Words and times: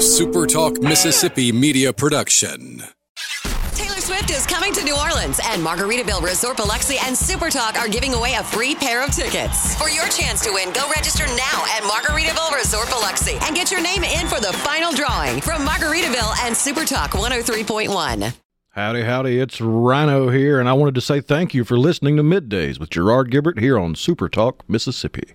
a 0.00 0.02
SuperTalk 0.02 0.82
Mississippi 0.82 1.52
media 1.52 1.92
production. 1.92 2.82
Taylor 3.74 4.00
Swift 4.00 4.30
is 4.30 4.46
coming 4.46 4.72
to 4.72 4.82
New 4.82 4.96
Orleans, 4.96 5.38
and 5.44 5.62
Margaritaville 5.62 6.22
Resort 6.22 6.56
Biloxi 6.56 6.96
and 7.04 7.14
Supertalk 7.14 7.76
are 7.76 7.86
giving 7.86 8.14
away 8.14 8.32
a 8.36 8.42
free 8.42 8.74
pair 8.74 9.04
of 9.04 9.10
tickets. 9.10 9.74
For 9.76 9.90
your 9.90 10.08
chance 10.08 10.42
to 10.44 10.52
win, 10.54 10.72
go 10.72 10.88
register 10.96 11.26
now 11.26 11.64
at 11.76 11.82
Margaritaville 11.82 12.56
Resort 12.56 12.88
Biloxi 12.88 13.36
and 13.42 13.54
get 13.54 13.70
your 13.70 13.82
name 13.82 14.02
in 14.02 14.26
for 14.26 14.40
the 14.40 14.54
final 14.64 14.90
drawing 14.90 15.42
from 15.42 15.66
Margaritaville 15.66 16.46
and 16.46 16.54
Supertalk 16.54 17.10
103.1. 17.10 18.32
Howdy, 18.70 19.02
howdy, 19.02 19.38
it's 19.38 19.60
Rhino 19.60 20.30
here, 20.30 20.58
and 20.60 20.66
I 20.66 20.72
wanted 20.72 20.94
to 20.94 21.02
say 21.02 21.20
thank 21.20 21.52
you 21.52 21.62
for 21.62 21.78
listening 21.78 22.16
to 22.16 22.22
Middays 22.22 22.80
with 22.80 22.88
Gerard 22.88 23.30
Gibert 23.30 23.58
here 23.58 23.78
on 23.78 23.94
Super 23.94 24.30
Talk, 24.30 24.66
Mississippi. 24.66 25.34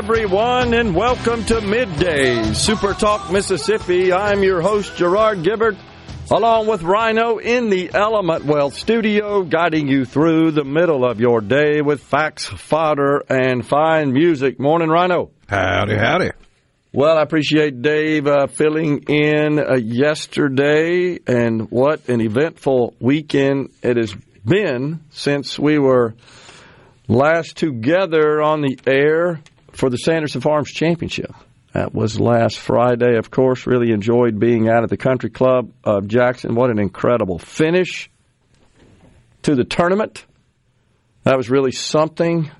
Everyone, 0.00 0.72
and 0.72 0.96
welcome 0.96 1.44
to 1.44 1.60
Midday 1.60 2.54
Super 2.54 2.94
Talk, 2.94 3.30
Mississippi. 3.30 4.14
I'm 4.14 4.42
your 4.42 4.62
host, 4.62 4.96
Gerard 4.96 5.42
Gibert, 5.42 5.76
along 6.30 6.68
with 6.68 6.82
Rhino 6.82 7.36
in 7.36 7.68
the 7.68 7.90
Element 7.92 8.46
Wealth 8.46 8.72
studio, 8.72 9.42
guiding 9.42 9.88
you 9.88 10.06
through 10.06 10.52
the 10.52 10.64
middle 10.64 11.04
of 11.04 11.20
your 11.20 11.42
day 11.42 11.82
with 11.82 12.02
facts, 12.02 12.46
fodder, 12.46 13.22
and 13.28 13.66
fine 13.66 14.14
music. 14.14 14.58
Morning, 14.58 14.88
Rhino. 14.88 15.32
Howdy, 15.48 15.98
howdy. 15.98 16.30
Well, 16.94 17.18
I 17.18 17.20
appreciate 17.20 17.82
Dave 17.82 18.26
uh, 18.26 18.46
filling 18.46 19.02
in 19.02 19.58
uh, 19.58 19.74
yesterday, 19.74 21.18
and 21.26 21.70
what 21.70 22.08
an 22.08 22.22
eventful 22.22 22.94
weekend 23.00 23.68
it 23.82 23.98
has 23.98 24.16
been 24.46 25.00
since 25.10 25.58
we 25.58 25.78
were 25.78 26.14
last 27.06 27.56
together 27.56 28.40
on 28.40 28.62
the 28.62 28.78
air 28.86 29.42
for 29.72 29.90
the 29.90 29.98
Sanderson 29.98 30.40
Farms 30.40 30.70
Championship. 30.70 31.32
That 31.72 31.94
was 31.94 32.18
last 32.18 32.58
Friday, 32.58 33.16
of 33.16 33.30
course. 33.30 33.66
Really 33.66 33.92
enjoyed 33.92 34.40
being 34.40 34.68
out 34.68 34.82
at 34.82 34.90
the 34.90 34.96
Country 34.96 35.30
Club 35.30 35.72
of 35.84 36.08
Jackson. 36.08 36.54
What 36.56 36.70
an 36.70 36.80
incredible 36.80 37.38
finish 37.38 38.10
to 39.42 39.54
the 39.54 39.64
tournament. 39.64 40.24
That 41.22 41.36
was 41.36 41.48
really 41.48 41.72
something. 41.72 42.50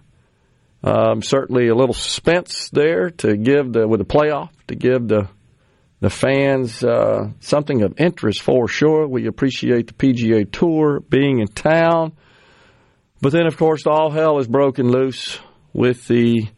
Um, 0.83 1.23
certainly 1.23 1.69
a 1.69 1.75
little 1.75 1.95
suspense 1.95 2.71
there 2.71 3.11
to 3.11 3.37
give 3.37 3.73
the 3.73 3.87
with 3.87 3.99
the 3.99 4.07
playoff 4.07 4.51
to 4.69 4.75
give 4.75 5.09
the 5.09 5.29
the 6.01 6.09
fans 6.09 6.83
uh, 6.83 7.29
something 7.41 7.83
of 7.83 8.01
interest 8.01 8.41
for 8.41 8.67
sure. 8.67 9.07
We 9.07 9.27
appreciate 9.27 9.89
the 9.89 9.93
PGA 9.93 10.51
Tour 10.51 11.01
being 11.01 11.41
in 11.41 11.49
town, 11.49 12.13
but 13.21 13.33
then 13.33 13.47
of 13.47 13.59
course 13.59 13.87
all 13.87 14.11
hell 14.11 14.39
is 14.39 14.49
broken 14.49 14.89
loose 14.89 15.39
with 15.75 16.07
the 16.09 16.49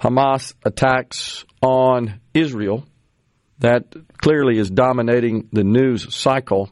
Hamas 0.00 0.54
attacks 0.64 1.44
on 1.60 2.20
Israel. 2.34 2.86
That 3.60 3.92
clearly 4.18 4.58
is 4.58 4.70
dominating 4.70 5.48
the 5.52 5.64
news 5.64 6.14
cycle, 6.14 6.70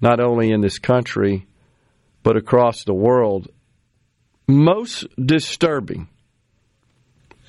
not 0.00 0.20
only 0.20 0.50
in 0.50 0.60
this 0.60 0.78
country 0.78 1.46
but 2.22 2.36
across 2.36 2.84
the 2.84 2.94
world 2.94 3.48
most 4.46 5.06
disturbing, 5.16 6.08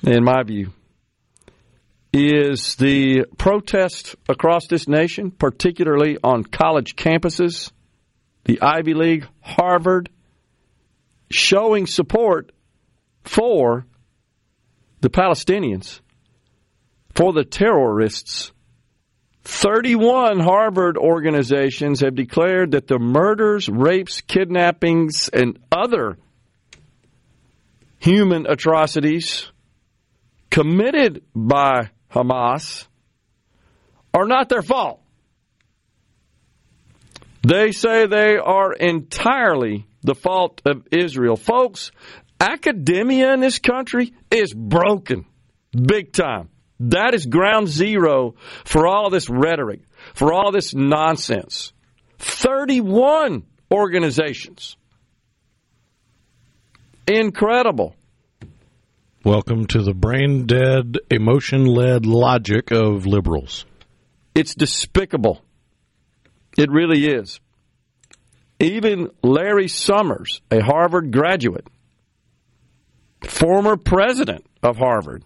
in 0.02 0.22
my 0.22 0.42
view, 0.42 0.72
is 2.12 2.76
the 2.76 3.24
protest 3.38 4.16
across 4.28 4.66
this 4.66 4.86
nation, 4.86 5.30
particularly 5.30 6.18
on 6.22 6.44
college 6.44 6.96
campuses, 6.96 7.72
the 8.44 8.60
Ivy 8.60 8.94
League, 8.94 9.26
Harvard, 9.40 10.10
showing 11.30 11.86
support 11.86 12.52
for 13.24 13.86
the 15.00 15.10
Palestinians, 15.10 16.00
for 17.14 17.32
the 17.32 17.44
terrorists. 17.44 18.52
31 19.42 20.38
Harvard 20.40 20.98
organizations 20.98 22.00
have 22.00 22.14
declared 22.14 22.72
that 22.72 22.86
the 22.86 22.98
murders, 22.98 23.68
rapes, 23.68 24.20
kidnappings, 24.20 25.30
and 25.32 25.58
other 25.72 26.18
human 27.98 28.46
atrocities 28.46 29.50
committed 30.50 31.22
by 31.34 31.90
Hamas 32.12 32.86
are 34.12 34.26
not 34.26 34.48
their 34.48 34.62
fault. 34.62 35.00
They 37.42 37.72
say 37.72 38.06
they 38.06 38.36
are 38.36 38.72
entirely 38.72 39.86
the 40.02 40.14
fault 40.14 40.60
of 40.66 40.86
Israel. 40.90 41.36
Folks, 41.36 41.92
academia 42.40 43.34
in 43.34 43.40
this 43.40 43.58
country 43.58 44.14
is 44.30 44.52
broken 44.54 45.26
big 45.72 46.12
time. 46.12 46.48
That 46.80 47.14
is 47.14 47.26
ground 47.26 47.68
zero 47.68 48.34
for 48.64 48.86
all 48.86 49.10
this 49.10 49.28
rhetoric, 49.28 49.82
for 50.14 50.32
all 50.32 50.50
this 50.50 50.74
nonsense. 50.74 51.72
31 52.18 53.44
organizations 53.70 54.76
Incredible. 57.10 57.96
Welcome 59.24 59.66
to 59.66 59.82
the 59.82 59.94
brain 59.94 60.46
dead, 60.46 60.98
emotion 61.10 61.64
led 61.64 62.06
logic 62.06 62.70
of 62.70 63.04
liberals. 63.04 63.66
It's 64.32 64.54
despicable. 64.54 65.42
It 66.56 66.70
really 66.70 67.08
is. 67.08 67.40
Even 68.60 69.10
Larry 69.24 69.66
Summers, 69.66 70.40
a 70.52 70.60
Harvard 70.60 71.10
graduate, 71.10 71.66
former 73.24 73.76
president 73.76 74.46
of 74.62 74.76
Harvard, 74.76 75.24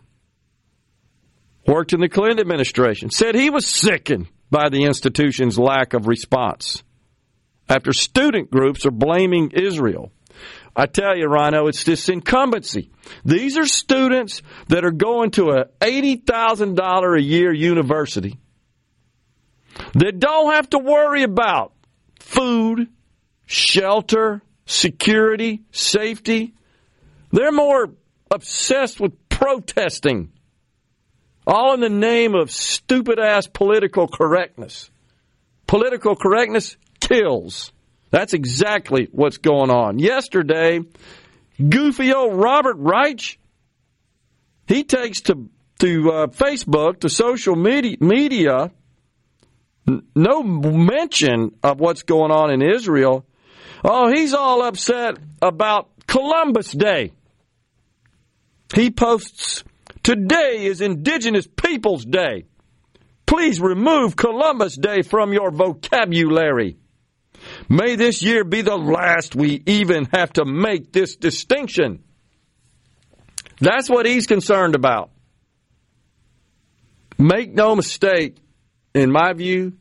worked 1.66 1.93
in 1.93 2.00
the 2.00 2.09
Clinton 2.09 2.41
administration, 2.41 3.10
said 3.10 3.34
he 3.34 3.50
was 3.50 3.66
sickened 3.66 4.28
by 4.50 4.69
the 4.69 4.84
institution's 4.84 5.59
lack 5.59 5.94
of 5.94 6.06
response 6.06 6.83
after 7.69 7.93
student 7.93 8.50
groups 8.50 8.84
are 8.84 8.91
blaming 8.91 9.50
Israel 9.53 10.12
I 10.77 10.87
tell 10.87 11.16
you, 11.16 11.27
Rhino, 11.27 11.69
it's 11.69 11.84
this 11.84 12.09
incumbency. 12.09 12.91
These 13.25 13.56
are 13.56 13.66
students 13.66 14.43
that 14.69 14.84
are 14.84 14.91
going 14.91 15.31
to 15.33 15.50
a 15.50 15.66
$80,000 15.81 17.16
a 17.16 17.22
year 17.22 17.53
university 17.53 18.38
that 19.94 20.19
don't 20.19 20.53
have 20.53 20.69
to 20.71 20.78
worry 20.78 21.22
about 21.22 21.72
food, 22.19 22.88
shelter, 23.47 24.43
security, 24.66 25.62
safety. 25.71 26.54
They're 27.34 27.50
more 27.50 27.91
obsessed 28.31 29.00
with 29.00 29.28
protesting, 29.28 30.31
all 31.45 31.75
in 31.75 31.81
the 31.81 31.89
name 31.89 32.37
of 32.37 32.53
stupid 32.53 33.19
ass 33.19 33.49
political 33.49 34.06
correctness. 34.06 34.89
Political 35.67 36.15
correctness 36.15 36.77
kills. 37.01 37.72
That's 38.10 38.34
exactly 38.34 39.09
what's 39.10 39.39
going 39.39 39.71
on. 39.71 39.98
Yesterday, 39.98 40.83
goofy 41.59 42.15
old 42.15 42.34
Robert 42.34 42.77
Reich, 42.78 43.37
he 44.69 44.84
takes 44.84 45.22
to 45.22 45.48
to 45.80 46.13
uh, 46.13 46.27
Facebook, 46.28 47.01
to 47.01 47.09
social 47.09 47.57
media, 47.57 47.97
media, 47.98 48.71
no 50.15 50.45
mention 50.45 51.57
of 51.65 51.80
what's 51.80 52.04
going 52.04 52.30
on 52.30 52.53
in 52.53 52.63
Israel. 52.63 53.27
Oh, 53.83 54.09
he's 54.09 54.34
all 54.34 54.63
upset 54.63 55.16
about 55.42 55.89
Columbus 56.07 56.71
Day. 56.71 57.10
He 58.72 58.91
posts, 58.91 59.65
Today 60.03 60.66
is 60.66 60.81
Indigenous 60.81 61.47
Peoples 61.47 62.05
Day. 62.05 62.45
Please 63.27 63.61
remove 63.61 64.16
Columbus 64.16 64.77
Day 64.77 65.03
from 65.03 65.33
your 65.33 65.51
vocabulary. 65.51 66.77
May 67.69 67.97
this 67.97 68.22
year 68.22 68.45
be 68.45 68.63
the 68.63 68.77
last 68.77 69.34
we 69.34 69.63
even 69.66 70.09
have 70.13 70.33
to 70.34 70.45
make 70.45 70.93
this 70.93 71.16
distinction. 71.16 72.03
That's 73.61 73.89
what 73.89 74.07
he's 74.07 74.27
concerned 74.27 74.75
about. 74.75 75.11
Make 77.19 77.55
no 77.55 77.75
mistake, 77.77 78.37
in 78.93 79.11
my 79.11 79.33
view, 79.33 79.75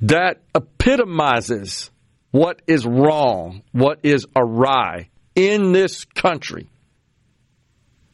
that 0.00 0.40
epitomizes 0.54 1.90
what 2.30 2.62
is 2.66 2.86
wrong, 2.86 3.62
what 3.72 4.00
is 4.02 4.26
awry 4.36 5.10
in 5.34 5.72
this 5.72 6.04
country. 6.04 6.68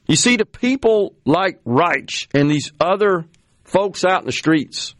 You 0.06 0.16
see, 0.16 0.36
the 0.36 0.44
people 0.44 1.14
like 1.24 1.60
Reich 1.64 2.28
and 2.34 2.50
these 2.50 2.72
other 2.78 3.24
folks 3.64 4.04
out 4.04 4.20
in 4.20 4.26
the 4.26 4.32
streets 4.32 4.94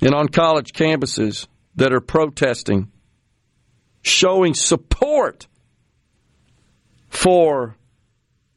and 0.00 0.14
on 0.14 0.28
college 0.28 0.72
campuses 0.72 1.46
that 1.76 1.92
are 1.92 2.00
protesting, 2.00 2.90
showing 4.02 4.54
support 4.54 5.46
for 7.08 7.76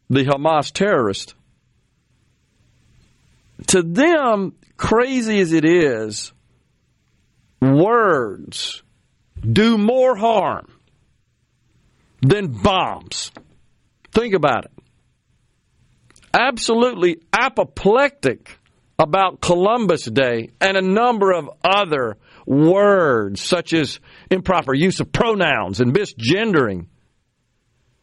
the 0.10 0.26
Hamas 0.26 0.72
terrorist, 0.72 1.36
to 3.68 3.84
them, 3.84 4.54
crazy 4.76 5.40
as 5.40 5.54
it 5.54 5.66
is, 5.66 6.34
words 7.62 8.82
do 9.40 9.78
more 9.78 10.16
harm 10.16 10.68
than 12.22 12.48
bombs. 12.48 13.32
Think 14.12 14.34
about 14.34 14.66
it. 14.66 14.72
Absolutely 16.34 17.18
apoplectic 17.34 18.58
about 18.98 19.42
Columbus 19.42 20.06
Day 20.06 20.50
and 20.62 20.78
a 20.78 20.82
number 20.82 21.32
of 21.32 21.50
other 21.64 22.18
words, 22.46 23.42
such 23.42 23.74
as 23.74 24.00
improper 24.30 24.74
use 24.74 25.00
of 25.00 25.12
pronouns 25.12 25.82
and 25.82 25.94
misgendering, 25.94 26.88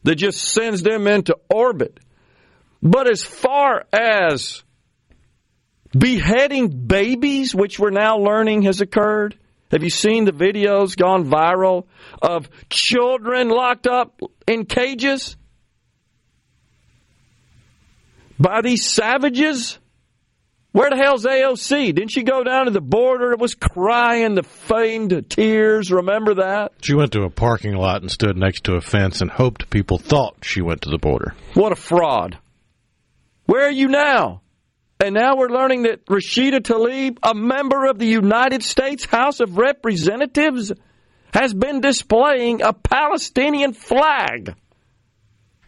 that 0.02 0.16
just 0.16 0.40
sends 0.40 0.82
them 0.82 1.06
into 1.06 1.36
orbit. 1.48 2.00
But 2.82 3.10
as 3.10 3.22
far 3.22 3.84
as 3.92 4.62
beheading 5.96 6.86
babies, 6.86 7.54
which 7.54 7.78
we're 7.78 7.90
now 7.90 8.18
learning 8.18 8.62
has 8.62 8.80
occurred, 8.80 9.38
have 9.70 9.82
you 9.82 9.90
seen 9.90 10.24
the 10.24 10.32
videos 10.32 10.96
gone 10.96 11.24
viral 11.24 11.86
of 12.22 12.48
children 12.70 13.48
locked 13.48 13.86
up 13.86 14.20
in 14.46 14.64
cages 14.64 15.36
by 18.38 18.60
these 18.62 18.86
savages? 18.86 19.78
Where 20.72 20.90
the 20.90 20.96
hell's 20.96 21.24
AOC? 21.24 21.94
Didn't 21.94 22.10
she 22.10 22.22
go 22.22 22.44
down 22.44 22.66
to 22.66 22.70
the 22.70 22.80
border? 22.80 23.32
It 23.32 23.38
was 23.38 23.54
crying 23.54 24.34
the 24.34 24.42
feigned 24.42 25.30
tears. 25.30 25.90
Remember 25.90 26.34
that? 26.34 26.72
She 26.82 26.94
went 26.94 27.12
to 27.12 27.22
a 27.22 27.30
parking 27.30 27.74
lot 27.74 28.02
and 28.02 28.10
stood 28.10 28.36
next 28.36 28.64
to 28.64 28.74
a 28.74 28.80
fence 28.80 29.20
and 29.20 29.30
hoped 29.30 29.70
people 29.70 29.98
thought 29.98 30.36
she 30.42 30.60
went 30.60 30.82
to 30.82 30.90
the 30.90 30.98
border. 30.98 31.34
What 31.54 31.72
a 31.72 31.76
fraud. 31.76 32.38
Where 33.46 33.66
are 33.66 33.72
you 33.72 33.88
now? 33.88 34.42
And 35.00 35.14
now 35.14 35.36
we're 35.36 35.48
learning 35.48 35.84
that 35.84 36.04
Rashida 36.06 36.60
Tlaib, 36.60 37.18
a 37.22 37.34
member 37.34 37.86
of 37.86 37.98
the 37.98 38.06
United 38.06 38.62
States 38.62 39.04
House 39.04 39.40
of 39.40 39.56
Representatives, 39.56 40.72
has 41.32 41.54
been 41.54 41.80
displaying 41.80 42.62
a 42.62 42.72
Palestinian 42.72 43.72
flag. 43.72 44.54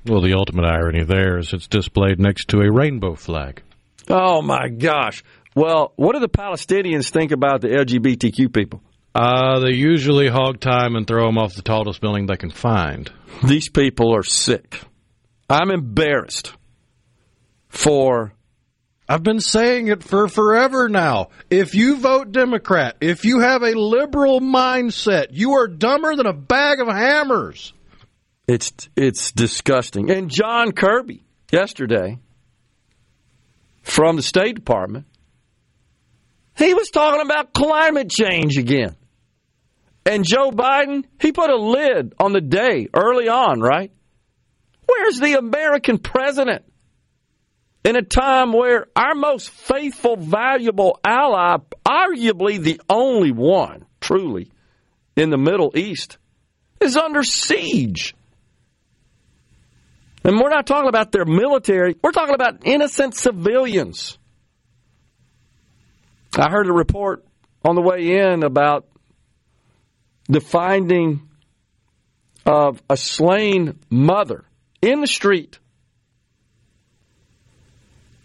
Well, 0.06 0.20
the 0.20 0.34
ultimate 0.34 0.64
irony 0.64 1.04
there 1.04 1.38
is 1.38 1.52
it's 1.52 1.66
displayed 1.66 2.18
next 2.18 2.48
to 2.48 2.60
a 2.60 2.72
rainbow 2.72 3.14
flag. 3.14 3.62
Oh 4.08 4.42
my 4.42 4.68
gosh. 4.68 5.22
Well, 5.54 5.92
what 5.96 6.12
do 6.14 6.20
the 6.20 6.28
Palestinians 6.28 7.10
think 7.10 7.32
about 7.32 7.60
the 7.60 7.68
LGBTQ 7.68 8.52
people? 8.52 8.82
Uh, 9.14 9.58
they 9.60 9.74
usually 9.74 10.28
hog 10.28 10.60
time 10.60 10.94
and 10.94 11.06
throw 11.06 11.26
them 11.26 11.36
off 11.36 11.54
the 11.54 11.62
tallest 11.62 12.00
building 12.00 12.26
they 12.26 12.36
can 12.36 12.50
find. 12.50 13.10
These 13.44 13.68
people 13.68 14.14
are 14.14 14.22
sick. 14.22 14.80
I'm 15.48 15.70
embarrassed 15.70 16.54
for 17.68 18.32
I've 19.08 19.24
been 19.24 19.40
saying 19.40 19.88
it 19.88 20.04
for 20.04 20.28
forever 20.28 20.88
now. 20.88 21.30
If 21.50 21.74
you 21.74 21.96
vote 21.96 22.30
Democrat, 22.30 22.96
if 23.00 23.24
you 23.24 23.40
have 23.40 23.64
a 23.64 23.72
liberal 23.72 24.40
mindset, 24.40 25.30
you 25.32 25.54
are 25.54 25.66
dumber 25.66 26.14
than 26.14 26.26
a 26.26 26.32
bag 26.32 26.78
of 26.78 26.86
hammers. 26.86 27.72
It's 28.50 28.72
it's 28.96 29.30
disgusting. 29.30 30.10
And 30.10 30.28
John 30.28 30.72
Kirby 30.72 31.24
yesterday 31.52 32.18
from 33.82 34.16
the 34.16 34.22
State 34.22 34.56
Department, 34.56 35.06
he 36.58 36.74
was 36.74 36.90
talking 36.90 37.20
about 37.20 37.54
climate 37.54 38.10
change 38.10 38.56
again. 38.58 38.96
And 40.04 40.24
Joe 40.26 40.50
Biden, 40.50 41.04
he 41.20 41.30
put 41.30 41.50
a 41.50 41.56
lid 41.56 42.14
on 42.18 42.32
the 42.32 42.40
day 42.40 42.88
early 42.92 43.28
on, 43.28 43.60
right? 43.60 43.92
Where's 44.84 45.20
the 45.20 45.38
American 45.38 45.98
president? 45.98 46.64
in 47.82 47.96
a 47.96 48.02
time 48.02 48.52
where 48.52 48.88
our 48.94 49.14
most 49.14 49.48
faithful, 49.48 50.14
valuable 50.14 51.00
ally, 51.02 51.56
arguably 51.88 52.62
the 52.62 52.78
only 52.90 53.32
one 53.32 53.86
truly 54.02 54.50
in 55.16 55.30
the 55.30 55.38
Middle 55.38 55.72
East, 55.74 56.18
is 56.78 56.94
under 56.94 57.22
siege. 57.22 58.14
And 60.22 60.38
we're 60.38 60.50
not 60.50 60.66
talking 60.66 60.88
about 60.88 61.12
their 61.12 61.24
military, 61.24 61.96
we're 62.02 62.12
talking 62.12 62.34
about 62.34 62.66
innocent 62.66 63.14
civilians. 63.14 64.18
I 66.36 66.50
heard 66.50 66.68
a 66.68 66.72
report 66.72 67.24
on 67.64 67.74
the 67.74 67.82
way 67.82 68.18
in 68.18 68.42
about 68.42 68.86
the 70.28 70.40
finding 70.40 71.28
of 72.46 72.82
a 72.88 72.96
slain 72.96 73.78
mother 73.90 74.44
in 74.80 75.00
the 75.00 75.06
street 75.06 75.58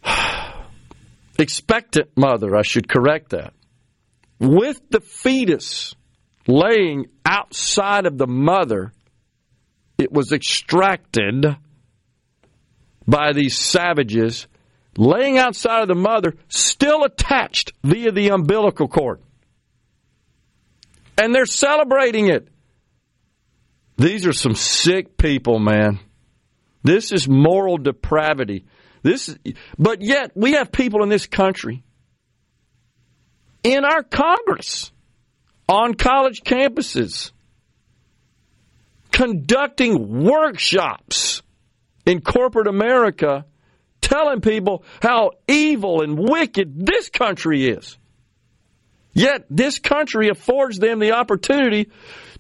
expectant 1.40 2.10
mother, 2.16 2.56
I 2.56 2.62
should 2.62 2.88
correct 2.88 3.32
that, 3.32 3.54
with 4.40 4.80
the 4.90 5.02
fetus 5.02 5.96
laying 6.48 7.08
outside 7.26 8.06
of 8.06 8.18
the 8.18 8.28
mother, 8.28 8.94
it 9.98 10.12
was 10.12 10.32
extracted 10.32 11.46
by 13.08 13.34
these 13.34 13.58
savages, 13.58 14.48
laying 14.98 15.38
outside 15.38 15.82
of 15.82 15.88
the 15.88 15.96
mother, 15.96 16.36
still 16.48 17.04
attached 17.04 17.74
via 17.84 18.12
the 18.12 18.30
umbilical 18.30 18.88
cord. 18.88 19.22
And 21.18 21.34
they're 21.34 21.46
celebrating 21.46 22.28
it. 22.28 22.48
These 23.98 24.26
are 24.26 24.34
some 24.34 24.56
sick 24.56 25.18
people, 25.18 25.60
man. 25.60 26.00
This 26.84 27.12
is 27.12 27.28
moral 27.28 27.78
depravity. 27.78 28.66
This, 29.02 29.30
is, 29.30 29.54
but 29.78 30.02
yet 30.02 30.32
we 30.36 30.54
have 30.54 30.72
people 30.72 31.04
in 31.04 31.10
this 31.10 31.28
country, 31.28 31.84
in 33.64 33.86
our 33.86 34.04
Congress, 34.04 34.92
on 35.70 35.94
college 35.94 36.42
campuses, 36.42 37.32
conducting 39.12 40.24
workshops 40.24 41.42
in 42.06 42.22
corporate 42.22 42.68
America, 42.68 43.46
telling 44.02 44.42
people 44.42 44.84
how 45.02 45.32
evil 45.48 46.02
and 46.02 46.18
wicked 46.18 46.86
this 46.86 47.10
country 47.10 47.68
is. 47.68 47.98
Yet 49.14 49.46
this 49.50 49.80
country 49.80 50.30
affords 50.30 50.78
them 50.78 51.00
the 51.00 51.14
opportunity 51.14 51.90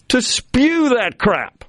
to 0.09 0.21
spew 0.21 0.89
that 0.89 1.17
crap. 1.17 1.63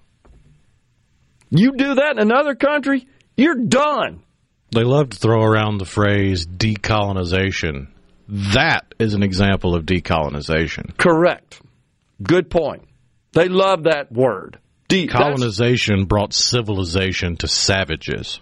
You 1.48 1.76
do 1.76 1.94
that 1.94 2.12
in 2.12 2.18
another 2.18 2.54
country, 2.54 3.06
you're 3.36 3.54
done. 3.54 4.22
They 4.72 4.82
love 4.82 5.10
to 5.10 5.18
throw 5.18 5.42
around 5.42 5.78
the 5.78 5.84
phrase 5.84 6.44
decolonization. 6.46 7.86
That 8.28 8.94
is 8.98 9.14
an 9.14 9.22
example 9.22 9.76
of 9.76 9.84
decolonization. 9.84 10.96
Correct. 10.98 11.62
Good 12.20 12.50
point. 12.50 12.82
They 13.32 13.48
love 13.48 13.84
that 13.84 14.10
word. 14.10 14.58
De- 14.88 15.06
Colonization 15.06 16.04
brought 16.04 16.32
civilization 16.32 17.36
to 17.38 17.48
savages. 17.48 18.40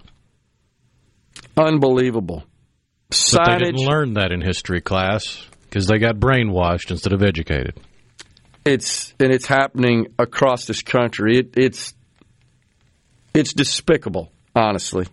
Unbelievable. 1.57 2.45
Signage. 3.11 3.35
But 3.37 3.59
they 3.59 3.65
didn't 3.65 3.87
learn 3.87 4.15
that 4.15 4.33
in 4.33 4.41
history 4.41 4.81
class 4.81 5.47
because 5.63 5.87
they 5.87 5.99
got 5.99 6.17
brainwashed 6.17 6.91
instead 6.91 7.13
of 7.13 7.23
educated. 7.23 7.79
It's 8.65 9.15
and 9.21 9.33
it's 9.33 9.47
happening 9.47 10.09
across 10.19 10.67
this 10.67 10.83
country. 10.83 11.39
It, 11.39 11.55
it's 11.57 11.95
it's 13.35 13.53
despicable, 13.53 14.33
honestly. 14.55 15.07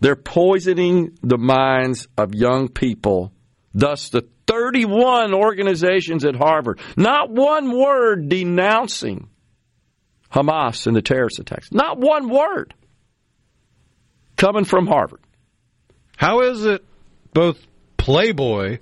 They're 0.00 0.16
poisoning 0.16 1.18
the 1.22 1.38
minds 1.38 2.08
of 2.16 2.34
young 2.34 2.68
people. 2.68 3.32
Thus, 3.74 4.08
the 4.10 4.26
31 4.46 5.34
organizations 5.34 6.24
at 6.24 6.34
Harvard, 6.34 6.80
not 6.96 7.30
one 7.30 7.76
word 7.78 8.28
denouncing 8.28 9.28
Hamas 10.32 10.86
and 10.86 10.94
the 10.94 11.02
terrorist 11.02 11.38
attacks. 11.38 11.72
Not 11.72 11.98
one 11.98 12.28
word 12.28 12.74
coming 14.36 14.64
from 14.64 14.86
Harvard. 14.86 15.20
How 16.16 16.40
is 16.40 16.64
it 16.64 16.84
both 17.32 17.58
Playboy 17.96 18.78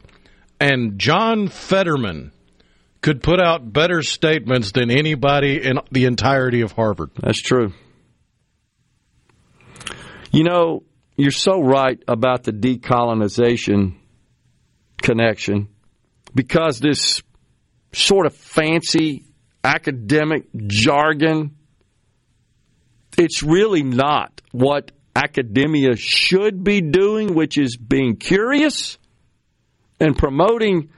and 0.59 0.99
John 0.99 1.49
Fetterman 1.49 2.33
could 3.03 3.23
put 3.23 3.41
out 3.41 3.73
better 3.73 4.03
statements 4.03 4.73
than 4.73 4.91
anybody 4.91 5.62
in 5.62 5.79
the 5.91 6.07
entirety 6.07 6.62
of 6.62 6.73
Harvard? 6.73 7.11
That's 7.21 7.41
true. 7.41 7.73
You 10.33 10.45
know, 10.45 10.83
you're 11.17 11.31
so 11.31 11.61
right 11.61 12.03
about 12.09 12.45
the 12.45 12.53
decolonization 12.53 13.97
connection 15.00 15.69
because 16.35 16.81
this 16.81 17.23
sort 17.93 18.26
of 18.26 18.35
fancy 18.35 19.25
academic 19.67 20.45
jargon. 20.67 21.57
It's 23.19 23.43
really 23.43 23.83
not 23.83 24.41
what 24.53 24.93
academia 25.15 25.97
should 25.97 26.63
be 26.63 26.81
doing, 26.81 27.35
which 27.35 27.59
is 27.59 27.77
being 27.77 28.17
curious 28.17 28.99
and 29.99 30.17
promoting 30.17 30.91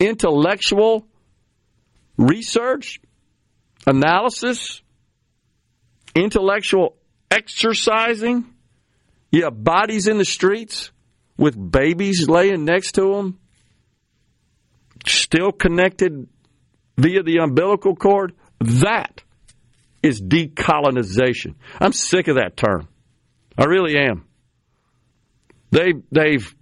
intellectual 0.00 1.06
research, 2.16 3.00
analysis, 3.86 4.82
intellectual 6.14 6.96
exercising. 7.30 8.46
Yeah, 9.30 9.50
bodies 9.50 10.08
in 10.08 10.18
the 10.18 10.24
streets 10.24 10.90
with 11.36 11.54
babies 11.70 12.28
laying 12.28 12.64
next 12.64 12.92
to 12.92 13.14
them, 13.14 13.38
still 15.06 15.52
connected 15.52 16.28
via 16.96 17.22
the 17.22 17.38
umbilical 17.38 17.96
cord. 17.96 18.34
That 18.60 19.22
is 20.02 20.22
decolonization. 20.22 21.54
I'm 21.80 21.92
sick 21.92 22.28
of 22.28 22.36
that 22.36 22.56
term. 22.56 22.88
I 23.58 23.64
really 23.64 23.96
am. 23.98 24.24
They 25.70 25.94
they've 26.12 26.54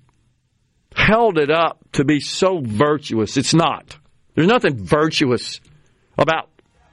held 0.95 1.39
it 1.39 1.51
up 1.51 1.79
to 1.93 2.05
be 2.05 2.21
so 2.21 2.61
virtuous. 2.63 3.37
It's 3.37 3.55
not. 3.55 3.97
There's 4.35 4.49
nothing 4.49 4.85
virtuous 4.85 5.61
about 6.17 6.49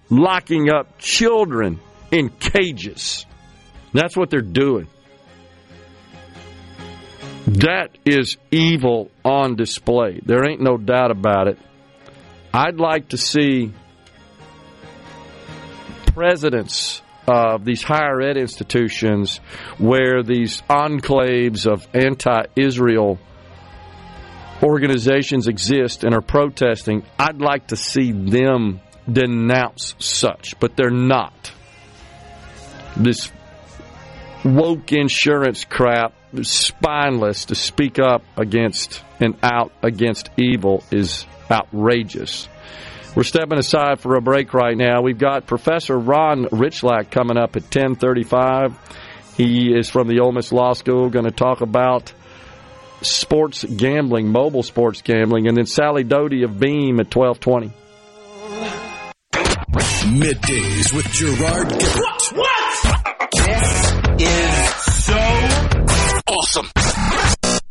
locking 0.09 0.69
up 0.71 0.97
children 0.99 1.79
in 2.11 2.29
cages. 2.29 3.25
That's 3.93 4.15
what 4.15 4.29
they're 4.29 4.41
doing. 4.41 4.87
That 7.47 7.97
is 8.05 8.37
evil 8.51 9.09
on 9.25 9.55
display. 9.55 10.19
There 10.23 10.47
ain't 10.47 10.61
no 10.61 10.77
doubt 10.77 11.11
about 11.11 11.47
it. 11.47 11.57
I'd 12.53 12.79
like 12.79 13.09
to 13.09 13.17
see 13.17 13.73
presidents 16.07 17.01
of 17.27 17.63
these 17.63 17.81
higher 17.81 18.19
ed 18.21 18.35
institutions 18.35 19.37
where 19.77 20.21
these 20.21 20.61
enclaves 20.63 21.65
of 21.65 21.87
anti 21.93 22.43
Israel 22.55 23.19
organizations 24.61 25.47
exist 25.47 26.03
and 26.03 26.13
are 26.13 26.21
protesting, 26.21 27.03
I'd 27.17 27.41
like 27.41 27.67
to 27.67 27.75
see 27.75 28.11
them 28.11 28.81
denounce 29.11 29.95
such, 29.99 30.59
but 30.59 30.75
they're 30.75 30.89
not. 30.89 31.51
This 32.97 33.31
woke 34.43 34.91
insurance 34.91 35.65
crap, 35.65 36.13
spineless 36.41 37.45
to 37.45 37.55
speak 37.55 37.97
up 37.99 38.23
against 38.37 39.03
and 39.19 39.35
out 39.41 39.71
against 39.81 40.29
evil 40.37 40.83
is 40.91 41.25
outrageous. 41.51 42.47
We're 43.15 43.23
stepping 43.23 43.57
aside 43.57 43.99
for 43.99 44.15
a 44.15 44.21
break 44.21 44.53
right 44.53 44.77
now. 44.77 45.01
We've 45.01 45.17
got 45.17 45.45
Professor 45.45 45.97
Ron 45.97 46.45
Rychlak 46.45 47.11
coming 47.11 47.37
up 47.37 47.57
at 47.57 47.63
1035. 47.63 48.77
He 49.35 49.73
is 49.75 49.89
from 49.89 50.07
the 50.07 50.21
Ole 50.21 50.31
Miss 50.31 50.51
Law 50.51 50.73
School, 50.73 51.09
going 51.09 51.25
to 51.25 51.31
talk 51.31 51.61
about 51.61 52.13
sports 53.01 53.63
gambling, 53.65 54.29
mobile 54.29 54.63
sports 54.63 55.01
gambling, 55.01 55.47
and 55.47 55.57
then 55.57 55.65
Sally 55.65 56.03
Doty 56.03 56.43
of 56.43 56.59
Beam 56.59 56.99
at 56.99 57.13
1220. 57.13 57.73
Middays 60.11 60.93
with 60.93 61.05
Gerard 61.11 61.67
Gibert. 61.69 62.35
What? 62.35 62.81
This 63.31 64.27
is 64.27 65.03
so 65.05 65.17
awesome. 66.27 66.67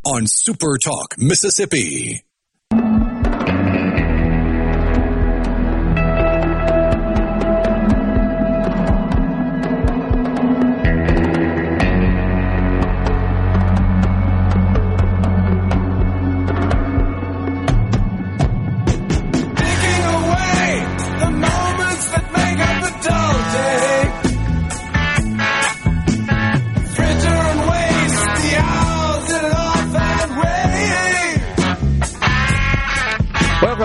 On 0.05 0.25
Super 0.27 0.77
Talk, 0.77 1.15
Mississippi. 1.17 2.23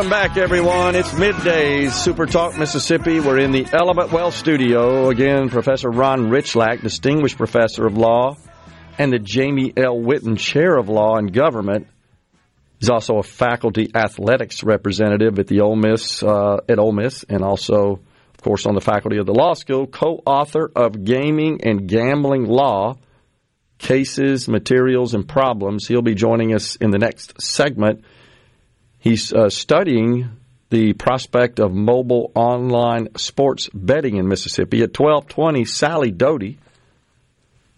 Welcome 0.07 0.29
back, 0.29 0.37
everyone. 0.37 0.95
It's 0.95 1.11
middays, 1.15 1.91
Super 1.91 2.27
Talk 2.27 2.57
Mississippi. 2.57 3.19
We're 3.19 3.41
in 3.41 3.51
the 3.51 3.67
Element 3.73 4.13
Well 4.13 4.31
studio. 4.31 5.09
Again, 5.09 5.49
Professor 5.49 5.91
Ron 5.91 6.29
Rychlak, 6.29 6.81
Distinguished 6.81 7.37
Professor 7.37 7.89
of 7.89 7.97
Law, 7.97 8.37
and 8.99 9.13
the 9.13 9.19
Jamie 9.19 9.73
L. 9.77 9.99
Whitten 9.99 10.39
Chair 10.39 10.77
of 10.77 10.89
Law 10.89 11.17
and 11.17 11.33
Government. 11.33 11.89
He's 12.79 12.89
also 12.89 13.19
a 13.19 13.25
faculty 13.25 13.91
athletics 13.97 14.63
representative 14.63 15.41
at 15.41 15.49
the 15.49 15.63
Ole 15.63 15.75
Miss, 15.75 16.23
uh, 16.23 16.59
at 16.69 16.79
Ole 16.79 16.93
Miss, 16.93 17.25
and 17.25 17.43
also, 17.43 17.99
of 18.33 18.43
course, 18.45 18.65
on 18.65 18.77
the 18.77 18.81
faculty 18.81 19.17
of 19.17 19.27
the 19.27 19.35
law 19.35 19.55
school, 19.55 19.89
co-author 19.89 20.71
of 20.77 21.03
Gaming 21.05 21.63
and 21.65 21.89
Gambling 21.89 22.45
Law, 22.45 22.95
Cases, 23.79 24.47
Materials, 24.47 25.15
and 25.15 25.29
Problems. 25.29 25.89
He'll 25.89 26.01
be 26.01 26.15
joining 26.15 26.55
us 26.55 26.77
in 26.77 26.93
the 26.93 26.99
next 26.99 27.43
segment. 27.43 28.05
He's 28.99 29.33
uh, 29.33 29.49
studying 29.50 30.31
the 30.71 30.95
prospect 30.95 31.61
of 31.61 31.73
mobile 31.73 32.33
online 32.35 33.15
sports 33.17 33.69
betting 33.73 34.17
in 34.17 34.29
Mississippi. 34.29 34.79
At 34.83 34.99
1220, 34.99 35.65
Sally 35.65 36.11
Doty, 36.11 36.59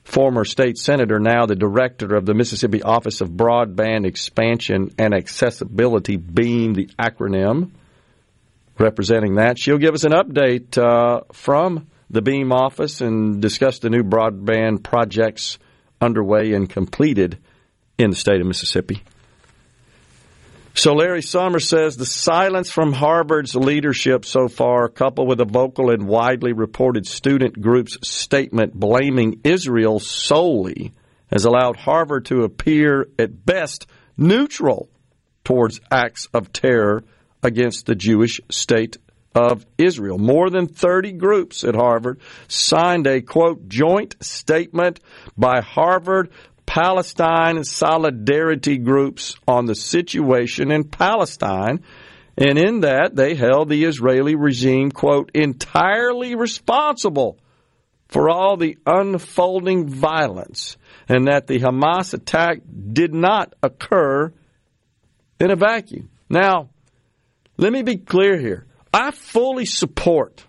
former 0.04 0.44
state 0.44 0.78
senator, 0.78 1.18
now 1.18 1.44
the 1.46 1.54
director 1.54 2.14
of 2.14 2.24
the 2.24 2.34
Mississippi 2.34 2.82
Office 2.82 3.20
of 3.20 3.28
Broadband 3.30 4.06
Expansion 4.06 4.94
and 4.98 5.12
Accessibility, 5.12 6.16
BEAM, 6.16 6.74
the 6.74 6.86
acronym, 6.98 7.72
representing 8.78 9.34
that. 9.34 9.58
She'll 9.58 9.78
give 9.78 9.94
us 9.94 10.04
an 10.04 10.12
update 10.12 10.78
uh, 10.78 11.24
from 11.32 11.88
the 12.08 12.22
BEAM 12.22 12.52
office 12.52 13.02
and 13.02 13.42
discuss 13.42 13.80
the 13.80 13.90
new 13.90 14.02
broadband 14.02 14.82
projects 14.82 15.58
underway 16.00 16.52
and 16.54 16.70
completed 16.70 17.38
in 17.98 18.10
the 18.10 18.16
state 18.16 18.40
of 18.40 18.46
Mississippi. 18.46 19.02
So 20.78 20.94
Larry 20.94 21.22
Summers 21.22 21.68
says 21.68 21.96
the 21.96 22.06
silence 22.06 22.70
from 22.70 22.92
Harvard's 22.92 23.56
leadership 23.56 24.24
so 24.24 24.46
far, 24.46 24.88
coupled 24.88 25.26
with 25.26 25.40
a 25.40 25.44
vocal 25.44 25.90
and 25.90 26.06
widely 26.06 26.52
reported 26.52 27.04
student 27.04 27.60
group's 27.60 27.98
statement 28.08 28.74
blaming 28.74 29.40
Israel 29.42 29.98
solely, 29.98 30.92
has 31.32 31.44
allowed 31.44 31.74
Harvard 31.74 32.26
to 32.26 32.44
appear 32.44 33.08
at 33.18 33.44
best 33.44 33.88
neutral 34.16 34.88
towards 35.42 35.80
acts 35.90 36.28
of 36.32 36.52
terror 36.52 37.02
against 37.42 37.86
the 37.86 37.96
Jewish 37.96 38.40
state 38.48 38.98
of 39.34 39.66
Israel. 39.78 40.18
More 40.18 40.48
than 40.48 40.68
30 40.68 41.12
groups 41.12 41.64
at 41.64 41.74
Harvard 41.74 42.20
signed 42.46 43.08
a 43.08 43.20
quote 43.20 43.68
joint 43.68 44.14
statement 44.20 45.00
by 45.36 45.60
Harvard 45.60 46.30
Palestine 46.68 47.64
solidarity 47.64 48.76
groups 48.76 49.36
on 49.48 49.64
the 49.64 49.74
situation 49.74 50.70
in 50.70 50.84
Palestine. 50.84 51.82
And 52.36 52.58
in 52.58 52.80
that, 52.80 53.16
they 53.16 53.34
held 53.34 53.70
the 53.70 53.84
Israeli 53.84 54.34
regime, 54.34 54.92
quote, 54.92 55.30
entirely 55.32 56.34
responsible 56.34 57.38
for 58.08 58.28
all 58.28 58.58
the 58.58 58.76
unfolding 58.84 59.88
violence, 59.88 60.76
and 61.08 61.26
that 61.26 61.46
the 61.46 61.58
Hamas 61.58 62.12
attack 62.12 62.58
did 62.92 63.14
not 63.14 63.54
occur 63.62 64.30
in 65.40 65.50
a 65.50 65.56
vacuum. 65.56 66.10
Now, 66.28 66.68
let 67.56 67.72
me 67.72 67.82
be 67.82 67.96
clear 67.96 68.38
here. 68.38 68.66
I 68.92 69.10
fully 69.12 69.64
support 69.64 70.44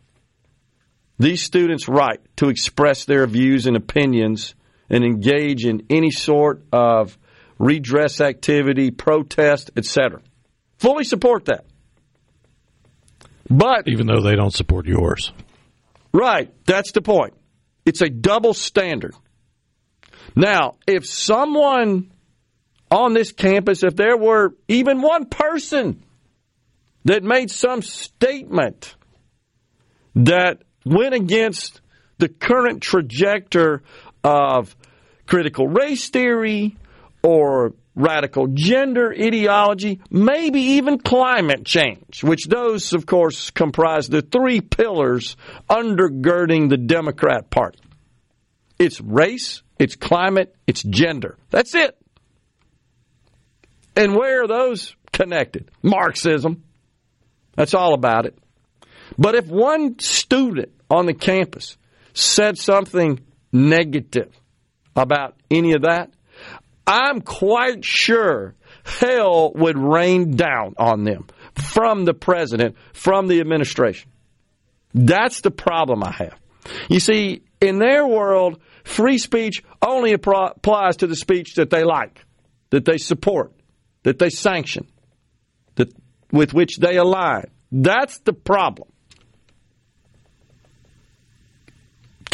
these 1.17 1.43
students' 1.43 1.87
right 1.87 2.19
to 2.35 2.49
express 2.49 3.05
their 3.05 3.25
views 3.25 3.67
and 3.67 3.77
opinions 3.77 4.53
and 4.89 5.03
engage 5.03 5.65
in 5.65 5.83
any 5.89 6.11
sort 6.11 6.63
of 6.71 7.17
redress 7.57 8.21
activity, 8.21 8.91
protest, 8.91 9.71
etc. 9.75 10.21
Fully 10.77 11.03
support 11.03 11.45
that. 11.45 11.65
But 13.49 13.87
even 13.87 14.07
though 14.07 14.21
they 14.21 14.35
don't 14.35 14.53
support 14.53 14.85
yours. 14.85 15.31
Right, 16.13 16.53
that's 16.65 16.91
the 16.91 17.01
point. 17.01 17.33
It's 17.85 18.01
a 18.01 18.09
double 18.09 18.53
standard. 18.53 19.15
Now, 20.35 20.75
if 20.87 21.05
someone 21.07 22.11
on 22.91 23.13
this 23.13 23.31
campus, 23.31 23.83
if 23.83 23.95
there 23.95 24.17
were 24.17 24.55
even 24.67 25.01
one 25.01 25.25
person 25.25 26.03
that 27.05 27.23
made 27.23 27.51
some 27.51 27.81
statement 27.81 28.95
that 30.15 30.61
went 30.85 31.13
against 31.13 31.81
the 32.17 32.27
current 32.27 32.81
trajectory 32.81 33.79
of 34.23 34.75
critical 35.29 35.67
race 35.67 36.09
theory 36.09 36.75
or 37.21 37.73
radical 37.93 38.47
gender 38.47 39.13
ideology, 39.13 40.01
maybe 40.09 40.59
even 40.59 40.97
climate 40.97 41.63
change, 41.65 42.23
which 42.23 42.45
those, 42.45 42.93
of 42.93 43.05
course, 43.05 43.51
comprise 43.51 44.07
the 44.07 44.23
three 44.23 44.59
pillars 44.59 45.37
undergirding 45.69 46.69
the 46.69 46.77
Democrat 46.77 47.49
Party. 47.51 47.79
It's 48.79 48.99
race, 48.99 49.61
it's 49.77 49.95
climate, 49.95 50.55
it's 50.65 50.81
gender. 50.81 51.37
That's 51.51 51.75
it. 51.75 51.95
And 53.95 54.15
where 54.15 54.43
are 54.43 54.47
those 54.47 54.95
connected? 55.11 55.69
Marxism. 55.83 56.63
That's 57.55 57.73
all 57.73 57.93
about 57.93 58.25
it. 58.25 58.37
But 59.17 59.35
if 59.35 59.47
one 59.47 59.99
student 59.99 60.71
on 60.89 61.05
the 61.05 61.13
campus 61.13 61.77
said 62.13 62.57
something 62.57 63.19
negative 63.51 64.31
about 64.95 65.35
any 65.49 65.73
of 65.73 65.83
that, 65.83 66.11
I'm 66.85 67.21
quite 67.21 67.85
sure 67.85 68.55
hell 68.83 69.51
would 69.53 69.77
rain 69.77 70.35
down 70.35 70.73
on 70.77 71.03
them 71.03 71.27
from 71.53 72.05
the 72.05 72.13
president, 72.13 72.75
from 72.93 73.27
the 73.27 73.39
administration. 73.39 74.09
That's 74.93 75.41
the 75.41 75.51
problem 75.51 76.03
I 76.03 76.11
have. 76.11 76.39
You 76.87 76.99
see, 76.99 77.43
in 77.61 77.77
their 77.79 78.07
world, 78.07 78.59
free 78.83 79.17
speech 79.17 79.63
only 79.85 80.13
applies 80.13 80.97
to 80.97 81.07
the 81.07 81.15
speech 81.15 81.55
that 81.55 81.69
they 81.69 81.83
like, 81.83 82.25
that 82.71 82.85
they 82.85 82.97
support, 82.97 83.53
that 84.03 84.19
they 84.19 84.29
sanction, 84.29 84.87
that 85.75 85.93
with 86.31 86.53
which 86.53 86.77
they 86.77 86.97
align. 86.97 87.51
That's 87.71 88.19
the 88.19 88.33
problem. 88.33 88.89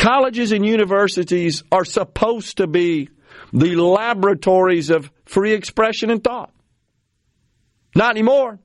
Colleges 0.05 0.51
and 0.51 0.63
universities 0.63 1.63
are 1.71 1.83
supposed 1.83 2.57
to 2.57 2.67
be 2.67 3.09
the 3.51 3.73
laboratories 3.73 4.91
of 4.91 5.09
free 5.25 5.53
expression 5.53 6.11
and 6.11 6.23
thought. 6.23 6.53
Not 7.95 8.11
anymore. 8.11 8.59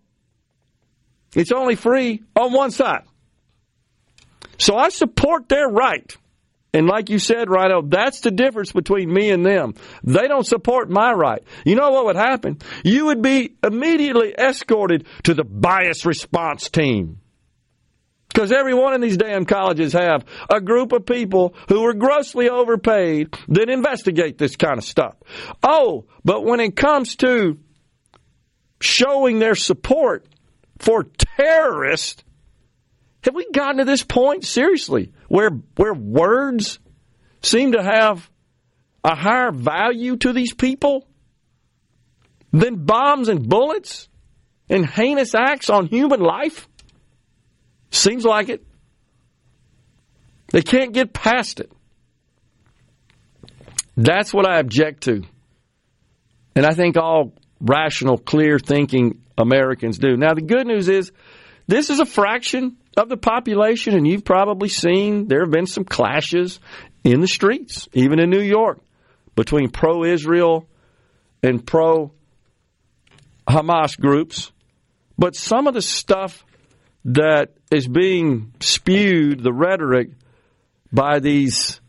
It's 1.35 1.51
only 1.51 1.77
free 1.77 2.23
on 2.37 2.53
one 2.53 2.71
side. 2.71 3.05
So 4.59 4.77
I 4.77 4.91
support 4.91 5.49
their 5.49 5.67
right. 5.67 6.15
And 6.75 6.87
like 6.87 7.09
you 7.09 7.19
said, 7.19 7.49
Rhino, 7.49 7.81
that's 7.81 8.21
the 8.21 8.31
difference 8.31 8.73
between 8.73 9.11
me 9.11 9.31
and 9.31 9.43
them. 9.43 9.77
They 10.05 10.29
don't 10.29 10.47
support 10.47 10.91
my 10.91 11.11
right. 11.11 11.43
You 11.65 11.75
know 11.75 11.91
what 11.91 12.05
would 12.05 12.17
happen? 12.17 12.59
You 12.85 13.07
would 13.07 13.23
be 13.23 13.55
immediately 13.65 14.35
escorted 14.39 15.07
to 15.23 15.33
the 15.33 15.45
bias 15.45 16.05
response 16.05 16.69
team. 16.69 17.20
Because 18.33 18.53
every 18.53 18.75
one 18.75 18.95
of 18.95 19.01
these 19.01 19.17
damn 19.17 19.45
colleges 19.45 19.93
have 19.93 20.25
a 20.49 20.61
group 20.61 20.93
of 20.93 21.05
people 21.05 21.55
who 21.69 21.85
are 21.85 21.95
grossly 21.95 22.49
overpaid 22.49 23.37
that 23.49 23.69
investigate 23.69 24.39
this 24.39 24.55
kind 24.57 24.79
of 24.79 24.85
stuff. 24.85 25.17
Oh, 25.63 26.07
but 26.25 26.45
when 26.45 26.61
it 26.61 26.77
comes 26.77 27.17
to 27.17 27.59
showing 28.81 29.41
their 29.41 29.57
support 29.57 30.27
for 30.79 31.05
terrorists, 31.37 32.23
have 33.25 33.35
we 33.35 33.51
gotten 33.51 33.79
to 33.79 33.85
this 33.85 34.05
point 34.05 34.45
seriously 34.45 35.13
where 35.29 35.51
where 35.77 35.93
words 35.93 36.79
seem 37.43 37.73
to 37.73 37.83
have 37.83 38.31
a 39.05 39.15
higher 39.15 39.51
value 39.51 40.17
to 40.17 40.33
these 40.33 40.55
people 40.55 41.07
than 42.53 42.85
bombs 42.85 43.29
and 43.29 43.49
bullets 43.49 44.09
and 44.69 44.87
heinous 44.87 45.35
acts 45.35 45.69
on 45.69 45.87
human 45.87 46.21
life? 46.21 46.69
Seems 47.91 48.25
like 48.25 48.49
it. 48.49 48.65
They 50.53 50.63
can't 50.63 50.93
get 50.93 51.13
past 51.13 51.61
it. 51.61 51.71
That's 53.97 54.33
what 54.33 54.49
I 54.49 54.59
object 54.59 55.05
to. 55.05 55.23
And 56.55 56.67
I 56.67 56.73
think 56.73 56.97
all 56.97 57.35
rational, 57.61 58.19
clear 58.19 58.59
thinking 58.59 59.23
Americans 59.37 59.99
do. 59.99 60.17
Now, 60.17 60.35
the 60.35 60.43
good 60.43 60.67
news 60.67 60.89
is 60.89 61.13
this 61.67 61.91
is 61.91 62.01
a 62.01 62.07
fraction 62.07 62.77
of 62.97 63.09
the 63.09 63.17
population, 63.17 63.95
and 63.95 64.07
you've 64.07 64.25
probably 64.25 64.69
seen 64.69 65.29
there 65.29 65.43
have 65.43 65.51
been 65.51 65.67
some 65.67 65.85
clashes 65.85 66.59
in 67.05 67.21
the 67.21 67.29
streets, 67.29 67.89
even 67.93 68.19
in 68.19 68.31
New 68.31 68.43
York, 68.43 68.81
between 69.37 69.71
pro 69.71 70.05
Israel 70.05 70.69
and 71.43 71.65
pro 71.65 72.13
Hamas 73.47 73.99
groups. 73.99 74.50
But 75.19 75.37
some 75.37 75.67
of 75.67 75.75
the 75.75 75.83
stuff 75.83 76.45
that 77.05 77.53
is 77.71 77.87
being 77.87 78.52
spewed, 78.61 79.43
the 79.43 79.52
rhetoric, 79.52 80.11
by 80.93 81.21
these 81.21 81.80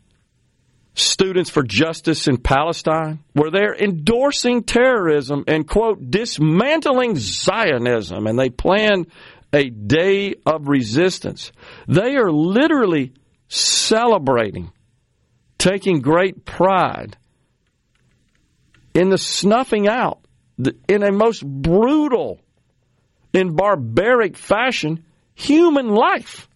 students 0.94 1.50
for 1.50 1.62
justice 1.62 2.28
in 2.28 2.36
Palestine, 2.36 3.18
where 3.32 3.50
they're 3.50 3.74
endorsing 3.74 4.62
terrorism 4.62 5.44
and, 5.48 5.66
quote, 5.66 6.10
dismantling 6.10 7.16
Zionism, 7.16 8.26
and 8.26 8.38
they 8.38 8.50
plan 8.50 9.06
a 9.52 9.70
day 9.70 10.34
of 10.46 10.68
resistance. 10.68 11.52
They 11.88 12.16
are 12.16 12.30
literally 12.30 13.12
celebrating, 13.48 14.70
taking 15.58 16.00
great 16.00 16.44
pride 16.44 17.16
in 18.94 19.08
the 19.08 19.18
snuffing 19.18 19.88
out, 19.88 20.20
in 20.88 21.02
a 21.02 21.10
most 21.10 21.44
brutal 21.44 22.38
in 23.32 23.56
barbaric 23.56 24.36
fashion 24.36 25.04
human 25.34 25.88
life. 25.88 26.48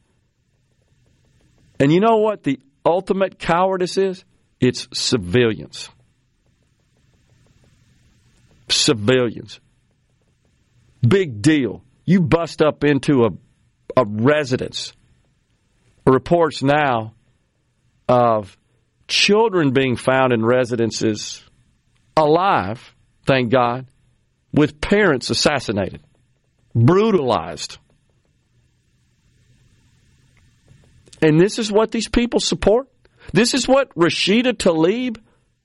And 1.78 1.92
you 1.92 2.00
know 2.00 2.16
what 2.16 2.42
the 2.42 2.60
ultimate 2.84 3.38
cowardice 3.38 3.98
is? 3.98 4.24
It's 4.60 4.88
civilians. 4.92 5.90
Civilians. 8.68 9.60
Big 11.06 11.42
deal. 11.42 11.82
You 12.04 12.20
bust 12.20 12.62
up 12.62 12.84
into 12.84 13.24
a, 13.24 13.30
a 13.96 14.04
residence. 14.06 14.92
Reports 16.06 16.62
now 16.62 17.14
of 18.08 18.56
children 19.08 19.72
being 19.72 19.96
found 19.96 20.32
in 20.32 20.44
residences 20.44 21.42
alive, 22.16 22.94
thank 23.26 23.50
God, 23.50 23.86
with 24.52 24.80
parents 24.80 25.30
assassinated 25.30 26.00
brutalized. 26.76 27.78
And 31.26 31.40
this 31.40 31.58
is 31.58 31.72
what 31.72 31.90
these 31.90 32.06
people 32.06 32.38
support? 32.38 32.86
This 33.32 33.52
is 33.52 33.66
what 33.66 33.92
Rashida 33.96 34.52
Tlaib, 34.52 35.18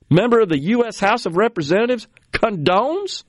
member 0.09 0.39
of 0.39 0.49
the 0.49 0.57
U.S. 0.57 0.99
House 0.99 1.27
of 1.27 1.37
Representatives, 1.37 2.07
condones? 2.31 3.23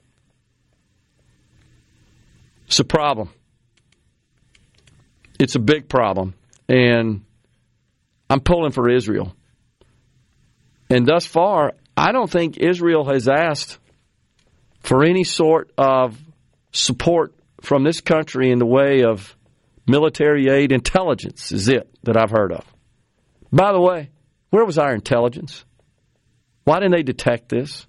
It's 2.69 2.81
a 2.81 2.85
problem. 2.85 3.29
It's 5.39 5.57
a 5.57 5.59
big 5.59 5.91
problem. 5.91 6.33
And 6.71 7.27
I'm 8.31 8.41
pulling 8.41 8.73
for 8.73 8.89
Israel. 8.89 9.37
And 10.89 11.07
thus 11.07 11.27
far, 11.27 11.75
I 11.99 12.13
don't 12.13 12.31
think 12.31 12.57
Israel 12.57 13.05
has 13.13 13.29
asked 13.29 13.77
for 14.81 15.05
any 15.05 15.25
sort 15.25 15.71
of 15.77 16.19
support 16.73 17.35
from 17.61 17.85
this 17.85 18.01
country 18.01 18.51
in 18.51 18.59
the 18.59 18.65
way 18.65 19.03
of 19.05 19.37
military 19.87 20.49
aid 20.49 20.73
intelligence 20.73 21.53
is 21.53 21.69
it 21.69 21.89
that 22.03 22.17
I've 22.17 22.31
heard 22.31 22.53
of. 22.53 22.65
By 23.53 23.73
the 23.73 23.81
way, 23.81 24.11
where 24.51 24.65
was 24.65 24.79
our 24.79 24.95
intelligence? 24.95 25.65
Why 26.65 26.79
didn't 26.79 26.93
they 26.93 27.03
detect 27.03 27.49
this? 27.49 27.87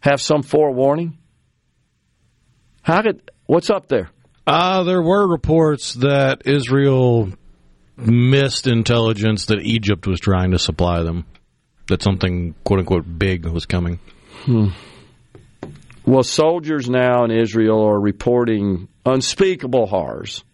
Have 0.00 0.20
some 0.20 0.42
forewarning? 0.42 1.18
How 2.82 3.00
did 3.02 3.30
what's 3.46 3.70
up 3.70 3.88
there? 3.88 4.10
Uh, 4.46 4.82
there 4.82 5.00
were 5.00 5.26
reports 5.26 5.94
that 5.94 6.42
Israel 6.44 7.30
missed 7.96 8.66
intelligence 8.66 9.46
that 9.46 9.60
Egypt 9.62 10.06
was 10.06 10.20
trying 10.20 10.50
to 10.50 10.58
supply 10.58 11.02
them. 11.02 11.24
That 11.88 12.02
something 12.02 12.54
quote 12.64 12.80
unquote 12.80 13.18
big 13.18 13.46
was 13.46 13.66
coming. 13.66 14.00
Hmm. 14.44 14.68
Well, 16.06 16.22
soldiers 16.22 16.90
now 16.90 17.24
in 17.24 17.30
Israel 17.30 17.82
are 17.86 17.98
reporting 17.98 18.88
unspeakable 19.06 19.86
horrors 19.86 20.44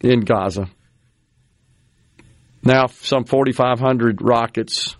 in 0.00 0.20
Gaza. 0.20 0.68
Now, 2.62 2.86
some 2.86 3.24
4,500 3.24 4.20
rockets 4.20 4.96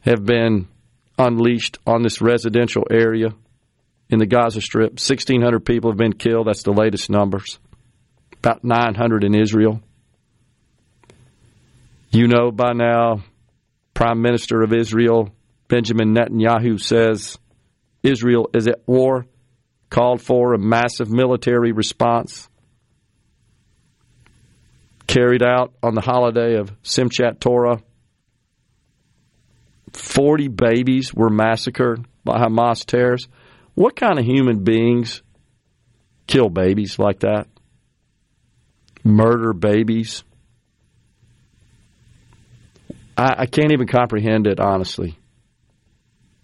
have 0.00 0.24
been 0.24 0.68
unleashed 1.16 1.78
on 1.86 2.02
this 2.02 2.20
residential 2.20 2.86
area 2.90 3.28
in 4.10 4.18
the 4.18 4.26
Gaza 4.26 4.60
Strip. 4.60 4.92
1,600 4.92 5.64
people 5.64 5.90
have 5.90 5.98
been 5.98 6.12
killed. 6.12 6.48
That's 6.48 6.62
the 6.62 6.72
latest 6.72 7.08
numbers. 7.08 7.58
About 8.38 8.64
900 8.64 9.24
in 9.24 9.34
Israel. 9.34 9.80
You 12.10 12.26
know 12.26 12.50
by 12.50 12.72
now, 12.72 13.22
Prime 13.94 14.20
Minister 14.20 14.62
of 14.62 14.72
Israel, 14.72 15.30
Benjamin 15.68 16.14
Netanyahu, 16.14 16.80
says 16.80 17.38
Israel 18.02 18.50
is 18.52 18.66
at 18.66 18.86
war, 18.86 19.26
called 19.90 20.20
for 20.20 20.52
a 20.52 20.58
massive 20.58 21.10
military 21.10 21.72
response 21.72 22.49
carried 25.10 25.42
out 25.42 25.74
on 25.82 25.96
the 25.96 26.00
holiday 26.00 26.54
of 26.54 26.70
Simchat 26.82 27.40
Torah. 27.40 27.82
40 29.92 30.46
babies 30.46 31.12
were 31.12 31.30
massacred 31.30 32.06
by 32.24 32.38
Hamas 32.38 32.86
terrorists. 32.86 33.28
What 33.74 33.96
kind 33.96 34.20
of 34.20 34.24
human 34.24 34.62
beings 34.62 35.22
kill 36.28 36.48
babies 36.48 36.96
like 36.96 37.20
that? 37.20 37.48
Murder 39.02 39.52
babies? 39.52 40.22
I, 43.16 43.34
I 43.38 43.46
can't 43.46 43.72
even 43.72 43.88
comprehend 43.88 44.46
it, 44.46 44.60
honestly. 44.60 45.18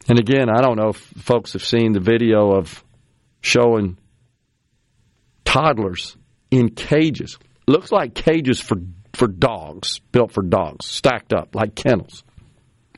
And 0.09 0.19
again, 0.19 0.49
I 0.51 0.61
don't 0.61 0.77
know 0.77 0.89
if 0.89 0.97
folks 0.97 1.53
have 1.53 1.65
seen 1.65 1.93
the 1.93 2.01
video 2.01 2.51
of 2.51 2.83
showing 3.43 3.97
toddlers 5.45 6.17
in 6.51 6.71
cages. 6.71 7.39
Looks 7.67 7.91
like 7.91 8.15
cages 8.15 8.61
for 8.61 8.77
for 9.15 9.27
dogs, 9.27 9.99
built 10.13 10.33
for 10.33 10.43
dogs, 10.43 10.87
stacked 10.87 11.33
up 11.33 11.55
like 11.55 11.75
kennels. 11.75 12.23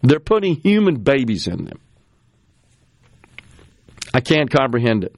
They're 0.03 0.21
putting 0.21 0.57
human 0.57 0.97
babies 0.97 1.47
in 1.47 1.65
them. 1.65 1.81
I 4.13 4.21
can't 4.21 4.51
comprehend 4.51 5.05
it. 5.05 5.15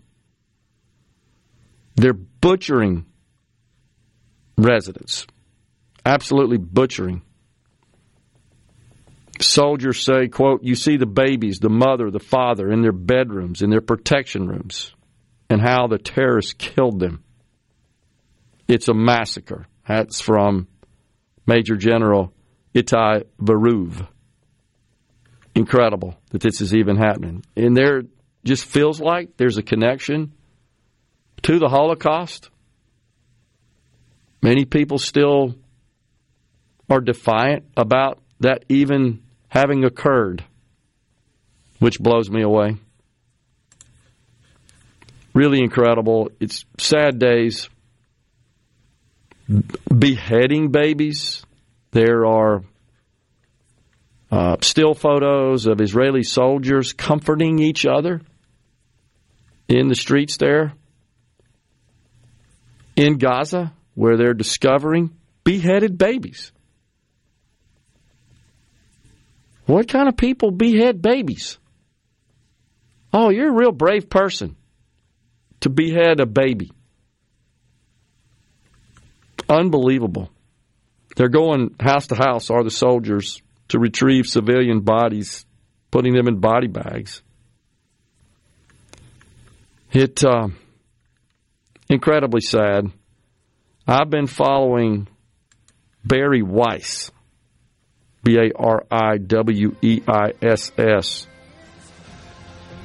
They're 1.96 2.12
butchering 2.12 3.06
residents. 4.56 5.26
Absolutely 6.04 6.58
butchering. 6.58 7.22
Soldiers 9.40 10.04
say, 10.04 10.28
quote, 10.28 10.62
you 10.62 10.74
see 10.74 10.98
the 10.98 11.06
babies, 11.06 11.60
the 11.60 11.70
mother, 11.70 12.10
the 12.10 12.18
father 12.20 12.70
in 12.70 12.82
their 12.82 12.92
bedrooms, 12.92 13.62
in 13.62 13.70
their 13.70 13.80
protection 13.80 14.46
rooms, 14.46 14.94
and 15.48 15.62
how 15.62 15.86
the 15.86 15.98
terrorists 15.98 16.52
killed 16.52 17.00
them. 17.00 17.24
It's 18.70 18.86
a 18.86 18.94
massacre. 18.94 19.66
That's 19.88 20.20
from 20.20 20.68
Major 21.44 21.74
General 21.74 22.32
Itai 22.72 23.24
Veruv. 23.42 24.06
Incredible 25.56 26.16
that 26.30 26.40
this 26.40 26.60
is 26.60 26.72
even 26.72 26.96
happening. 26.96 27.42
And 27.56 27.76
there 27.76 28.02
just 28.44 28.64
feels 28.64 29.00
like 29.00 29.36
there's 29.36 29.58
a 29.58 29.64
connection 29.64 30.34
to 31.42 31.58
the 31.58 31.68
Holocaust. 31.68 32.48
Many 34.40 34.66
people 34.66 35.00
still 35.00 35.56
are 36.88 37.00
defiant 37.00 37.64
about 37.76 38.22
that 38.38 38.64
even 38.68 39.24
having 39.48 39.84
occurred, 39.84 40.44
which 41.80 41.98
blows 41.98 42.30
me 42.30 42.42
away. 42.42 42.76
Really 45.34 45.58
incredible. 45.58 46.30
It's 46.38 46.64
sad 46.78 47.18
days. 47.18 47.68
Beheading 49.96 50.70
babies. 50.70 51.44
There 51.90 52.24
are 52.26 52.62
uh, 54.30 54.56
still 54.60 54.94
photos 54.94 55.66
of 55.66 55.80
Israeli 55.80 56.22
soldiers 56.22 56.92
comforting 56.92 57.58
each 57.58 57.84
other 57.84 58.20
in 59.68 59.88
the 59.88 59.94
streets 59.94 60.36
there 60.36 60.72
in 62.96 63.18
Gaza, 63.18 63.72
where 63.94 64.16
they're 64.16 64.34
discovering 64.34 65.10
beheaded 65.42 65.96
babies. 65.98 66.52
What 69.66 69.88
kind 69.88 70.08
of 70.08 70.16
people 70.16 70.50
behead 70.50 71.00
babies? 71.00 71.58
Oh, 73.12 73.30
you're 73.30 73.48
a 73.48 73.56
real 73.56 73.72
brave 73.72 74.10
person 74.10 74.56
to 75.60 75.70
behead 75.70 76.20
a 76.20 76.26
baby. 76.26 76.70
Unbelievable. 79.50 80.30
They're 81.16 81.28
going 81.28 81.74
house 81.80 82.06
to 82.06 82.14
house, 82.14 82.50
are 82.50 82.62
the 82.62 82.70
soldiers, 82.70 83.42
to 83.68 83.80
retrieve 83.80 84.26
civilian 84.26 84.80
bodies, 84.80 85.44
putting 85.90 86.14
them 86.14 86.28
in 86.28 86.38
body 86.38 86.68
bags. 86.68 87.20
It 89.92 90.24
uh, 90.24 90.48
incredibly 91.88 92.40
sad. 92.40 92.92
I've 93.88 94.08
been 94.08 94.28
following 94.28 95.08
Bari 96.04 96.42
Weiss 96.42 97.10
B 98.22 98.36
A 98.36 98.52
R 98.56 98.84
I 98.90 99.18
W 99.18 99.74
E 99.82 100.00
I 100.06 100.32
S 100.40 100.70
S. 100.78 101.26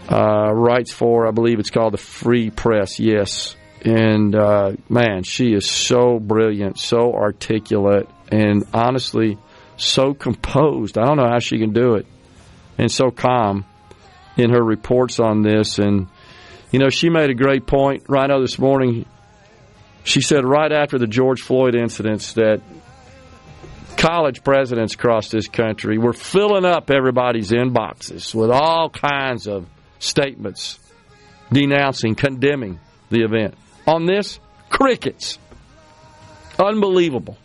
Uh, 0.09 0.51
writes 0.51 0.91
for, 0.91 1.27
I 1.27 1.31
believe 1.31 1.59
it's 1.59 1.71
called 1.71 1.93
the 1.93 1.97
Free 1.97 2.49
Press, 2.49 2.99
yes. 2.99 3.55
And 3.85 4.33
uh, 4.33 4.71
man, 4.89 5.21
she 5.21 5.53
is 5.53 5.69
so 5.69 6.19
brilliant, 6.19 6.79
so 6.79 7.13
articulate, 7.13 8.09
and 8.31 8.65
honestly, 8.73 9.37
so 9.77 10.15
composed. 10.15 10.97
I 10.97 11.05
don't 11.05 11.17
know 11.17 11.29
how 11.29 11.37
she 11.37 11.59
can 11.59 11.71
do 11.71 11.93
it, 11.93 12.07
and 12.79 12.91
so 12.91 13.11
calm 13.11 13.63
in 14.37 14.49
her 14.49 14.63
reports 14.63 15.19
on 15.19 15.43
this. 15.43 15.77
And, 15.77 16.07
you 16.71 16.79
know, 16.79 16.89
she 16.89 17.09
made 17.09 17.29
a 17.29 17.35
great 17.35 17.67
point 17.67 18.05
right 18.07 18.27
now 18.27 18.39
this 18.39 18.57
morning. 18.57 19.05
She 20.03 20.21
said 20.21 20.45
right 20.45 20.71
after 20.71 20.97
the 20.97 21.07
George 21.07 21.41
Floyd 21.41 21.75
incidents 21.75 22.33
that 22.33 22.61
college 23.97 24.43
presidents 24.43 24.95
across 24.95 25.29
this 25.29 25.47
country 25.47 25.99
were 25.99 26.13
filling 26.13 26.65
up 26.65 26.89
everybody's 26.89 27.51
inboxes 27.51 28.33
with 28.33 28.49
all 28.49 28.89
kinds 28.89 29.47
of 29.47 29.67
statements 29.99 30.79
denouncing, 31.51 32.15
condemning 32.15 32.79
the 33.09 33.21
event. 33.21 33.55
On 33.87 34.05
this, 34.05 34.39
crickets. 34.69 35.37
Unbelievable. 36.59 37.37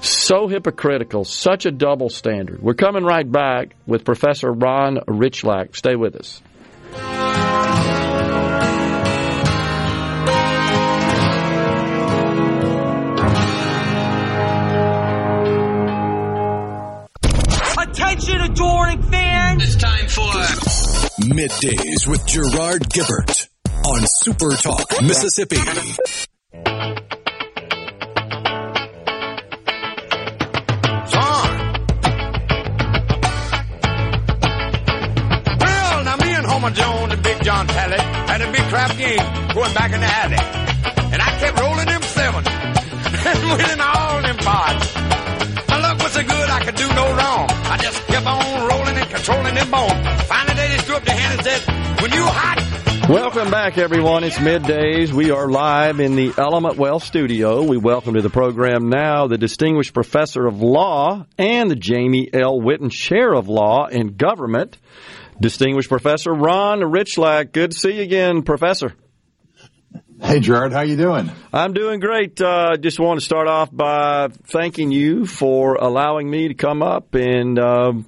So 0.00 0.48
hypocritical, 0.48 1.24
such 1.24 1.66
a 1.66 1.70
double 1.70 2.08
standard. 2.08 2.60
We're 2.60 2.74
coming 2.74 3.04
right 3.04 3.30
back 3.30 3.76
with 3.86 4.04
Professor 4.04 4.50
Ron 4.50 4.96
Rychlak. 5.06 5.76
Stay 5.76 5.94
with 5.94 6.16
us. 6.16 6.40
Attention, 17.78 18.40
adoring 18.40 19.02
fans! 19.02 19.62
It's 19.62 19.76
time 19.76 20.08
for 20.08 20.32
Middays 21.22 22.06
with 22.08 22.26
Gerard 22.26 22.82
Gibert 22.88 23.51
on 23.84 24.06
Super 24.06 24.50
Talk, 24.56 25.02
Mississippi. 25.02 25.56
Son! 25.56 25.88
Well, 35.58 36.04
now 36.04 36.16
me 36.16 36.30
and 36.32 36.46
Homer 36.46 36.70
Jones 36.70 37.12
and 37.12 37.22
Big 37.22 37.42
John 37.42 37.66
Talley 37.66 37.98
had 37.98 38.40
a 38.42 38.52
big 38.52 38.62
crap 38.70 38.96
game 38.96 39.54
going 39.54 39.74
back 39.74 39.92
in 39.92 40.00
the 40.00 40.06
alley. 40.06 40.38
And 41.12 41.20
I 41.20 41.38
kept 41.40 41.60
rolling 41.60 41.86
them 41.86 42.02
seven 42.02 42.46
and 42.46 43.38
winning 43.50 43.80
all 43.80 44.22
them 44.22 44.36
pots. 44.36 44.94
My 45.68 45.78
luck 45.80 45.98
was 45.98 46.12
so 46.12 46.22
good 46.22 46.50
I 46.50 46.60
could 46.64 46.76
do 46.76 46.88
no 46.88 47.06
wrong. 47.16 47.46
I 47.50 47.78
just 47.82 48.06
kept 48.06 48.26
on 48.26 48.68
rolling 48.68 48.96
and 48.96 49.10
controlling 49.10 49.54
them 49.54 49.70
bones. 49.70 50.22
Finally 50.28 50.54
they 50.54 50.68
just 50.74 50.86
threw 50.86 50.96
up 50.96 51.04
their 51.04 51.16
hand 51.16 51.38
and 51.38 51.44
said, 51.44 52.00
when 52.00 52.12
you 52.12 52.24
hot, 52.24 52.61
Welcome 53.08 53.50
back, 53.50 53.78
everyone. 53.78 54.22
It's 54.22 54.36
middays. 54.36 55.12
We 55.12 55.32
are 55.32 55.48
live 55.48 55.98
in 55.98 56.14
the 56.14 56.32
Element 56.38 56.76
Well 56.76 57.00
studio. 57.00 57.64
We 57.64 57.76
welcome 57.76 58.14
to 58.14 58.22
the 58.22 58.30
program 58.30 58.90
now 58.90 59.26
the 59.26 59.36
Distinguished 59.36 59.92
Professor 59.92 60.46
of 60.46 60.62
Law 60.62 61.26
and 61.36 61.68
the 61.68 61.74
Jamie 61.74 62.30
L. 62.32 62.60
Whitten 62.60 62.92
Chair 62.92 63.34
of 63.34 63.48
Law 63.48 63.86
and 63.86 64.16
Government, 64.16 64.78
Distinguished 65.40 65.88
Professor 65.88 66.32
Ron 66.32 66.78
Rychlak. 66.78 67.50
Good 67.50 67.72
to 67.72 67.78
see 67.78 67.96
you 67.96 68.02
again, 68.02 68.44
Professor. 68.44 68.94
Hey 70.22 70.38
Gerard, 70.38 70.72
how 70.72 70.82
you 70.82 70.96
doing? 70.96 71.28
I'm 71.52 71.72
doing 71.72 71.98
great. 71.98 72.40
Uh, 72.40 72.76
just 72.76 73.00
want 73.00 73.18
to 73.18 73.26
start 73.26 73.48
off 73.48 73.68
by 73.72 74.28
thanking 74.44 74.92
you 74.92 75.26
for 75.26 75.74
allowing 75.74 76.30
me 76.30 76.48
to 76.48 76.54
come 76.54 76.80
up 76.80 77.14
and 77.16 77.58
um, 77.58 78.06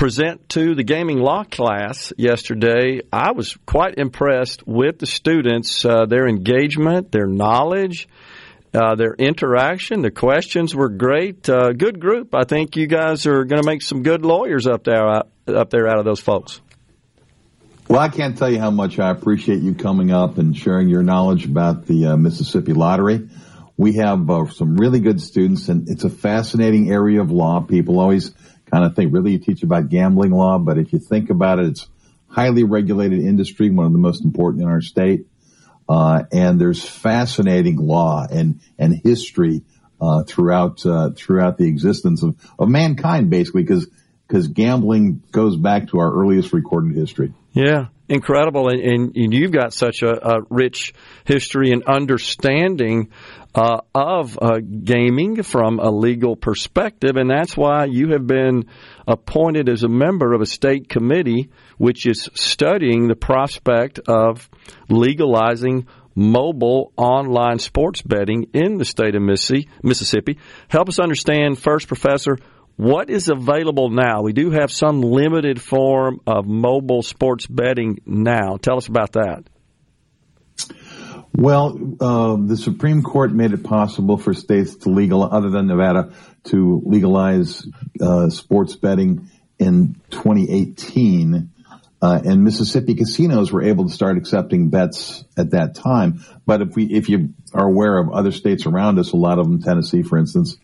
present 0.00 0.48
to 0.48 0.74
the 0.74 0.82
gaming 0.82 1.18
law 1.18 1.44
class 1.44 2.10
yesterday. 2.16 3.02
I 3.12 3.32
was 3.32 3.58
quite 3.66 3.98
impressed 3.98 4.66
with 4.66 4.98
the 4.98 5.04
students, 5.04 5.84
uh, 5.84 6.06
their 6.06 6.26
engagement, 6.26 7.12
their 7.12 7.26
knowledge, 7.26 8.08
uh, 8.72 8.94
their 8.94 9.12
interaction. 9.12 10.00
The 10.00 10.10
questions 10.10 10.74
were 10.74 10.88
great. 10.88 11.46
Uh, 11.50 11.72
good 11.72 12.00
group. 12.00 12.34
I 12.34 12.44
think 12.44 12.76
you 12.76 12.86
guys 12.86 13.26
are 13.26 13.44
going 13.44 13.60
to 13.60 13.66
make 13.66 13.82
some 13.82 14.02
good 14.02 14.24
lawyers 14.24 14.66
up 14.66 14.84
there, 14.84 15.06
up 15.06 15.68
there 15.68 15.86
out 15.86 15.98
of 15.98 16.06
those 16.06 16.20
folks. 16.20 16.62
Well, 17.86 18.00
I 18.00 18.08
can't 18.08 18.38
tell 18.38 18.50
you 18.50 18.58
how 18.58 18.70
much 18.70 18.98
I 18.98 19.10
appreciate 19.10 19.60
you 19.60 19.74
coming 19.74 20.12
up 20.12 20.38
and 20.38 20.56
sharing 20.56 20.88
your 20.88 21.02
knowledge 21.02 21.44
about 21.44 21.84
the 21.84 22.06
uh, 22.06 22.16
Mississippi 22.16 22.72
Lottery. 22.72 23.28
We 23.76 23.96
have 23.96 24.30
uh, 24.30 24.46
some 24.46 24.76
really 24.76 25.00
good 25.00 25.20
students, 25.20 25.68
and 25.68 25.90
it's 25.90 26.04
a 26.04 26.10
fascinating 26.10 26.90
area 26.90 27.20
of 27.20 27.30
law. 27.30 27.60
People 27.60 28.00
always 28.00 28.30
kind 28.70 28.84
of 28.84 28.94
thing. 28.94 29.10
really, 29.10 29.32
you 29.32 29.38
teach 29.38 29.62
about 29.62 29.88
gambling 29.88 30.32
law, 30.32 30.58
but 30.58 30.78
if 30.78 30.92
you 30.92 30.98
think 30.98 31.30
about 31.30 31.58
it, 31.58 31.66
it's 31.66 31.88
highly 32.28 32.64
regulated 32.64 33.20
industry, 33.20 33.70
one 33.70 33.86
of 33.86 33.92
the 33.92 33.98
most 33.98 34.24
important 34.24 34.62
in 34.62 34.68
our 34.68 34.80
state. 34.80 35.26
Uh, 35.88 36.22
and 36.30 36.60
there's 36.60 36.84
fascinating 36.84 37.76
law 37.76 38.24
and 38.30 38.60
and 38.78 38.94
history 38.94 39.62
uh, 40.00 40.22
throughout 40.22 40.86
uh, 40.86 41.10
throughout 41.16 41.58
the 41.58 41.66
existence 41.66 42.22
of 42.22 42.36
of 42.58 42.68
mankind, 42.68 43.28
basically, 43.28 43.62
because 43.62 43.88
because 44.28 44.46
gambling 44.46 45.22
goes 45.32 45.56
back 45.56 45.88
to 45.88 45.98
our 45.98 46.12
earliest 46.12 46.52
recorded 46.52 46.94
history. 46.94 47.34
Yeah, 47.52 47.86
incredible. 48.10 48.68
And, 48.68 48.80
and, 48.80 49.16
and 49.16 49.32
you've 49.32 49.52
got 49.52 49.72
such 49.72 50.02
a, 50.02 50.36
a, 50.36 50.40
rich 50.50 50.92
history 51.24 51.70
and 51.70 51.84
understanding 51.84 53.10
uh, 53.54 53.80
of 53.94 54.38
uh, 54.40 54.58
gaming 54.58 55.42
from 55.42 55.78
a 55.78 55.90
legal 55.90 56.36
perspective. 56.36 57.16
And 57.16 57.30
that's 57.30 57.56
why 57.56 57.86
you 57.86 58.12
have 58.12 58.26
been 58.26 58.66
appointed 59.06 59.68
as 59.68 59.84
a 59.84 59.88
member 59.88 60.34
of 60.34 60.40
a 60.40 60.46
state 60.46 60.88
committee 60.88 61.50
which 61.78 62.06
is 62.06 62.28
studying 62.34 63.08
the 63.08 63.16
prospect 63.16 64.00
of 64.06 64.48
legalizing 64.88 65.86
mobile 66.14 66.92
online 66.96 67.58
sports 67.58 68.02
betting 68.02 68.50
in 68.52 68.76
the 68.76 68.84
state 68.84 69.14
of 69.14 69.22
Mississippi. 69.22 70.38
Help 70.68 70.88
us 70.88 70.98
understand 70.98 71.58
first, 71.58 71.86
Professor, 71.86 72.36
what 72.80 73.10
is 73.10 73.28
available 73.28 73.90
now? 73.90 74.22
We 74.22 74.32
do 74.32 74.52
have 74.52 74.72
some 74.72 75.02
limited 75.02 75.60
form 75.60 76.22
of 76.26 76.46
mobile 76.46 77.02
sports 77.02 77.46
betting 77.46 78.00
now. 78.06 78.56
Tell 78.56 78.78
us 78.78 78.86
about 78.86 79.12
that. 79.12 79.44
Well, 81.34 81.78
uh, 82.00 82.36
the 82.36 82.56
Supreme 82.56 83.02
Court 83.02 83.32
made 83.32 83.52
it 83.52 83.64
possible 83.64 84.16
for 84.16 84.32
states 84.32 84.76
to 84.76 84.88
legal, 84.88 85.22
other 85.22 85.50
than 85.50 85.66
Nevada, 85.66 86.14
to 86.44 86.82
legalize 86.86 87.68
uh, 88.00 88.30
sports 88.30 88.76
betting 88.76 89.28
in 89.58 90.00
2018. 90.08 91.50
Uh, 92.00 92.20
and 92.24 92.42
Mississippi 92.44 92.94
casinos 92.94 93.52
were 93.52 93.62
able 93.62 93.88
to 93.88 93.92
start 93.92 94.16
accepting 94.16 94.70
bets 94.70 95.22
at 95.36 95.50
that 95.50 95.74
time. 95.74 96.24
But 96.46 96.62
if 96.62 96.76
we, 96.76 96.86
if 96.86 97.10
you 97.10 97.34
are 97.52 97.66
aware 97.66 97.98
of 97.98 98.10
other 98.10 98.32
states 98.32 98.64
around 98.64 98.98
us, 98.98 99.12
a 99.12 99.16
lot 99.16 99.38
of 99.38 99.44
them, 99.44 99.62
Tennessee, 99.62 100.02
for 100.02 100.16
instance, 100.16 100.56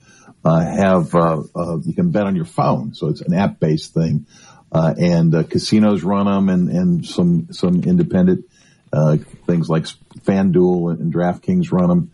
have 0.55 1.15
uh, 1.15 1.43
uh, 1.55 1.79
you 1.85 1.95
can 1.95 2.11
bet 2.11 2.27
on 2.27 2.37
your 2.37 2.45
phone, 2.45 2.95
so 2.95 3.09
it's 3.09 3.21
an 3.21 3.35
app-based 3.35 3.93
thing, 3.95 4.27
uh, 4.71 4.95
and 4.99 5.35
uh, 5.35 5.43
casinos 5.43 6.03
run 6.03 6.27
them, 6.27 6.49
and, 6.49 6.69
and 6.69 7.07
some 7.07 7.49
some 7.53 7.83
independent 7.83 8.45
uh, 8.93 9.17
things 9.47 9.69
like 9.69 9.85
FanDuel 10.25 11.01
and 11.01 11.13
DraftKings 11.13 11.73
run 11.73 11.89
them, 11.89 12.11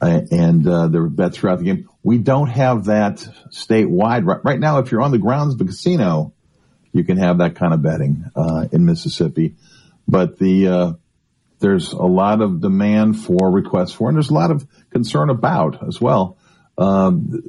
and 0.00 0.64
there 0.64 1.02
are 1.02 1.08
bets 1.08 1.38
throughout 1.38 1.58
the 1.58 1.64
game. 1.64 1.88
We 2.02 2.18
don't 2.18 2.48
have 2.48 2.86
that 2.86 3.16
statewide. 3.50 4.24
Right, 4.24 4.44
right 4.44 4.60
now. 4.60 4.78
If 4.78 4.90
you're 4.90 5.02
on 5.02 5.10
the 5.10 5.18
grounds 5.18 5.54
of 5.54 5.58
the 5.58 5.66
casino, 5.66 6.32
you 6.92 7.04
can 7.04 7.18
have 7.18 7.38
that 7.38 7.56
kind 7.56 7.74
of 7.74 7.82
betting 7.82 8.24
in 8.72 8.86
Mississippi, 8.86 9.56
but 10.08 10.38
the 10.38 10.96
there's 11.60 11.92
a 11.92 12.02
lot 12.02 12.42
of 12.42 12.60
demand 12.60 13.18
for 13.18 13.50
requests 13.50 13.92
for, 13.92 14.08
and 14.08 14.16
there's 14.16 14.30
a 14.30 14.34
lot 14.34 14.50
of 14.50 14.66
concern 14.90 15.30
about 15.30 15.86
as 15.86 16.00
well 16.00 16.36
um, 16.76 17.44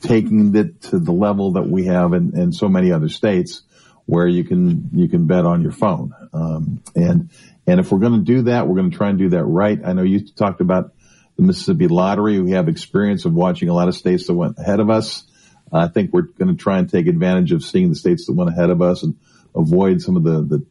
taking 0.00 0.54
it 0.54 0.80
to 0.82 0.98
the 0.98 1.12
level 1.12 1.52
that 1.52 1.68
we 1.68 1.86
have 1.86 2.12
in, 2.12 2.38
in, 2.38 2.52
so 2.52 2.68
many 2.68 2.92
other 2.92 3.08
states 3.08 3.62
where 4.06 4.26
you 4.26 4.44
can 4.44 4.90
you 4.92 5.08
can 5.08 5.26
bet 5.26 5.44
on 5.44 5.62
your 5.62 5.72
phone. 5.72 6.14
Um, 6.32 6.82
and 6.94 7.30
and 7.66 7.80
if 7.80 7.90
we're 7.90 7.98
going 7.98 8.12
to 8.12 8.24
do 8.24 8.42
that, 8.42 8.66
we're 8.66 8.76
going 8.76 8.90
to 8.90 8.96
try 8.96 9.10
and 9.10 9.18
do 9.18 9.30
that 9.30 9.44
right. 9.44 9.78
I 9.84 9.92
know 9.92 10.02
you 10.02 10.26
talked 10.26 10.60
about 10.60 10.92
the 11.36 11.42
Mississippi 11.42 11.88
Lottery. 11.88 12.40
We 12.40 12.52
have 12.52 12.68
experience 12.68 13.24
of 13.24 13.34
watching 13.34 13.68
a 13.68 13.74
lot 13.74 13.88
of 13.88 13.94
states 13.94 14.26
that 14.26 14.34
went 14.34 14.58
ahead 14.58 14.80
of 14.80 14.90
us. 14.90 15.24
I 15.72 15.88
think 15.88 16.12
we're 16.12 16.22
going 16.22 16.48
to 16.48 16.60
try 16.60 16.78
and 16.78 16.88
take 16.88 17.06
advantage 17.06 17.52
of 17.52 17.62
seeing 17.62 17.90
the 17.90 17.94
states 17.94 18.26
that 18.26 18.32
went 18.32 18.50
ahead 18.50 18.70
of 18.70 18.80
us 18.80 19.02
and 19.02 19.18
avoid 19.54 20.00
some 20.00 20.16
of 20.16 20.24
the, 20.24 20.42
the 20.42 20.66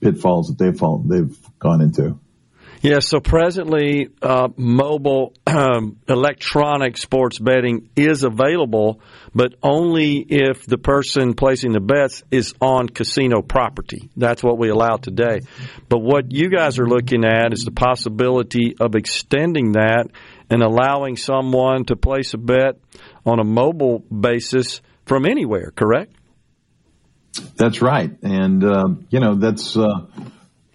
pitfalls 0.00 0.48
that 0.48 0.58
they've 0.58 0.76
fall, 0.76 0.98
they've 0.98 1.36
gone 1.58 1.80
into. 1.80 2.18
Yeah, 2.82 3.00
so 3.00 3.20
presently, 3.20 4.08
uh, 4.22 4.48
mobile 4.56 5.34
um, 5.46 5.98
electronic 6.08 6.96
sports 6.96 7.38
betting 7.38 7.90
is 7.94 8.24
available, 8.24 9.02
but 9.34 9.54
only 9.62 10.16
if 10.16 10.64
the 10.64 10.78
person 10.78 11.34
placing 11.34 11.72
the 11.72 11.80
bets 11.80 12.22
is 12.30 12.54
on 12.58 12.88
casino 12.88 13.42
property. 13.42 14.08
That's 14.16 14.42
what 14.42 14.56
we 14.56 14.70
allow 14.70 14.96
today. 14.96 15.40
But 15.90 15.98
what 15.98 16.32
you 16.32 16.48
guys 16.48 16.78
are 16.78 16.88
looking 16.88 17.26
at 17.26 17.52
is 17.52 17.64
the 17.64 17.70
possibility 17.70 18.76
of 18.80 18.94
extending 18.94 19.72
that 19.72 20.06
and 20.48 20.62
allowing 20.62 21.18
someone 21.18 21.84
to 21.86 21.96
place 21.96 22.32
a 22.32 22.38
bet 22.38 22.78
on 23.26 23.40
a 23.40 23.44
mobile 23.44 23.98
basis 23.98 24.80
from 25.04 25.26
anywhere, 25.26 25.70
correct? 25.76 26.14
That's 27.56 27.82
right. 27.82 28.10
And, 28.22 28.64
uh, 28.64 28.88
you 29.10 29.20
know, 29.20 29.34
that's. 29.34 29.76
Uh 29.76 30.06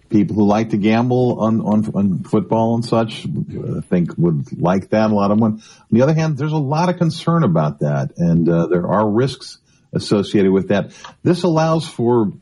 people 0.08 0.36
who 0.36 0.46
like 0.46 0.70
to 0.70 0.76
gamble 0.76 1.40
on, 1.40 1.60
on, 1.60 1.90
on 1.94 2.22
football 2.24 2.74
and 2.74 2.84
such, 2.84 3.26
I 3.26 3.80
think 3.80 4.16
would 4.16 4.60
like 4.60 4.90
that. 4.90 5.10
A 5.10 5.14
lot 5.14 5.30
of 5.30 5.38
them. 5.38 5.44
On 5.44 5.62
the 5.90 6.02
other 6.02 6.14
hand, 6.14 6.36
there's 6.38 6.52
a 6.52 6.56
lot 6.56 6.88
of 6.88 6.96
concern 6.96 7.42
about 7.42 7.80
that, 7.80 8.12
and 8.16 8.48
uh, 8.48 8.66
there 8.66 8.86
are 8.86 9.08
risks 9.08 9.58
associated 9.92 10.52
with 10.52 10.68
that. 10.68 10.92
This 11.22 11.42
allows 11.42 11.86
for 11.86 12.32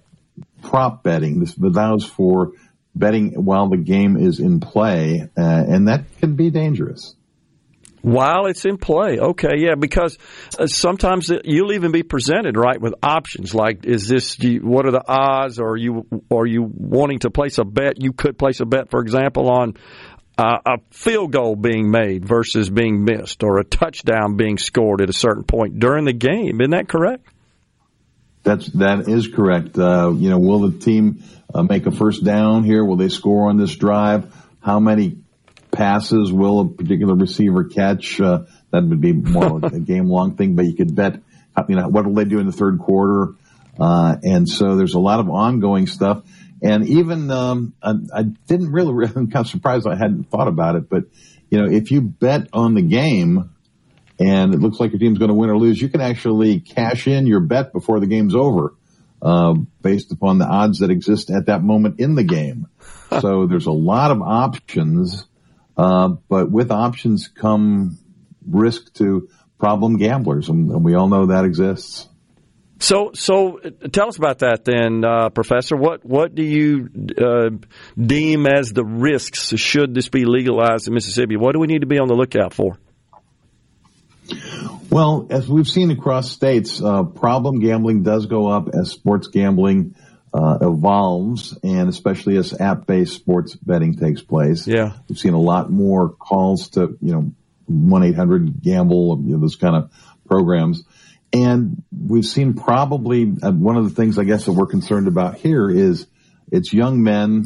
prop 0.62 1.03
betting. 1.03 1.40
This 1.40 1.57
allows 1.57 2.05
for 2.05 2.53
betting 2.94 3.44
while 3.44 3.68
the 3.68 3.77
game 3.77 4.16
is 4.16 4.40
in 4.40 4.61
play, 4.61 5.29
uh, 5.37 5.40
and 5.42 5.88
that 5.88 6.05
can 6.20 6.37
be 6.37 6.50
dangerous 6.50 7.14
while 8.04 8.44
it's 8.46 8.66
in 8.66 8.76
play. 8.76 9.18
Okay, 9.18 9.54
yeah, 9.56 9.76
because 9.76 10.18
uh, 10.58 10.66
sometimes 10.66 11.32
you'll 11.44 11.72
even 11.72 11.90
be 11.90 12.02
presented 12.02 12.56
right 12.56 12.78
with 12.78 12.94
options 13.02 13.54
like, 13.54 13.86
is 13.86 14.06
this 14.06 14.36
what 14.62 14.86
are 14.86 14.90
the 14.90 15.02
odds? 15.06 15.58
Or 15.58 15.70
are 15.70 15.76
you 15.76 16.06
are 16.30 16.46
you 16.46 16.62
wanting 16.62 17.20
to 17.20 17.30
place 17.30 17.56
a 17.58 17.64
bet? 17.64 18.02
You 18.02 18.12
could 18.12 18.38
place 18.38 18.60
a 18.60 18.66
bet, 18.66 18.90
for 18.90 19.00
example, 19.00 19.50
on 19.50 19.74
uh, 20.36 20.58
a 20.66 20.78
field 20.90 21.32
goal 21.32 21.56
being 21.56 21.90
made 21.90 22.26
versus 22.28 22.68
being 22.68 23.04
missed, 23.04 23.42
or 23.42 23.58
a 23.58 23.64
touchdown 23.64 24.36
being 24.36 24.58
scored 24.58 25.00
at 25.00 25.08
a 25.08 25.14
certain 25.14 25.44
point 25.44 25.78
during 25.78 26.04
the 26.04 26.12
game. 26.12 26.60
Isn't 26.60 26.72
that 26.72 26.88
correct? 26.88 27.26
That's 28.42 28.66
that 28.72 29.08
is 29.08 29.28
correct. 29.28 29.78
Uh, 29.78 30.12
you 30.14 30.28
know, 30.28 30.38
will 30.38 30.68
the 30.68 30.78
team 30.78 31.24
uh, 31.54 31.62
make 31.62 31.86
a 31.86 31.90
first 31.90 32.22
down 32.22 32.64
here? 32.64 32.84
Will 32.84 32.96
they 32.96 33.08
score 33.08 33.48
on 33.48 33.56
this 33.56 33.74
drive? 33.74 34.30
How 34.60 34.78
many 34.78 35.23
passes 35.74 36.32
will 36.32 36.60
a 36.60 36.68
particular 36.68 37.14
receiver 37.14 37.64
catch? 37.64 38.20
Uh, 38.20 38.44
that 38.70 38.84
would 38.84 39.00
be 39.00 39.12
more 39.12 39.60
like 39.60 39.72
a 39.72 39.80
game 39.80 40.08
long 40.08 40.37
thing, 40.37 40.56
but 40.56 40.64
you 40.64 40.74
could 40.74 40.94
bet, 40.94 41.20
you 41.68 41.76
know, 41.76 41.88
what 41.88 42.06
will 42.06 42.14
they 42.14 42.24
do 42.24 42.38
in 42.38 42.46
the 42.46 42.52
third 42.52 42.78
quarter? 42.78 43.34
Uh, 43.78 44.16
and 44.22 44.48
so 44.48 44.76
there's 44.76 44.94
a 44.94 45.00
lot 45.00 45.20
of 45.20 45.28
ongoing 45.28 45.87
stuff. 45.87 46.22
And 46.62 46.88
even, 46.88 47.30
um, 47.30 47.74
I, 47.82 47.94
I, 48.14 48.22
didn't 48.22 48.72
really, 48.72 49.06
I'm 49.06 49.30
kind 49.30 49.44
of 49.44 49.48
surprised 49.48 49.87
I 49.87 49.96
hadn't 49.96 50.30
thought 50.30 50.48
about 50.48 50.76
it, 50.76 50.88
but 50.88 51.04
you 51.50 51.58
know, 51.58 51.70
if 51.70 51.90
you 51.90 52.00
bet 52.00 52.48
on 52.52 52.74
the 52.74 52.82
game 52.82 53.50
and 54.18 54.54
it 54.54 54.60
looks 54.60 54.80
like 54.80 54.92
your 54.92 55.00
team's 55.00 55.18
going 55.18 55.28
to 55.28 55.34
win 55.34 55.50
or 55.50 55.58
lose, 55.58 55.80
you 55.80 55.88
can 55.88 56.00
actually 56.00 56.60
cash 56.60 57.06
in 57.06 57.26
your 57.26 57.40
bet 57.40 57.72
before 57.72 58.00
the 58.00 58.06
game's 58.06 58.34
over. 58.34 58.74
Uh, 59.22 59.54
based 59.80 60.12
upon 60.12 60.37
the 60.37 60.44
odds 60.44 60.80
that 60.80 60.90
exist 60.90 61.30
at 61.30 61.46
that 61.46 61.62
moment 61.62 61.98
in 61.98 62.14
the 62.14 62.24
game. 62.24 62.66
so 63.20 63.46
there's 63.46 63.64
a 63.64 63.72
lot 63.72 64.10
of 64.10 64.20
options 64.20 65.24
uh, 65.76 66.08
but 66.28 66.50
with 66.50 66.70
options 66.70 67.28
come 67.28 67.98
risk 68.48 68.92
to 68.94 69.28
problem 69.58 69.96
gamblers, 69.96 70.48
and, 70.48 70.70
and, 70.70 70.84
we 70.84 70.94
all 70.94 71.08
know 71.08 71.26
that 71.26 71.44
exists. 71.44 72.08
So, 72.78 73.12
so 73.14 73.60
tell 73.92 74.08
us 74.08 74.18
about 74.18 74.40
that 74.40 74.64
then, 74.64 75.04
uh, 75.04 75.30
Professor. 75.30 75.76
What 75.76 76.04
what 76.04 76.34
do 76.34 76.42
you 76.42 76.90
uh, 77.16 77.50
deem 77.98 78.46
as 78.46 78.72
the 78.72 78.84
risks 78.84 79.56
should 79.56 79.94
this 79.94 80.08
be 80.08 80.24
legalized 80.26 80.87
in 80.87 80.94
Mississippi? 80.94 81.37
What 81.37 81.52
do 81.52 81.60
we 81.60 81.66
need 81.66 81.80
to 81.80 81.87
be 81.87 81.98
on 81.98 82.08
the 82.08 82.14
lookout 82.14 82.52
for? 82.52 82.78
Well, 84.90 85.26
as 85.30 85.48
we've 85.48 85.68
seen 85.68 85.90
across 85.90 86.30
states, 86.30 86.82
uh, 86.82 87.04
problem 87.04 87.60
gambling 87.60 88.02
does 88.02 88.26
go 88.26 88.48
up 88.48 88.68
as 88.68 88.90
sports 88.90 89.28
gambling 89.28 89.94
uh, 90.35 90.59
evolves, 90.61 91.57
and 91.62 91.88
especially 91.88 92.37
as 92.37 92.59
app-based 92.61 93.14
sports 93.14 93.55
betting 93.55 93.97
takes 93.97 94.20
place. 94.20 94.66
Yeah, 94.66 94.94
we've 95.09 95.18
seen 95.18 95.35
a 95.35 95.40
lot 95.40 95.70
more 95.70 96.11
calls 96.11 96.70
to 96.70 96.99
you 97.01 97.12
know 97.12 97.33
one 97.66 98.03
eight 98.03 98.16
hundred 98.16 98.61
gamble, 98.61 99.23
you 99.25 99.35
know, 99.35 99.40
those 99.40 99.57
kind 99.57 99.77
of 99.77 99.92
programs, 100.27 100.83
and 101.33 101.83
we've 101.92 102.27
seen 102.27 102.55
probably 102.55 103.33
uh, 103.42 103.53
one 103.53 103.77
of 103.77 103.85
the 103.85 103.94
things 103.94 104.18
I 104.18 104.25
guess 104.25 104.47
that 104.47 104.53
we're 104.53 104.66
concerned 104.66 105.07
about 105.07 105.37
here 105.37 105.70
is 105.70 106.07
it's 106.51 106.73
young 106.73 107.03
men, 107.03 107.44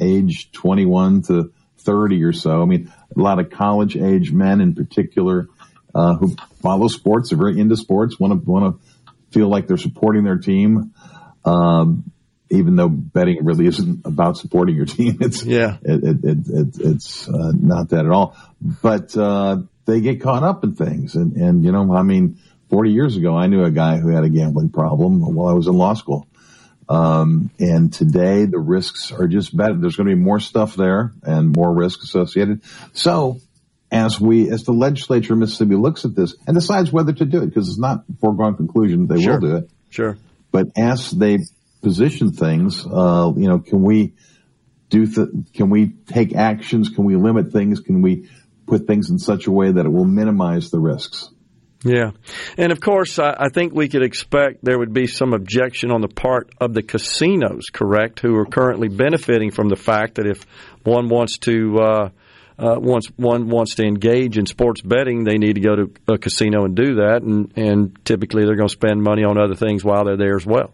age 0.00 0.50
twenty 0.50 0.84
one 0.84 1.22
to 1.22 1.52
thirty 1.78 2.24
or 2.24 2.32
so. 2.32 2.60
I 2.60 2.64
mean, 2.64 2.92
a 3.16 3.20
lot 3.20 3.38
of 3.38 3.50
college 3.50 3.96
age 3.96 4.32
men 4.32 4.60
in 4.60 4.74
particular 4.74 5.46
uh, 5.94 6.16
who 6.16 6.34
follow 6.60 6.88
sports, 6.88 7.32
are 7.32 7.36
very 7.36 7.60
into 7.60 7.76
sports, 7.76 8.18
want 8.18 8.32
to 8.32 8.50
want 8.50 8.82
to 8.82 9.06
feel 9.30 9.48
like 9.48 9.68
they're 9.68 9.76
supporting 9.76 10.24
their 10.24 10.38
team. 10.38 10.92
Um, 11.44 12.10
even 12.50 12.76
though 12.76 12.88
betting 12.88 13.44
really 13.44 13.66
isn't 13.66 14.06
about 14.06 14.36
supporting 14.36 14.76
your 14.76 14.86
team, 14.86 15.18
it's 15.20 15.44
yeah, 15.44 15.78
it, 15.82 16.04
it, 16.04 16.24
it, 16.24 16.38
it 16.48 16.76
it's 16.78 17.28
uh, 17.28 17.52
not 17.54 17.90
that 17.90 18.06
at 18.06 18.12
all. 18.12 18.36
But 18.60 19.16
uh, 19.16 19.58
they 19.84 20.00
get 20.00 20.20
caught 20.20 20.42
up 20.42 20.64
in 20.64 20.74
things, 20.74 21.14
and 21.14 21.36
and 21.36 21.64
you 21.64 21.72
know, 21.72 21.94
I 21.94 22.02
mean, 22.02 22.38
40 22.70 22.90
years 22.90 23.16
ago, 23.16 23.36
I 23.36 23.46
knew 23.46 23.64
a 23.64 23.70
guy 23.70 23.98
who 23.98 24.08
had 24.08 24.24
a 24.24 24.28
gambling 24.28 24.70
problem 24.70 25.34
while 25.34 25.48
I 25.48 25.52
was 25.52 25.66
in 25.66 25.74
law 25.74 25.94
school. 25.94 26.28
Um, 26.88 27.50
and 27.58 27.92
today 27.92 28.44
the 28.44 28.60
risks 28.60 29.10
are 29.10 29.26
just 29.26 29.56
better. 29.56 29.74
There's 29.74 29.96
going 29.96 30.08
to 30.08 30.14
be 30.14 30.20
more 30.20 30.38
stuff 30.38 30.76
there 30.76 31.12
and 31.24 31.54
more 31.54 31.72
risk 31.74 32.02
associated. 32.04 32.62
So 32.92 33.40
as 33.90 34.20
we, 34.20 34.50
as 34.50 34.64
the 34.64 34.72
legislature 34.72 35.32
of 35.32 35.40
Mississippi 35.40 35.74
looks 35.74 36.04
at 36.04 36.14
this 36.14 36.36
and 36.46 36.54
decides 36.54 36.92
whether 36.92 37.12
to 37.12 37.24
do 37.24 37.42
it, 37.42 37.46
because 37.46 37.68
it's 37.68 37.78
not 37.78 38.04
a 38.08 38.16
foregone 38.20 38.56
conclusion 38.56 39.06
they 39.06 39.20
sure. 39.20 39.34
will 39.34 39.40
do 39.40 39.56
it. 39.56 39.70
Sure. 39.90 40.16
But 40.52 40.68
as 40.76 41.10
they 41.10 41.38
position 41.82 42.32
things, 42.32 42.84
uh, 42.86 43.32
you 43.36 43.48
know, 43.48 43.58
can 43.58 43.82
we 43.82 44.14
do? 44.88 45.06
Th- 45.06 45.28
can 45.54 45.70
we 45.70 45.88
take 45.88 46.34
actions? 46.34 46.88
Can 46.88 47.04
we 47.04 47.16
limit 47.16 47.52
things? 47.52 47.80
Can 47.80 48.02
we 48.02 48.28
put 48.66 48.86
things 48.86 49.10
in 49.10 49.18
such 49.18 49.46
a 49.46 49.50
way 49.50 49.72
that 49.72 49.86
it 49.86 49.92
will 49.92 50.04
minimize 50.04 50.70
the 50.70 50.78
risks? 50.78 51.30
Yeah. 51.84 52.12
And 52.56 52.72
of 52.72 52.80
course, 52.80 53.18
I, 53.18 53.34
I, 53.38 53.48
think 53.48 53.72
we 53.74 53.88
could 53.88 54.02
expect 54.02 54.64
there 54.64 54.78
would 54.78 54.92
be 54.92 55.06
some 55.06 55.32
objection 55.32 55.92
on 55.92 56.00
the 56.00 56.08
part 56.08 56.50
of 56.60 56.74
the 56.74 56.82
casinos, 56.82 57.66
correct, 57.72 58.20
who 58.20 58.34
are 58.36 58.46
currently 58.46 58.88
benefiting 58.88 59.50
from 59.50 59.68
the 59.68 59.76
fact 59.76 60.16
that 60.16 60.26
if 60.26 60.44
one 60.82 61.08
wants 61.08 61.38
to. 61.38 61.78
Uh, 61.78 62.08
uh, 62.58 62.76
once 62.78 63.08
one 63.16 63.50
wants 63.50 63.74
to 63.74 63.84
engage 63.84 64.38
in 64.38 64.46
sports 64.46 64.80
betting, 64.80 65.24
they 65.24 65.36
need 65.36 65.56
to 65.56 65.60
go 65.60 65.76
to 65.76 65.92
a 66.08 66.16
casino 66.16 66.64
and 66.64 66.74
do 66.74 66.94
that, 66.94 67.20
and, 67.20 67.52
and 67.54 68.02
typically 68.02 68.46
they're 68.46 68.56
going 68.56 68.66
to 68.66 68.72
spend 68.72 69.02
money 69.02 69.24
on 69.24 69.36
other 69.36 69.54
things 69.54 69.84
while 69.84 70.06
they're 70.06 70.16
there 70.16 70.36
as 70.36 70.46
well. 70.46 70.72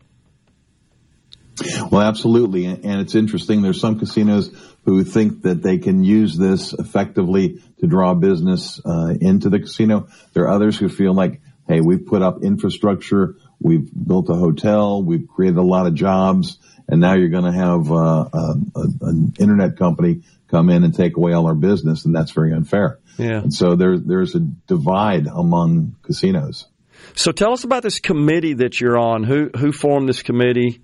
Well, 1.90 2.00
absolutely, 2.00 2.66
and 2.66 3.00
it's 3.00 3.14
interesting. 3.14 3.62
There's 3.62 3.80
some 3.80 3.98
casinos 3.98 4.50
who 4.84 5.04
think 5.04 5.42
that 5.42 5.62
they 5.62 5.78
can 5.78 6.02
use 6.02 6.36
this 6.36 6.72
effectively 6.72 7.62
to 7.80 7.86
draw 7.86 8.14
business 8.14 8.80
uh, 8.84 9.14
into 9.20 9.50
the 9.50 9.60
casino. 9.60 10.08
There 10.32 10.44
are 10.44 10.50
others 10.50 10.78
who 10.78 10.88
feel 10.88 11.14
like, 11.14 11.40
hey, 11.68 11.80
we've 11.80 12.06
put 12.06 12.22
up 12.22 12.42
infrastructure, 12.42 13.36
we've 13.60 13.88
built 13.92 14.28
a 14.30 14.34
hotel, 14.34 15.02
we've 15.02 15.28
created 15.28 15.58
a 15.58 15.62
lot 15.62 15.86
of 15.86 15.94
jobs, 15.94 16.58
and 16.88 17.00
now 17.00 17.14
you're 17.14 17.28
going 17.28 17.44
to 17.44 17.52
have 17.52 17.92
uh, 17.92 18.28
a, 18.32 18.54
a, 18.74 18.86
an 19.02 19.34
internet 19.38 19.76
company 19.76 20.22
come 20.48 20.68
in 20.70 20.84
and 20.84 20.94
take 20.94 21.16
away 21.16 21.32
all 21.32 21.46
our 21.46 21.54
business, 21.54 22.04
and 22.04 22.14
that's 22.14 22.32
very 22.32 22.52
unfair. 22.52 22.98
Yeah. 23.18 23.38
And 23.38 23.52
so 23.52 23.76
there, 23.76 23.98
there's 23.98 24.34
a 24.34 24.40
divide 24.40 25.26
among 25.26 25.96
casinos. 26.02 26.66
So 27.14 27.32
tell 27.32 27.52
us 27.52 27.64
about 27.64 27.82
this 27.82 28.00
committee 28.00 28.54
that 28.54 28.80
you're 28.80 28.98
on. 28.98 29.24
Who 29.24 29.50
who 29.58 29.72
formed 29.72 30.08
this 30.08 30.22
committee, 30.22 30.80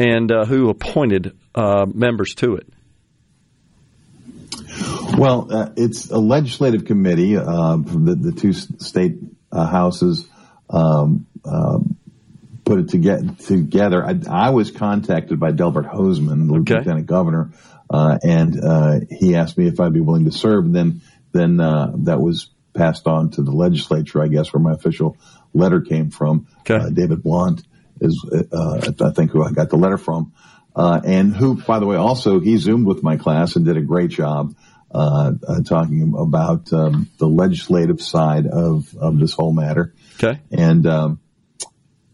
and 0.00 0.32
uh, 0.32 0.44
who 0.46 0.70
appointed 0.70 1.36
uh, 1.54 1.86
members 1.92 2.34
to 2.36 2.56
it? 2.56 2.66
Well, 5.18 5.48
uh, 5.52 5.70
it's 5.76 6.10
a 6.10 6.18
legislative 6.18 6.86
committee. 6.86 7.36
Uh, 7.36 7.76
the, 7.76 8.14
the 8.14 8.32
two 8.32 8.54
state 8.54 9.18
uh, 9.52 9.66
houses 9.66 10.26
um, 10.70 11.26
um, 11.44 11.98
put 12.64 12.78
it 12.78 12.88
together. 12.88 13.34
together. 13.44 14.04
I, 14.04 14.18
I, 14.28 14.50
was 14.50 14.70
contacted 14.70 15.38
by 15.38 15.50
Delbert 15.50 15.86
Hosemann, 15.86 16.48
the 16.48 16.60
okay. 16.60 16.78
lieutenant 16.78 17.06
governor, 17.06 17.50
uh, 17.90 18.18
and 18.22 18.58
uh, 18.58 19.00
he 19.10 19.36
asked 19.36 19.58
me 19.58 19.66
if 19.66 19.80
I'd 19.80 19.92
be 19.92 20.00
willing 20.00 20.24
to 20.24 20.32
serve. 20.32 20.64
And 20.64 20.74
then, 20.74 21.00
then 21.32 21.60
uh, 21.60 21.92
that 22.04 22.20
was 22.20 22.48
passed 22.72 23.06
on 23.06 23.30
to 23.32 23.42
the 23.42 23.50
legislature, 23.50 24.22
I 24.22 24.28
guess, 24.28 24.52
where 24.52 24.62
my 24.62 24.72
official 24.72 25.18
letter 25.52 25.80
came 25.82 26.10
from. 26.10 26.46
Okay. 26.60 26.88
David 26.90 27.22
Blount 27.22 27.62
is, 28.00 28.24
I 28.52 29.10
think, 29.10 29.30
who 29.30 29.44
I 29.44 29.52
got 29.52 29.70
the 29.70 29.76
letter 29.76 29.98
from. 29.98 30.32
and 30.74 31.34
who, 31.34 31.60
by 31.62 31.78
the 31.78 31.86
way, 31.86 31.96
also 31.96 32.40
he 32.40 32.56
zoomed 32.56 32.86
with 32.86 33.02
my 33.02 33.16
class 33.16 33.56
and 33.56 33.64
did 33.64 33.76
a 33.76 33.82
great 33.82 34.10
job 34.10 34.54
uh, 34.92 35.32
uh, 35.46 35.60
talking 35.62 36.14
about 36.16 36.72
um, 36.72 37.08
the 37.18 37.28
legislative 37.28 38.00
side 38.00 38.46
of, 38.46 38.92
of 38.96 39.20
this 39.20 39.32
whole 39.32 39.52
matter. 39.52 39.94
Okay. 40.16 40.40
And 40.50 40.84
um, 40.86 41.20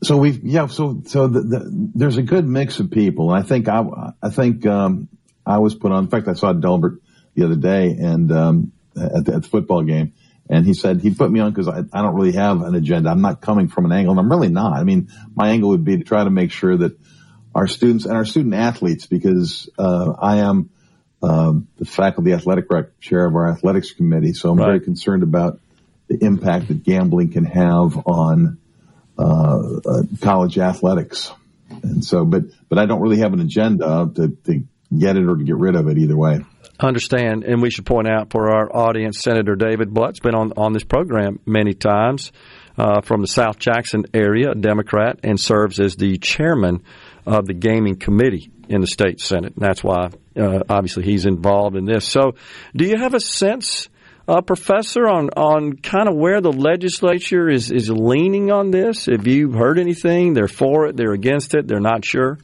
so 0.03 0.19
we, 0.19 0.33
yeah, 0.43 0.67
so 0.67 1.03
so 1.07 1.27
the, 1.27 1.41
the, 1.41 1.91
there's 1.95 2.19
a 2.19 2.23
good 2.23 2.47
mix 2.47 2.79
of 2.79 2.91
people, 2.91 3.33
and 3.33 3.43
I 3.43 3.47
think 3.47 3.69
I 3.69 4.13
I 4.23 4.29
think 4.29 4.67
um, 4.67 5.09
I 5.47 5.59
was 5.59 5.75
put 5.75 5.91
on. 5.91 6.05
In 6.05 6.11
fact, 6.11 6.29
I 6.29 6.35
saw 6.35 6.53
Delbert 6.53 7.01
the 7.35 7.45
other 7.45 7.57
day 7.57 7.93
and 7.93 8.31
um, 8.31 8.73
at, 8.95 9.25
the, 9.25 9.35
at 9.37 9.43
the 9.43 9.49
football 9.49 9.83
game. 9.83 10.13
And 10.49 10.65
he 10.65 10.75
said 10.75 11.01
he 11.01 11.13
put 11.13 11.31
me 11.31 11.41
on 11.41 11.51
because 11.51 11.69
I, 11.69 11.79
I 11.93 12.03
don't 12.03 12.15
really 12.15 12.33
have 12.33 12.63
an 12.63 12.75
agenda. 12.75 13.11
I'm 13.11 13.21
not 13.21 13.41
coming 13.41 13.69
from 13.69 13.85
an 13.85 13.93
angle, 13.93 14.13
and 14.13 14.21
I'm 14.21 14.31
really 14.31 14.49
not. 14.49 14.73
I 14.73 14.85
mean, 14.85 15.09
my 15.35 15.49
angle 15.49 15.71
would 15.71 15.85
be 15.85 15.97
to 15.97 16.05
try 16.05 16.23
to 16.23 16.31
make 16.31 16.53
sure 16.53 16.77
that 16.77 16.99
our 17.55 17.67
students 17.67 18.05
and 18.05 18.15
our 18.15 18.25
student 18.25 18.55
athletes, 18.55 19.07
because 19.07 19.69
uh, 19.79 20.13
I 20.21 20.39
am 20.39 20.71
um, 21.23 21.69
the 21.79 21.85
faculty 21.85 22.33
athletic 22.33 22.71
rec 22.71 23.01
chair 23.01 23.25
of 23.25 23.35
our 23.35 23.51
athletics 23.51 23.93
committee. 23.93 24.35
So 24.35 24.51
I'm 24.51 24.59
right. 24.59 24.67
very 24.67 24.81
concerned 24.81 25.23
about 25.23 25.59
the 26.09 26.23
impact 26.25 26.69
that 26.69 26.85
gambling 26.85 27.33
can 27.33 27.45
have 27.45 28.07
on 28.07 28.59
uh, 29.19 29.81
uh, 29.85 30.03
college 30.21 30.59
athletics. 30.59 31.33
And 31.83 32.05
so, 32.05 32.25
but 32.25 32.45
but 32.69 32.79
I 32.79 32.87
don't 32.87 33.01
really 33.01 33.19
have 33.19 33.33
an 33.33 33.41
agenda 33.41 34.11
to, 34.15 34.37
to 34.45 34.63
get 34.97 35.17
it 35.17 35.27
or 35.27 35.37
to 35.37 35.43
get 35.43 35.57
rid 35.57 35.75
of 35.75 35.89
it 35.89 35.99
either 35.99 36.17
way. 36.17 36.45
Understand, 36.79 37.45
and 37.45 37.63
we 37.63 37.71
should 37.71 37.87
point 37.87 38.07
out 38.07 38.31
for 38.31 38.51
our 38.51 38.75
audience, 38.75 39.21
Senator 39.21 39.57
David 39.57 39.95
Blount's 39.95 40.21
been 40.21 40.35
on 40.35 40.53
on 40.59 40.75
this 40.75 40.85
program 40.85 41.41
many 41.47 41.73
times 41.73 42.33
uh, 42.77 43.01
from 43.01 43.23
the 43.23 43.27
South 43.27 43.59
Jackson 43.59 44.05
area, 44.13 44.51
a 44.51 44.55
Democrat, 44.55 45.21
and 45.23 45.41
serves 45.41 45.81
as 45.81 45.97
the 45.97 46.19
chairman 46.19 46.83
of 47.25 47.47
the 47.47 47.55
gaming 47.55 47.97
committee 47.97 48.51
in 48.69 48.81
the 48.81 48.87
state 48.87 49.21
senate. 49.21 49.55
And 49.57 49.65
that's 49.65 49.83
why, 49.83 50.11
uh, 50.39 50.61
obviously, 50.69 51.05
he's 51.05 51.27
involved 51.27 51.77
in 51.77 51.85
this. 51.85 52.07
So, 52.07 52.35
do 52.75 52.85
you 52.85 52.97
have 52.99 53.15
a 53.15 53.21
sense, 53.21 53.89
uh, 54.29 54.43
Professor, 54.43 55.09
on, 55.09 55.31
on 55.31 55.77
kind 55.77 56.09
of 56.09 56.17
where 56.17 56.41
the 56.41 56.53
legislature 56.53 57.49
is, 57.49 57.71
is 57.71 57.91
leaning 57.91 58.51
on 58.51 58.71
this? 58.71 59.07
Have 59.07 59.27
you 59.27 59.53
heard 59.53 59.79
anything? 59.79 60.35
They're 60.35 60.49
for 60.49 60.89
it, 60.89 60.97
they're 60.97 61.13
against 61.13 61.55
it, 61.55 61.67
they're 61.67 61.81
not 61.81 62.05
sure? 62.05 62.39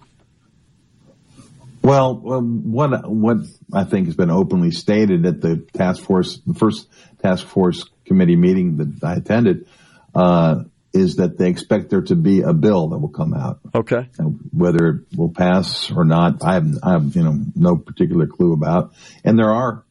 Well, 1.83 2.14
what 2.14 3.11
what 3.11 3.38
I 3.73 3.85
think 3.85 4.07
has 4.07 4.16
been 4.16 4.31
openly 4.31 4.71
stated 4.71 5.27
at 5.27 5.40
the 5.40 5.66
task 5.73 6.03
force, 6.03 6.38
the 6.47 6.55
first 6.55 6.88
task 7.23 7.47
force 7.47 7.88
committee 8.05 8.37
meeting 8.37 8.77
that 8.77 9.05
I 9.05 9.14
attended, 9.14 9.66
uh, 10.14 10.64
is 10.92 11.16
that 11.16 11.38
they 11.38 11.49
expect 11.49 11.90
there 11.90 12.03
to 12.03 12.14
be 12.14 12.42
a 12.42 12.53
bill 12.53 12.88
that 12.88 12.99
will 12.99 13.09
come 13.09 13.35
out. 13.35 13.61
Okay. 13.75 14.09
And 14.18 14.38
whether 14.53 14.88
it 14.88 15.16
will 15.16 15.33
pass 15.33 15.90
or 15.90 16.05
not, 16.05 16.45
I 16.45 16.55
have, 16.55 16.68
I 16.83 16.92
have, 16.92 17.16
you 17.16 17.23
know, 17.23 17.38
no 17.57 17.77
particular 17.77 18.27
clue 18.27 18.53
about. 18.53 18.92
And 19.25 19.38
there 19.38 19.51
are 19.51 19.85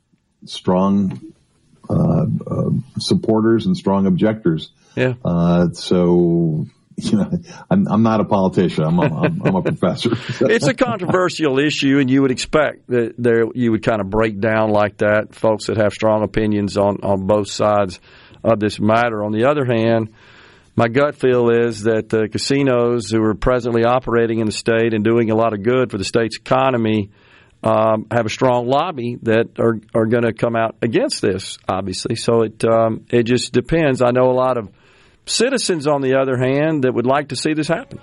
strong, 0.46 1.20
uh, 1.90 2.26
uh, 2.48 2.70
supporters 3.00 3.66
and 3.66 3.76
strong 3.76 4.06
objectors. 4.06 4.72
Yeah. 4.96 5.16
Uh, 5.26 5.72
so, 5.72 6.68
you 6.98 7.18
know, 7.18 7.32
I'm, 7.70 7.88
I'm 7.88 8.04
not 8.04 8.20
a 8.20 8.26
politician. 8.26 8.84
I'm 8.84 9.00
a, 9.00 9.04
I'm, 9.04 9.42
I'm 9.44 9.56
a 9.56 9.62
professor. 9.62 10.12
it's 10.42 10.68
a 10.68 10.74
controversial 10.74 11.60
issue, 11.60 12.00
and 12.00 12.10
you 12.10 12.22
would 12.22 12.32
expect 12.32 12.88
that 12.88 13.16
there 13.18 13.46
you 13.54 13.72
would 13.72 13.84
kind 13.84 14.02
of 14.02 14.10
break 14.10 14.40
down 14.40 14.72
like 14.72 14.98
that. 14.98 15.34
Folks 15.36 15.68
that 15.68 15.78
have 15.78 15.94
strong 15.94 16.24
opinions 16.24 16.78
on 16.78 16.98
on 17.04 17.28
both 17.28 17.50
sides 17.50 18.00
of 18.44 18.60
this 18.60 18.80
matter. 18.80 19.24
On 19.24 19.32
the 19.32 19.46
other 19.46 19.66
hand, 19.66 20.14
my 20.76 20.88
gut 20.88 21.16
feel 21.16 21.50
is 21.50 21.84
that 21.84 22.10
the 22.10 22.28
casinos 22.28 23.10
who 23.10 23.22
are 23.24 23.36
presently 23.36 23.84
operating 23.84 24.40
in 24.40 24.46
the 24.46 24.52
state 24.52 24.94
and 24.94 25.04
doing 25.04 25.32
a 25.32 25.36
lot 25.36 25.54
of 25.54 25.64
good 25.64 25.92
for 25.92 25.98
the 25.98 26.06
state's 26.06 26.38
economy 26.38 27.12
um, 27.64 28.08
have 28.10 28.26
a 28.26 28.30
strong 28.30 28.68
lobby 28.68 29.18
that 29.24 29.60
are 29.60 29.80
are 29.94 30.06
going 30.06 30.24
to 30.24 30.34
come 30.34 30.56
out 30.56 30.76
against 30.82 31.22
this. 31.22 31.58
Obviously, 31.68 32.16
so 32.16 32.42
it 32.44 32.64
um, 32.66 33.06
it 33.10 33.24
just 33.24 33.54
depends. 33.54 34.02
I 34.02 34.12
know 34.12 34.32
a 34.32 34.34
lot 34.34 34.58
of 34.58 34.70
citizens, 35.26 35.88
on 35.88 36.02
the 36.02 36.16
other 36.20 36.38
hand, 36.38 36.84
that 36.84 36.94
would 36.94 37.06
like 37.06 37.30
to 37.30 37.36
see 37.36 37.54
this 37.54 37.68
happen. 37.68 38.00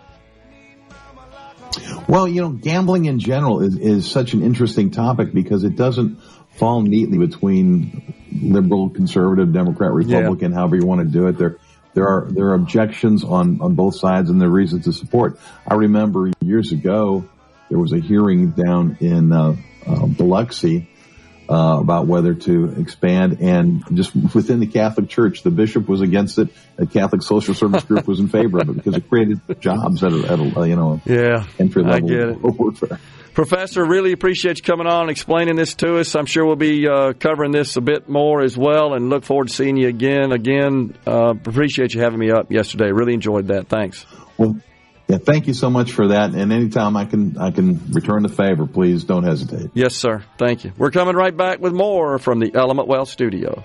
Well, 2.08 2.26
you 2.26 2.40
know, 2.40 2.50
gambling 2.50 3.04
in 3.04 3.18
general 3.18 3.60
is, 3.60 3.76
is 3.76 4.10
such 4.10 4.32
an 4.32 4.42
interesting 4.42 4.90
topic 4.90 5.32
because 5.32 5.64
it 5.64 5.76
doesn't 5.76 6.20
fall 6.56 6.80
neatly 6.80 7.18
between 7.18 8.14
liberal, 8.32 8.90
conservative, 8.90 9.52
Democrat, 9.52 9.92
Republican, 9.92 10.52
yeah. 10.52 10.58
however 10.58 10.76
you 10.76 10.86
want 10.86 11.00
to 11.00 11.06
do 11.06 11.26
it. 11.28 11.38
There 11.38 11.58
there 11.94 12.06
are 12.06 12.26
there 12.30 12.46
are 12.46 12.54
objections 12.54 13.24
on 13.24 13.60
on 13.60 13.74
both 13.74 13.96
sides 13.96 14.30
and 14.30 14.40
there 14.40 14.48
are 14.48 14.52
reasons 14.52 14.84
to 14.84 14.92
support. 14.92 15.38
I 15.66 15.74
remember 15.74 16.30
years 16.40 16.72
ago 16.72 17.28
there 17.68 17.78
was 17.78 17.92
a 17.92 17.98
hearing 17.98 18.50
down 18.50 18.96
in 19.00 19.32
uh, 19.32 19.56
uh, 19.86 20.06
Biloxi 20.06 20.88
uh, 21.48 21.78
about 21.80 22.06
whether 22.06 22.34
to 22.34 22.74
expand, 22.78 23.38
and 23.40 23.82
just 23.94 24.14
within 24.34 24.60
the 24.60 24.66
Catholic 24.66 25.08
Church, 25.08 25.42
the 25.42 25.50
bishop 25.50 25.88
was 25.88 26.00
against 26.00 26.38
it. 26.38 26.48
A 26.76 26.86
Catholic 26.86 27.22
social 27.22 27.54
service 27.54 27.84
group 27.84 28.06
was 28.06 28.20
in 28.20 28.28
favor 28.28 28.58
of 28.58 28.68
it 28.68 28.74
because 28.74 28.94
it 28.94 29.08
created 29.08 29.40
jobs 29.60 30.04
at 30.04 30.12
a, 30.12 30.32
at 30.32 30.38
a 30.38 30.68
you 30.68 30.76
know 30.76 31.00
yeah 31.04 31.46
entry 31.58 31.82
level 31.82 31.96
I 31.96 32.00
get 32.00 32.28
it. 32.28 32.42
warfare. 32.42 33.00
Professor, 33.38 33.84
really 33.84 34.10
appreciate 34.10 34.58
you 34.58 34.64
coming 34.64 34.88
on 34.88 35.02
and 35.02 35.10
explaining 35.10 35.54
this 35.54 35.74
to 35.76 35.98
us. 35.98 36.16
I'm 36.16 36.26
sure 36.26 36.44
we'll 36.44 36.56
be 36.56 36.88
uh, 36.88 37.12
covering 37.12 37.52
this 37.52 37.76
a 37.76 37.80
bit 37.80 38.08
more 38.08 38.42
as 38.42 38.58
well 38.58 38.94
and 38.94 39.10
look 39.10 39.22
forward 39.22 39.46
to 39.46 39.54
seeing 39.54 39.76
you 39.76 39.86
again. 39.86 40.32
Again, 40.32 40.96
uh, 41.06 41.34
appreciate 41.46 41.94
you 41.94 42.00
having 42.00 42.18
me 42.18 42.32
up 42.32 42.50
yesterday. 42.50 42.90
Really 42.90 43.14
enjoyed 43.14 43.46
that. 43.46 43.68
Thanks. 43.68 44.04
Well, 44.36 44.60
yeah, 45.08 45.16
thank 45.16 45.46
you 45.46 45.54
so 45.54 45.70
much 45.70 45.92
for 45.92 46.08
that. 46.08 46.34
And 46.34 46.52
anytime 46.52 46.96
I 46.96 47.06
can, 47.06 47.38
I 47.38 47.50
can 47.50 47.92
return 47.92 48.22
the 48.22 48.28
favor, 48.28 48.66
please 48.66 49.04
don't 49.04 49.24
hesitate. 49.24 49.70
Yes, 49.72 49.94
sir. 49.94 50.22
Thank 50.36 50.64
you. 50.64 50.72
We're 50.76 50.90
coming 50.90 51.16
right 51.16 51.34
back 51.34 51.60
with 51.60 51.72
more 51.72 52.18
from 52.18 52.40
the 52.40 52.54
Element 52.54 52.88
Wealth 52.88 53.08
Studio. 53.08 53.64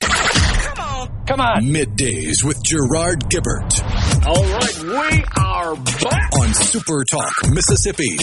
Come 0.00 0.78
on. 0.78 1.26
Come 1.26 1.40
on. 1.40 1.62
Middays 1.64 2.42
with 2.42 2.62
Gerard 2.64 3.28
Gibert. 3.28 4.26
All 4.26 4.44
right, 4.44 4.82
we 4.82 5.24
are 5.36 5.76
back 5.76 6.30
on 6.40 6.54
Super 6.54 7.04
Talk, 7.04 7.32
Mississippi. 7.50 8.16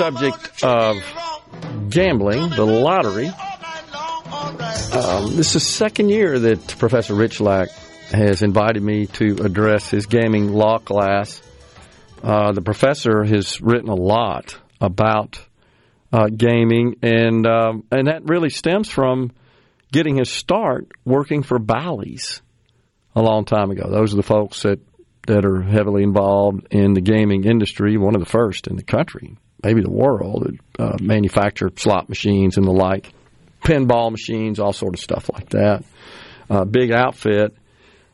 Subject 0.00 0.64
of 0.64 0.96
gambling, 1.90 2.48
the 2.48 2.64
lottery. 2.64 3.26
Um, 3.26 5.36
this 5.36 5.48
is 5.48 5.52
the 5.52 5.60
second 5.60 6.08
year 6.08 6.38
that 6.38 6.68
Professor 6.78 7.12
Richlack 7.12 7.68
has 8.10 8.40
invited 8.40 8.82
me 8.82 9.08
to 9.08 9.36
address 9.44 9.90
his 9.90 10.06
gaming 10.06 10.54
law 10.54 10.78
class. 10.78 11.42
Uh, 12.22 12.52
the 12.52 12.62
professor 12.62 13.24
has 13.24 13.60
written 13.60 13.90
a 13.90 13.94
lot 13.94 14.58
about 14.80 15.38
uh, 16.14 16.28
gaming, 16.34 16.96
and 17.02 17.46
um, 17.46 17.84
and 17.92 18.06
that 18.06 18.22
really 18.24 18.48
stems 18.48 18.88
from 18.88 19.30
getting 19.92 20.16
his 20.16 20.30
start 20.30 20.88
working 21.04 21.42
for 21.42 21.58
Bally's 21.58 22.40
a 23.14 23.20
long 23.20 23.44
time 23.44 23.70
ago. 23.70 23.90
Those 23.90 24.14
are 24.14 24.16
the 24.16 24.22
folks 24.22 24.62
that 24.62 24.80
that 25.26 25.44
are 25.44 25.60
heavily 25.60 26.04
involved 26.04 26.68
in 26.70 26.94
the 26.94 27.02
gaming 27.02 27.44
industry, 27.44 27.98
one 27.98 28.14
of 28.14 28.20
the 28.20 28.30
first 28.30 28.66
in 28.66 28.76
the 28.76 28.82
country, 28.82 29.36
maybe 29.62 29.82
the 29.82 29.90
world, 29.90 30.58
uh, 30.78 30.96
manufacture 31.00 31.70
slot 31.76 32.08
machines 32.08 32.56
and 32.56 32.66
the 32.66 32.72
like, 32.72 33.12
pinball 33.62 34.10
machines, 34.10 34.58
all 34.58 34.72
sort 34.72 34.94
of 34.94 35.00
stuff 35.00 35.30
like 35.32 35.50
that. 35.50 35.84
Uh, 36.48 36.64
big 36.64 36.90
outfit, 36.90 37.56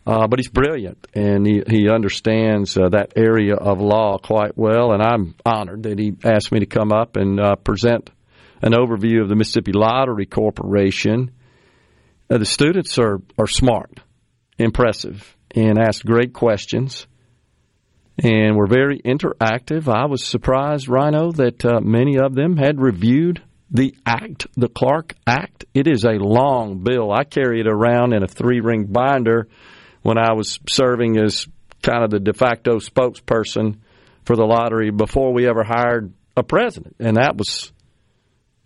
uh, 0.07 0.27
but 0.29 0.39
he's 0.39 0.49
brilliant 0.49 1.07
and 1.15 1.47
he, 1.47 1.63
he 1.67 1.89
understands 1.89 2.77
uh, 2.77 2.89
that 2.91 3.15
area 3.17 3.55
of 3.55 3.81
law 3.81 4.19
quite 4.19 4.57
well. 4.57 4.93
And 4.93 5.03
I'm 5.03 5.35
honored 5.45 5.85
that 5.85 5.99
he 5.99 6.15
asked 6.23 6.53
me 6.53 6.61
to 6.61 6.67
come 6.67 6.93
up 6.93 7.17
and 7.17 7.41
uh, 7.41 7.57
present 7.57 8.11
an 8.63 8.73
overview 8.73 9.23
of 9.23 9.29
the 9.29 9.37
Mississippi 9.37 9.73
Lottery 9.73 10.27
Corporation. 10.27 11.31
Uh, 12.31 12.39
the 12.39 12.45
students 12.45 12.99
are, 12.99 13.21
are 13.39 13.47
smart, 13.47 14.01
impressive, 14.59 15.37
and 15.55 15.79
ask 15.79 16.05
great 16.05 16.33
questions. 16.33 17.07
And 18.23 18.57
were 18.57 18.67
very 18.67 18.99
interactive. 19.01 19.89
I 19.89 20.07
was 20.07 20.25
surprised, 20.25 20.89
Rhino, 20.89 21.33
that 21.33 21.65
uh, 21.65 21.81
many 21.81 22.19
of 22.19 22.35
them 22.35 22.57
had 22.57 22.81
reviewed 22.81 23.43
the 23.71 23.95
Act, 24.07 24.47
the 24.57 24.69
Clarke 24.69 25.15
Act. 25.27 25.67
It 25.75 25.87
is 25.87 26.05
a 26.05 26.13
long 26.13 26.83
bill. 26.83 27.13
I 27.13 27.25
carry 27.25 27.61
it 27.61 27.67
around 27.67 28.15
in 28.15 28.23
a 28.23 28.29
three 28.29 28.61
ring 28.61 28.87
binder 28.87 29.49
when 30.03 30.19
I 30.19 30.33
was 30.33 30.59
serving 30.69 31.19
as 31.19 31.47
kind 31.83 32.05
of 32.05 32.11
the 32.11 32.21
de 32.21 32.33
facto 32.33 32.79
spokesperson 32.79 33.79
for 34.25 34.35
the 34.35 34.45
lottery 34.45 34.91
before 34.91 35.33
we 35.33 35.49
ever 35.49 35.63
hired 35.63 36.13
a 36.37 36.43
president. 36.43 36.97
And 36.99 37.17
that 37.17 37.37
was 37.37 37.73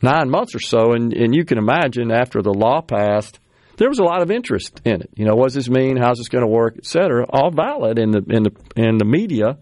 nine 0.02 0.30
months 0.30 0.54
or 0.54 0.60
so. 0.60 0.92
And, 0.92 1.12
and 1.12 1.34
you 1.34 1.44
can 1.44 1.58
imagine 1.58 2.10
after 2.10 2.42
the 2.42 2.52
law 2.52 2.80
passed, 2.80 3.38
there 3.80 3.88
was 3.88 3.98
a 3.98 4.04
lot 4.04 4.20
of 4.20 4.30
interest 4.30 4.78
in 4.84 5.00
it. 5.00 5.08
You 5.16 5.24
know, 5.24 5.34
what 5.34 5.46
does 5.46 5.54
this 5.54 5.70
mean? 5.70 5.96
How's 5.96 6.18
this 6.18 6.28
going 6.28 6.44
to 6.44 6.50
work, 6.50 6.74
et 6.76 6.84
cetera? 6.84 7.24
All 7.30 7.50
valid. 7.50 7.98
And 7.98 8.12
the, 8.12 8.22
in 8.28 8.42
the, 8.42 8.52
and 8.76 9.00
the 9.00 9.06
media 9.06 9.56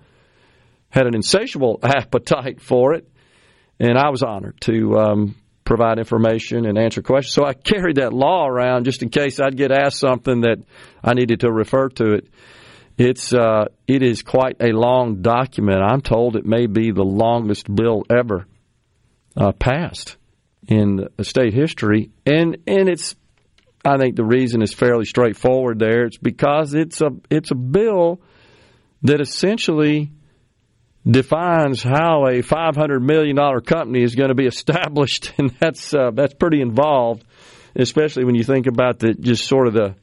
had 0.88 1.06
an 1.06 1.14
insatiable 1.14 1.78
appetite 1.84 2.60
for 2.60 2.94
it. 2.94 3.08
And 3.78 3.96
I 3.96 4.10
was 4.10 4.24
honored 4.24 4.60
to 4.62 4.98
um, 4.98 5.36
provide 5.62 6.00
information 6.00 6.66
and 6.66 6.76
answer 6.76 7.00
questions. 7.00 7.32
So 7.32 7.46
I 7.46 7.54
carried 7.54 7.98
that 7.98 8.12
law 8.12 8.48
around 8.48 8.86
just 8.86 9.04
in 9.04 9.08
case 9.08 9.38
I'd 9.38 9.56
get 9.56 9.70
asked 9.70 10.00
something 10.00 10.40
that 10.40 10.64
I 11.00 11.14
needed 11.14 11.40
to 11.40 11.52
refer 11.52 11.88
to 11.90 12.14
it. 12.14 12.28
It's 12.96 13.32
uh, 13.32 13.66
it 13.86 14.02
is 14.02 14.22
quite 14.22 14.56
a 14.60 14.72
long 14.72 15.22
document. 15.22 15.80
I'm 15.80 16.00
told 16.00 16.34
it 16.34 16.44
may 16.44 16.66
be 16.66 16.90
the 16.90 17.04
longest 17.04 17.72
bill 17.72 18.02
ever 18.10 18.48
uh, 19.36 19.52
passed 19.52 20.16
in 20.66 21.06
state 21.22 21.54
history, 21.54 22.10
and 22.26 22.56
and 22.66 22.88
it's 22.88 23.14
I 23.84 23.96
think 23.96 24.16
the 24.16 24.24
reason 24.24 24.62
is 24.62 24.74
fairly 24.74 25.04
straightforward. 25.04 25.78
There, 25.78 26.04
it's 26.04 26.18
because 26.18 26.74
it's 26.74 27.00
a 27.00 27.10
it's 27.30 27.50
a 27.50 27.54
bill 27.54 28.20
that 29.02 29.20
essentially 29.20 30.10
defines 31.08 31.82
how 31.82 32.26
a 32.26 32.42
five 32.42 32.76
hundred 32.76 33.00
million 33.00 33.36
dollar 33.36 33.60
company 33.60 34.02
is 34.02 34.14
going 34.14 34.28
to 34.28 34.34
be 34.34 34.46
established, 34.46 35.32
and 35.38 35.54
that's 35.60 35.94
uh, 35.94 36.10
that's 36.12 36.34
pretty 36.34 36.60
involved, 36.60 37.24
especially 37.76 38.24
when 38.24 38.34
you 38.34 38.44
think 38.44 38.66
about 38.66 38.98
the 38.98 39.14
just 39.14 39.46
sort 39.46 39.68
of 39.68 39.74
the 39.74 39.94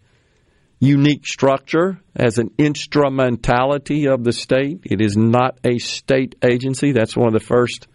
unique 0.80 1.26
structure 1.26 2.00
as 2.16 2.38
an 2.38 2.52
instrumentality 2.58 4.08
of 4.08 4.24
the 4.24 4.34
state. 4.34 4.82
It 4.84 5.02
is 5.02 5.16
not 5.16 5.58
a 5.64 5.78
state 5.80 6.36
agency. 6.44 6.92
That's 6.92 7.16
one 7.16 7.28
of 7.28 7.34
the 7.34 7.46
first 7.46 7.88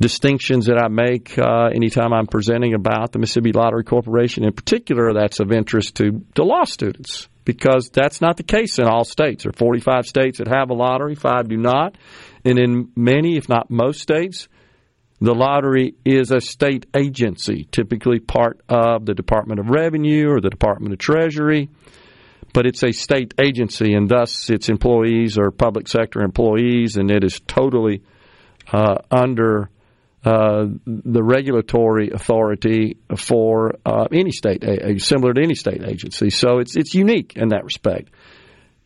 distinctions 0.00 0.66
that 0.66 0.78
I 0.82 0.88
make 0.88 1.38
uh, 1.38 1.68
anytime 1.74 2.12
I'm 2.12 2.26
presenting 2.26 2.74
about 2.74 3.12
the 3.12 3.18
Mississippi 3.18 3.52
Lottery 3.52 3.84
Corporation. 3.84 4.44
In 4.44 4.52
particular, 4.52 5.12
that's 5.12 5.40
of 5.40 5.52
interest 5.52 5.96
to, 5.96 6.24
to 6.34 6.42
law 6.42 6.64
students 6.64 7.28
because 7.44 7.90
that's 7.92 8.20
not 8.20 8.36
the 8.36 8.42
case 8.42 8.78
in 8.78 8.86
all 8.86 9.04
states. 9.04 9.44
There 9.44 9.50
are 9.50 9.58
45 9.58 10.06
states 10.06 10.38
that 10.38 10.48
have 10.48 10.70
a 10.70 10.74
lottery, 10.74 11.14
five 11.14 11.48
do 11.48 11.56
not. 11.56 11.98
And 12.44 12.58
in 12.58 12.90
many, 12.96 13.36
if 13.36 13.48
not 13.48 13.70
most 13.70 14.00
states, 14.00 14.48
the 15.20 15.34
lottery 15.34 15.94
is 16.04 16.30
a 16.30 16.40
state 16.40 16.86
agency, 16.96 17.68
typically 17.70 18.20
part 18.20 18.62
of 18.70 19.04
the 19.04 19.12
Department 19.12 19.60
of 19.60 19.68
Revenue 19.68 20.30
or 20.30 20.40
the 20.40 20.48
Department 20.48 20.94
of 20.94 20.98
Treasury, 20.98 21.68
but 22.54 22.66
it's 22.66 22.82
a 22.82 22.92
state 22.92 23.34
agency, 23.38 23.92
and 23.92 24.08
thus 24.08 24.48
its 24.48 24.70
employees 24.70 25.36
are 25.36 25.50
public 25.50 25.88
sector 25.88 26.22
employees, 26.22 26.96
and 26.96 27.10
it 27.10 27.22
is 27.22 27.38
totally 27.46 28.02
uh, 28.72 28.96
under 29.10 29.68
uh, 30.24 30.66
the 30.86 31.22
regulatory 31.22 32.10
authority 32.10 32.98
for 33.16 33.72
uh, 33.86 34.06
any 34.12 34.32
state, 34.32 34.62
a, 34.64 34.90
a, 34.90 34.98
similar 34.98 35.32
to 35.32 35.42
any 35.42 35.54
state 35.54 35.82
agency. 35.82 36.28
So 36.28 36.58
it's 36.58 36.76
it's 36.76 36.94
unique 36.94 37.34
in 37.36 37.48
that 37.48 37.64
respect. 37.64 38.10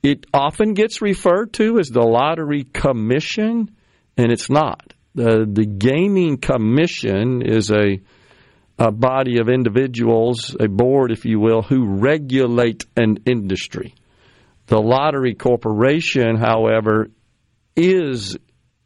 It 0.03 0.27
often 0.33 0.75
gets 0.75 1.03
referred 1.03 1.53
to 1.55 1.79
as 1.81 1.89
the 1.89 2.03
lottery 2.03 2.65
commission, 2.65 3.75
and 4.17 4.31
it's 4.31 4.49
not. 4.49 4.95
The 5.17 5.47
the 5.51 5.67
gaming 5.67 6.39
commission 6.39 7.43
is 7.43 7.73
a 7.73 7.99
a 8.79 8.93
body 8.93 9.39
of 9.39 9.49
individuals, 9.49 10.57
a 10.59 10.69
board, 10.69 11.13
if 11.13 11.25
you 11.25 11.39
will, 11.41 11.63
who 11.63 11.99
regulate 11.99 12.85
an 12.97 13.19
industry. 13.27 13.95
The 14.67 14.81
lottery 14.81 15.35
corporation, 15.35 16.37
however, 16.37 17.09
is 17.77 18.37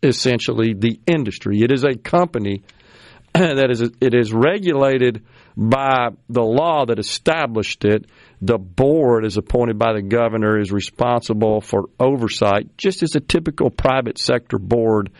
essentially 0.02 0.74
the 0.74 1.00
industry. 1.06 1.62
It 1.62 1.72
is 1.72 1.84
a 1.84 1.96
company 1.96 2.62
that 3.34 3.70
is 3.70 3.80
it 4.00 4.14
is 4.14 4.32
regulated 4.32 5.24
by 5.56 6.10
the 6.28 6.42
law 6.42 6.86
that 6.86 6.98
established 6.98 7.84
it. 7.84 8.06
The 8.40 8.58
board 8.58 9.24
is 9.24 9.36
appointed 9.36 9.78
by 9.78 9.92
the 9.94 10.02
governor 10.02 10.58
is 10.58 10.70
responsible 10.70 11.60
for 11.60 11.84
oversight, 11.98 12.76
just 12.76 13.02
as 13.02 13.16
a 13.16 13.20
typical 13.20 13.70
private 13.70 14.18
sector 14.18 14.58
board 14.58 15.10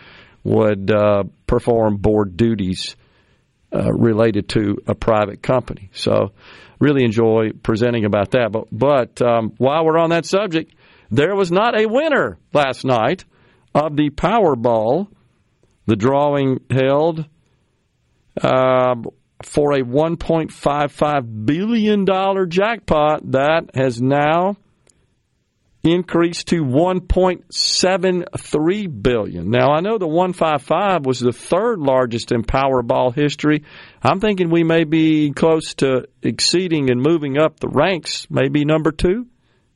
would 0.44 0.90
uh, 0.90 1.24
perform 1.46 1.96
board 1.96 2.36
duties 2.36 2.96
uh, 3.74 3.92
related 3.92 4.48
to 4.50 4.78
a 4.86 4.94
private 4.94 5.42
company. 5.42 5.90
So, 5.92 6.32
really 6.78 7.04
enjoy 7.04 7.50
presenting 7.62 8.04
about 8.04 8.30
that. 8.30 8.52
But 8.52 8.68
but 8.70 9.20
um, 9.20 9.52
while 9.58 9.84
we're 9.84 9.98
on 9.98 10.10
that 10.10 10.24
subject, 10.24 10.74
there 11.10 11.34
was 11.34 11.50
not 11.50 11.78
a 11.78 11.86
winner 11.86 12.38
last 12.52 12.84
night 12.84 13.24
of 13.78 13.96
the 13.96 14.10
Powerball. 14.10 15.08
The 15.86 15.96
drawing 15.96 16.60
held 16.70 17.26
uh, 18.40 18.94
for 19.42 19.72
a 19.72 19.82
$1.55 19.82 21.46
billion 21.46 22.06
jackpot 22.50 23.32
that 23.32 23.70
has 23.74 24.00
now 24.02 24.56
increased 25.84 26.48
to 26.48 26.64
1.73 26.64 29.02
billion. 29.02 29.50
Now 29.50 29.70
I 29.70 29.78
know 29.80 29.96
the 29.96 30.08
155 30.08 31.06
was 31.06 31.20
the 31.20 31.32
third 31.32 31.78
largest 31.78 32.32
in 32.32 32.42
Powerball 32.42 33.14
history. 33.14 33.64
I'm 34.02 34.20
thinking 34.20 34.50
we 34.50 34.64
may 34.64 34.84
be 34.84 35.30
close 35.30 35.72
to 35.76 36.06
exceeding 36.22 36.90
and 36.90 37.00
moving 37.00 37.38
up 37.38 37.60
the 37.60 37.68
ranks, 37.68 38.26
maybe 38.28 38.66
number 38.66 38.92
2 38.92 39.26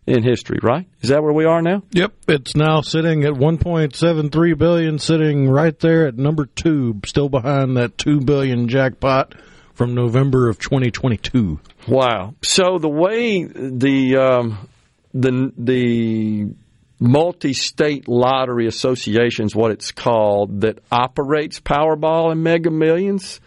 in 0.07 0.23
history, 0.23 0.59
right? 0.63 0.87
Is 1.01 1.11
that 1.11 1.23
where 1.23 1.33
we 1.33 1.45
are 1.45 1.63
now? 1.63 1.83
Yep, 1.93 2.13
it's 2.29 2.57
now 2.57 2.81
sitting 2.81 3.25
at 3.25 3.35
1.73 3.35 4.59
billion, 4.59 4.99
sitting 4.99 5.49
right 5.49 5.79
there 5.79 6.07
at 6.07 6.17
number 6.17 6.47
two, 6.47 7.01
still 7.07 7.29
behind 7.29 7.77
that 7.77 7.99
two 7.99 8.21
billion 8.21 8.69
jackpot 8.69 9.35
from 9.75 9.95
November 9.95 10.49
of 10.49 10.59
2022. 10.59 11.61
Wow! 11.89 12.35
So 12.43 12.79
the 12.79 12.89
way 12.89 13.45
the 13.45 14.17
um, 14.17 14.69
the 15.15 15.53
the 15.57 16.55
multi-state 16.99 18.07
lottery 18.07 18.67
associations, 18.69 19.57
what 19.57 19.73
it's 19.73 19.91
called 19.91 20.61
that 20.61 20.79
operates 20.91 21.59
Powerball 21.61 22.31
and 22.31 22.43
Mega 22.45 22.71
Millions. 22.71 23.41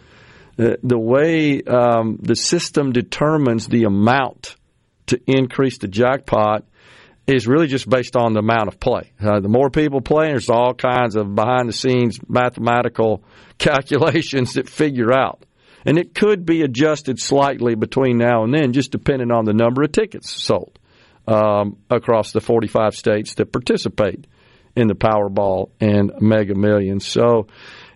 The, 0.56 0.78
the 0.82 0.98
way 0.98 1.62
um, 1.62 2.18
the 2.20 2.34
system 2.34 2.92
determines 2.92 3.68
the 3.68 3.84
amount 3.84 4.56
to 5.06 5.20
increase 5.26 5.78
the 5.78 5.88
jackpot 5.88 6.64
is 7.26 7.46
really 7.46 7.66
just 7.66 7.88
based 7.88 8.16
on 8.16 8.34
the 8.34 8.38
amount 8.38 8.68
of 8.68 8.78
play. 8.78 9.12
Uh, 9.20 9.40
the 9.40 9.48
more 9.48 9.68
people 9.68 10.00
play, 10.00 10.28
there's 10.28 10.48
all 10.48 10.74
kinds 10.74 11.16
of 11.16 11.34
behind 11.34 11.68
the 11.68 11.72
scenes 11.72 12.20
mathematical 12.28 13.24
calculations 13.58 14.54
that 14.54 14.68
figure 14.68 15.12
out. 15.12 15.44
And 15.84 15.98
it 15.98 16.14
could 16.14 16.44
be 16.44 16.62
adjusted 16.62 17.20
slightly 17.20 17.74
between 17.74 18.18
now 18.18 18.44
and 18.44 18.52
then, 18.52 18.72
just 18.72 18.90
depending 18.90 19.30
on 19.30 19.44
the 19.44 19.52
number 19.52 19.82
of 19.82 19.92
tickets 19.92 20.30
sold 20.30 20.78
um, 21.28 21.78
across 21.90 22.32
the 22.32 22.40
45 22.40 22.94
states 22.94 23.34
that 23.34 23.52
participate 23.52 24.26
in 24.74 24.88
the 24.88 24.94
Powerball 24.94 25.70
and 25.80 26.12
Mega 26.20 26.54
Millions. 26.54 27.06
So 27.06 27.46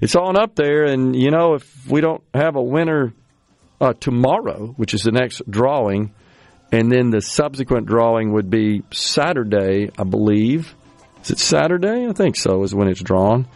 it's 0.00 0.16
on 0.16 0.38
up 0.38 0.54
there. 0.54 0.84
And 0.84 1.14
you 1.14 1.30
know, 1.30 1.54
if 1.54 1.86
we 1.88 2.00
don't 2.00 2.22
have 2.32 2.56
a 2.56 2.62
winner 2.62 3.12
uh, 3.80 3.92
tomorrow, 3.92 4.68
which 4.76 4.94
is 4.94 5.02
the 5.02 5.12
next 5.12 5.42
drawing, 5.48 6.14
and 6.73 6.91
then 6.91 7.11
the 7.11 7.21
subsequent 7.21 7.87
drawing 7.87 8.33
would 8.33 8.51
be 8.51 8.83
Saturday, 8.93 9.91
I 9.99 10.05
believe. 10.05 10.75
Is 11.23 11.31
it 11.31 11.39
Saturday? 11.39 12.07
I 12.07 12.12
think 12.12 12.37
so. 12.37 12.62
Is 12.62 12.75
when 12.75 12.89
it's 12.89 13.03
drawn. 13.03 13.47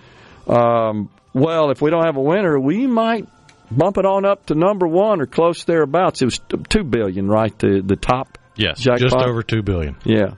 Um, 0.46 1.08
well, 1.32 1.70
if 1.70 1.80
we 1.80 1.90
don't 1.90 2.04
have 2.04 2.16
a 2.16 2.22
winner, 2.22 2.58
we 2.58 2.86
might 2.86 3.26
bump 3.70 3.98
it 3.98 4.04
on 4.04 4.24
up 4.24 4.46
to 4.46 4.54
number 4.54 4.86
one 4.86 5.20
or 5.20 5.26
close 5.26 5.64
thereabouts. 5.64 6.22
It 6.22 6.26
was 6.26 6.40
two 6.68 6.84
billion, 6.84 7.28
right? 7.28 7.56
The 7.58 7.82
the 7.84 7.96
top. 7.96 8.38
Yes, 8.56 8.80
jackpot. 8.80 9.00
just 9.00 9.16
over 9.16 9.42
two 9.42 9.62
billion. 9.62 9.96
Yeah. 10.04 10.34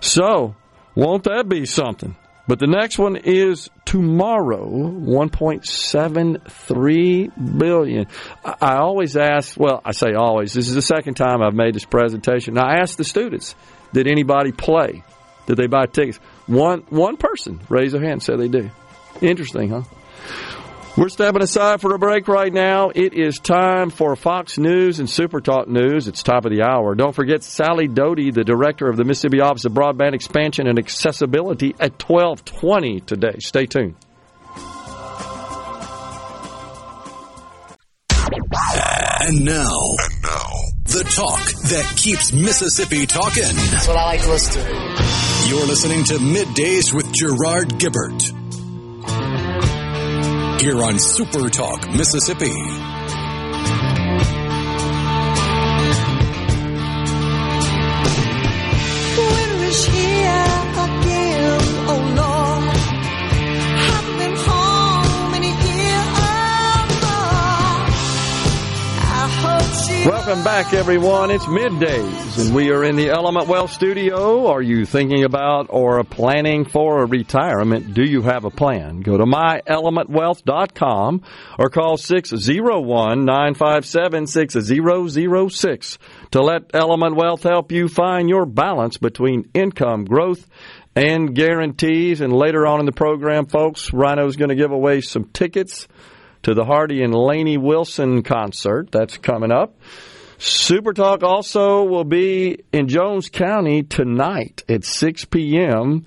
So 0.00 0.54
won't 0.94 1.24
that 1.24 1.48
be 1.48 1.66
something? 1.66 2.16
But 2.48 2.58
the 2.58 2.66
next 2.66 2.98
one 2.98 3.16
is 3.16 3.70
tomorrow, 3.84 4.68
1.73 4.68 7.58
billion. 7.58 8.06
I 8.44 8.78
always 8.78 9.16
ask, 9.16 9.56
well, 9.58 9.80
I 9.84 9.92
say 9.92 10.14
always, 10.14 10.52
this 10.52 10.66
is 10.68 10.74
the 10.74 10.82
second 10.82 11.14
time 11.14 11.40
I've 11.40 11.54
made 11.54 11.74
this 11.74 11.84
presentation. 11.84 12.58
I 12.58 12.80
asked 12.80 12.98
the 12.98 13.04
students, 13.04 13.54
did 13.92 14.08
anybody 14.08 14.50
play? 14.50 15.04
Did 15.46 15.56
they 15.56 15.66
buy 15.66 15.86
tickets? 15.86 16.18
One 16.46 16.80
one 16.88 17.16
person 17.16 17.60
raised 17.68 17.94
their 17.94 18.02
hand 18.02 18.14
and 18.14 18.22
said 18.22 18.38
they 18.38 18.48
do. 18.48 18.70
Interesting, 19.20 19.70
huh? 19.70 19.82
We're 20.94 21.08
stepping 21.08 21.40
aside 21.40 21.80
for 21.80 21.94
a 21.94 21.98
break 21.98 22.28
right 22.28 22.52
now. 22.52 22.90
It 22.90 23.14
is 23.14 23.38
time 23.38 23.88
for 23.88 24.14
Fox 24.14 24.58
News 24.58 24.98
and 24.98 25.08
Super 25.08 25.40
Talk 25.40 25.66
News. 25.66 26.06
It's 26.06 26.22
top 26.22 26.44
of 26.44 26.52
the 26.52 26.62
hour. 26.62 26.94
Don't 26.94 27.14
forget 27.14 27.42
Sally 27.42 27.88
Doty, 27.88 28.30
the 28.30 28.44
director 28.44 28.90
of 28.90 28.98
the 28.98 29.04
Mississippi 29.04 29.40
Office 29.40 29.64
of 29.64 29.72
Broadband 29.72 30.12
Expansion 30.12 30.66
and 30.66 30.78
Accessibility 30.78 31.74
at 31.80 31.92
1220 31.92 33.00
today. 33.00 33.36
Stay 33.38 33.64
tuned. 33.64 33.94
And 39.24 39.46
now, 39.46 39.80
and 40.04 40.22
now, 40.22 40.50
the 40.84 41.04
talk 41.16 41.40
that 41.70 41.94
keeps 41.96 42.34
Mississippi 42.34 43.06
talking. 43.06 43.44
That's 43.44 43.88
what 43.88 43.96
I 43.96 44.04
like 44.04 44.20
to 44.22 44.28
listen 44.28 44.62
to. 44.62 45.48
You're 45.48 45.66
listening 45.66 46.04
to 46.04 46.14
Middays 46.18 46.92
with 46.92 47.10
Gerard 47.14 47.68
Gibert 47.80 48.41
here 50.62 50.80
on 50.84 50.96
Super 50.96 51.48
Talk 51.48 51.88
Mississippi. 51.90 52.91
Welcome 70.04 70.42
back, 70.42 70.74
everyone. 70.74 71.30
It's 71.30 71.46
middays, 71.46 72.44
and 72.44 72.52
we 72.52 72.72
are 72.72 72.82
in 72.82 72.96
the 72.96 73.10
Element 73.10 73.46
Wealth 73.46 73.70
studio. 73.70 74.48
Are 74.48 74.60
you 74.60 74.84
thinking 74.84 75.22
about 75.22 75.68
or 75.70 76.02
planning 76.02 76.64
for 76.64 77.04
a 77.04 77.06
retirement? 77.06 77.94
Do 77.94 78.02
you 78.02 78.22
have 78.22 78.44
a 78.44 78.50
plan? 78.50 79.02
Go 79.02 79.16
to 79.16 79.24
myelementwealth.com 79.24 81.22
or 81.56 81.70
call 81.70 81.96
601 81.96 83.24
957 83.24 84.26
6006 84.26 85.98
to 86.32 86.42
let 86.42 86.74
Element 86.74 87.14
Wealth 87.14 87.44
help 87.44 87.70
you 87.70 87.86
find 87.86 88.28
your 88.28 88.44
balance 88.44 88.98
between 88.98 89.50
income 89.54 90.04
growth 90.04 90.48
and 90.96 91.32
guarantees. 91.32 92.20
And 92.20 92.32
later 92.32 92.66
on 92.66 92.80
in 92.80 92.86
the 92.86 92.92
program, 92.92 93.46
folks, 93.46 93.92
Rhino's 93.92 94.34
going 94.34 94.48
to 94.48 94.56
give 94.56 94.72
away 94.72 95.00
some 95.00 95.26
tickets 95.26 95.86
to 96.42 96.54
the 96.54 96.64
Hardy 96.64 97.02
and 97.02 97.14
Lainey 97.14 97.56
Wilson 97.56 98.22
concert. 98.22 98.90
That's 98.90 99.16
coming 99.16 99.52
up. 99.52 99.76
Super 100.38 100.92
Talk 100.92 101.22
also 101.22 101.84
will 101.84 102.04
be 102.04 102.64
in 102.72 102.88
Jones 102.88 103.28
County 103.28 103.84
tonight 103.84 104.64
at 104.68 104.84
6 104.84 105.26
p.m. 105.26 106.04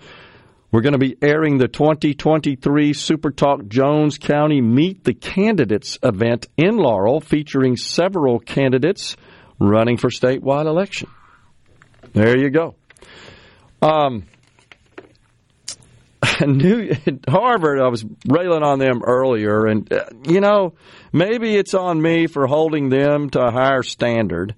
We're 0.71 0.81
going 0.81 0.91
to 0.91 0.99
be 0.99 1.15
airing 1.21 1.57
the 1.57 1.69
2023 1.69 2.91
Super 2.91 3.31
Talk 3.31 3.67
Jones 3.69 4.17
County 4.17 4.59
Meet 4.59 5.05
the 5.05 5.13
Candidates 5.13 5.97
event 6.03 6.47
in 6.57 6.75
Laurel 6.75 7.21
featuring 7.21 7.77
several 7.77 8.39
candidates 8.39 9.15
running 9.57 9.95
for 9.95 10.09
statewide 10.09 10.65
election. 10.65 11.09
There 12.11 12.37
you 12.37 12.49
go. 12.49 12.75
Um, 13.81 14.25
New 16.45 16.91
Harvard, 17.27 17.79
I 17.79 17.87
was 17.87 18.05
railing 18.27 18.63
on 18.63 18.79
them 18.79 19.03
earlier, 19.03 19.65
and 19.65 19.91
uh, 19.91 20.05
you 20.27 20.41
know, 20.41 20.73
maybe 21.13 21.55
it's 21.55 21.73
on 21.73 22.01
me 22.01 22.27
for 22.27 22.47
holding 22.47 22.89
them 22.89 23.29
to 23.31 23.41
a 23.41 23.51
higher 23.51 23.83
standard. 23.83 24.55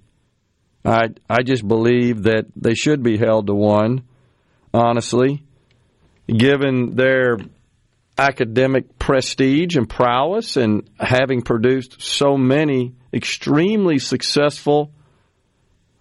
I 0.84 1.08
I 1.28 1.42
just 1.42 1.66
believe 1.66 2.24
that 2.24 2.46
they 2.56 2.74
should 2.74 3.02
be 3.02 3.16
held 3.16 3.46
to 3.48 3.54
one, 3.54 4.02
honestly, 4.72 5.42
given 6.26 6.96
their 6.96 7.38
academic 8.16 8.98
prestige 8.98 9.76
and 9.76 9.88
prowess, 9.88 10.56
and 10.56 10.88
having 10.98 11.42
produced 11.42 12.00
so 12.00 12.36
many 12.36 12.94
extremely 13.12 13.98
successful 13.98 14.92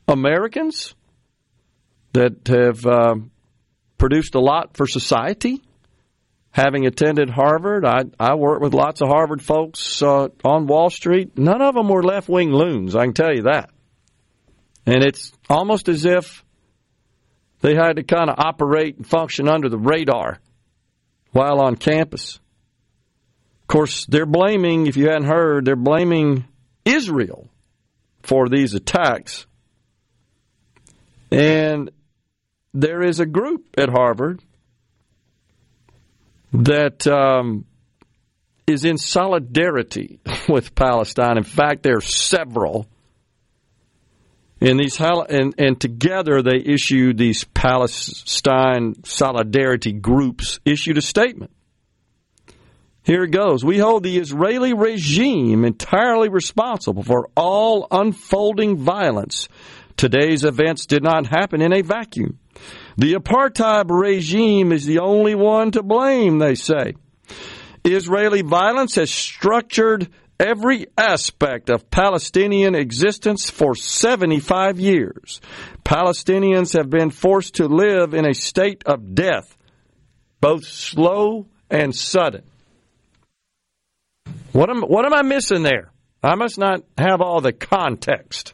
Americans 0.08 0.96
that 2.14 2.48
have. 2.48 2.86
Uh, 2.86 3.16
produced 3.98 4.36
a 4.36 4.40
lot 4.40 4.78
for 4.78 4.88
society. 4.88 5.62
Having 6.52 6.88
attended 6.88 7.30
Harvard, 7.30 7.86
I, 7.86 8.06
I 8.20 8.36
worked 8.36 8.62
with 8.62 8.74
lots 8.74 9.02
of 9.02 9.10
Harvard 9.10 9.44
folks 9.44 10.02
uh, 10.02 10.30
on 10.44 10.66
Wall 10.66 10.90
Street. 10.90 11.38
None 11.38 11.62
of 11.62 11.76
them 11.76 11.88
were 11.88 12.04
left 12.04 12.30
wing 12.30 12.52
loons, 12.52 12.96
I 12.96 13.06
can 13.06 13.14
tell 13.14 13.34
you 13.34 13.44
that. 13.44 13.70
And 14.86 15.04
it's 15.04 15.34
almost 15.50 15.90
as 15.90 16.06
if 16.06 16.44
they 17.62 17.76
had 17.76 17.98
to 17.98 18.04
kind 18.04 18.30
of 18.30 18.40
operate 18.40 18.98
and 18.98 19.06
function 19.06 19.50
under 19.50 19.70
the 19.70 19.78
radar 19.78 20.40
while 21.32 21.60
on 21.60 21.76
campus. 21.76 22.40
Of 23.62 23.68
course, 23.68 24.06
they're 24.06 24.26
blaming, 24.26 24.88
if 24.88 24.96
you 24.96 25.10
hadn't 25.10 25.28
heard, 25.28 25.66
they're 25.66 25.76
blaming 25.76 26.46
Israel 26.86 27.50
for 28.24 28.48
these 28.48 28.74
attacks. 28.74 29.46
And 31.32 31.92
there 32.74 33.02
is 33.02 33.20
a 33.20 33.26
group 33.26 33.66
at 33.78 33.90
Harvard 33.90 34.42
that 36.54 37.06
um, 37.08 37.66
is 38.66 38.86
in 38.86 38.98
solidarity 38.98 40.20
with 40.50 40.76
Palestine. 40.76 41.38
In 41.38 41.44
fact, 41.44 41.84
there 41.84 41.98
are 41.98 42.02
several. 42.02 42.88
And 44.60 44.80
these 44.80 45.00
and, 45.00 45.54
and 45.58 45.80
together 45.80 46.42
they 46.42 46.58
issued 46.58 47.18
these 47.18 47.44
Palestine 47.44 48.96
solidarity 49.04 49.94
groups 49.94 50.60
issued 50.66 50.98
a 50.98 51.02
statement. 51.02 51.52
Here 53.04 53.24
it 53.24 53.32
goes. 53.32 53.64
We 53.64 53.78
hold 53.78 54.04
the 54.04 54.18
Israeli 54.18 54.74
regime 54.74 55.64
entirely 55.64 56.28
responsible 56.28 57.04
for 57.04 57.30
all 57.38 57.88
unfolding 57.90 58.78
violence. 58.78 59.48
Today's 59.96 60.44
events 60.44 60.88
did 60.88 61.04
not 61.04 61.26
happen 61.26 61.62
in 61.62 61.72
a 61.72 61.82
vacuum. 61.82 62.38
The 62.98 63.14
apartheid 63.14 63.86
regime 63.90 64.72
is 64.72 64.86
the 64.86 65.00
only 65.00 65.36
one 65.36 65.72
to 65.72 65.84
blame, 65.84 66.40
they 66.40 66.56
say. 66.56 66.96
Israeli 67.84 68.42
violence 68.42 68.96
has 68.96 69.12
structured 69.12 70.10
every 70.40 70.88
aspect 70.98 71.70
of 71.70 71.90
Palestinian 71.90 72.76
existence 72.76 73.50
for 73.50 73.76
75 73.76 74.80
years. 74.80 75.42
Palestinians 75.84 76.76
have 76.76 76.90
been 76.90 77.12
forced 77.12 77.56
to 77.56 77.68
live 77.68 78.14
in 78.14 78.28
a 78.28 78.34
state 78.34 78.84
of 78.86 79.16
death, 79.16 79.56
both 80.42 80.66
slow 80.66 81.46
and 81.70 81.96
sudden. 81.96 82.44
What 84.54 84.70
am, 84.70 84.82
what 84.82 85.06
am 85.06 85.14
I 85.14 85.22
missing 85.22 85.64
there? 85.64 85.92
I 86.24 86.36
must 86.36 86.58
not 86.58 86.84
have 86.98 87.22
all 87.22 87.42
the 87.42 87.54
context. 87.54 88.54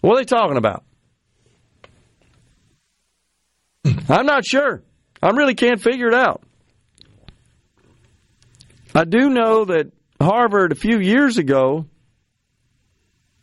What 0.00 0.14
are 0.14 0.16
they 0.20 0.24
talking 0.24 0.56
about? 0.56 0.84
Hmm. 3.84 4.12
I'm 4.12 4.26
not 4.26 4.44
sure. 4.44 4.82
I 5.22 5.30
really 5.30 5.54
can't 5.54 5.80
figure 5.80 6.08
it 6.08 6.14
out. 6.14 6.42
I 8.94 9.04
do 9.04 9.28
know 9.30 9.64
that 9.64 9.92
Harvard 10.20 10.72
a 10.72 10.76
few 10.76 11.00
years 11.00 11.38
ago 11.38 11.86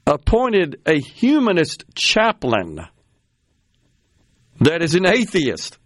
appointed 0.07 0.81
a 0.85 0.99
humanist 0.99 1.83
chaplain 1.93 2.81
that 4.59 4.81
is 4.81 4.95
an 4.95 5.05
atheist. 5.05 5.77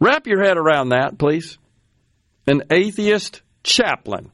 Wrap 0.00 0.26
your 0.26 0.44
head 0.44 0.56
around 0.56 0.90
that, 0.90 1.18
please. 1.18 1.58
An 2.46 2.62
atheist 2.70 3.42
chaplain. 3.64 4.30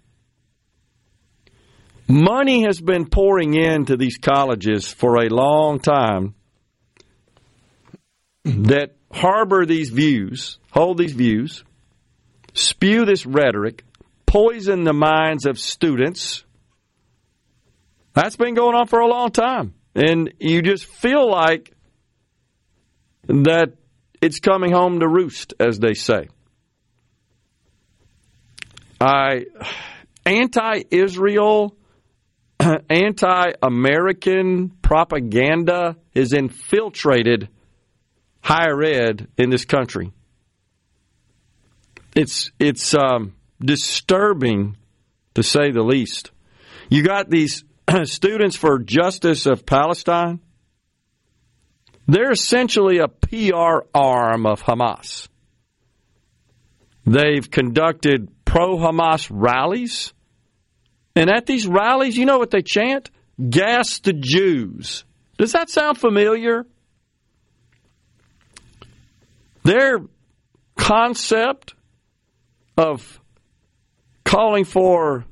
Money 2.07 2.65
has 2.65 2.81
been 2.81 3.07
pouring 3.07 3.55
into 3.55 3.97
these 3.97 4.19
colleges 4.19 4.87
for 4.93 5.17
a 5.25 5.29
long 5.29 5.79
time 5.79 6.35
that 8.45 8.97
harbor 9.15 9.65
these 9.65 9.91
views, 9.91 10.59
hold 10.73 10.99
these 10.99 11.13
views, 11.13 11.63
spew 12.53 13.05
this 13.05 13.25
rhetoric, 13.25 13.85
poison 14.27 14.83
the 14.83 14.93
minds 14.93 15.47
of 15.47 15.59
students. 15.59 16.45
That's 18.13 18.37
been 18.37 18.55
going 18.55 18.75
on 18.75 18.89
for 18.89 18.99
a 19.01 19.07
long 19.07 19.31
time. 19.31 19.75
And 19.95 20.35
you 20.41 20.63
just 20.63 20.85
feel 20.85 21.31
like 21.31 21.73
that 23.29 23.75
it's 24.21 24.41
coming 24.41 24.73
home 24.73 24.99
to 24.99 25.09
roost, 25.09 25.55
as 25.61 25.79
they 25.79 25.95
say. 25.95 26.29
I 29.01 29.47
anti-Israel, 30.27 31.77
anti-American 32.91 34.71
propaganda 34.83 35.97
is 36.15 36.33
infiltrated 36.33 37.49
higher 38.45 38.81
ed 38.83 39.27
in 39.39 39.49
this 39.49 39.65
country. 39.65 40.13
It's 42.15 42.53
it's 42.61 42.95
um, 42.95 43.35
disturbing 43.59 44.77
to 45.35 45.43
say 45.43 45.73
the 45.73 45.83
least. 45.83 46.31
You 46.91 47.03
got 47.03 47.31
these 47.31 47.65
students 48.05 48.55
for 48.55 48.79
justice 48.79 49.47
of 49.47 49.65
Palestine. 49.67 50.41
They're 52.07 52.31
essentially 52.31 52.99
a 52.99 53.09
PR 53.09 53.87
arm 53.95 54.45
of 54.45 54.63
Hamas. 54.63 55.29
They've 57.07 57.51
conducted 57.51 58.29
pro 58.45 58.77
Hamas 58.77 59.31
rallies. 59.33 60.13
And 61.17 61.31
at 61.31 61.47
these 61.47 61.67
rallies, 61.67 62.17
you 62.17 62.27
know 62.27 62.39
what 62.39 62.51
they 62.51 62.61
chant? 62.61 63.11
Gas 63.49 64.01
the 64.01 64.13
Jews. 64.13 65.05
Does 65.39 65.53
that 65.53 65.71
sound 65.71 65.99
familiar? 65.99 66.67
Their 69.65 70.01
concept 70.77 71.75
of 72.77 73.21
calling 74.25 74.65
for 74.65 75.25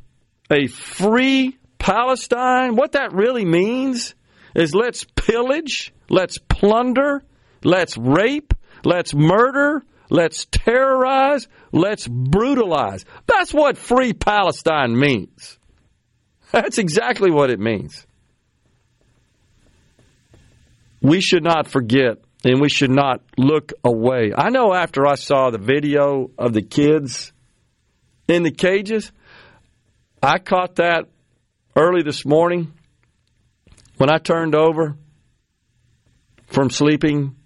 a 0.51 0.67
free 0.67 1.59
Palestine, 1.79 2.77
what 2.77 2.93
that 2.93 3.13
really 3.13 3.45
means 3.45 4.15
is 4.55 4.75
let's 4.75 5.05
pillage, 5.17 5.93
let's 6.09 6.39
plunder, 6.39 7.23
let's 7.65 7.97
rape, 7.97 8.55
let's 8.85 9.15
murder, 9.15 9.83
let's 10.11 10.47
terrorize, 10.51 11.49
let's 11.73 12.07
brutalize. 12.07 13.05
That's 13.27 13.53
what 13.53 13.77
free 13.77 14.13
Palestine 14.13 14.99
means. 14.99 15.59
That's 16.53 16.79
exactly 16.79 17.31
what 17.31 17.51
it 17.51 17.59
means. 17.59 18.07
We 21.01 21.21
should 21.21 21.43
not 21.43 21.67
forget 21.67 22.19
and 22.45 22.61
we 22.61 22.69
should 22.69 22.91
not 22.91 23.23
look 23.37 23.73
away. 23.85 24.33
I 24.37 24.51
know 24.51 24.75
after 24.75 25.07
I 25.07 25.15
saw 25.15 25.51
the 25.51 25.59
video 25.59 26.31
of 26.39 26.53
the 26.53 26.63
kids 26.63 27.33
in 28.29 28.43
the 28.43 28.51
cages, 28.51 29.13
I 30.23 30.39
caught 30.39 30.77
that 30.77 31.07
early 31.77 32.03
this 32.03 32.25
morning 32.25 32.73
when 33.97 34.11
I 34.11 34.19
turned 34.19 34.55
over 34.55 34.97
from 36.47 36.71
sleeping 36.71 37.37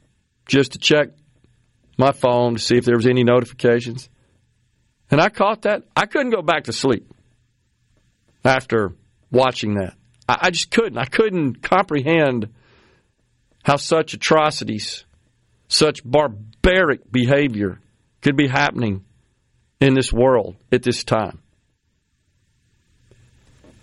just 0.47 0.72
to 0.72 0.78
check 0.78 1.09
my 1.99 2.12
phone 2.12 2.55
to 2.55 2.61
see 2.61 2.76
if 2.76 2.84
there 2.84 2.97
was 2.97 3.07
any 3.07 3.24
notifications. 3.24 4.09
And 5.11 5.20
I 5.20 5.28
caught 5.28 5.62
that. 5.62 5.84
I 5.94 6.07
couldn't 6.07 6.30
go 6.30 6.42
back 6.42 6.64
to 6.64 6.72
sleep 6.72 7.11
after 8.44 8.92
watching 9.30 9.74
that. 9.74 9.94
I, 10.28 10.51
just 10.51 10.70
couldn't. 10.70 10.99
I 10.99 11.05
couldn't 11.05 11.62
comprehend 11.62 12.53
how 13.67 13.75
such 13.75 14.14
atrocities, 14.14 15.05
such 15.67 16.01
barbaric 16.05 17.11
behavior 17.11 17.81
could 18.23 18.37
be 18.37 18.47
happening 18.47 19.05
in 19.81 19.93
this 19.93 20.12
world 20.12 20.55
at 20.71 20.85
this 20.85 21.03
time. 21.03 21.41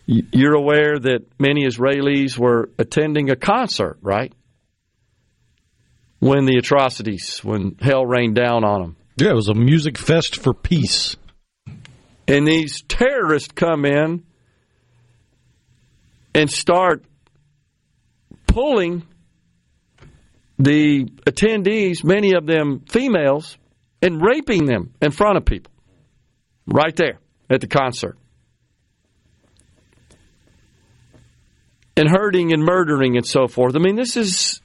You're 0.06 0.56
aware 0.56 0.98
that 1.00 1.26
many 1.38 1.66
Israelis 1.66 2.38
were 2.38 2.70
attending 2.80 3.30
a 3.30 3.36
concert, 3.36 3.98
right? 4.02 4.32
When 6.20 6.46
the 6.46 6.58
atrocities, 6.58 7.42
when 7.44 7.76
hell 7.82 8.06
rained 8.06 8.36
down 8.36 8.64
on 8.64 8.82
them. 8.82 8.96
Yeah, 9.18 9.32
it 9.32 9.36
was 9.36 9.50
a 9.50 9.54
music 9.54 9.98
fest 9.98 10.38
for 10.38 10.54
peace. 10.54 11.18
And 12.26 12.48
these 12.48 12.84
terrorists 12.84 13.52
come 13.52 13.84
in 13.84 14.24
and 16.34 16.50
start 16.50 17.04
pulling 18.48 19.04
the 20.64 21.06
attendees, 21.26 22.04
many 22.04 22.34
of 22.36 22.46
them 22.46 22.84
females, 22.90 23.58
and 24.02 24.22
raping 24.22 24.66
them 24.66 24.94
in 25.02 25.12
front 25.12 25.38
of 25.38 25.46
people 25.46 25.72
right 26.66 26.96
there 26.96 27.20
at 27.50 27.60
the 27.60 27.68
concert. 27.68 28.18
And 31.96 32.10
hurting 32.10 32.54
and 32.54 32.64
murdering 32.64 33.18
and 33.18 33.26
so 33.26 33.48
forth. 33.48 33.76
I 33.76 33.80
mean, 33.80 33.96
this 33.96 34.18
is, 34.18 34.62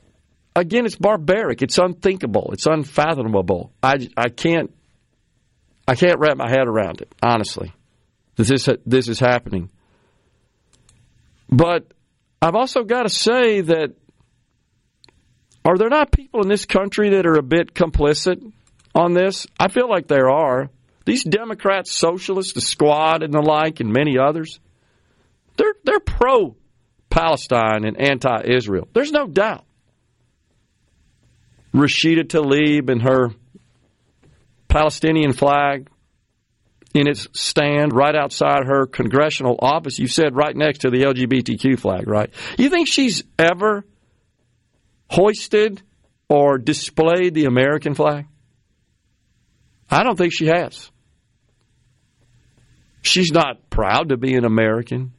again, 0.55 0.87
it's 0.87 0.97
barbaric. 0.97 1.63
It's 1.63 1.79
unthinkable. 1.79 2.51
It's 2.53 2.67
unfathomable. 2.67 3.73
I, 3.83 4.09
I 4.17 4.29
can't, 4.29 4.73
I 5.87 5.95
can't 5.95 6.19
wrap 6.21 6.37
my 6.37 6.49
head 6.49 6.67
around 6.67 7.01
it, 7.01 7.13
honestly. 7.23 7.73
This 8.37 8.51
is, 8.51 8.69
this 8.87 9.09
is 9.09 9.19
happening. 9.19 9.69
But 11.51 11.93
I've 12.41 12.55
also 12.55 12.85
got 12.85 13.03
to 13.03 13.11
say 13.11 13.63
that 13.63 13.95
are 15.65 15.77
there 15.77 15.89
not 15.89 16.13
people 16.13 16.43
in 16.43 16.49
this 16.49 16.65
country 16.65 17.11
that 17.11 17.27
are 17.27 17.39
a 17.39 17.43
bit 17.43 17.75
complicit 17.75 18.53
on 18.95 19.13
this? 19.13 19.47
I 19.59 19.69
feel 19.69 19.89
like 19.89 20.09
there 20.09 20.31
are. 20.31 20.71
These 21.05 21.25
Democrats, 21.25 21.97
socialists, 21.97 22.53
the 22.53 22.61
squad 22.61 23.23
and 23.23 23.33
the 23.33 23.41
like, 23.41 23.81
and 23.81 23.93
many 23.93 24.19
others, 24.19 24.61
they're, 25.57 25.75
they're 25.85 26.01
pro 26.01 26.57
Palestine 27.11 27.85
and 27.85 28.01
anti 28.01 28.43
Israel. 28.45 28.89
There's 28.93 29.13
no 29.13 29.27
doubt. 29.27 29.65
Rashida 31.75 32.25
Tlaib 32.25 32.91
and 32.91 33.03
her 33.03 33.31
Palestinian 34.69 35.33
flag 35.33 35.89
in 36.95 37.07
its 37.07 37.29
stand 37.33 37.93
right 37.93 38.15
outside 38.15 38.67
her 38.67 38.87
congressional 38.87 39.59
office, 39.61 39.99
you 39.99 40.09
said 40.09 40.35
right 40.35 40.57
next 40.57 40.81
to 40.81 40.91
the 40.91 41.03
LGBTQ 41.03 41.79
flag, 41.79 42.09
right? 42.09 42.31
You 42.57 42.71
think 42.71 42.89
she's 42.89 43.25
ever 43.39 43.85
hoisted 45.09 45.83
or 46.29 46.59
displayed 46.59 47.35
the 47.35 47.47
American 47.47 47.95
flag? 47.95 48.27
I 49.91 50.03
don't 50.03 50.17
think 50.17 50.33
she 50.35 50.47
has. 50.47 50.91
She's 53.03 53.33
not 53.33 53.71
proud 53.71 54.11
to 54.11 54.17
be 54.17 54.35
an 54.35 54.45
American. 54.45 55.13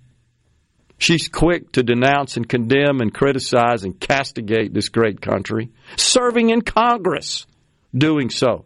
She's 0.98 1.28
quick 1.30 1.72
to 1.72 1.84
denounce 1.84 2.36
and 2.38 2.48
condemn 2.48 3.00
and 3.00 3.14
criticize 3.14 3.84
and 3.84 4.00
castigate 4.00 4.74
this 4.74 4.90
great 4.90 5.22
country, 5.22 5.72
serving 5.96 6.50
in 6.50 6.62
Congress, 6.62 7.48
doing 7.96 8.30
so. 8.30 8.66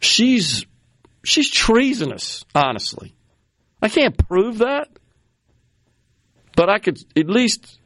She's 0.00 0.66
she's 1.24 1.48
treasonous, 1.48 2.44
honestly. 2.54 3.14
I 3.80 3.88
can't 3.88 4.16
prove 4.28 4.58
that, 4.58 4.88
but 6.56 6.68
I 6.68 6.80
could 6.80 6.98
at 7.16 7.28
least 7.28 7.78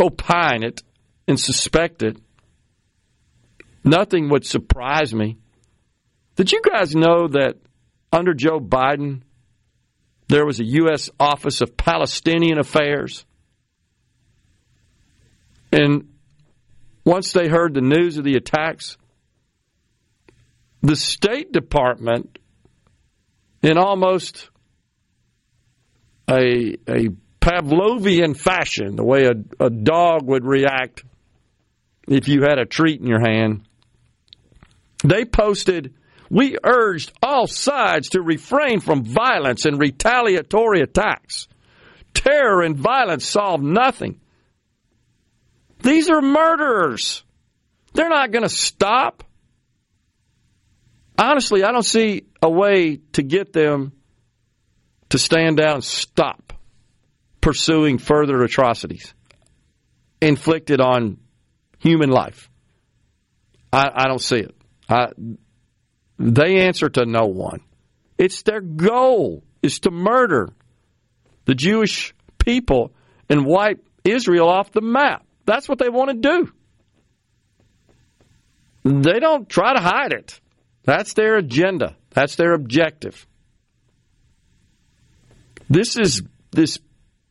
opine 0.00 0.62
it 0.62 0.82
and 1.26 1.38
suspect 1.38 2.02
it. 2.02 2.16
Nothing 3.84 4.28
would 4.30 4.44
surprise 4.44 5.14
me. 5.14 5.38
Did 6.36 6.52
you 6.52 6.60
guys 6.62 6.94
know 6.94 7.28
that 7.28 7.56
under 8.12 8.34
Joe 8.34 8.60
Biden, 8.60 9.22
there 10.28 10.46
was 10.46 10.60
a 10.60 10.64
U.S. 10.64 11.10
Office 11.18 11.60
of 11.60 11.76
Palestinian 11.76 12.58
Affairs? 12.58 13.24
And 15.72 16.08
once 17.04 17.32
they 17.32 17.48
heard 17.48 17.74
the 17.74 17.80
news 17.80 18.18
of 18.18 18.24
the 18.24 18.36
attacks, 18.36 18.96
the 20.82 20.96
State 20.96 21.52
Department, 21.52 22.38
in 23.62 23.78
almost 23.78 24.50
a, 26.30 26.76
a 26.88 27.08
Pavlovian 27.40 28.36
fashion, 28.36 28.96
the 28.96 29.04
way 29.04 29.26
a, 29.26 29.64
a 29.64 29.70
dog 29.70 30.26
would 30.26 30.44
react 30.44 31.04
if 32.08 32.28
you 32.28 32.42
had 32.42 32.58
a 32.58 32.64
treat 32.64 33.00
in 33.00 33.06
your 33.06 33.20
hand, 33.20 33.62
they 35.04 35.24
posted, 35.24 35.94
We 36.30 36.56
urged 36.64 37.12
all 37.22 37.46
sides 37.46 38.10
to 38.10 38.22
refrain 38.22 38.80
from 38.80 39.04
violence 39.04 39.64
and 39.64 39.78
retaliatory 39.78 40.80
attacks. 40.80 41.48
Terror 42.14 42.62
and 42.62 42.76
violence 42.76 43.24
solve 43.26 43.62
nothing. 43.62 44.20
These 45.82 46.10
are 46.10 46.20
murderers. 46.20 47.22
They're 47.92 48.08
not 48.08 48.32
going 48.32 48.42
to 48.42 48.48
stop. 48.48 49.22
Honestly, 51.16 51.62
I 51.62 51.72
don't 51.72 51.84
see 51.84 52.24
a 52.42 52.50
way 52.50 52.96
to 53.12 53.22
get 53.22 53.52
them 53.52 53.92
to 55.10 55.18
stand 55.18 55.56
down 55.58 55.76
and 55.76 55.84
stop 55.84 56.47
pursuing 57.40 57.98
further 57.98 58.42
atrocities 58.42 59.14
inflicted 60.20 60.80
on 60.80 61.18
human 61.78 62.10
life. 62.10 62.50
I, 63.72 63.90
I 63.94 64.08
don't 64.08 64.20
see 64.20 64.38
it. 64.38 64.54
I, 64.88 65.08
they 66.18 66.60
answer 66.60 66.88
to 66.88 67.06
no 67.06 67.26
one. 67.26 67.60
It's 68.16 68.42
their 68.42 68.60
goal 68.60 69.44
is 69.62 69.80
to 69.80 69.90
murder 69.90 70.48
the 71.44 71.54
Jewish 71.54 72.14
people 72.38 72.92
and 73.28 73.44
wipe 73.44 73.84
Israel 74.04 74.48
off 74.48 74.72
the 74.72 74.80
map. 74.80 75.24
That's 75.44 75.68
what 75.68 75.78
they 75.78 75.88
want 75.88 76.10
to 76.10 76.16
do. 76.16 76.52
They 78.84 79.18
don't 79.20 79.48
try 79.48 79.74
to 79.74 79.80
hide 79.80 80.12
it. 80.12 80.40
That's 80.84 81.14
their 81.14 81.36
agenda. 81.36 81.96
That's 82.10 82.36
their 82.36 82.54
objective. 82.54 83.26
This 85.68 85.96
is 85.96 86.22
this 86.50 86.78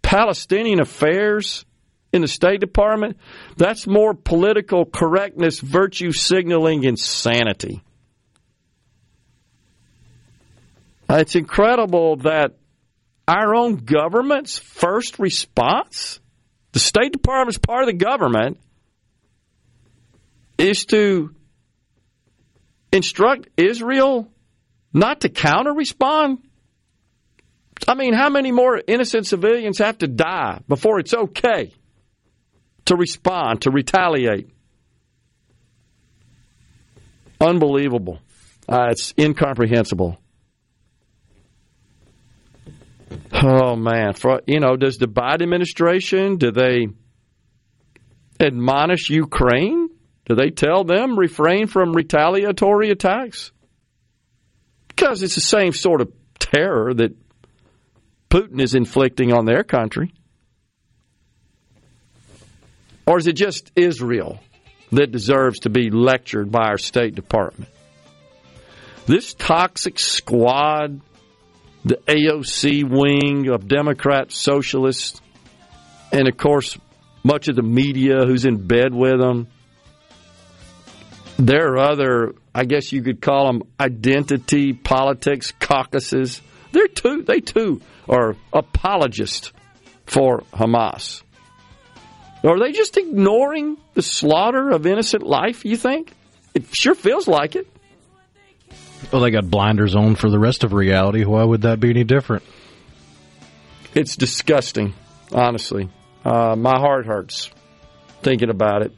Palestinian 0.08 0.80
affairs 0.80 1.66
in 2.14 2.22
the 2.22 2.30
State 2.30 2.62
Department. 2.62 3.18
That's 3.58 3.86
more 3.86 4.14
political 4.14 4.86
correctness, 4.86 5.60
virtue 5.60 6.14
signaling 6.14 6.86
insanity. 6.86 7.82
It's 11.10 11.36
incredible 11.36 12.16
that 12.18 12.54
our 13.28 13.54
own 13.54 13.76
government's 13.76 14.58
first 14.58 15.20
response, 15.20 16.22
the 16.72 16.80
State 16.80 17.12
Department's 17.12 17.58
part 17.58 17.82
of 17.82 17.88
the 17.88 18.06
government, 18.06 18.60
is 20.58 20.86
to 20.86 21.36
instruct 22.94 23.50
Israel 23.58 24.32
not 24.94 25.20
to 25.22 25.30
counter 25.30 25.74
respond? 25.74 26.47
I 27.88 27.96
mean, 27.96 28.14
how 28.14 28.30
many 28.30 28.52
more 28.52 28.82
innocent 28.86 29.28
civilians 29.28 29.78
have 29.78 30.00
to 30.00 30.08
die 30.08 30.60
before 30.68 31.00
it's 31.00 31.14
okay 31.14 31.72
to 32.86 32.96
respond, 32.96 33.62
to 33.62 33.72
retaliate? 33.72 34.50
Unbelievable. 37.40 38.20
Uh, 38.68 38.88
it's 38.92 39.14
incomprehensible. 39.18 40.20
Oh 43.32 43.76
man, 43.76 44.14
For, 44.14 44.42
you 44.48 44.60
know, 44.60 44.76
does 44.76 44.98
the 44.98 45.08
Biden 45.08 45.44
administration 45.44 46.38
do 46.38 46.52
they 46.52 46.88
admonish 48.40 49.10
Ukraine? 49.10 49.90
Do 50.26 50.36
they 50.36 50.50
tell 50.50 50.84
them 50.84 51.18
refrain 51.18 51.68
from 51.68 51.94
retaliatory 51.94 52.90
attacks? 52.90 53.52
Because 54.90 55.24
it's 55.24 55.36
the 55.36 55.42
same 55.42 55.72
sort 55.72 56.02
of 56.02 56.12
terror 56.40 56.94
that 56.94 57.16
Putin 58.30 58.62
is 58.62 58.76
inflicting 58.76 59.34
on 59.34 59.46
their 59.46 59.64
country. 59.64 60.14
Or 63.06 63.18
is 63.18 63.28
it 63.28 63.34
just 63.34 63.72
Israel 63.76 64.40
that 64.92 65.12
deserves 65.12 65.60
to 65.60 65.70
be 65.70 65.90
lectured 65.90 66.52
by 66.52 66.66
our 66.68 66.78
State 66.78 67.16
Department? 67.16 67.70
This 69.06 69.34
toxic 69.34 69.98
squad 70.00 71.02
the 71.88 71.96
AOC 71.96 72.84
wing 72.84 73.48
of 73.48 73.68
Democrat 73.68 74.32
socialists, 74.32 75.22
and 76.12 76.28
of 76.28 76.36
course, 76.36 76.78
much 77.24 77.48
of 77.48 77.56
the 77.56 77.64
media 77.64 78.26
who's 78.26 78.46
in 78.46 78.68
bed 78.68 78.94
with 78.94 79.20
them. 79.20 79.48
There 81.38 81.74
are 81.74 81.78
other, 81.78 82.34
I 82.54 82.66
guess 82.66 82.92
you 82.92 83.02
could 83.02 83.22
call 83.22 83.48
them 83.48 83.64
identity 83.80 84.74
politics 84.74 85.54
caucuses. 85.60 86.42
They're 86.72 86.88
too, 86.88 87.24
they 87.24 87.40
too 87.40 87.82
are 88.10 88.36
apologists 88.54 89.52
for 90.06 90.42
Hamas. 90.54 91.24
Are 92.44 92.60
they 92.60 92.72
just 92.72 92.98
ignoring 92.98 93.78
the 93.94 94.02
slaughter 94.02 94.70
of 94.70 94.86
innocent 94.86 95.24
life, 95.24 95.66
you 95.66 95.76
think? 95.76 96.14
It 96.54 96.64
sure 96.74 96.96
feels 96.96 97.28
like 97.28 97.56
it. 97.56 97.68
Well, 99.12 99.22
they 99.22 99.32
got 99.32 99.50
blinders 99.50 99.96
on 99.96 100.16
for 100.16 100.30
the 100.30 100.40
rest 100.40 100.64
of 100.64 100.74
reality. 100.74 101.24
Why 101.24 101.44
would 101.44 101.62
that 101.62 101.80
be 101.80 101.90
any 101.90 102.04
different? 102.04 102.44
It's 103.94 104.16
disgusting, 104.16 104.94
honestly. 105.32 105.90
Uh, 106.24 106.56
my 106.56 106.78
heart 106.78 107.06
hurts 107.06 107.50
thinking 108.22 108.50
about 108.50 108.82
it. 108.82 108.92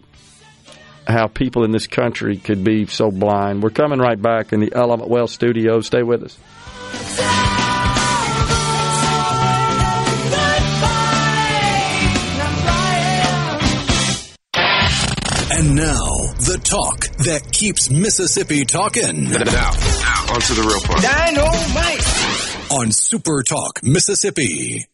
How 1.08 1.28
people 1.28 1.64
in 1.64 1.72
this 1.72 1.88
country 1.88 2.38
could 2.38 2.64
be 2.64 2.86
so 2.86 3.10
blind. 3.10 3.64
We're 3.64 3.72
coming 3.72 4.00
right 4.00 4.22
back 4.22 4.54
in 4.54 4.60
the 4.60 4.74
Element 4.76 5.10
Wealth 5.10 5.32
studio. 5.32 5.82
Stay 5.82 6.04
with 6.04 6.24
us. 6.24 7.29
And 15.60 15.76
now, 15.76 16.06
the 16.38 16.58
talk 16.64 17.18
that 17.26 17.52
keeps 17.52 17.90
Mississippi 17.90 18.64
talking. 18.64 19.26
Now, 19.26 19.40
now, 19.40 20.34
on 20.34 20.40
to 20.40 20.54
the 20.54 20.64
real 20.66 20.80
part. 20.80 21.02
Dynamite! 21.02 22.72
On 22.72 22.92
Super 22.94 23.44
Talk, 23.44 23.84
Mississippi. 23.84 24.86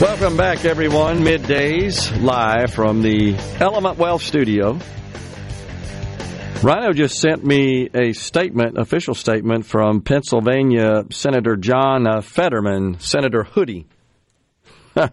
Welcome 0.00 0.36
back, 0.36 0.64
everyone. 0.64 1.20
Middays, 1.20 2.20
live 2.20 2.74
from 2.74 3.02
the 3.02 3.36
Element 3.60 3.98
Wealth 3.98 4.22
Studio. 4.22 4.80
Rhino 6.62 6.92
just 6.92 7.18
sent 7.18 7.42
me 7.42 7.88
a 7.94 8.12
statement, 8.12 8.76
official 8.76 9.14
statement 9.14 9.64
from 9.64 10.02
Pennsylvania 10.02 11.04
Senator 11.10 11.56
John 11.56 12.06
uh, 12.06 12.20
Fetterman, 12.20 13.00
Senator 13.00 13.44
Hoodie. 13.44 13.86
I'm 14.94 15.10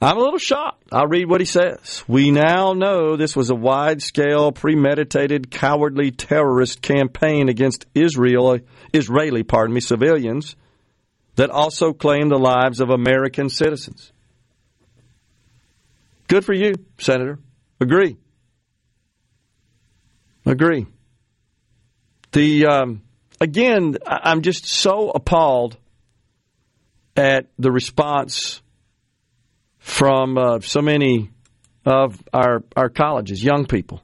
a 0.00 0.14
little 0.14 0.38
shocked. 0.38 0.84
I'll 0.90 1.06
read 1.06 1.28
what 1.28 1.42
he 1.42 1.44
says. 1.44 2.02
We 2.08 2.30
now 2.30 2.72
know 2.72 3.16
this 3.16 3.36
was 3.36 3.50
a 3.50 3.54
wide 3.54 4.00
scale, 4.00 4.52
premeditated, 4.52 5.50
cowardly 5.50 6.12
terrorist 6.12 6.80
campaign 6.80 7.50
against 7.50 7.84
Israel, 7.94 8.60
Israeli, 8.94 9.42
pardon 9.42 9.74
me, 9.74 9.80
civilians 9.80 10.56
that 11.34 11.50
also 11.50 11.92
claimed 11.92 12.30
the 12.30 12.38
lives 12.38 12.80
of 12.80 12.88
American 12.88 13.50
citizens. 13.50 14.12
Good 16.26 16.46
for 16.46 16.54
you, 16.54 16.72
Senator. 16.96 17.38
Agree. 17.80 18.16
Agree. 20.46 20.86
The 22.30 22.66
um, 22.66 23.02
again, 23.40 23.96
I'm 24.06 24.42
just 24.42 24.66
so 24.66 25.10
appalled 25.10 25.76
at 27.16 27.48
the 27.58 27.72
response 27.72 28.62
from 29.78 30.38
uh, 30.38 30.60
so 30.60 30.82
many 30.82 31.30
of 31.84 32.22
our 32.32 32.62
our 32.76 32.88
colleges, 32.88 33.42
young 33.42 33.66
people, 33.66 34.02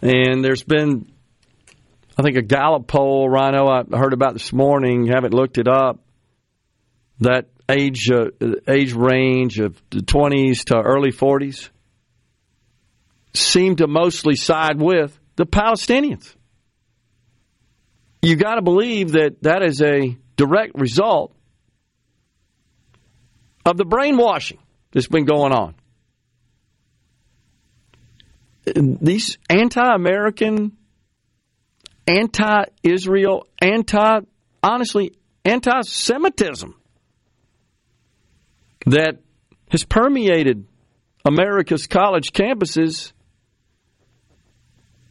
and 0.00 0.42
there's 0.42 0.62
been 0.62 1.12
I 2.16 2.22
think 2.22 2.38
a 2.38 2.42
Gallup 2.42 2.86
poll, 2.86 3.28
Rhino, 3.28 3.68
I 3.68 3.82
heard 3.96 4.14
about 4.14 4.32
this 4.32 4.54
morning, 4.54 5.06
haven't 5.06 5.34
looked 5.34 5.58
it 5.58 5.68
up, 5.68 6.00
that 7.20 7.48
age 7.68 8.10
uh, 8.10 8.30
age 8.66 8.94
range 8.94 9.58
of 9.58 9.80
the 9.90 10.00
20s 10.00 10.64
to 10.64 10.80
early 10.80 11.12
40s 11.12 11.68
seem 13.34 13.76
to 13.76 13.86
mostly 13.86 14.36
side 14.36 14.80
with 14.80 15.18
the 15.36 15.46
Palestinians. 15.46 16.34
You 18.22 18.36
got 18.36 18.56
to 18.56 18.62
believe 18.62 19.12
that 19.12 19.42
that 19.42 19.62
is 19.62 19.80
a 19.80 20.16
direct 20.36 20.78
result 20.78 21.34
of 23.64 23.76
the 23.76 23.84
brainwashing 23.84 24.58
that's 24.92 25.08
been 25.08 25.24
going 25.24 25.52
on. 25.52 25.74
These 28.74 29.38
anti 29.48 29.94
American 29.94 30.76
anti 32.06 32.64
Israel, 32.82 33.46
anti, 33.60 34.20
honestly, 34.62 35.12
anti 35.44 35.80
Semitism 35.82 36.74
that 38.86 39.18
has 39.70 39.84
permeated 39.84 40.66
America's 41.24 41.86
college 41.86 42.32
campuses 42.32 43.12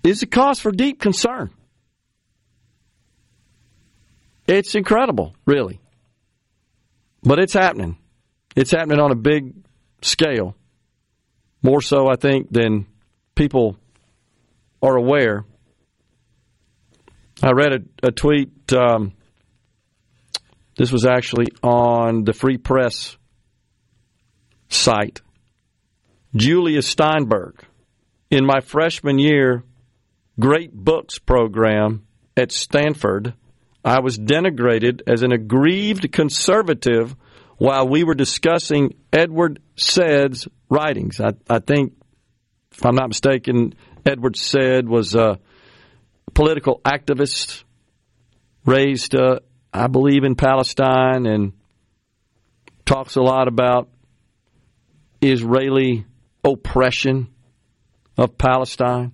is 0.04 0.24
a 0.24 0.28
cause 0.28 0.60
for 0.60 0.72
deep 0.72 1.00
concern. 1.00 1.52
It's 4.48 4.74
incredible, 4.76 5.36
really. 5.46 5.80
But 7.22 7.40
it's 7.40 7.54
happening. 7.54 7.98
It's 8.56 8.72
happening 8.72 9.00
on 9.00 9.12
a 9.12 9.16
big 9.16 9.54
scale. 10.02 10.56
More 11.62 11.82
so, 11.82 12.08
I 12.08 12.16
think, 12.16 12.52
than 12.52 12.88
people 13.36 13.78
are 14.82 14.96
aware. 14.96 15.46
I 17.44 17.52
read 17.52 17.74
a, 17.74 18.08
a 18.08 18.12
tweet. 18.12 18.74
Um, 18.74 19.14
this 20.78 20.92
was 20.92 21.06
actually 21.06 21.48
on 21.62 22.24
the 22.24 22.34
Free 22.34 22.58
Press 22.58 23.18
site. 24.70 25.22
Julia 26.36 26.82
Steinberg. 26.82 27.64
In 28.32 28.46
my 28.46 28.62
freshman 28.62 29.20
year 29.20 29.64
great 30.40 30.74
books 30.74 31.20
program 31.20 32.06
at 32.38 32.52
Stanford, 32.52 33.34
I 33.84 34.00
was 34.00 34.18
denigrated 34.18 35.02
as 35.08 35.24
an 35.24 35.32
aggrieved 35.32 36.12
conservative 36.12 37.16
while 37.58 37.88
we 37.88 38.04
were 38.04 38.16
discussing 38.16 38.96
Edward 39.12 39.62
Said's 39.76 40.48
writings. 40.70 41.20
I, 41.20 41.34
I 41.50 41.60
think, 41.60 41.94
if 42.72 42.86
I'm 42.86 42.96
not 42.96 43.10
mistaken, 43.10 43.74
Edward 44.06 44.38
Said 44.38 44.88
was 44.88 45.16
a 45.16 45.40
political 46.34 46.80
activist 46.86 47.64
raised, 48.66 49.16
uh, 49.16 49.40
I 49.74 49.88
believe, 49.88 50.24
in 50.24 50.36
Palestine 50.36 51.26
and 51.26 51.54
talks 52.86 53.18
a 53.18 53.22
lot 53.22 53.48
about 53.48 53.90
Israeli 55.22 56.06
oppression 56.44 57.28
of 58.18 58.38
Palestine. 58.38 59.12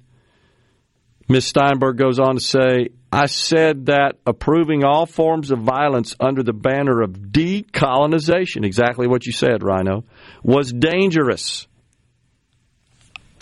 Ms. 1.27 1.47
Steinberg 1.47 1.97
goes 1.97 2.19
on 2.19 2.35
to 2.35 2.41
say, 2.41 2.89
I 3.11 3.25
said 3.25 3.87
that 3.87 4.17
approving 4.25 4.83
all 4.83 5.05
forms 5.05 5.51
of 5.51 5.59
violence 5.59 6.15
under 6.19 6.43
the 6.43 6.53
banner 6.53 7.01
of 7.01 7.13
decolonization, 7.13 8.65
exactly 8.65 9.07
what 9.07 9.25
you 9.25 9.31
said, 9.31 9.63
Rhino, 9.63 10.03
was 10.43 10.71
dangerous. 10.71 11.67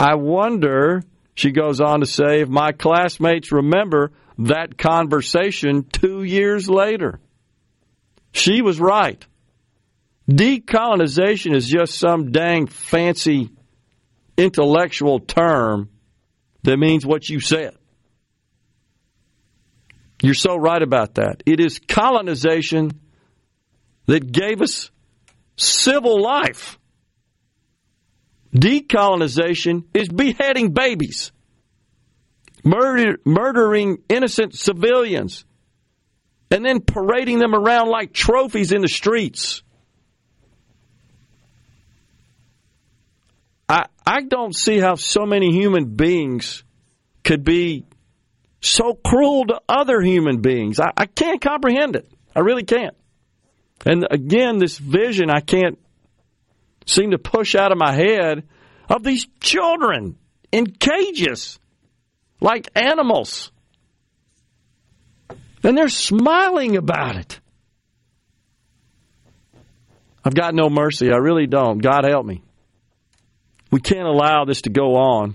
I 0.00 0.14
wonder, 0.14 1.02
she 1.34 1.50
goes 1.50 1.80
on 1.80 2.00
to 2.00 2.06
say, 2.06 2.40
if 2.40 2.48
my 2.48 2.72
classmates 2.72 3.52
remember 3.52 4.12
that 4.38 4.78
conversation 4.78 5.84
two 5.84 6.22
years 6.22 6.68
later. 6.68 7.20
She 8.32 8.62
was 8.62 8.80
right. 8.80 9.24
Decolonization 10.28 11.54
is 11.54 11.68
just 11.68 11.98
some 11.98 12.32
dang 12.32 12.66
fancy 12.66 13.50
intellectual 14.36 15.20
term 15.20 15.90
that 16.64 16.78
means 16.78 17.06
what 17.06 17.28
you 17.28 17.40
said. 17.40 17.76
You're 20.22 20.34
so 20.34 20.56
right 20.56 20.82
about 20.82 21.16
that. 21.16 21.42
It 21.44 21.60
is 21.60 21.78
colonization 21.78 22.90
that 24.06 24.32
gave 24.32 24.62
us 24.62 24.90
civil 25.56 26.22
life. 26.22 26.78
Decolonization 28.54 29.84
is 29.92 30.08
beheading 30.08 30.72
babies, 30.72 31.32
murder, 32.64 33.18
murdering 33.24 33.98
innocent 34.08 34.54
civilians, 34.54 35.44
and 36.50 36.64
then 36.64 36.80
parading 36.80 37.40
them 37.40 37.54
around 37.54 37.88
like 37.88 38.12
trophies 38.12 38.72
in 38.72 38.80
the 38.80 38.88
streets. 38.88 39.63
I, 44.06 44.22
don't 44.22 44.54
see 44.54 44.78
how 44.78 44.96
so 44.96 45.24
many 45.24 45.52
human 45.52 45.96
beings 45.96 46.62
could 47.22 47.44
be 47.44 47.86
so 48.60 48.94
cruel 48.94 49.46
to 49.46 49.60
other 49.68 50.00
human 50.00 50.40
beings. 50.40 50.80
I, 50.80 50.90
I 50.96 51.06
can't 51.06 51.40
comprehend 51.40 51.96
it. 51.96 52.10
I 52.34 52.40
really 52.40 52.64
can't. 52.64 52.96
And 53.84 54.06
again, 54.10 54.58
this 54.58 54.78
vision 54.78 55.30
I 55.30 55.40
can't 55.40 55.78
seem 56.86 57.12
to 57.12 57.18
push 57.18 57.54
out 57.54 57.72
of 57.72 57.78
my 57.78 57.92
head 57.92 58.44
of 58.88 59.02
these 59.02 59.26
children 59.40 60.16
in 60.52 60.66
cages 60.66 61.58
like 62.40 62.68
animals. 62.74 63.50
And 65.62 65.76
they're 65.76 65.88
smiling 65.88 66.76
about 66.76 67.16
it. 67.16 67.40
I've 70.24 70.34
got 70.34 70.54
no 70.54 70.68
mercy. 70.70 71.10
I 71.10 71.16
really 71.16 71.46
don't. 71.46 71.78
God 71.78 72.04
help 72.04 72.24
me. 72.24 72.42
We 73.74 73.80
can't 73.80 74.06
allow 74.06 74.44
this 74.44 74.62
to 74.62 74.70
go 74.70 74.94
on. 74.94 75.34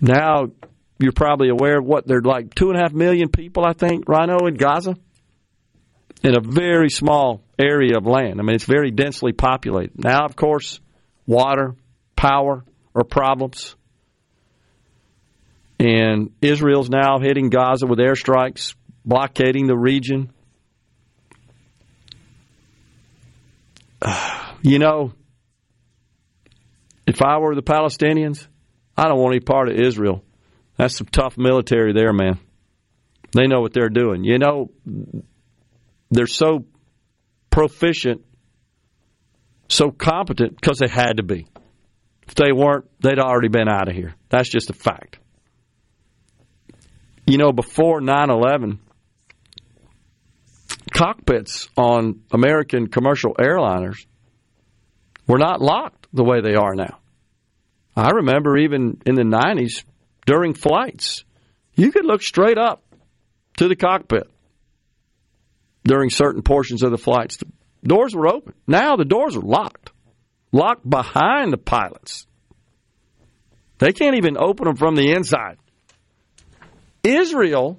Now, 0.00 0.46
you're 0.98 1.12
probably 1.12 1.48
aware 1.48 1.78
of 1.78 1.84
what 1.84 2.08
they're 2.08 2.22
like 2.22 2.56
two 2.56 2.70
and 2.70 2.76
a 2.76 2.82
half 2.82 2.92
million 2.92 3.28
people, 3.28 3.64
I 3.64 3.72
think, 3.72 4.08
Rhino, 4.08 4.48
in 4.48 4.54
Gaza, 4.54 4.96
in 6.24 6.36
a 6.36 6.40
very 6.40 6.90
small 6.90 7.44
area 7.56 7.96
of 7.96 8.06
land. 8.06 8.40
I 8.40 8.42
mean, 8.42 8.56
it's 8.56 8.64
very 8.64 8.90
densely 8.90 9.30
populated. 9.30 9.92
Now, 9.96 10.24
of 10.24 10.34
course, 10.34 10.80
water, 11.24 11.76
power 12.16 12.64
are 12.96 13.04
problems. 13.04 13.76
And 15.78 16.32
Israel's 16.42 16.90
now 16.90 17.20
hitting 17.20 17.48
Gaza 17.48 17.86
with 17.86 18.00
airstrikes, 18.00 18.74
blockading 19.04 19.68
the 19.68 19.78
region. 19.78 20.32
You 24.66 24.78
know, 24.78 25.12
if 27.06 27.22
I 27.22 27.38
were 27.38 27.54
the 27.54 27.62
Palestinians, 27.62 28.46
I 28.96 29.08
don't 29.08 29.18
want 29.18 29.34
any 29.34 29.40
part 29.40 29.68
of 29.68 29.76
Israel. 29.76 30.24
That's 30.76 30.96
some 30.96 31.06
tough 31.06 31.36
military 31.36 31.92
there, 31.92 32.12
man. 32.12 32.38
They 33.32 33.46
know 33.46 33.60
what 33.60 33.72
they're 33.72 33.88
doing. 33.88 34.24
You 34.24 34.38
know, 34.38 34.70
they're 36.10 36.26
so 36.26 36.64
proficient, 37.50 38.24
so 39.68 39.90
competent 39.90 40.56
because 40.60 40.78
they 40.78 40.88
had 40.88 41.16
to 41.16 41.22
be. 41.22 41.46
If 42.26 42.34
they 42.34 42.52
weren't, 42.52 42.86
they'd 43.00 43.18
already 43.18 43.48
been 43.48 43.68
out 43.68 43.88
of 43.88 43.94
here. 43.94 44.14
That's 44.30 44.48
just 44.48 44.70
a 44.70 44.72
fact. 44.72 45.18
You 47.26 47.38
know, 47.38 47.52
before 47.52 48.00
9 48.00 48.30
11, 48.30 48.78
cockpits 50.92 51.68
on 51.76 52.22
American 52.30 52.86
commercial 52.88 53.34
airliners 53.34 54.06
were 55.26 55.38
not 55.38 55.60
locked 55.60 56.06
the 56.12 56.24
way 56.24 56.40
they 56.40 56.54
are 56.54 56.74
now. 56.74 56.98
I 57.96 58.10
remember 58.10 58.56
even 58.56 59.00
in 59.06 59.14
the 59.14 59.22
90s, 59.22 59.84
during 60.26 60.54
flights, 60.54 61.24
you 61.74 61.92
could 61.92 62.04
look 62.04 62.22
straight 62.22 62.58
up 62.58 62.82
to 63.58 63.68
the 63.68 63.76
cockpit 63.76 64.28
during 65.84 66.10
certain 66.10 66.42
portions 66.42 66.82
of 66.82 66.90
the 66.90 66.98
flights. 66.98 67.36
The 67.36 67.88
doors 67.88 68.14
were 68.14 68.28
open. 68.28 68.54
Now 68.66 68.96
the 68.96 69.04
doors 69.04 69.36
are 69.36 69.42
locked, 69.42 69.90
locked 70.50 70.88
behind 70.88 71.52
the 71.52 71.58
pilots. 71.58 72.26
They 73.78 73.92
can't 73.92 74.16
even 74.16 74.36
open 74.38 74.66
them 74.66 74.76
from 74.76 74.94
the 74.94 75.12
inside. 75.12 75.58
Israel 77.02 77.78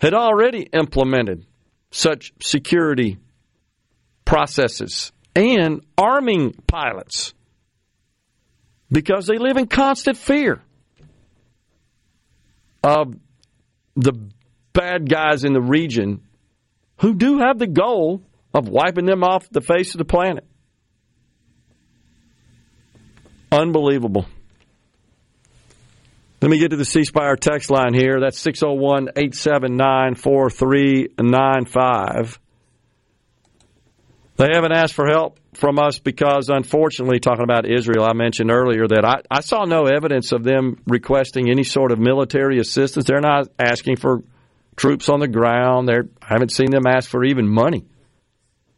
had 0.00 0.12
already 0.12 0.68
implemented 0.72 1.46
such 1.90 2.32
security 2.42 3.18
processes 4.24 5.12
and 5.34 5.84
arming 5.98 6.52
pilots 6.66 7.34
because 8.90 9.26
they 9.26 9.38
live 9.38 9.56
in 9.56 9.66
constant 9.66 10.16
fear 10.16 10.60
of 12.82 13.14
the 13.96 14.12
bad 14.72 15.08
guys 15.08 15.44
in 15.44 15.52
the 15.52 15.60
region 15.60 16.20
who 17.00 17.14
do 17.14 17.38
have 17.38 17.58
the 17.58 17.66
goal 17.66 18.22
of 18.52 18.68
wiping 18.68 19.06
them 19.06 19.24
off 19.24 19.48
the 19.50 19.60
face 19.60 19.94
of 19.94 19.98
the 19.98 20.04
planet. 20.04 20.46
Unbelievable. 23.50 24.26
Let 26.40 26.50
me 26.50 26.58
get 26.58 26.72
to 26.72 26.76
the 26.76 26.84
C 26.84 27.04
Spire 27.04 27.36
text 27.36 27.70
line 27.70 27.94
here. 27.94 28.20
That's 28.20 28.38
601 28.38 29.10
879 29.16 30.16
4395. 30.16 32.38
They 34.36 34.48
haven't 34.52 34.72
asked 34.72 34.94
for 34.94 35.06
help 35.06 35.38
from 35.54 35.78
us 35.78 36.00
because, 36.00 36.48
unfortunately, 36.48 37.20
talking 37.20 37.44
about 37.44 37.70
Israel, 37.70 38.04
I 38.04 38.14
mentioned 38.14 38.50
earlier 38.50 38.88
that 38.88 39.04
I, 39.04 39.22
I 39.30 39.40
saw 39.40 39.64
no 39.64 39.86
evidence 39.86 40.32
of 40.32 40.42
them 40.42 40.82
requesting 40.86 41.48
any 41.48 41.62
sort 41.62 41.92
of 41.92 42.00
military 42.00 42.58
assistance. 42.58 43.04
They're 43.04 43.20
not 43.20 43.48
asking 43.58 43.96
for 43.96 44.24
troops 44.74 45.08
on 45.08 45.20
the 45.20 45.28
ground. 45.28 45.88
They're, 45.88 46.06
I 46.20 46.26
haven't 46.26 46.50
seen 46.50 46.70
them 46.70 46.86
ask 46.86 47.08
for 47.08 47.24
even 47.24 47.48
money 47.48 47.84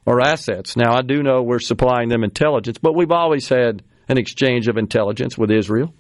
or 0.05 0.21
assets. 0.21 0.77
Now, 0.77 0.95
I 0.95 1.01
do 1.01 1.23
know 1.23 1.43
we're 1.43 1.59
supplying 1.59 2.11
them 2.11 2.23
intelligence, 2.23 2.77
but 2.79 2.95
we've 2.95 3.11
always 3.11 3.49
had 3.49 3.83
an 4.09 4.19
exchange 4.19 4.69
of 4.69 4.77
intelligence 4.77 5.39
with 5.39 5.51
Israel. 5.51 5.95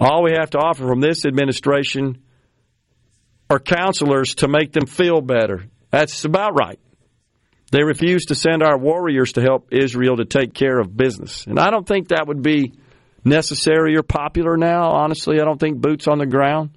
All 0.00 0.22
we 0.22 0.32
have 0.38 0.50
to 0.50 0.58
offer 0.58 0.86
from 0.86 1.00
this 1.00 1.24
administration 1.24 2.22
are 3.48 3.58
counselors 3.58 4.36
to 4.36 4.48
make 4.48 4.72
them 4.72 4.86
feel 4.86 5.22
better. 5.22 5.64
That's 5.90 6.24
about 6.26 6.54
right. 6.54 6.78
They 7.70 7.82
refuse 7.82 8.26
to 8.26 8.34
send 8.34 8.62
our 8.62 8.78
warriors 8.78 9.32
to 9.32 9.42
help 9.42 9.72
Israel 9.72 10.16
to 10.16 10.24
take 10.24 10.54
care 10.54 10.78
of 10.78 10.96
business. 10.96 11.46
And 11.46 11.58
I 11.58 11.70
don't 11.70 11.86
think 11.86 12.08
that 12.08 12.26
would 12.26 12.42
be 12.42 12.72
necessary 13.24 13.96
or 13.96 14.02
popular 14.02 14.56
now, 14.56 14.90
honestly. 14.90 15.40
I 15.40 15.44
don't 15.44 15.60
think 15.60 15.78
boots 15.78 16.08
on 16.08 16.18
the 16.18 16.26
ground 16.26 16.70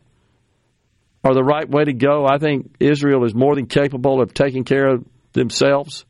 are 1.24 1.34
the 1.34 1.44
right 1.44 1.70
way 1.70 1.86
to 1.86 1.94
go. 1.94 2.26
I 2.26 2.40
think 2.40 2.76
Israel 2.80 3.24
is 3.26 3.34
more 3.34 3.56
than 3.56 3.68
capable 3.68 4.22
of 4.22 4.34
taking 4.34 4.64
care 4.64 4.88
of 4.88 5.06
themselves. 5.34 6.06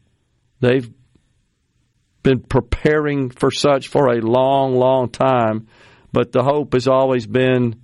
They've 0.61 0.89
been 2.23 2.39
preparing 2.39 3.29
for 3.29 3.51
such 3.51 3.87
for 3.87 4.07
a 4.07 4.21
long, 4.21 4.75
long 4.75 5.09
time, 5.09 5.67
but 6.11 6.31
the 6.31 6.43
hope 6.43 6.73
has 6.73 6.87
always 6.87 7.27
been 7.27 7.81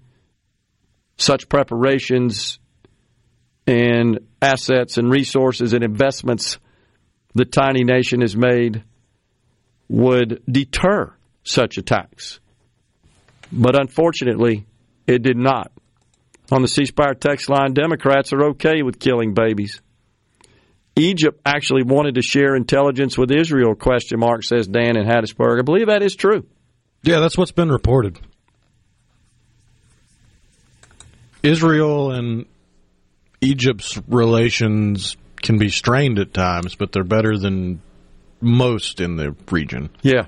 such 1.17 1.49
preparations 1.49 2.59
and 3.65 4.19
assets 4.41 4.97
and 4.97 5.11
resources 5.11 5.73
and 5.73 5.83
investments 5.83 6.59
the 7.37 7.45
tiny 7.45 7.83
nation 7.83 8.21
has 8.21 8.35
made 8.35 8.83
would 9.87 10.41
deter 10.49 11.13
such 11.43 11.77
attacks. 11.77 12.39
But 13.51 13.79
unfortunately, 13.79 14.65
it 15.05 15.21
did 15.21 15.37
not. 15.37 15.71
On 16.51 16.61
the 16.61 16.67
C 16.67 16.85
Spire 16.85 17.13
text 17.13 17.49
line, 17.49 17.73
Democrats 17.73 18.33
are 18.33 18.49
okay 18.49 18.81
with 18.81 18.99
killing 18.99 19.33
babies. 19.33 19.81
Egypt 20.95 21.39
actually 21.45 21.83
wanted 21.83 22.15
to 22.15 22.21
share 22.21 22.55
intelligence 22.55 23.17
with 23.17 23.31
Israel, 23.31 23.75
question 23.75 24.19
mark, 24.19 24.43
says 24.43 24.67
Dan 24.67 24.97
in 24.97 25.05
Hattiesburg. 25.05 25.59
I 25.59 25.61
believe 25.61 25.87
that 25.87 26.01
is 26.01 26.15
true. 26.15 26.45
Yeah, 27.03 27.19
that's 27.19 27.37
what's 27.37 27.51
been 27.51 27.69
reported. 27.69 28.19
Israel 31.43 32.11
and 32.11 32.45
Egypt's 33.41 33.99
relations 34.07 35.15
can 35.41 35.57
be 35.57 35.69
strained 35.69 36.19
at 36.19 36.33
times, 36.33 36.75
but 36.75 36.91
they're 36.91 37.03
better 37.03 37.37
than 37.37 37.81
most 38.41 38.99
in 38.99 39.15
the 39.15 39.35
region. 39.51 39.89
Yeah. 40.01 40.27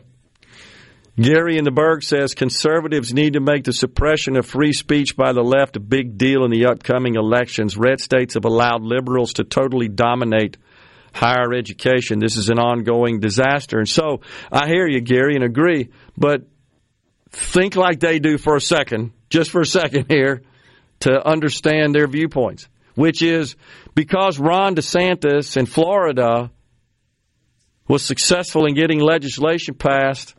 Gary 1.19 1.57
in 1.57 1.65
the 1.65 1.71
Berg 1.71 2.03
says 2.03 2.33
conservatives 2.33 3.13
need 3.13 3.33
to 3.33 3.41
make 3.41 3.65
the 3.65 3.73
suppression 3.73 4.37
of 4.37 4.45
free 4.45 4.71
speech 4.71 5.17
by 5.17 5.33
the 5.33 5.43
left 5.43 5.75
a 5.75 5.81
big 5.81 6.17
deal 6.17 6.45
in 6.45 6.51
the 6.51 6.67
upcoming 6.67 7.15
elections. 7.15 7.75
Red 7.75 7.99
states 7.99 8.35
have 8.35 8.45
allowed 8.45 8.83
liberals 8.83 9.33
to 9.33 9.43
totally 9.43 9.89
dominate 9.89 10.57
higher 11.13 11.53
education. 11.53 12.19
This 12.19 12.37
is 12.37 12.49
an 12.49 12.59
ongoing 12.59 13.19
disaster. 13.19 13.79
And 13.79 13.89
so 13.89 14.21
I 14.51 14.67
hear 14.67 14.87
you, 14.87 15.01
Gary, 15.01 15.35
and 15.35 15.43
agree, 15.43 15.89
but 16.17 16.43
think 17.31 17.75
like 17.75 17.99
they 17.99 18.19
do 18.19 18.37
for 18.37 18.55
a 18.55 18.61
second, 18.61 19.11
just 19.29 19.51
for 19.51 19.61
a 19.61 19.65
second 19.65 20.05
here, 20.09 20.43
to 21.01 21.27
understand 21.27 21.93
their 21.93 22.07
viewpoints, 22.07 22.67
which 22.95 23.21
is 23.21 23.55
because 23.99 24.39
Ron 24.39 24.75
DeSantis 24.75 25.57
in 25.57 25.65
Florida 25.65 26.49
was 27.85 28.01
successful 28.01 28.65
in 28.65 28.73
getting 28.73 29.01
legislation 29.01 29.73
passed 29.73 30.35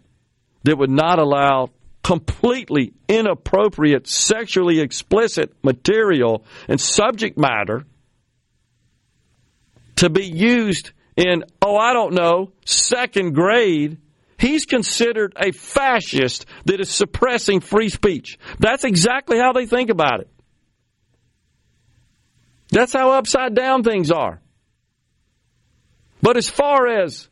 that 0.62 0.78
would 0.78 0.88
not 0.88 1.18
allow 1.18 1.68
completely 2.02 2.94
inappropriate, 3.06 4.08
sexually 4.08 4.80
explicit 4.80 5.52
material 5.62 6.42
and 6.68 6.80
subject 6.80 7.36
matter 7.36 7.84
to 9.96 10.08
be 10.08 10.24
used 10.24 10.92
in, 11.14 11.44
oh, 11.60 11.76
I 11.76 11.92
don't 11.92 12.14
know, 12.14 12.52
second 12.64 13.34
grade. 13.34 13.98
He's 14.38 14.64
considered 14.64 15.34
a 15.36 15.52
fascist 15.52 16.46
that 16.64 16.80
is 16.80 16.90
suppressing 16.90 17.60
free 17.60 17.90
speech. 17.90 18.38
That's 18.58 18.84
exactly 18.84 19.36
how 19.36 19.52
they 19.52 19.66
think 19.66 19.90
about 19.90 20.20
it. 20.20 20.30
That's 22.70 22.92
how 22.92 23.12
upside 23.12 23.54
down 23.54 23.82
things 23.82 24.10
are. 24.10 24.40
But 26.22 26.36
as 26.36 26.48
far 26.48 26.86
as 26.86 27.28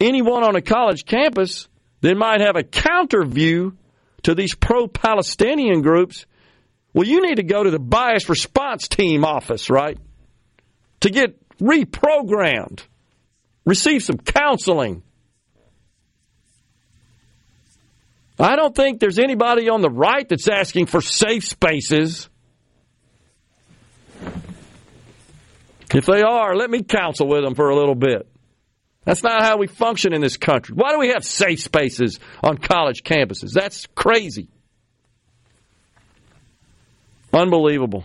anyone 0.00 0.42
on 0.42 0.56
a 0.56 0.62
college 0.62 1.04
campus 1.04 1.68
that 2.00 2.16
might 2.16 2.40
have 2.40 2.56
a 2.56 2.62
counter 2.62 3.24
view 3.24 3.76
to 4.22 4.34
these 4.34 4.54
pro 4.54 4.86
Palestinian 4.86 5.82
groups, 5.82 6.26
well, 6.92 7.06
you 7.06 7.22
need 7.26 7.36
to 7.36 7.42
go 7.42 7.62
to 7.62 7.70
the 7.70 7.78
bias 7.78 8.28
response 8.28 8.88
team 8.88 9.24
office, 9.24 9.70
right? 9.70 9.98
To 11.00 11.10
get 11.10 11.36
reprogrammed, 11.58 12.80
receive 13.64 14.02
some 14.02 14.18
counseling. 14.18 15.02
I 18.38 18.56
don't 18.56 18.74
think 18.74 19.00
there's 19.00 19.18
anybody 19.18 19.68
on 19.68 19.82
the 19.82 19.90
right 19.90 20.26
that's 20.28 20.48
asking 20.48 20.86
for 20.86 21.00
safe 21.00 21.44
spaces. 21.44 22.28
If 25.94 26.06
they 26.06 26.22
are, 26.22 26.54
let 26.54 26.70
me 26.70 26.82
counsel 26.82 27.28
with 27.28 27.42
them 27.42 27.54
for 27.54 27.68
a 27.70 27.76
little 27.76 27.94
bit. 27.94 28.28
That's 29.04 29.22
not 29.22 29.42
how 29.42 29.56
we 29.56 29.66
function 29.66 30.12
in 30.12 30.20
this 30.20 30.36
country. 30.36 30.74
Why 30.74 30.92
do 30.92 30.98
we 30.98 31.08
have 31.08 31.24
safe 31.24 31.60
spaces 31.60 32.20
on 32.42 32.58
college 32.58 33.02
campuses? 33.02 33.52
That's 33.52 33.86
crazy. 33.94 34.48
Unbelievable. 37.32 38.04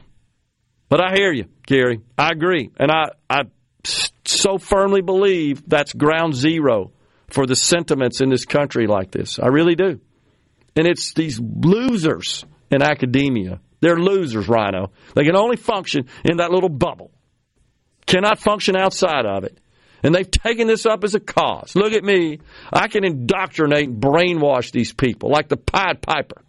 But 0.90 1.02
I 1.02 1.14
hear 1.16 1.34
you, 1.34 1.46
Gary. 1.66 2.02
I 2.18 2.30
agree. 2.30 2.72
And 2.78 2.92
I, 2.92 3.10
I 3.30 3.44
so 4.24 4.58
firmly 4.58 5.02
believe 5.02 5.68
that's 5.68 5.94
ground 5.94 6.36
zero 6.36 6.92
for 7.30 7.46
the 7.46 7.56
sentiments 7.56 8.22
in 8.22 8.30
this 8.30 8.46
country 8.46 8.88
like 8.88 9.12
this. 9.12 9.40
I 9.40 9.48
really 9.48 9.76
do. 9.76 10.00
And 10.76 10.88
it's 10.88 11.14
these 11.14 11.40
losers 11.40 12.46
in 12.70 12.82
academia. 12.82 13.60
They're 13.82 13.98
losers, 13.98 14.48
Rhino. 14.48 14.92
They 15.16 15.24
can 15.24 15.36
only 15.36 15.58
function 15.58 16.08
in 16.24 16.38
that 16.38 16.52
little 16.52 16.70
bubble, 16.70 17.12
cannot 18.06 18.40
function 18.40 18.76
outside 18.76 19.26
of 19.26 19.44
it. 19.44 19.58
And 20.04 20.14
they've 20.14 20.30
taken 20.30 20.68
this 20.68 20.86
up 20.86 21.04
as 21.04 21.16
a 21.16 21.20
cause. 21.20 21.76
Look 21.76 21.94
at 21.94 22.04
me. 22.04 22.40
I 22.72 22.88
can 22.88 23.04
indoctrinate 23.04 23.90
and 23.90 24.02
brainwash 24.02 24.72
these 24.72 24.94
people 24.94 25.30
like 25.30 25.48
the 25.48 25.58
Pied 25.58 26.02
Piper. 26.02 26.42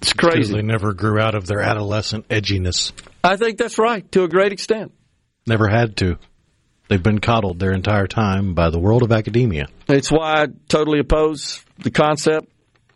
It's 0.00 0.12
crazy. 0.12 0.54
They 0.54 0.62
never 0.62 0.94
grew 0.94 1.20
out 1.20 1.34
of 1.34 1.46
their 1.46 1.60
adolescent 1.60 2.28
edginess. 2.28 2.92
I 3.22 3.36
think 3.36 3.58
that's 3.58 3.78
right 3.78 4.10
to 4.12 4.22
a 4.22 4.28
great 4.28 4.52
extent. 4.52 4.92
Never 5.46 5.68
had 5.68 5.96
to. 5.98 6.16
They've 6.88 7.02
been 7.02 7.20
coddled 7.20 7.58
their 7.58 7.72
entire 7.72 8.06
time 8.06 8.54
by 8.54 8.70
the 8.70 8.78
world 8.78 9.02
of 9.02 9.12
academia. 9.12 9.66
It's 9.88 10.10
why 10.10 10.42
I 10.42 10.46
totally 10.68 11.00
oppose 11.00 11.64
the 11.78 11.90
concept 11.90 12.48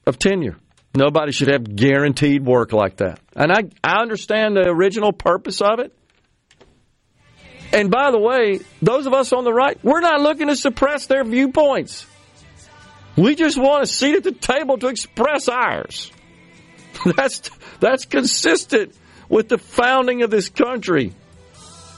of 0.06 0.18
tenure. 0.18 0.56
Nobody 0.96 1.32
should 1.32 1.48
have 1.48 1.76
guaranteed 1.76 2.44
work 2.44 2.72
like 2.72 2.96
that. 2.98 3.20
And 3.36 3.52
I, 3.52 3.64
I 3.82 4.00
understand 4.00 4.56
the 4.56 4.68
original 4.68 5.12
purpose 5.12 5.60
of 5.60 5.80
it. 5.80 5.92
And 7.74 7.90
by 7.90 8.12
the 8.12 8.20
way, 8.20 8.60
those 8.80 9.06
of 9.06 9.14
us 9.14 9.32
on 9.32 9.42
the 9.42 9.52
right, 9.52 9.76
we're 9.82 10.00
not 10.00 10.20
looking 10.20 10.46
to 10.46 10.54
suppress 10.54 11.06
their 11.06 11.24
viewpoints. 11.24 12.06
We 13.16 13.34
just 13.34 13.58
want 13.58 13.82
a 13.82 13.86
seat 13.86 14.14
at 14.14 14.22
the 14.22 14.30
table 14.30 14.78
to 14.78 14.86
express 14.86 15.48
ours. 15.48 16.10
That's 17.16 17.50
that's 17.80 18.04
consistent 18.04 18.96
with 19.28 19.48
the 19.48 19.58
founding 19.58 20.22
of 20.22 20.30
this 20.30 20.48
country. 20.48 21.12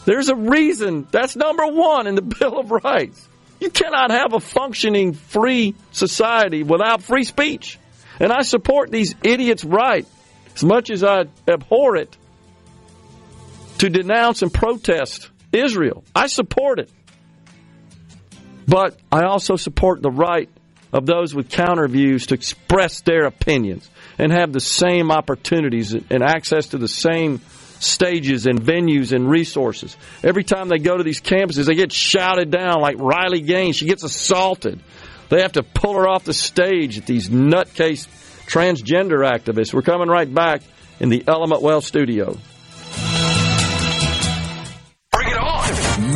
There's 0.06 0.30
a 0.30 0.34
reason. 0.34 1.06
That's 1.10 1.36
number 1.36 1.66
1 1.66 2.06
in 2.06 2.14
the 2.14 2.22
Bill 2.40 2.58
of 2.58 2.70
Rights. 2.70 3.28
You 3.60 3.68
cannot 3.68 4.10
have 4.10 4.32
a 4.32 4.40
functioning 4.40 5.12
free 5.12 5.74
society 5.92 6.62
without 6.62 7.02
free 7.02 7.24
speech. 7.24 7.78
And 8.18 8.32
I 8.32 8.40
support 8.40 8.90
these 8.90 9.14
idiots' 9.22 9.64
right 9.64 10.06
as 10.54 10.64
much 10.64 10.88
as 10.90 11.04
I 11.04 11.26
abhor 11.46 11.96
it 11.96 12.16
to 13.78 13.90
denounce 13.90 14.40
and 14.40 14.52
protest 14.52 15.30
Israel. 15.64 16.04
I 16.14 16.26
support 16.26 16.78
it. 16.78 16.90
But 18.68 18.98
I 19.12 19.22
also 19.22 19.56
support 19.56 20.02
the 20.02 20.10
right 20.10 20.48
of 20.92 21.06
those 21.06 21.34
with 21.34 21.50
counter 21.50 21.86
views 21.88 22.26
to 22.26 22.34
express 22.34 23.00
their 23.02 23.26
opinions 23.26 23.88
and 24.18 24.32
have 24.32 24.52
the 24.52 24.60
same 24.60 25.10
opportunities 25.10 25.92
and 25.92 26.22
access 26.22 26.68
to 26.68 26.78
the 26.78 26.88
same 26.88 27.40
stages 27.78 28.46
and 28.46 28.60
venues 28.60 29.12
and 29.12 29.28
resources. 29.28 29.96
Every 30.22 30.44
time 30.44 30.68
they 30.68 30.78
go 30.78 30.96
to 30.96 31.04
these 31.04 31.20
campuses, 31.20 31.66
they 31.66 31.74
get 31.74 31.92
shouted 31.92 32.50
down 32.50 32.80
like 32.80 32.96
Riley 32.98 33.42
Gaines. 33.42 33.76
She 33.76 33.86
gets 33.86 34.02
assaulted. 34.02 34.80
They 35.28 35.42
have 35.42 35.52
to 35.52 35.62
pull 35.62 35.94
her 35.94 36.08
off 36.08 36.24
the 36.24 36.32
stage 36.32 36.98
at 36.98 37.06
these 37.06 37.28
nutcase 37.28 38.06
transgender 38.46 39.28
activists. 39.28 39.74
We're 39.74 39.82
coming 39.82 40.08
right 40.08 40.32
back 40.32 40.62
in 41.00 41.08
the 41.08 41.24
Element 41.26 41.62
Wealth 41.62 41.84
studio. 41.84 42.38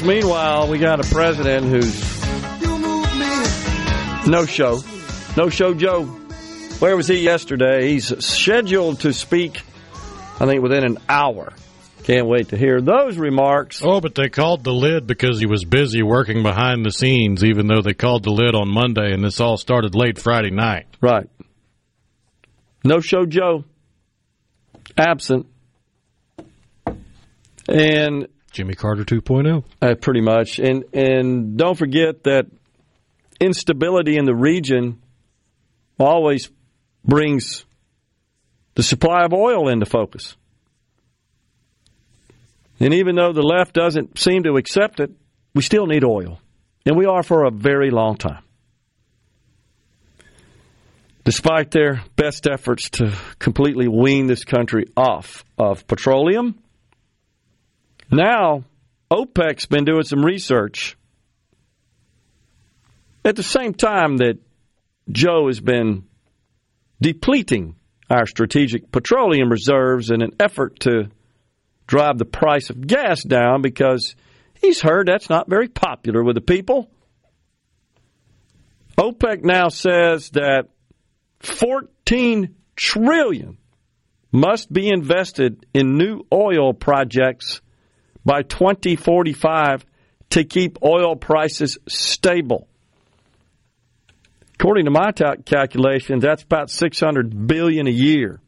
Course, 0.00 0.14
meanwhile, 0.14 0.68
we 0.68 0.78
got 0.78 1.00
a 1.04 1.08
president 1.14 1.66
who's 1.66 2.62
You 2.62 2.78
moved 2.78 3.14
me. 3.18 4.30
no 4.30 4.46
show. 4.46 4.80
No 5.36 5.48
show 5.48 5.74
Joe. 5.74 6.04
Where 6.80 6.96
was 6.96 7.06
he 7.08 7.20
yesterday? 7.20 7.88
He's 7.90 8.24
scheduled 8.24 9.00
to 9.00 9.12
speak, 9.12 9.60
I 10.40 10.46
think, 10.46 10.62
within 10.62 10.84
an 10.84 10.98
hour. 11.08 11.52
Can't 12.04 12.26
wait 12.26 12.48
to 12.48 12.56
hear 12.56 12.80
those 12.80 13.18
remarks. 13.18 13.82
Oh, 13.84 14.00
but 14.00 14.14
they 14.14 14.30
called 14.30 14.64
the 14.64 14.72
lid 14.72 15.06
because 15.06 15.38
he 15.38 15.44
was 15.46 15.64
busy 15.64 16.02
working 16.02 16.42
behind 16.42 16.84
the 16.84 16.90
scenes, 16.90 17.44
even 17.44 17.66
though 17.66 17.82
they 17.82 17.92
called 17.92 18.24
the 18.24 18.30
lid 18.30 18.54
on 18.54 18.68
Monday, 18.68 19.12
and 19.12 19.22
this 19.22 19.38
all 19.40 19.58
started 19.58 19.94
late 19.94 20.18
Friday 20.18 20.50
night. 20.50 20.86
Right. 21.02 21.28
No 22.82 23.00
show 23.00 23.26
Joe. 23.26 23.64
Absent. 24.96 25.46
And 27.68 28.26
Jimmy 28.50 28.74
Carter 28.74 29.02
oh. 29.02 29.20
2.0. 29.20 29.64
Uh, 29.80 29.94
pretty 29.94 30.20
much. 30.20 30.58
And 30.58 30.84
and 30.92 31.56
don't 31.56 31.76
forget 31.76 32.24
that 32.24 32.46
instability 33.40 34.16
in 34.16 34.24
the 34.24 34.34
region 34.34 35.00
always 35.98 36.50
brings 37.04 37.64
the 38.74 38.82
supply 38.82 39.24
of 39.24 39.32
oil 39.32 39.68
into 39.68 39.86
focus. 39.86 40.36
And 42.78 42.94
even 42.94 43.14
though 43.14 43.32
the 43.32 43.42
left 43.42 43.74
doesn't 43.74 44.18
seem 44.18 44.44
to 44.44 44.56
accept 44.56 45.00
it, 45.00 45.10
we 45.54 45.62
still 45.62 45.86
need 45.86 46.04
oil. 46.04 46.40
And 46.86 46.96
we 46.96 47.04
are 47.06 47.22
for 47.22 47.44
a 47.44 47.50
very 47.50 47.90
long 47.90 48.16
time. 48.16 48.42
Despite 51.24 51.70
their 51.70 52.02
best 52.16 52.48
efforts 52.50 52.88
to 52.90 53.14
completely 53.38 53.86
wean 53.86 54.26
this 54.26 54.44
country 54.44 54.86
off 54.96 55.44
of 55.58 55.86
petroleum, 55.86 56.58
now 58.10 58.64
OPEC's 59.10 59.66
been 59.66 59.84
doing 59.84 60.04
some 60.04 60.24
research 60.24 60.96
at 63.24 63.36
the 63.36 63.42
same 63.42 63.74
time 63.74 64.18
that 64.18 64.38
Joe 65.10 65.48
has 65.48 65.60
been 65.60 66.04
depleting 67.00 67.76
our 68.08 68.26
strategic 68.26 68.90
petroleum 68.90 69.50
reserves 69.50 70.10
in 70.10 70.22
an 70.22 70.32
effort 70.40 70.80
to 70.80 71.10
drive 71.86 72.18
the 72.18 72.24
price 72.24 72.70
of 72.70 72.86
gas 72.86 73.22
down 73.22 73.62
because 73.62 74.14
he's 74.60 74.80
heard 74.80 75.08
that's 75.08 75.30
not 75.30 75.48
very 75.48 75.68
popular 75.68 76.22
with 76.22 76.34
the 76.34 76.40
people. 76.40 76.90
OPEC 78.98 79.42
now 79.42 79.68
says 79.68 80.30
that 80.30 80.68
14 81.40 82.54
trillion 82.76 83.58
must 84.30 84.72
be 84.72 84.88
invested 84.88 85.66
in 85.72 85.96
new 85.96 86.24
oil 86.32 86.72
projects 86.72 87.60
by 88.24 88.42
2045 88.42 89.84
to 90.30 90.44
keep 90.44 90.78
oil 90.82 91.16
prices 91.16 91.78
stable. 91.88 92.68
According 94.54 94.84
to 94.84 94.90
my 94.90 95.12
calculations, 95.12 96.22
that's 96.22 96.42
about 96.42 96.70
600 96.70 97.46
billion 97.46 97.86
a 97.86 97.90
year. 97.90 98.40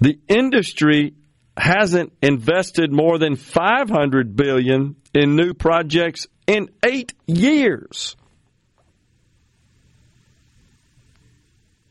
The 0.00 0.18
industry 0.28 1.14
hasn't 1.56 2.12
invested 2.22 2.90
more 2.90 3.18
than 3.18 3.36
500 3.36 4.34
billion 4.34 4.96
in 5.12 5.36
new 5.36 5.52
projects 5.52 6.26
in 6.46 6.70
8 6.82 7.12
years. 7.26 8.16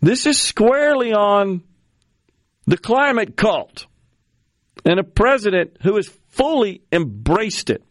This 0.02 0.26
is 0.26 0.40
squarely 0.40 1.14
on 1.14 1.62
the 2.66 2.78
climate 2.78 3.36
cult 3.36 3.86
and 4.86 5.00
a 5.00 5.04
president 5.04 5.78
who 5.82 5.96
has 5.96 6.10
fully 6.30 6.82
embraced 6.92 7.70
it. 7.70 7.84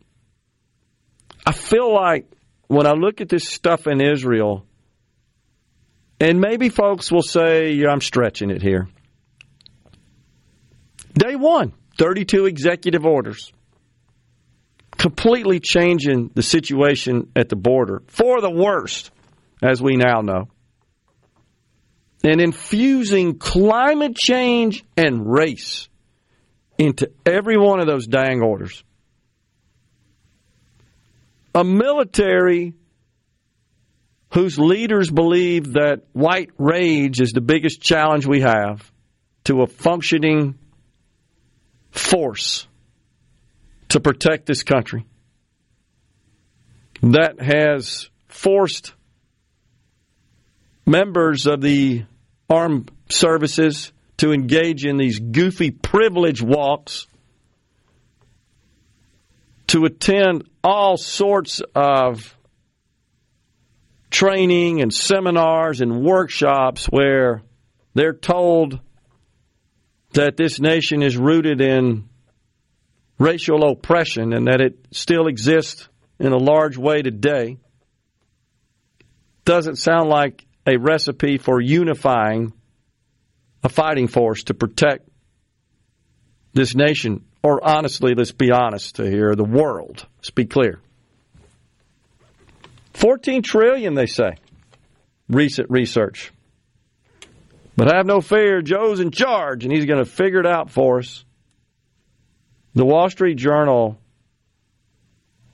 I 1.47 1.53
feel 1.53 1.93
like 1.93 2.31
when 2.67 2.87
I 2.87 2.93
look 2.93 3.21
at 3.21 3.29
this 3.29 3.49
stuff 3.49 3.87
in 3.87 4.01
Israel, 4.01 4.67
and 6.21 6.41
maybe 6.41 6.69
folks 6.69 7.11
will 7.11 7.23
say, 7.23 7.73
yeah, 7.73 7.89
I'm 7.91 8.01
stretching 8.01 8.51
it 8.51 8.63
here. 8.63 8.89
Day 11.15 11.37
one, 11.37 11.73
32 11.99 12.47
executive 12.47 13.05
orders, 13.05 13.53
completely 14.99 15.61
changing 15.61 16.31
the 16.35 16.43
situation 16.43 17.31
at 17.35 17.49
the 17.49 17.57
border 17.57 18.03
for 18.09 18.41
the 18.41 18.51
worst, 18.51 19.11
as 19.63 19.81
we 19.81 19.97
now 19.97 20.21
know, 20.21 20.49
and 22.25 22.41
infusing 22.41 23.39
climate 23.39 24.17
change 24.17 24.85
and 24.97 25.31
race 25.31 25.88
into 26.79 27.11
every 27.27 27.59
one 27.59 27.81
of 27.81 27.87
those 27.87 28.07
dang 28.07 28.41
orders. 28.41 28.83
A 31.55 31.65
military 31.65 32.75
whose 34.33 34.59
leaders 34.59 35.11
believe 35.11 35.73
that 35.73 36.03
white 36.13 36.51
rage 36.57 37.21
is 37.21 37.33
the 37.33 37.41
biggest 37.41 37.81
challenge 37.81 38.27
we 38.27 38.43
have 38.43 38.91
to 39.45 39.63
a 39.63 39.67
functioning 39.67 40.59
force 41.91 42.67
to 43.89 44.01
protect 44.01 44.47
this 44.47 44.63
country 44.63 45.07
that 47.03 47.41
has 47.41 48.11
forced 48.29 48.93
members 50.87 51.47
of 51.47 51.61
the 51.61 52.05
armed 52.51 52.91
services 53.09 53.93
to 54.19 54.33
engage 54.33 54.85
in 54.85 54.97
these 54.97 55.19
goofy 55.19 55.71
privilege 55.71 56.43
walks 56.43 57.07
to 59.69 59.85
attend 59.85 60.45
all 60.63 60.97
sorts 60.97 61.63
of 61.75 62.37
training 64.11 64.81
and 64.81 64.93
seminars 64.93 65.81
and 65.81 66.03
workshops 66.03 66.87
where 66.87 67.43
they're 67.95 68.15
told 68.15 68.81
that 70.13 70.37
this 70.37 70.59
nation 70.59 71.03
is 71.03 71.17
rooted 71.17 71.61
in 71.61 72.09
racial 73.19 73.71
oppression 73.71 74.33
and 74.33 74.47
that 74.47 74.61
it 74.61 74.79
still 74.91 75.27
exists 75.27 75.89
in 76.19 76.33
a 76.33 76.37
large 76.37 76.77
way 76.77 77.03
today 77.03 77.59
doesn't 79.45 79.77
sound 79.77 80.09
like 80.09 80.45
a 80.67 80.77
recipe 80.77 81.39
for 81.39 81.61
unifying 81.61 82.53
a 83.69 83.73
fighting 83.73 84.09
force 84.09 84.45
to 84.45 84.55
protect 84.55 85.07
this 86.55 86.75
nation 86.75 87.25
or 87.43 87.63
honestly, 87.63 88.15
let's 88.15 88.33
be 88.33 88.51
honest 88.51 88.97
here, 88.97 89.35
the 89.35 89.45
world. 89.45 90.07
Let's 90.17 90.31
be 90.31 90.47
clear. 90.47 90.81
14 92.95 93.43
trillion, 93.43 93.95
they 93.95 94.07
say. 94.07 94.37
Recent 95.29 95.71
research. 95.71 96.33
But 97.77 97.95
have 97.95 98.07
no 98.07 98.21
fear, 98.21 98.61
Joe's 98.63 98.99
in 99.01 99.11
charge 99.11 99.65
and 99.65 99.73
he's 99.73 99.85
going 99.85 100.03
to 100.03 100.11
figure 100.11 100.41
it 100.41 100.47
out 100.47 100.71
for 100.71 100.99
us. 100.99 101.25
The 102.75 102.85
Wall 102.85 103.09
Street 103.11 103.37
Journal 103.37 103.99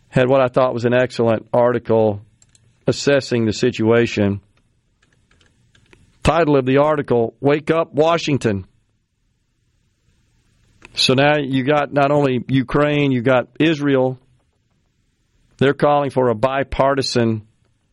had 0.08 0.28
what 0.28 0.40
I 0.40 0.48
thought 0.48 0.72
was 0.72 0.84
an 0.84 0.94
excellent 0.94 1.48
article 1.52 2.20
assessing 2.86 3.44
the 3.44 3.52
situation. 3.52 4.40
Title 6.24 6.56
of 6.56 6.64
the 6.64 6.78
article 6.78 7.36
Wake 7.40 7.70
Up 7.70 7.92
Washington. 7.92 8.66
So 10.94 11.12
now 11.12 11.36
you 11.38 11.64
got 11.64 11.92
not 11.92 12.10
only 12.10 12.42
Ukraine, 12.48 13.12
you 13.12 13.20
got 13.20 13.48
Israel. 13.60 14.18
They're 15.58 15.74
calling 15.74 16.10
for 16.10 16.30
a 16.30 16.34
bipartisan 16.34 17.46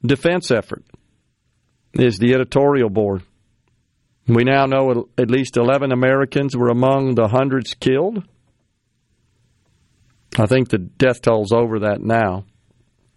defense 0.03 0.49
effort. 0.49 0.85
Is 1.93 2.19
the 2.19 2.33
editorial 2.33 2.89
board. 2.89 3.21
We 4.27 4.45
now 4.45 4.65
know 4.65 5.09
at 5.17 5.29
least 5.29 5.57
11 5.57 5.91
Americans 5.91 6.55
were 6.55 6.69
among 6.69 7.15
the 7.15 7.27
hundreds 7.27 7.73
killed. 7.73 8.23
I 10.39 10.45
think 10.45 10.69
the 10.69 10.77
death 10.77 11.21
toll's 11.21 11.51
over 11.51 11.79
that 11.79 11.99
now 11.99 12.45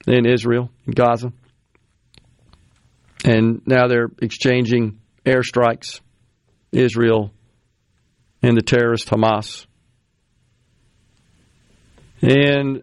in 0.09 0.27
Israel, 0.27 0.71
in 0.87 0.93
Gaza. 0.93 1.33
And 3.25 3.63
now 3.65 3.87
they're 3.87 4.11
exchanging 4.21 4.99
airstrikes, 5.25 6.01
Israel 6.73 7.33
and 8.43 8.57
the 8.57 8.63
terrorist 8.63 9.09
Hamas. 9.09 9.67
And 12.21 12.83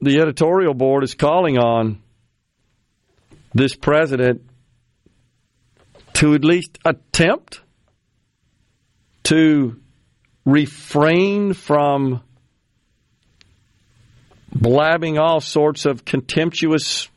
the 0.00 0.20
editorial 0.20 0.74
board 0.74 1.04
is 1.04 1.14
calling 1.14 1.58
on 1.58 2.02
this 3.54 3.76
president 3.76 4.42
to 6.14 6.34
at 6.34 6.44
least 6.44 6.78
attempt 6.84 7.60
to 9.24 9.80
refrain 10.44 11.52
from 11.52 12.22
blabbing 14.54 15.18
all 15.18 15.40
sorts 15.40 15.86
of 15.86 16.04
contemptuous, 16.04 17.08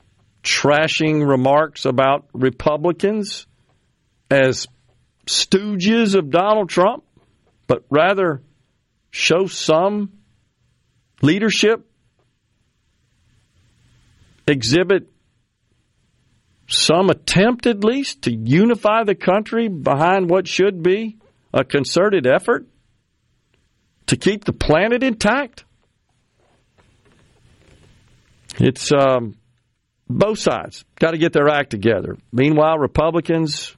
trashing 0.44 1.28
remarks 1.28 1.86
about 1.86 2.28
Republicans 2.34 3.47
as 4.30 4.68
stooges 5.26 6.16
of 6.16 6.30
Donald 6.30 6.70
Trump, 6.70 7.04
but 7.68 7.84
rather 7.90 8.42
show 9.12 9.48
some 9.48 10.12
leadership 11.22 11.86
exhibit 14.48 15.12
some 16.70 17.10
attempt, 17.10 17.66
at 17.66 17.84
least, 17.84 18.24
to 18.24 18.34
unify 18.34 19.04
the 19.04 19.16
country 19.16 19.70
behind 19.70 20.30
what 20.30 20.48
should 20.48 20.84
be 20.84 21.18
a 21.54 21.64
concerted 21.64 22.28
effort 22.28 22.68
to 24.08 24.18
keep 24.18 24.44
the 24.44 24.54
planet 24.54 25.02
intact? 25.02 25.64
It's 28.60 28.92
um, 28.92 29.38
both 30.10 30.40
sides 30.40 30.84
got 31.00 31.12
to 31.12 31.18
get 31.18 31.32
their 31.32 31.48
act 31.48 31.70
together. 31.70 32.18
Meanwhile, 32.34 32.80
Republicans 32.80 33.77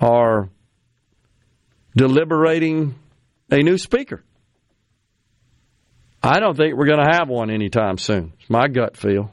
are 0.00 0.48
deliberating 1.96 2.94
a 3.50 3.62
new 3.62 3.78
speaker. 3.78 4.22
I 6.22 6.40
don't 6.40 6.56
think 6.56 6.74
we're 6.74 6.86
going 6.86 7.04
to 7.04 7.16
have 7.18 7.28
one 7.28 7.50
anytime 7.50 7.98
soon. 7.98 8.32
It's 8.40 8.48
my 8.48 8.68
gut 8.68 8.96
feel. 8.96 9.30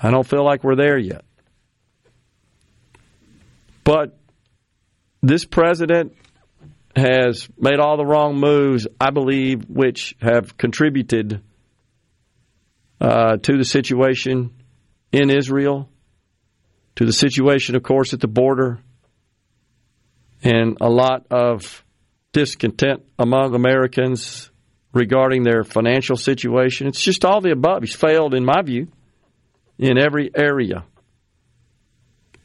I 0.00 0.10
don't 0.10 0.26
feel 0.26 0.44
like 0.44 0.64
we're 0.64 0.76
there 0.76 0.98
yet. 0.98 1.24
But 3.84 4.16
this 5.22 5.44
president 5.44 6.14
has 6.96 7.48
made 7.58 7.78
all 7.78 7.96
the 7.96 8.06
wrong 8.06 8.36
moves, 8.36 8.86
I 9.00 9.10
believe, 9.10 9.68
which 9.68 10.16
have 10.20 10.56
contributed 10.56 11.42
uh, 13.00 13.36
to 13.36 13.56
the 13.56 13.64
situation 13.64 14.50
in 15.12 15.30
Israel, 15.30 15.88
to 16.96 17.04
the 17.04 17.12
situation, 17.12 17.76
of 17.76 17.82
course, 17.82 18.12
at 18.12 18.20
the 18.20 18.28
border, 18.28 18.78
and 20.42 20.78
a 20.80 20.88
lot 20.88 21.26
of 21.30 21.84
discontent 22.32 23.02
among 23.18 23.54
Americans 23.54 24.50
regarding 24.92 25.42
their 25.42 25.64
financial 25.64 26.16
situation. 26.16 26.86
It's 26.86 27.02
just 27.02 27.24
all 27.24 27.40
the 27.40 27.52
above. 27.52 27.82
He's 27.82 27.94
failed, 27.94 28.34
in 28.34 28.44
my 28.44 28.62
view, 28.62 28.88
in 29.78 29.98
every 29.98 30.30
area. 30.34 30.84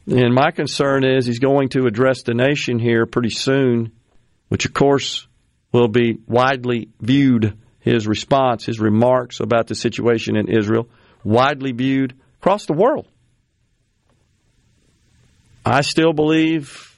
And 0.06 0.34
my 0.34 0.52
concern 0.52 1.04
is 1.04 1.26
he's 1.26 1.40
going 1.40 1.70
to 1.70 1.86
address 1.86 2.22
the 2.22 2.34
nation 2.34 2.78
here 2.78 3.06
pretty 3.06 3.30
soon, 3.30 3.92
which, 4.48 4.64
of 4.64 4.72
course, 4.72 5.26
will 5.72 5.88
be 5.88 6.18
widely 6.26 6.88
viewed. 7.00 7.56
His 7.80 8.08
response, 8.08 8.66
his 8.66 8.80
remarks 8.80 9.38
about 9.38 9.68
the 9.68 9.76
situation 9.76 10.36
in 10.36 10.48
Israel, 10.48 10.88
widely 11.22 11.70
viewed 11.70 12.14
across 12.40 12.66
the 12.66 12.72
world. 12.72 13.06
I 15.64 15.82
still 15.82 16.12
believe 16.12 16.95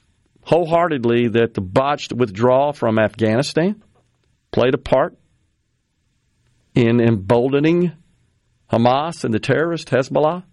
wholeheartedly 0.49 1.27
that 1.27 1.53
the 1.53 1.61
botched 1.61 2.11
withdrawal 2.11 2.73
from 2.73 2.97
Afghanistan 2.97 3.83
played 4.51 4.73
a 4.73 4.79
part 4.79 5.15
in 6.73 6.99
emboldening 6.99 7.91
Hamas 8.71 9.23
and 9.23 9.31
the 9.31 9.39
terrorist 9.39 9.89
Hezbollah 9.89 10.43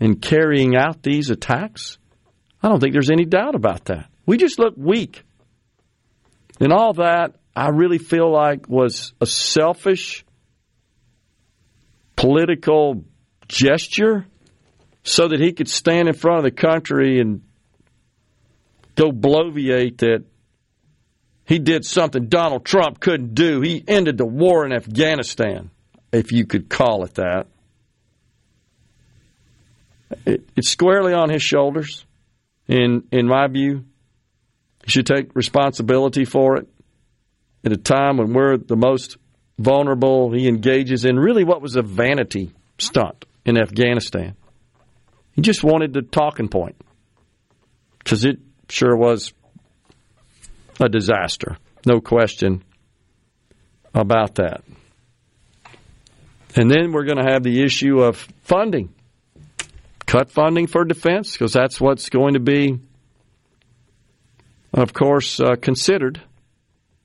in 0.00 0.16
carrying 0.16 0.74
out 0.74 1.04
these 1.04 1.30
attacks? 1.30 1.98
I 2.60 2.68
don't 2.68 2.80
think 2.80 2.92
there's 2.92 3.10
any 3.10 3.24
doubt 3.24 3.54
about 3.54 3.84
that. 3.84 4.10
We 4.26 4.36
just 4.36 4.58
look 4.58 4.74
weak. 4.76 5.22
And 6.58 6.72
all 6.72 6.94
that, 6.94 7.36
I 7.54 7.68
really 7.68 7.98
feel 7.98 8.32
like 8.32 8.68
was 8.68 9.14
a 9.20 9.26
selfish 9.26 10.24
political 12.16 13.04
gesture 13.46 14.26
so 15.04 15.28
that 15.28 15.38
he 15.38 15.52
could 15.52 15.68
stand 15.68 16.08
in 16.08 16.14
front 16.14 16.38
of 16.38 16.44
the 16.44 16.50
country 16.50 17.20
and 17.20 17.42
go 18.94 19.10
bloviate 19.12 19.98
that 19.98 20.24
he 21.50 21.58
did 21.58 21.84
something 21.84 22.28
Donald 22.28 22.64
Trump 22.64 23.00
couldn't 23.00 23.34
do. 23.34 23.60
He 23.60 23.82
ended 23.88 24.18
the 24.18 24.24
war 24.24 24.64
in 24.64 24.72
Afghanistan, 24.72 25.70
if 26.12 26.30
you 26.30 26.46
could 26.46 26.68
call 26.68 27.04
it 27.04 27.14
that. 27.14 27.48
It, 30.24 30.48
it's 30.56 30.70
squarely 30.70 31.12
on 31.12 31.28
his 31.28 31.42
shoulders, 31.42 32.04
in 32.68 33.04
in 33.10 33.26
my 33.26 33.48
view. 33.48 33.84
He 34.84 34.90
should 34.90 35.06
take 35.06 35.34
responsibility 35.34 36.24
for 36.24 36.56
it 36.56 36.68
at 37.64 37.72
a 37.72 37.76
time 37.76 38.18
when 38.18 38.32
we're 38.32 38.56
the 38.56 38.76
most 38.76 39.16
vulnerable. 39.58 40.32
He 40.32 40.48
engages 40.48 41.04
in 41.04 41.18
really 41.18 41.44
what 41.44 41.60
was 41.60 41.76
a 41.76 41.82
vanity 41.82 42.52
stunt 42.78 43.24
in 43.44 43.58
Afghanistan. 43.58 44.36
He 45.32 45.42
just 45.42 45.64
wanted 45.64 45.92
the 45.92 46.02
talking 46.02 46.48
point 46.48 46.76
because 47.98 48.24
it 48.24 48.38
sure 48.70 48.96
was 48.96 49.32
a 50.80 50.88
disaster. 50.88 51.56
No 51.86 52.00
question 52.00 52.62
about 53.94 54.36
that. 54.36 54.62
And 56.56 56.70
then 56.70 56.92
we're 56.92 57.04
going 57.04 57.24
to 57.24 57.30
have 57.30 57.42
the 57.42 57.62
issue 57.62 58.00
of 58.00 58.16
funding. 58.42 58.92
Cut 60.06 60.30
funding 60.30 60.66
for 60.66 60.84
defense, 60.84 61.32
because 61.32 61.52
that's 61.52 61.80
what's 61.80 62.08
going 62.08 62.34
to 62.34 62.40
be, 62.40 62.80
of 64.72 64.92
course, 64.92 65.38
uh, 65.38 65.54
considered 65.60 66.20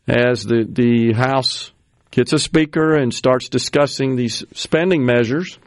as 0.08 0.44
the, 0.44 0.66
the 0.68 1.14
House 1.14 1.72
gets 2.10 2.34
a 2.34 2.40
speaker 2.40 2.96
and 2.96 3.14
starts 3.14 3.50
discussing 3.50 4.16
these 4.16 4.44
spending 4.54 5.06
measures 5.06 5.60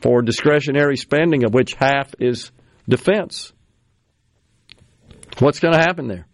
for 0.00 0.22
discretionary 0.22 0.96
spending, 0.96 1.44
of 1.44 1.52
which 1.52 1.74
half 1.74 2.14
is 2.20 2.52
defense. 2.88 3.52
What's 5.40 5.58
going 5.58 5.72
to 5.72 5.80
happen 5.80 6.06
there? 6.06 6.26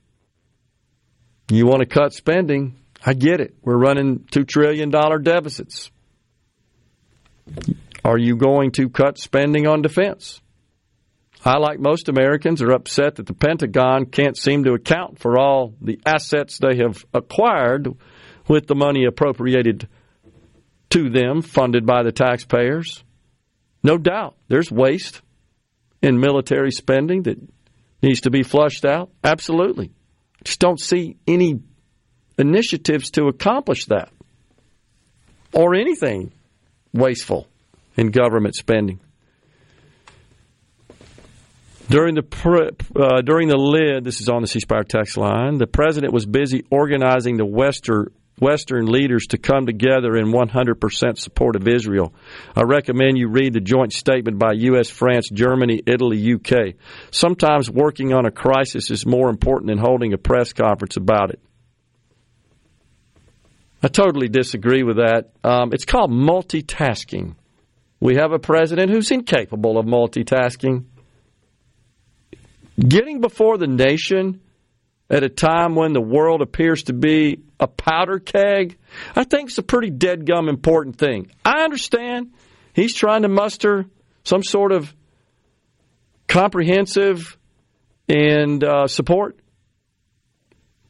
You 1.49 1.65
want 1.67 1.81
to 1.81 1.87
cut 1.87 2.13
spending? 2.13 2.77
I 3.05 3.15
get 3.15 3.41
it. 3.41 3.55
We're 3.63 3.79
running 3.79 4.27
$2 4.33 4.49
trillion 4.49 4.91
deficits. 4.91 5.93
Are 8.05 8.19
you 8.19 8.37
going 8.37 8.73
to 8.73 8.89
cut 8.89 9.17
spending 9.19 9.69
on 9.69 9.81
defense? 9.81 10.41
I, 11.45 11.59
like 11.59 11.79
most 11.79 12.09
Americans, 12.09 12.63
are 12.63 12.73
upset 12.73 13.17
that 13.17 13.27
the 13.27 13.35
Pentagon 13.35 14.07
can't 14.07 14.37
seem 14.37 14.65
to 14.65 14.73
account 14.73 15.21
for 15.21 15.39
all 15.39 15.75
the 15.81 16.01
assets 16.05 16.59
they 16.59 16.79
have 16.79 17.05
acquired 17.15 17.89
with 18.49 18.67
the 18.67 18.75
money 18.75 19.05
appropriated 19.05 19.89
to 20.91 21.11
them, 21.11 21.43
funded 21.43 21.87
by 21.87 22.03
the 22.03 22.11
taxpayers. 22.11 23.05
No 23.85 23.99
doubt 23.99 24.35
there's 24.49 24.73
waste 24.73 25.23
in 26.03 26.19
military 26.19 26.73
spending 26.73 27.23
that 27.25 27.39
needs 28.03 28.23
to 28.23 28.31
be 28.31 28.43
flushed 28.43 28.85
out. 28.85 29.11
Absolutely. 29.25 29.91
Just 30.45 30.61
don't 30.61 30.81
see 30.81 31.17
any 31.27 31.61
initiatives 32.39 33.11
to 33.13 33.27
accomplish 33.27 33.87
that 33.87 34.11
or 35.53 35.75
anything 35.75 36.33
wasteful 36.93 37.49
in 37.97 38.11
government 38.11 38.55
spending. 38.55 39.01
During 41.89 42.17
the 42.17 42.75
uh, 42.97 43.23
during 43.23 43.49
the 43.49 43.57
lid, 43.57 44.03
this 44.03 44.21
is 44.21 44.29
on 44.29 44.43
the 44.43 44.49
C 44.49 44.59
Spire 44.59 44.83
text 44.83 45.17
line. 45.17 45.59
The 45.59 45.69
president 45.69 46.13
was 46.13 46.27
busy 46.27 46.65
organizing 46.69 47.37
the 47.37 47.47
Western 47.47 48.13
Western 48.39 48.87
leaders 48.87 49.29
to 49.29 49.39
come 49.39 49.65
together 49.65 50.15
in 50.17 50.27
100% 50.27 51.19
support 51.19 51.57
of 51.57 51.67
Israel. 51.67 52.13
I 52.55 52.63
recommend 52.63 53.17
you 53.17 53.29
read 53.29 53.55
the 53.55 53.61
joint 53.61 53.93
statement 53.95 54.39
by 54.39 54.53
U.S., 54.53 54.91
France, 54.91 55.31
Germany, 55.33 55.83
Italy, 55.87 56.35
UK. 56.35 56.75
Sometimes 57.11 57.71
working 57.71 58.13
on 58.13 58.27
a 58.27 58.31
crisis 58.31 58.91
is 58.91 59.07
more 59.07 59.31
important 59.31 59.69
than 59.69 59.79
holding 59.79 60.13
a 60.13 60.19
press 60.19 60.53
conference 60.53 60.97
about 60.97 61.31
it. 61.31 61.41
I 63.83 63.89
totally 63.89 64.29
disagree 64.29 64.83
with 64.83 64.97
that. 64.97 65.31
Um, 65.43 65.71
it's 65.73 65.85
called 65.85 66.11
multitasking. 66.11 67.37
We 68.01 68.17
have 68.17 68.33
a 68.33 68.39
president 68.39 68.91
who's 68.91 69.11
incapable 69.11 69.79
of 69.79 69.87
multitasking. 69.87 70.85
Getting 72.79 73.23
before 73.23 73.57
the 73.57 73.67
nation 73.67 74.43
at 75.09 75.23
a 75.23 75.29
time 75.29 75.75
when 75.75 75.93
the 75.93 76.01
world 76.01 76.43
appears 76.43 76.85
to 76.85 76.93
be 76.93 77.43
a 77.61 77.67
powder 77.67 78.19
keg, 78.19 78.77
I 79.15 79.25
think 79.25 79.51
it's 79.51 79.59
a 79.59 79.63
pretty 79.63 79.91
dead 79.91 80.27
gum 80.27 80.49
important 80.49 80.99
thing. 80.99 81.31
I 81.45 81.63
understand 81.63 82.33
he's 82.75 82.95
trying 82.95 83.23
to 83.23 83.29
muster 83.29 83.87
some 84.25 84.43
sort 84.43 84.73
of 84.73 84.93
comprehensive 86.27 87.39
and 88.09 88.63
uh, 88.63 88.87
support 88.89 89.39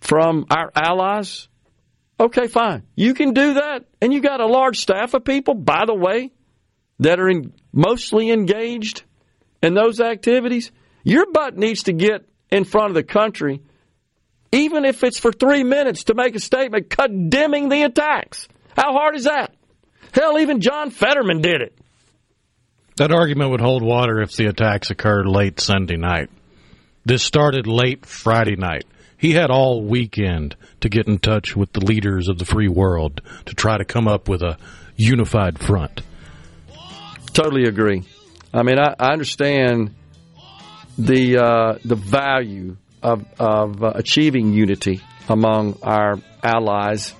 from 0.00 0.46
our 0.50 0.70
allies. 0.74 1.48
Okay, 2.18 2.46
fine. 2.46 2.84
You 2.94 3.12
can 3.12 3.34
do 3.34 3.54
that, 3.54 3.84
and 4.00 4.12
you 4.12 4.20
got 4.20 4.40
a 4.40 4.46
large 4.46 4.78
staff 4.78 5.12
of 5.12 5.24
people, 5.24 5.54
by 5.54 5.84
the 5.86 5.94
way, 5.94 6.32
that 7.00 7.20
are 7.20 7.28
in, 7.28 7.52
mostly 7.72 8.30
engaged 8.30 9.02
in 9.62 9.74
those 9.74 10.00
activities. 10.00 10.72
Your 11.04 11.30
butt 11.30 11.56
needs 11.56 11.84
to 11.84 11.92
get 11.92 12.26
in 12.50 12.64
front 12.64 12.88
of 12.88 12.94
the 12.94 13.02
country, 13.02 13.60
even 14.52 14.84
if 14.84 15.04
it's 15.04 15.18
for 15.18 15.32
three 15.32 15.64
minutes, 15.64 16.04
to 16.04 16.14
make 16.14 16.34
a 16.34 16.40
statement 16.40 16.90
condemning 16.90 17.68
the 17.68 17.82
attacks. 17.82 18.48
How 18.76 18.92
hard 18.92 19.16
is 19.16 19.24
that? 19.24 19.54
Hell, 20.12 20.38
even 20.38 20.60
John 20.60 20.90
Fetterman 20.90 21.42
did 21.42 21.60
it. 21.60 21.78
That 22.96 23.12
argument 23.12 23.50
would 23.50 23.60
hold 23.60 23.82
water 23.82 24.22
if 24.22 24.32
the 24.32 24.46
attacks 24.46 24.90
occurred 24.90 25.26
late 25.26 25.60
Sunday 25.60 25.96
night. 25.96 26.30
This 27.04 27.22
started 27.22 27.66
late 27.66 28.06
Friday 28.06 28.56
night. 28.56 28.84
He 29.18 29.32
had 29.32 29.50
all 29.50 29.82
weekend 29.82 30.56
to 30.80 30.88
get 30.88 31.06
in 31.06 31.18
touch 31.18 31.54
with 31.54 31.72
the 31.72 31.84
leaders 31.84 32.28
of 32.28 32.38
the 32.38 32.44
free 32.44 32.68
world 32.68 33.20
to 33.46 33.54
try 33.54 33.76
to 33.76 33.84
come 33.84 34.08
up 34.08 34.28
with 34.28 34.42
a 34.42 34.58
unified 34.96 35.58
front. 35.58 36.02
Totally 37.32 37.64
agree. 37.64 38.02
I 38.52 38.62
mean, 38.62 38.78
I, 38.78 38.94
I 38.98 39.12
understand 39.12 39.94
the 40.96 41.38
uh, 41.38 41.78
the 41.84 41.96
value 41.96 42.76
of 43.06 43.24
of 43.38 43.82
uh, 43.82 43.92
achieving 43.94 44.52
unity 44.52 45.00
among 45.28 45.78
our 45.82 46.18
allies 46.42 47.14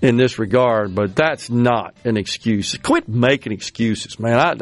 in 0.00 0.16
this 0.16 0.38
regard, 0.38 0.94
but 0.94 1.16
that's 1.16 1.50
not 1.50 1.94
an 2.04 2.16
excuse. 2.16 2.76
Quit 2.78 3.08
making 3.08 3.52
excuses, 3.52 4.20
man. 4.20 4.38
I, 4.38 4.54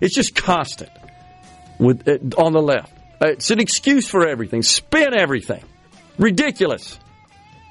it's 0.00 0.14
just 0.14 0.34
constant 0.34 0.90
with 1.78 2.06
it, 2.06 2.34
on 2.36 2.52
the 2.52 2.60
left. 2.60 2.92
It's 3.22 3.50
an 3.50 3.60
excuse 3.60 4.06
for 4.06 4.26
everything. 4.26 4.62
Spin 4.62 5.14
everything. 5.14 5.64
Ridiculous. 6.18 6.98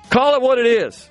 Call 0.09 0.35
it 0.35 0.41
what 0.41 0.57
it 0.57 0.65
is. 0.65 1.09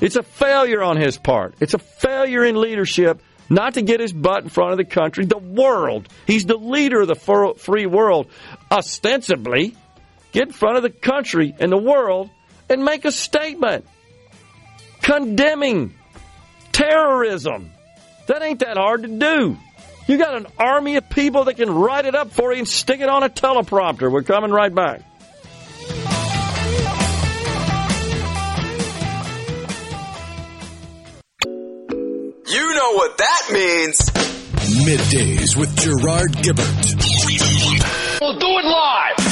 It's 0.00 0.16
a 0.16 0.22
failure 0.22 0.82
on 0.82 0.96
his 0.96 1.18
part. 1.18 1.54
It's 1.60 1.74
a 1.74 1.78
failure 1.78 2.44
in 2.44 2.60
leadership 2.60 3.20
not 3.50 3.74
to 3.74 3.82
get 3.82 4.00
his 4.00 4.12
butt 4.12 4.44
in 4.44 4.48
front 4.48 4.72
of 4.72 4.78
the 4.78 4.84
country, 4.84 5.24
the 5.24 5.38
world. 5.38 6.08
He's 6.26 6.46
the 6.46 6.56
leader 6.56 7.02
of 7.02 7.08
the 7.08 7.54
free 7.58 7.86
world, 7.86 8.28
ostensibly. 8.70 9.76
Get 10.32 10.48
in 10.48 10.52
front 10.52 10.78
of 10.78 10.82
the 10.82 10.90
country 10.90 11.54
and 11.58 11.70
the 11.70 11.78
world 11.78 12.30
and 12.68 12.84
make 12.84 13.04
a 13.04 13.12
statement 13.12 13.86
condemning 15.02 15.94
terrorism. 16.72 17.70
That 18.26 18.42
ain't 18.42 18.60
that 18.60 18.78
hard 18.78 19.02
to 19.02 19.08
do. 19.08 19.58
You 20.06 20.18
got 20.18 20.34
an 20.34 20.46
army 20.58 20.96
of 20.96 21.08
people 21.10 21.44
that 21.44 21.54
can 21.54 21.70
write 21.70 22.06
it 22.06 22.14
up 22.14 22.32
for 22.32 22.52
you 22.52 22.58
and 22.58 22.68
stick 22.68 23.00
it 23.00 23.08
on 23.08 23.22
a 23.22 23.28
teleprompter. 23.28 24.10
We're 24.10 24.22
coming 24.22 24.50
right 24.50 24.74
back. 24.74 25.02
You 32.46 32.74
know 32.74 32.92
what 32.94 33.18
that 33.18 33.42
means. 33.52 33.98
Middays 34.84 35.56
with 35.56 35.76
Gerard 35.76 36.32
Gibert. 36.32 38.20
We'll 38.20 38.38
do 38.38 38.46
it 38.46 38.64
live. 38.64 39.31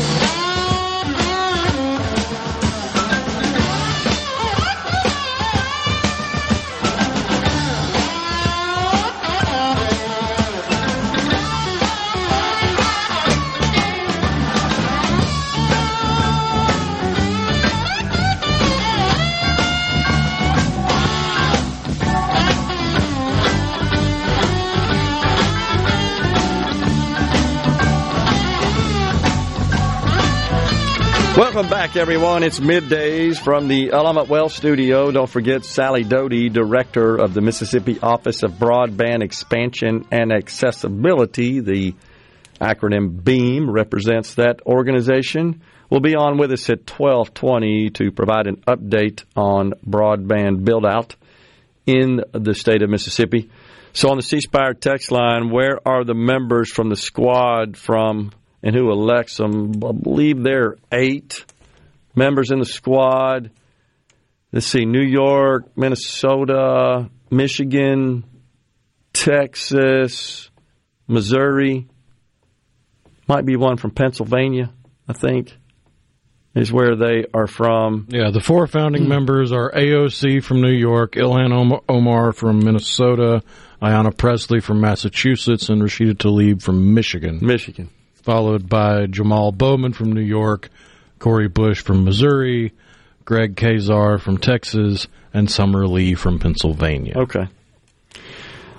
Welcome 31.37 31.69
back, 31.69 31.95
everyone. 31.95 32.43
It's 32.43 32.59
middays 32.59 33.41
from 33.41 33.69
the 33.69 33.91
Element 33.93 34.27
Wealth 34.27 34.51
studio. 34.51 35.11
Don't 35.11 35.29
forget 35.29 35.63
Sally 35.63 36.03
Doty, 36.03 36.49
director 36.49 37.15
of 37.15 37.33
the 37.33 37.39
Mississippi 37.39 37.97
Office 38.01 38.43
of 38.43 38.51
Broadband 38.51 39.23
Expansion 39.23 40.05
and 40.11 40.33
Accessibility. 40.33 41.61
The 41.61 41.95
acronym 42.59 43.23
BEAM 43.23 43.71
represents 43.71 44.35
that 44.35 44.59
organization. 44.65 45.61
Will 45.89 46.01
be 46.01 46.15
on 46.15 46.37
with 46.37 46.51
us 46.51 46.69
at 46.69 46.85
twelve 46.85 47.33
twenty 47.33 47.89
to 47.91 48.11
provide 48.11 48.47
an 48.47 48.57
update 48.67 49.23
on 49.33 49.71
broadband 49.87 50.65
build 50.65 50.85
out 50.85 51.15
in 51.85 52.25
the 52.33 52.53
state 52.53 52.81
of 52.81 52.89
Mississippi. 52.89 53.49
So 53.93 54.09
on 54.09 54.17
the 54.17 54.23
C 54.23 54.41
Spire 54.41 54.73
text 54.73 55.11
line, 55.11 55.49
where 55.49 55.79
are 55.87 56.03
the 56.03 56.13
members 56.13 56.69
from 56.69 56.89
the 56.89 56.97
squad 56.97 57.77
from 57.77 58.31
and 58.63 58.75
who 58.75 58.91
elects 58.91 59.37
them. 59.37 59.71
I 59.83 59.91
believe 59.91 60.43
there 60.43 60.65
are 60.65 60.77
eight 60.91 61.45
members 62.15 62.51
in 62.51 62.59
the 62.59 62.65
squad. 62.65 63.51
Let's 64.51 64.67
see 64.67 64.85
New 64.85 65.03
York, 65.03 65.77
Minnesota, 65.77 67.09
Michigan, 67.29 68.25
Texas, 69.13 70.49
Missouri. 71.07 71.87
Might 73.27 73.45
be 73.45 73.55
one 73.55 73.77
from 73.77 73.91
Pennsylvania, 73.91 74.73
I 75.07 75.13
think, 75.13 75.55
is 76.53 76.71
where 76.71 76.97
they 76.97 77.25
are 77.33 77.47
from. 77.47 78.07
Yeah, 78.09 78.31
the 78.31 78.41
four 78.41 78.67
founding 78.67 79.03
hmm. 79.03 79.09
members 79.09 79.53
are 79.53 79.71
AOC 79.71 80.43
from 80.43 80.61
New 80.61 80.73
York, 80.73 81.13
Ilhan 81.13 81.81
Omar 81.87 82.33
from 82.33 82.59
Minnesota, 82.59 83.41
Ayanna 83.81 84.15
Pressley 84.15 84.59
from 84.59 84.81
Massachusetts, 84.81 85.69
and 85.69 85.81
Rashida 85.81 86.13
Tlaib 86.13 86.61
from 86.61 86.93
Michigan. 86.93 87.39
Michigan 87.41 87.89
followed 88.23 88.69
by 88.69 89.07
Jamal 89.07 89.51
Bowman 89.51 89.93
from 89.93 90.11
New 90.11 90.21
York, 90.21 90.69
Cori 91.19 91.47
Bush 91.47 91.81
from 91.81 92.03
Missouri, 92.03 92.73
Greg 93.25 93.55
Casar 93.55 94.19
from 94.19 94.37
Texas, 94.37 95.07
and 95.33 95.49
Summer 95.49 95.87
Lee 95.87 96.15
from 96.15 96.39
Pennsylvania. 96.39 97.13
Okay. 97.17 97.47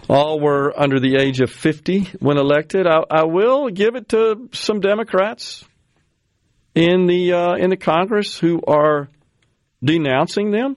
All 0.08 0.40
were 0.40 0.78
under 0.78 1.00
the 1.00 1.16
age 1.16 1.40
of 1.40 1.50
50 1.50 2.08
when 2.20 2.36
elected. 2.36 2.86
I, 2.86 3.02
I 3.10 3.24
will 3.24 3.70
give 3.70 3.94
it 3.94 4.10
to 4.10 4.48
some 4.52 4.80
Democrats 4.80 5.64
in 6.74 7.06
the 7.06 7.32
uh, 7.32 7.54
in 7.54 7.70
the 7.70 7.76
Congress 7.76 8.38
who 8.38 8.60
are 8.66 9.08
denouncing 9.82 10.50
them, 10.50 10.76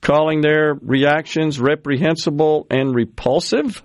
calling 0.00 0.40
their 0.40 0.74
reactions 0.74 1.60
reprehensible 1.60 2.66
and 2.70 2.94
repulsive 2.94 3.82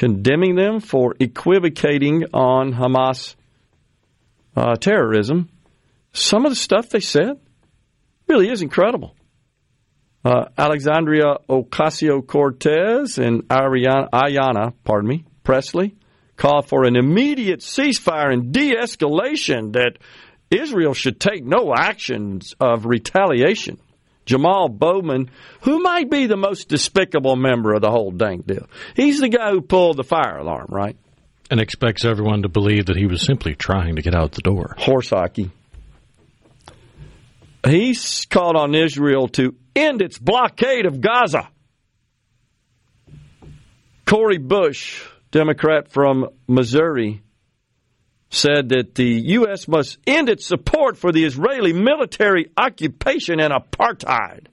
condemning 0.00 0.54
them 0.54 0.80
for 0.80 1.14
equivocating 1.20 2.24
on 2.32 2.72
Hamas 2.72 3.34
uh, 4.56 4.74
terrorism. 4.76 5.50
Some 6.14 6.46
of 6.46 6.52
the 6.52 6.56
stuff 6.56 6.88
they 6.88 7.00
said 7.00 7.38
really 8.26 8.48
is 8.48 8.62
incredible. 8.62 9.14
Uh, 10.24 10.46
Alexandria 10.56 11.36
Ocasio 11.50 12.26
Cortez 12.26 13.18
and 13.18 13.46
Ariana, 13.48 14.08
Ayanna, 14.10 14.72
pardon 14.84 15.10
me, 15.10 15.26
Pressley 15.44 15.94
call 16.34 16.62
for 16.62 16.84
an 16.84 16.96
immediate 16.96 17.60
ceasefire 17.60 18.32
and 18.32 18.54
de 18.54 18.74
escalation 18.74 19.74
that 19.74 19.98
Israel 20.50 20.94
should 20.94 21.20
take 21.20 21.44
no 21.44 21.74
actions 21.76 22.54
of 22.58 22.86
retaliation. 22.86 23.78
Jamal 24.30 24.68
Bowman, 24.68 25.28
who 25.62 25.82
might 25.82 26.08
be 26.08 26.26
the 26.26 26.36
most 26.36 26.68
despicable 26.68 27.34
member 27.34 27.74
of 27.74 27.80
the 27.80 27.90
whole 27.90 28.12
dang 28.12 28.42
deal. 28.42 28.68
He's 28.94 29.18
the 29.18 29.28
guy 29.28 29.50
who 29.50 29.60
pulled 29.60 29.96
the 29.96 30.04
fire 30.04 30.38
alarm, 30.38 30.68
right? 30.68 30.96
And 31.50 31.58
expects 31.60 32.04
everyone 32.04 32.42
to 32.42 32.48
believe 32.48 32.86
that 32.86 32.96
he 32.96 33.06
was 33.06 33.22
simply 33.22 33.56
trying 33.56 33.96
to 33.96 34.02
get 34.02 34.14
out 34.14 34.30
the 34.30 34.42
door. 34.42 34.76
Horse 34.78 35.10
hockey. 35.10 35.50
He's 37.66 38.24
called 38.26 38.54
on 38.54 38.72
Israel 38.72 39.26
to 39.30 39.56
end 39.74 40.00
its 40.00 40.16
blockade 40.16 40.86
of 40.86 41.00
Gaza. 41.00 41.48
Cori 44.06 44.38
Bush, 44.38 45.04
Democrat 45.32 45.90
from 45.90 46.28
Missouri, 46.46 47.20
said 48.30 48.68
that 48.68 48.94
the 48.94 49.22
U.S. 49.38 49.66
must 49.66 49.98
end 50.06 50.28
its 50.28 50.46
support 50.46 50.96
for 50.96 51.10
the 51.12 51.24
Israeli 51.24 51.72
military 51.72 52.50
occupation 52.56 53.40
and 53.40 53.52
apartheid. 53.52 54.46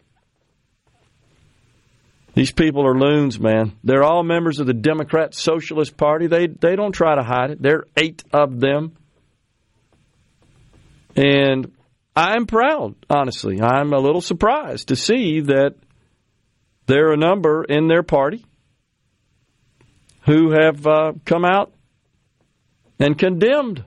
These 2.33 2.51
people 2.51 2.85
are 2.85 2.97
loons, 2.97 3.39
man. 3.39 3.73
They're 3.83 4.03
all 4.03 4.23
members 4.23 4.59
of 4.59 4.67
the 4.67 4.73
Democrat 4.73 5.33
Socialist 5.33 5.97
Party. 5.97 6.27
They 6.27 6.47
they 6.47 6.75
don't 6.75 6.91
try 6.91 7.15
to 7.15 7.23
hide 7.23 7.51
it. 7.51 7.61
There 7.61 7.77
are 7.77 7.87
eight 7.95 8.23
of 8.31 8.59
them. 8.59 8.95
And 11.15 11.71
I'm 12.15 12.45
proud, 12.45 12.95
honestly. 13.09 13.59
I'm 13.59 13.91
a 13.91 13.99
little 13.99 14.21
surprised 14.21 14.89
to 14.89 14.95
see 14.95 15.41
that 15.41 15.75
there 16.85 17.09
are 17.09 17.13
a 17.13 17.17
number 17.17 17.63
in 17.63 17.87
their 17.87 18.03
party 18.03 18.45
who 20.27 20.51
have 20.51 20.85
uh, 20.85 21.13
come 21.25 21.43
out 21.43 21.73
and 22.99 23.17
condemned 23.17 23.83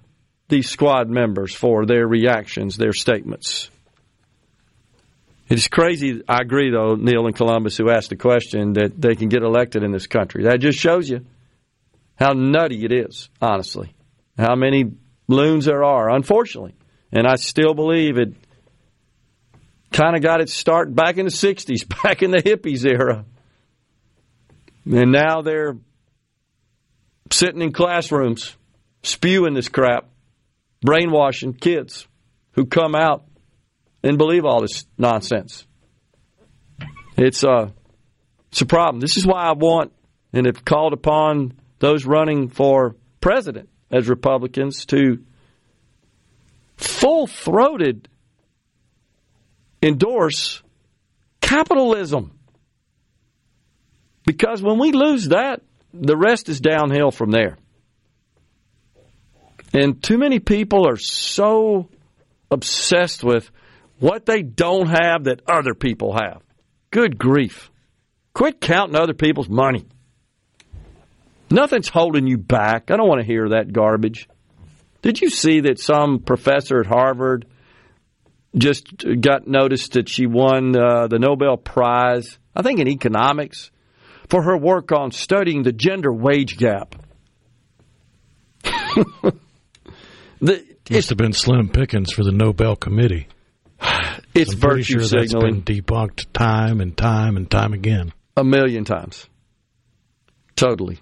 these 0.49 0.69
squad 0.69 1.09
members 1.09 1.55
for 1.55 1.87
their 1.87 2.07
reactions, 2.07 2.77
their 2.77 2.93
statements. 2.93 3.71
It's 5.49 5.69
crazy. 5.69 6.23
I 6.29 6.43
agree, 6.43 6.71
though, 6.71 6.95
Neil 6.95 7.27
in 7.27 7.33
Columbus, 7.33 7.77
who 7.77 7.91
asked 7.91 8.11
the 8.11 8.17
question, 8.17 8.75
that 8.75 9.01
they 9.01 9.17
can 9.17 9.29
get 9.29 9.43
elected 9.43 9.83
in 9.83 9.91
this 9.91 10.07
country. 10.07 10.45
That 10.45 10.61
just 10.61 10.79
shows 10.79 11.09
you 11.09 11.27
how 12.15 12.35
nutty 12.35 12.85
it 12.85 12.93
is, 12.93 13.31
honestly. 13.41 13.95
How 14.39 14.55
many 14.55 14.93
loons 15.27 15.65
there 15.65 15.83
are, 15.83 16.09
unfortunately. 16.09 16.75
And 17.11 17.27
I 17.27 17.35
still 17.35 17.75
believe 17.75 18.17
it 18.17 18.35
kind 19.93 20.15
of 20.15 20.23
got 20.23 20.41
its 20.41 20.53
start 20.53 20.95
back 20.95 21.19
in 21.19 21.25
the 21.25 21.33
60s, 21.33 21.89
back 22.03 22.23
in 22.23 22.31
the 22.31 22.43
hippies 22.43 22.87
era. 22.87 23.25
And 24.87 25.13
now 25.13 25.43
they're 25.43 25.77
sitting 27.33 27.61
in 27.61 27.73
classrooms 27.73 28.57
spewing 29.03 29.55
this 29.55 29.69
crap, 29.69 30.09
brainwashing 30.83 31.55
kids 31.55 32.07
who 32.53 32.67
come 32.67 32.95
out 32.95 33.25
and 34.03 34.19
believe 34.19 34.45
all 34.45 34.61
this 34.61 34.87
nonsense. 34.99 35.67
It's 37.17 37.43
a, 37.43 37.51
uh, 37.51 37.71
it's 38.51 38.63
a 38.63 38.67
problem. 38.67 39.01
This 39.01 39.17
is 39.17 39.27
why 39.27 39.43
I 39.43 39.53
want 39.53 39.93
and 40.33 40.47
have 40.47 40.65
called 40.65 40.93
upon 40.93 41.55
those 41.79 42.05
running 42.05 42.49
for 42.49 42.97
president 43.21 43.69
as 43.91 44.09
Republicans 44.09 44.87
to 44.87 45.25
full 46.77 47.27
throated 47.27 48.09
endorse 49.83 50.63
capitalism. 51.41 52.33
Because 54.25 54.63
when 54.63 54.79
we 54.79 54.93
lose 54.93 55.29
that, 55.29 55.63
the 55.93 56.17
rest 56.17 56.49
is 56.49 56.61
downhill 56.61 57.11
from 57.11 57.31
there. 57.31 57.57
And 59.73 60.03
too 60.03 60.19
many 60.19 60.41
people 60.41 60.89
are 60.89 60.97
so 60.97 61.89
obsessed 62.51 63.23
with 63.23 63.51
what 63.99 64.27
they 64.27 64.43
don't 64.43 64.89
have 64.89 65.25
that 65.25 65.43
other 65.47 65.75
people 65.75 66.15
have. 66.15 66.43
Good 66.91 67.19
grief. 67.19 67.71
Quit 68.35 68.61
counting 68.61 68.97
other 68.97 69.15
people's 69.15 69.49
money. 69.49 69.87
Nothing's 71.51 71.89
holding 71.89 72.27
you 72.27 72.39
back. 72.39 72.91
I 72.91 72.97
don't 72.97 73.09
want 73.09 73.21
to 73.21 73.27
hear 73.27 73.51
that 73.51 73.73
garbage. 73.73 74.29
Did 75.03 75.21
you 75.21 75.31
see 75.31 75.61
that 75.63 75.79
some 75.79 76.21
professor 76.21 76.81
at 76.81 76.87
Harvard 76.87 77.47
just 78.57 79.05
got 79.21 79.47
noticed 79.47 79.93
that 79.93 80.09
she 80.09 80.27
won 80.27 80.77
uh, 80.77 81.07
the 81.07 81.19
Nobel 81.19 81.57
Prize, 81.57 82.39
I 82.55 82.63
think 82.63 82.81
in 82.81 82.89
economics, 82.89 83.71
for 84.29 84.43
her 84.43 84.57
work 84.57 84.93
on 84.93 85.11
studying 85.13 85.63
the 85.63 85.73
gender 85.73 86.13
wage 86.13 86.57
gap? 86.57 86.95
the, 90.41 90.65
Must 90.91 91.09
have 91.09 91.19
been 91.19 91.33
slim 91.33 91.69
pickings 91.69 92.13
for 92.13 92.25
the 92.25 92.33
Nobel 92.33 92.77
Committee. 92.77 93.29
It's 94.33 94.55
virtue 94.55 95.01
sure 95.01 95.03
signaling. 95.03 95.65
That's 95.65 95.65
been 95.65 95.83
debunked 95.83 96.27
time 96.33 96.81
and 96.81 96.97
time 96.97 97.37
and 97.37 97.51
time 97.51 97.73
again. 97.73 98.13
A 98.37 98.45
million 98.45 98.85
times. 98.85 99.29
Totally. 100.55 101.01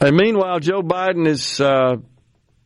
And 0.00 0.16
meanwhile, 0.16 0.60
Joe 0.60 0.82
Biden 0.82 1.26
is 1.26 1.60
uh, 1.60 1.96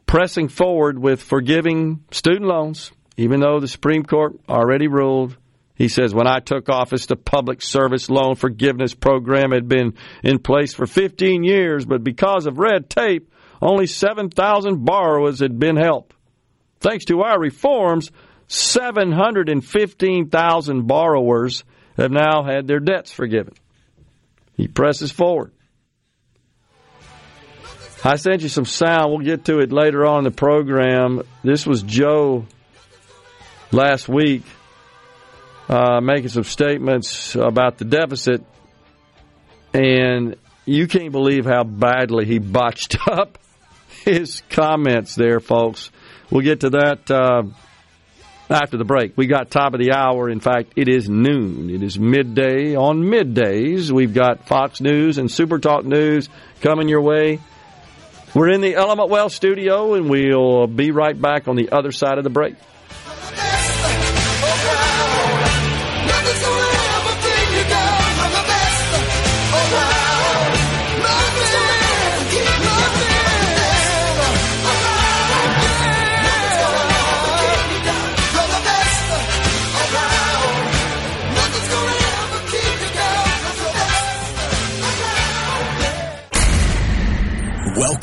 pressing 0.04 0.48
forward 0.48 0.98
with 0.98 1.22
forgiving 1.22 2.04
student 2.10 2.44
loans, 2.44 2.92
even 3.16 3.40
though 3.40 3.60
the 3.60 3.68
Supreme 3.68 4.02
Court 4.02 4.38
already 4.48 4.88
ruled. 4.88 5.36
He 5.74 5.88
says, 5.88 6.12
when 6.12 6.26
I 6.26 6.40
took 6.40 6.68
office, 6.68 7.06
the 7.06 7.16
public 7.16 7.62
service 7.62 8.10
loan 8.10 8.34
forgiveness 8.34 8.94
program 8.94 9.52
had 9.52 9.68
been 9.68 9.94
in 10.24 10.40
place 10.40 10.74
for 10.74 10.86
15 10.86 11.44
years, 11.44 11.86
but 11.86 12.02
because 12.02 12.46
of 12.46 12.58
red 12.58 12.90
tape, 12.90 13.32
only 13.60 13.86
7,000 13.86 14.84
borrowers 14.84 15.40
had 15.40 15.58
been 15.58 15.76
helped. 15.76 16.14
Thanks 16.80 17.06
to 17.06 17.22
our 17.22 17.36
reforms, 17.38 18.10
715,000 18.48 20.86
borrowers 20.86 21.64
have 21.96 22.12
now 22.12 22.44
had 22.44 22.66
their 22.66 22.80
debts 22.80 23.12
forgiven. 23.12 23.54
He 24.54 24.68
presses 24.68 25.10
forward. 25.10 25.52
I 28.04 28.14
sent 28.16 28.42
you 28.42 28.48
some 28.48 28.64
sound. 28.64 29.10
We'll 29.10 29.24
get 29.24 29.46
to 29.46 29.58
it 29.58 29.72
later 29.72 30.06
on 30.06 30.18
in 30.18 30.24
the 30.24 30.30
program. 30.30 31.22
This 31.42 31.66
was 31.66 31.82
Joe 31.82 32.46
last 33.72 34.08
week 34.08 34.44
uh, 35.68 36.00
making 36.00 36.28
some 36.28 36.44
statements 36.44 37.34
about 37.34 37.78
the 37.78 37.84
deficit, 37.84 38.44
and 39.74 40.36
you 40.64 40.86
can't 40.86 41.12
believe 41.12 41.44
how 41.44 41.64
badly 41.64 42.24
he 42.24 42.38
botched 42.38 42.96
up 43.08 43.38
his 44.08 44.42
comments 44.50 45.14
there, 45.14 45.40
folks. 45.40 45.90
We'll 46.30 46.42
get 46.42 46.60
to 46.60 46.70
that 46.70 47.10
uh, 47.10 47.42
after 48.50 48.76
the 48.76 48.84
break. 48.84 49.16
We 49.16 49.26
got 49.26 49.50
top 49.50 49.74
of 49.74 49.80
the 49.80 49.92
hour. 49.92 50.28
In 50.28 50.40
fact, 50.40 50.72
it 50.76 50.88
is 50.88 51.08
noon. 51.08 51.70
It 51.70 51.82
is 51.82 51.98
midday. 51.98 52.74
On 52.74 53.02
middays, 53.02 53.90
we've 53.90 54.14
got 54.14 54.46
Fox 54.46 54.80
News 54.80 55.18
and 55.18 55.30
Super 55.30 55.58
Talk 55.58 55.84
News 55.84 56.28
coming 56.60 56.88
your 56.88 57.02
way. 57.02 57.40
We're 58.34 58.50
in 58.50 58.60
the 58.60 58.74
Element 58.74 59.08
Wealth 59.08 59.32
studio, 59.32 59.94
and 59.94 60.10
we'll 60.10 60.66
be 60.66 60.90
right 60.90 61.18
back 61.18 61.48
on 61.48 61.56
the 61.56 61.70
other 61.70 61.92
side 61.92 62.18
of 62.18 62.24
the 62.24 62.30
break. 62.30 62.56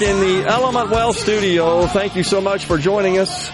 In 0.00 0.20
the 0.20 0.44
Element 0.46 0.90
Wealth 0.90 1.18
studio. 1.18 1.84
Thank 1.88 2.14
you 2.14 2.22
so 2.22 2.40
much 2.40 2.66
for 2.66 2.78
joining 2.78 3.18
us. 3.18 3.48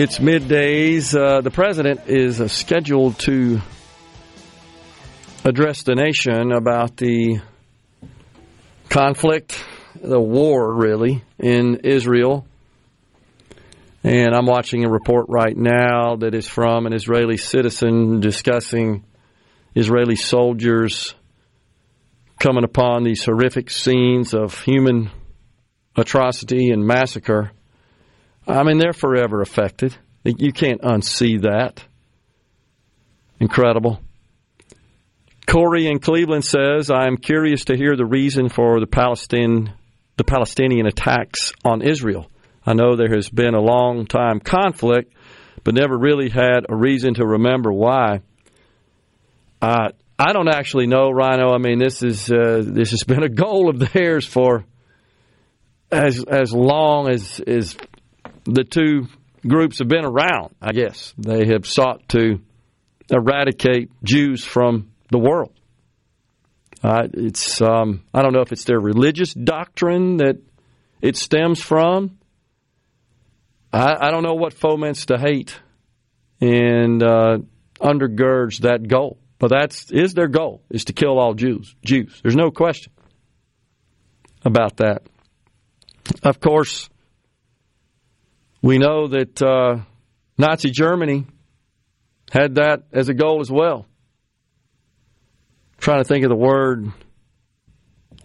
It's 0.00 0.18
middays. 0.18 1.14
Uh, 1.14 1.42
the 1.42 1.50
president 1.50 2.06
is 2.06 2.40
uh, 2.40 2.48
scheduled 2.48 3.18
to 3.20 3.60
address 5.44 5.82
the 5.82 5.94
nation 5.94 6.52
about 6.52 6.96
the 6.96 7.42
conflict, 8.88 9.62
the 10.00 10.18
war, 10.18 10.74
really, 10.74 11.22
in 11.38 11.80
Israel. 11.84 12.46
And 14.04 14.34
I'm 14.34 14.46
watching 14.46 14.86
a 14.86 14.90
report 14.90 15.26
right 15.28 15.54
now 15.54 16.16
that 16.16 16.34
is 16.34 16.48
from 16.48 16.86
an 16.86 16.94
Israeli 16.94 17.36
citizen 17.36 18.20
discussing 18.20 19.04
Israeli 19.74 20.16
soldiers 20.16 21.14
coming 22.38 22.64
upon 22.64 23.02
these 23.02 23.24
horrific 23.24 23.70
scenes 23.70 24.34
of 24.34 24.60
human 24.62 25.10
atrocity 25.96 26.70
and 26.70 26.86
massacre. 26.86 27.50
I 28.46 28.62
mean, 28.62 28.78
they're 28.78 28.92
forever 28.92 29.42
affected. 29.42 29.96
You 30.24 30.52
can't 30.52 30.80
unsee 30.82 31.42
that. 31.42 31.84
Incredible. 33.40 34.00
Corey 35.46 35.86
in 35.86 35.98
Cleveland 35.98 36.44
says, 36.44 36.90
I 36.90 37.06
am 37.06 37.16
curious 37.16 37.66
to 37.66 37.76
hear 37.76 37.96
the 37.96 38.04
reason 38.04 38.48
for 38.48 38.80
the 38.80 38.86
Palestine 38.86 39.72
the 40.18 40.24
Palestinian 40.24 40.86
attacks 40.86 41.52
on 41.64 41.80
Israel. 41.80 42.28
I 42.66 42.74
know 42.74 42.96
there 42.96 43.14
has 43.14 43.30
been 43.30 43.54
a 43.54 43.60
long 43.60 44.04
time 44.04 44.40
conflict, 44.40 45.14
but 45.64 45.74
never 45.74 45.96
really 45.96 46.28
had 46.28 46.66
a 46.68 46.76
reason 46.76 47.14
to 47.14 47.24
remember 47.24 47.72
why. 47.72 48.20
Uh, 49.62 49.90
I 50.18 50.32
don't 50.32 50.48
actually 50.48 50.88
know, 50.88 51.10
Rhino. 51.10 51.52
I 51.52 51.58
mean, 51.58 51.78
this 51.78 52.02
is 52.02 52.30
uh, 52.30 52.62
this 52.66 52.90
has 52.90 53.04
been 53.04 53.22
a 53.22 53.28
goal 53.28 53.68
of 53.68 53.78
theirs 53.92 54.26
for 54.26 54.64
as 55.92 56.24
as 56.24 56.52
long 56.52 57.08
as 57.08 57.40
as 57.40 57.76
the 58.44 58.64
two 58.64 59.06
groups 59.46 59.78
have 59.78 59.88
been 59.88 60.04
around. 60.04 60.54
I 60.60 60.72
guess 60.72 61.14
they 61.18 61.46
have 61.46 61.66
sought 61.66 62.08
to 62.10 62.40
eradicate 63.10 63.90
Jews 64.02 64.44
from 64.44 64.90
the 65.10 65.18
world. 65.18 65.52
Uh, 66.82 67.08
it's 67.12 67.60
um, 67.60 68.02
I 68.12 68.22
don't 68.22 68.32
know 68.32 68.40
if 68.40 68.50
it's 68.52 68.64
their 68.64 68.80
religious 68.80 69.32
doctrine 69.32 70.18
that 70.18 70.38
it 71.00 71.16
stems 71.16 71.62
from. 71.62 72.18
I, 73.72 74.08
I 74.08 74.10
don't 74.10 74.22
know 74.24 74.34
what 74.34 74.52
foments 74.52 75.04
the 75.04 75.18
hate 75.18 75.60
and 76.40 77.02
uh, 77.02 77.38
undergirds 77.80 78.60
that 78.60 78.86
goal. 78.88 79.18
But 79.38 79.48
that's 79.50 79.90
is 79.92 80.14
their 80.14 80.28
goal 80.28 80.62
is 80.70 80.86
to 80.86 80.92
kill 80.92 81.18
all 81.18 81.34
Jews. 81.34 81.74
Jews. 81.84 82.20
There's 82.22 82.36
no 82.36 82.50
question 82.50 82.92
about 84.44 84.78
that. 84.78 85.02
Of 86.22 86.40
course, 86.40 86.88
we 88.62 88.78
know 88.78 89.08
that 89.08 89.40
uh, 89.40 89.80
Nazi 90.36 90.70
Germany 90.70 91.26
had 92.32 92.56
that 92.56 92.84
as 92.92 93.08
a 93.08 93.14
goal 93.14 93.40
as 93.40 93.50
well. 93.50 93.86
trying 95.78 96.02
to 96.02 96.04
think 96.04 96.24
of 96.24 96.30
the 96.30 96.36
word. 96.36 96.90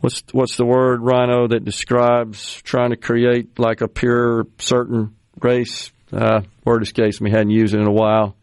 What's 0.02 0.24
what's 0.32 0.58
the 0.58 0.66
word, 0.66 1.02
Rhino, 1.02 1.48
that 1.48 1.64
describes 1.64 2.62
trying 2.64 2.90
to 2.90 2.98
create 2.98 3.58
like 3.60 3.82
a 3.82 3.88
pure 3.88 4.48
certain 4.60 5.16
race? 5.40 5.92
Uh, 6.12 6.42
word 6.66 6.84
escapes 6.84 7.22
me. 7.22 7.32
Hadn't 7.32 7.52
used 7.52 7.74
it 7.74 7.80
in 7.80 7.88
a 7.88 7.92
while. 7.92 8.36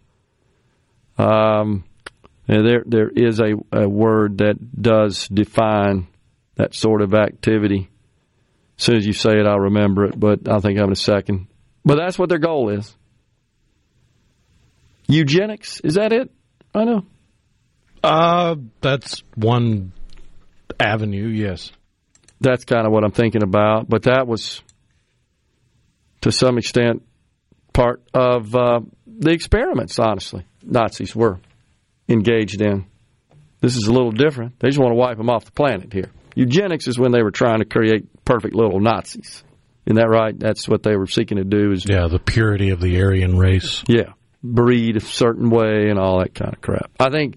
Um, 1.18 1.84
there 2.58 2.82
there 2.86 3.08
is 3.08 3.40
a, 3.40 3.52
a 3.72 3.88
word 3.88 4.38
that 4.38 4.56
does 4.80 5.28
define 5.28 6.08
that 6.56 6.74
sort 6.74 7.02
of 7.02 7.14
activity. 7.14 7.88
As 8.78 8.84
soon 8.84 8.96
as 8.96 9.06
you 9.06 9.12
say 9.12 9.38
it, 9.38 9.46
I'll 9.46 9.60
remember 9.60 10.06
it, 10.06 10.18
but 10.18 10.48
I'll 10.48 10.60
think 10.60 10.78
of 10.78 10.84
it 10.84 10.86
in 10.86 10.92
a 10.92 10.96
second. 10.96 11.46
But 11.84 11.96
that's 11.96 12.18
what 12.18 12.28
their 12.28 12.38
goal 12.38 12.70
is. 12.70 12.94
Eugenics, 15.06 15.80
is 15.80 15.94
that 15.94 16.12
it? 16.12 16.30
I 16.74 16.84
know. 16.84 17.04
Uh, 18.02 18.56
that's 18.80 19.22
one 19.34 19.92
avenue, 20.78 21.28
yes. 21.28 21.72
That's 22.40 22.64
kind 22.64 22.86
of 22.86 22.92
what 22.92 23.04
I'm 23.04 23.10
thinking 23.10 23.42
about. 23.42 23.88
But 23.88 24.04
that 24.04 24.26
was, 24.26 24.62
to 26.22 26.32
some 26.32 26.58
extent, 26.58 27.02
part 27.72 28.02
of 28.14 28.54
uh, 28.54 28.80
the 29.06 29.30
experiments, 29.30 29.98
honestly, 29.98 30.46
Nazis 30.62 31.14
were 31.14 31.40
engaged 32.10 32.60
in. 32.60 32.86
This 33.60 33.76
is 33.76 33.86
a 33.86 33.92
little 33.92 34.12
different. 34.12 34.58
They 34.58 34.68
just 34.68 34.78
want 34.78 34.92
to 34.92 34.96
wipe 34.96 35.16
them 35.16 35.30
off 35.30 35.44
the 35.44 35.52
planet 35.52 35.92
here. 35.92 36.10
Eugenics 36.34 36.86
is 36.88 36.98
when 36.98 37.12
they 37.12 37.22
were 37.22 37.30
trying 37.30 37.58
to 37.58 37.64
create 37.64 38.24
perfect 38.24 38.54
little 38.54 38.80
Nazis. 38.80 39.44
Isn't 39.86 39.96
that 39.96 40.08
right? 40.08 40.38
That's 40.38 40.68
what 40.68 40.82
they 40.82 40.96
were 40.96 41.06
seeking 41.06 41.38
to 41.38 41.44
do. 41.44 41.72
Is 41.72 41.84
yeah, 41.88 42.06
the 42.08 42.18
purity 42.18 42.70
of 42.70 42.80
the 42.80 43.02
Aryan 43.02 43.36
race. 43.36 43.82
Yeah, 43.88 44.12
breed 44.42 44.96
a 44.96 45.00
certain 45.00 45.50
way 45.50 45.88
and 45.88 45.98
all 45.98 46.20
that 46.20 46.34
kind 46.34 46.54
of 46.54 46.60
crap. 46.60 46.90
I 46.98 47.10
think 47.10 47.36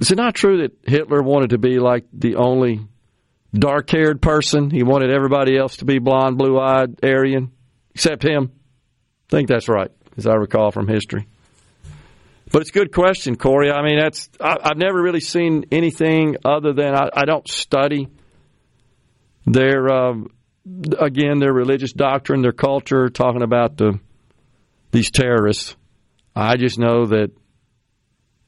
is 0.00 0.10
it 0.10 0.16
not 0.16 0.34
true 0.34 0.62
that 0.62 0.72
Hitler 0.86 1.22
wanted 1.22 1.50
to 1.50 1.58
be 1.58 1.78
like 1.78 2.04
the 2.12 2.36
only 2.36 2.80
dark-haired 3.52 4.20
person? 4.20 4.70
He 4.70 4.82
wanted 4.82 5.10
everybody 5.10 5.56
else 5.56 5.78
to 5.78 5.84
be 5.84 5.98
blonde, 5.98 6.38
blue-eyed, 6.38 7.00
Aryan, 7.02 7.50
except 7.94 8.22
him. 8.22 8.52
I 8.52 9.36
think 9.36 9.48
that's 9.48 9.68
right, 9.68 9.90
as 10.16 10.26
I 10.26 10.34
recall 10.34 10.70
from 10.70 10.88
history. 10.88 11.26
But 12.50 12.62
it's 12.62 12.70
a 12.70 12.72
good 12.72 12.92
question, 12.92 13.36
Corey. 13.36 13.70
I 13.70 13.82
mean, 13.82 13.98
that's 13.98 14.30
I, 14.40 14.56
have 14.62 14.78
never 14.78 15.00
really 15.00 15.20
seen 15.20 15.66
anything 15.70 16.36
other 16.44 16.72
than 16.72 16.94
I, 16.94 17.08
I 17.12 17.24
don't 17.24 17.46
study 17.46 18.08
their 19.46 19.88
um, 19.88 20.30
again 20.98 21.38
their 21.38 21.52
religious 21.52 21.92
doctrine, 21.92 22.42
their 22.42 22.52
culture, 22.52 23.08
talking 23.08 23.42
about 23.42 23.76
the 23.76 24.00
these 24.90 25.10
terrorists. 25.10 25.76
I 26.34 26.56
just 26.56 26.78
know 26.78 27.06
that 27.06 27.32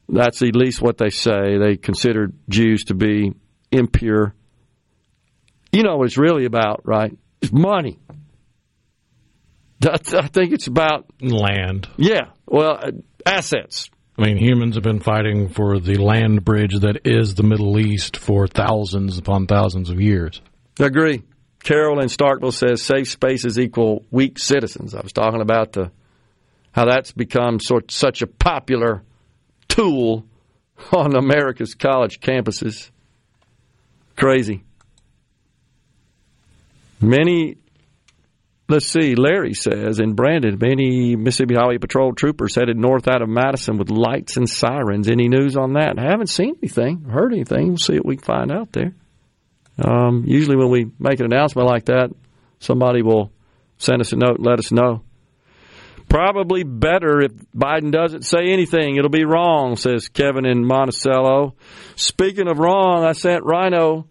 that's 0.09 0.41
at 0.41 0.55
least 0.55 0.81
what 0.81 0.97
they 0.97 1.09
say. 1.09 1.57
They 1.57 1.77
consider 1.77 2.31
Jews 2.49 2.85
to 2.85 2.95
be 2.95 3.33
impure. 3.71 4.33
You 5.71 5.83
know 5.83 5.97
what 5.97 6.05
it's 6.05 6.17
really 6.17 6.45
about, 6.45 6.81
right? 6.85 7.17
It's 7.41 7.51
money. 7.51 7.99
I 9.87 9.97
think 10.27 10.53
it's 10.53 10.67
about 10.67 11.05
land. 11.21 11.87
Yeah, 11.97 12.31
well, 12.45 12.77
uh, 12.81 12.91
assets. 13.25 13.89
I 14.17 14.25
mean, 14.25 14.37
humans 14.37 14.75
have 14.75 14.83
been 14.83 14.99
fighting 14.99 15.49
for 15.49 15.79
the 15.79 15.95
land 15.97 16.43
bridge 16.43 16.79
that 16.79 17.01
is 17.05 17.35
the 17.35 17.43
Middle 17.43 17.79
East 17.79 18.17
for 18.17 18.47
thousands 18.47 19.17
upon 19.17 19.47
thousands 19.47 19.89
of 19.89 20.01
years. 20.01 20.41
I 20.79 20.85
agree. 20.85 21.23
Carol 21.63 21.99
in 21.99 22.07
Starkville 22.07 22.53
says 22.53 22.81
safe 22.81 23.07
spaces 23.07 23.59
equal 23.59 24.03
weak 24.11 24.39
citizens. 24.39 24.95
I 24.95 25.01
was 25.01 25.13
talking 25.13 25.41
about 25.41 25.73
the 25.73 25.91
how 26.71 26.85
that's 26.85 27.11
become 27.11 27.59
sort 27.59 27.91
such 27.91 28.21
a 28.21 28.27
popular 28.27 29.03
tool 29.67 30.25
on 30.91 31.15
America's 31.15 31.75
college 31.75 32.19
campuses. 32.19 32.89
Crazy. 34.15 34.63
Many 36.99 37.57
Let's 38.71 38.89
see. 38.89 39.15
Larry 39.15 39.53
says 39.53 39.99
in 39.99 40.13
Brandon, 40.13 40.57
many 40.57 41.17
Mississippi 41.17 41.55
Highway 41.55 41.77
Patrol 41.77 42.13
troopers 42.13 42.55
headed 42.55 42.77
north 42.77 43.09
out 43.09 43.21
of 43.21 43.27
Madison 43.27 43.77
with 43.77 43.89
lights 43.89 44.37
and 44.37 44.49
sirens. 44.49 45.09
Any 45.09 45.27
news 45.27 45.57
on 45.57 45.73
that? 45.73 45.99
I 45.99 46.03
haven't 46.03 46.29
seen 46.29 46.55
anything, 46.63 47.03
heard 47.03 47.33
anything. 47.33 47.67
We'll 47.67 47.77
see 47.77 47.95
what 47.95 48.05
we 48.05 48.15
can 48.15 48.23
find 48.23 48.49
out 48.49 48.71
there. 48.71 48.95
Um, 49.77 50.23
usually, 50.25 50.55
when 50.55 50.69
we 50.69 50.89
make 50.99 51.19
an 51.19 51.25
announcement 51.25 51.67
like 51.67 51.85
that, 51.87 52.11
somebody 52.59 53.01
will 53.01 53.33
send 53.77 53.99
us 53.99 54.13
a 54.13 54.15
note 54.15 54.37
let 54.39 54.59
us 54.59 54.71
know. 54.71 55.03
Probably 56.07 56.63
better 56.63 57.19
if 57.19 57.33
Biden 57.53 57.91
doesn't 57.91 58.23
say 58.23 58.53
anything. 58.53 58.95
It'll 58.95 59.09
be 59.09 59.25
wrong, 59.25 59.75
says 59.75 60.07
Kevin 60.07 60.45
in 60.45 60.65
Monticello. 60.65 61.55
Speaking 61.97 62.47
of 62.47 62.57
wrong, 62.57 63.03
I 63.03 63.11
sent 63.11 63.43
Rhino 63.43 64.07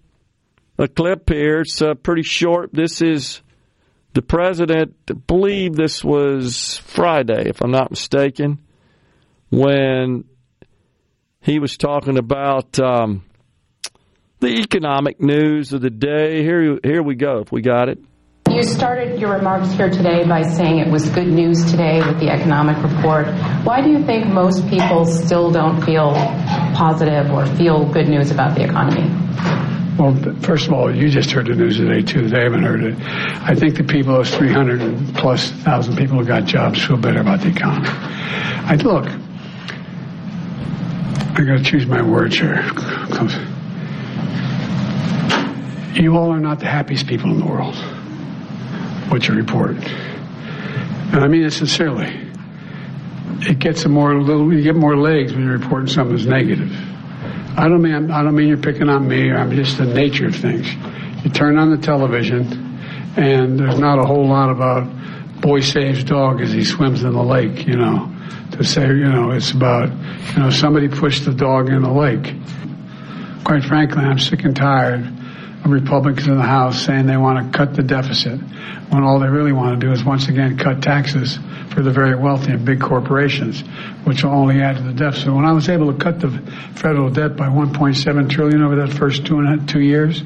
a 0.76 0.86
clip 0.86 1.30
here. 1.30 1.60
It's 1.60 1.80
uh, 1.80 1.94
pretty 1.94 2.24
short. 2.24 2.74
This 2.74 3.00
is 3.00 3.40
the 4.12 4.22
president, 4.22 4.94
I 5.08 5.14
believe 5.14 5.74
this 5.74 6.04
was 6.04 6.78
Friday, 6.78 7.48
if 7.48 7.60
I'm 7.62 7.70
not 7.70 7.90
mistaken, 7.90 8.58
when 9.50 10.24
he 11.40 11.58
was 11.58 11.76
talking 11.76 12.18
about 12.18 12.78
um, 12.80 13.24
the 14.40 14.48
economic 14.48 15.20
news 15.20 15.72
of 15.72 15.80
the 15.80 15.90
day. 15.90 16.42
Here, 16.42 16.78
here 16.82 17.02
we 17.02 17.14
go, 17.14 17.38
if 17.38 17.52
we 17.52 17.62
got 17.62 17.88
it. 17.88 17.98
You 18.50 18.64
started 18.64 19.20
your 19.20 19.32
remarks 19.34 19.70
here 19.72 19.90
today 19.90 20.26
by 20.26 20.42
saying 20.42 20.78
it 20.78 20.90
was 20.90 21.08
good 21.10 21.28
news 21.28 21.70
today 21.70 22.00
with 22.00 22.18
the 22.18 22.30
economic 22.30 22.82
report. 22.82 23.28
Why 23.64 23.80
do 23.80 23.90
you 23.90 24.04
think 24.04 24.26
most 24.26 24.68
people 24.68 25.04
still 25.04 25.52
don't 25.52 25.80
feel 25.84 26.14
positive 26.74 27.30
or 27.30 27.46
feel 27.46 27.84
good 27.92 28.08
news 28.08 28.32
about 28.32 28.56
the 28.56 28.64
economy? 28.64 29.08
Well, 30.00 30.14
first 30.40 30.66
of 30.66 30.72
all, 30.72 30.90
you 30.90 31.10
just 31.10 31.30
heard 31.30 31.44
the 31.44 31.54
news 31.54 31.76
today 31.76 32.00
too. 32.00 32.26
They 32.26 32.40
haven't 32.40 32.62
heard 32.62 32.82
it. 32.82 32.96
I 32.98 33.54
think 33.54 33.76
the 33.76 33.84
people, 33.84 34.14
those 34.14 34.34
300 34.34 35.14
plus 35.14 35.50
thousand 35.50 35.98
people 35.98 36.16
who 36.16 36.24
got 36.24 36.46
jobs, 36.46 36.82
feel 36.82 36.96
better 36.96 37.20
about 37.20 37.42
the 37.42 37.48
economy. 37.48 37.86
I 37.90 38.76
look. 38.76 39.04
I 41.36 41.44
got 41.44 41.58
to 41.58 41.62
choose 41.62 41.84
my 41.84 42.00
words 42.00 42.38
here. 42.38 42.62
You 45.92 46.16
all 46.16 46.30
are 46.32 46.40
not 46.40 46.60
the 46.60 46.66
happiest 46.66 47.06
people 47.06 47.30
in 47.32 47.38
the 47.38 47.44
world. 47.44 47.76
What 49.10 49.28
you 49.28 49.34
report, 49.34 49.76
and 49.76 51.16
I 51.16 51.28
mean 51.28 51.42
it 51.42 51.50
sincerely. 51.50 52.26
It 53.42 53.58
gets 53.58 53.84
more 53.84 54.18
little. 54.18 54.50
You 54.50 54.62
get 54.62 54.76
more 54.76 54.96
legs 54.96 55.34
when 55.34 55.44
you're 55.44 55.58
reporting 55.58 55.88
something 55.88 56.16
that's 56.16 56.26
negative. 56.26 56.89
I 57.56 57.68
don't 57.68 57.82
mean 57.82 58.10
I 58.10 58.22
don't 58.22 58.34
mean 58.34 58.48
you're 58.48 58.56
picking 58.58 58.88
on 58.88 59.06
me. 59.08 59.30
I'm 59.32 59.50
just 59.52 59.78
the 59.78 59.84
nature 59.84 60.26
of 60.26 60.36
things. 60.36 60.68
You 61.24 61.30
turn 61.30 61.58
on 61.58 61.70
the 61.70 61.78
television, 61.78 62.78
and 63.16 63.58
there's 63.58 63.78
not 63.78 63.98
a 63.98 64.04
whole 64.04 64.26
lot 64.26 64.50
about 64.50 64.88
boy 65.40 65.60
saves 65.60 66.04
dog 66.04 66.40
as 66.40 66.52
he 66.52 66.64
swims 66.64 67.02
in 67.02 67.12
the 67.12 67.22
lake. 67.22 67.66
You 67.66 67.76
know, 67.76 68.12
to 68.52 68.64
say 68.64 68.86
you 68.86 69.08
know 69.08 69.30
it's 69.32 69.50
about 69.50 69.90
you 70.34 70.42
know 70.42 70.50
somebody 70.50 70.88
pushed 70.88 71.24
the 71.24 71.34
dog 71.34 71.68
in 71.68 71.82
the 71.82 71.92
lake. 71.92 72.34
Quite 73.44 73.64
frankly, 73.64 74.02
I'm 74.02 74.18
sick 74.18 74.44
and 74.44 74.54
tired 74.54 75.19
Republicans 75.66 76.26
in 76.26 76.36
the 76.36 76.42
House 76.42 76.84
saying 76.84 77.06
they 77.06 77.16
want 77.16 77.52
to 77.52 77.58
cut 77.58 77.74
the 77.74 77.82
deficit 77.82 78.40
when 78.90 79.04
all 79.04 79.20
they 79.20 79.28
really 79.28 79.52
want 79.52 79.78
to 79.78 79.86
do 79.86 79.92
is 79.92 80.02
once 80.02 80.28
again 80.28 80.56
cut 80.56 80.82
taxes 80.82 81.38
for 81.70 81.82
the 81.82 81.90
very 81.90 82.16
wealthy 82.16 82.52
and 82.52 82.64
big 82.64 82.80
corporations, 82.80 83.60
which 84.04 84.24
will 84.24 84.32
only 84.32 84.60
add 84.60 84.76
to 84.76 84.82
the 84.82 84.92
deficit. 84.92 85.32
When 85.32 85.44
I 85.44 85.52
was 85.52 85.68
able 85.68 85.92
to 85.92 85.98
cut 85.98 86.18
the 86.20 86.30
federal 86.74 87.10
debt 87.10 87.36
by 87.36 87.46
1.7 87.46 88.30
trillion 88.30 88.62
over 88.62 88.76
that 88.76 88.92
first 88.92 89.26
two 89.26 89.38
and 89.38 89.68
two 89.68 89.80
years, 89.80 90.22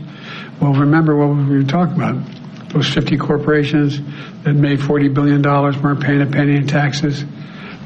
well, 0.61 0.73
remember 0.73 1.17
what 1.17 1.37
we 1.37 1.57
were 1.57 1.63
talking 1.65 1.97
about. 1.97 2.71
Those 2.71 2.93
50 2.93 3.19
corporations 3.19 4.01
that 4.43 4.55
made 4.55 4.83
40 4.83 5.09
billion 5.09 5.43
dollars 5.43 5.77
weren't 5.79 6.03
paying 6.03 6.23
a 6.23 6.27
penny 6.27 6.57
in 6.57 6.67
taxes. 6.67 7.25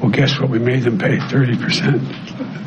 Well, 0.01 0.11
guess 0.11 0.39
what? 0.39 0.49
We 0.49 0.59
made 0.59 0.83
them 0.83 0.97
pay 0.97 1.19
30 1.19 1.57
percent, 1.57 2.01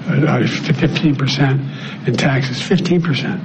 uh, 0.07 0.47
15 0.47 1.17
percent 1.17 1.61
in 2.07 2.15
taxes, 2.15 2.61
15 2.61 3.03
percent, 3.03 3.43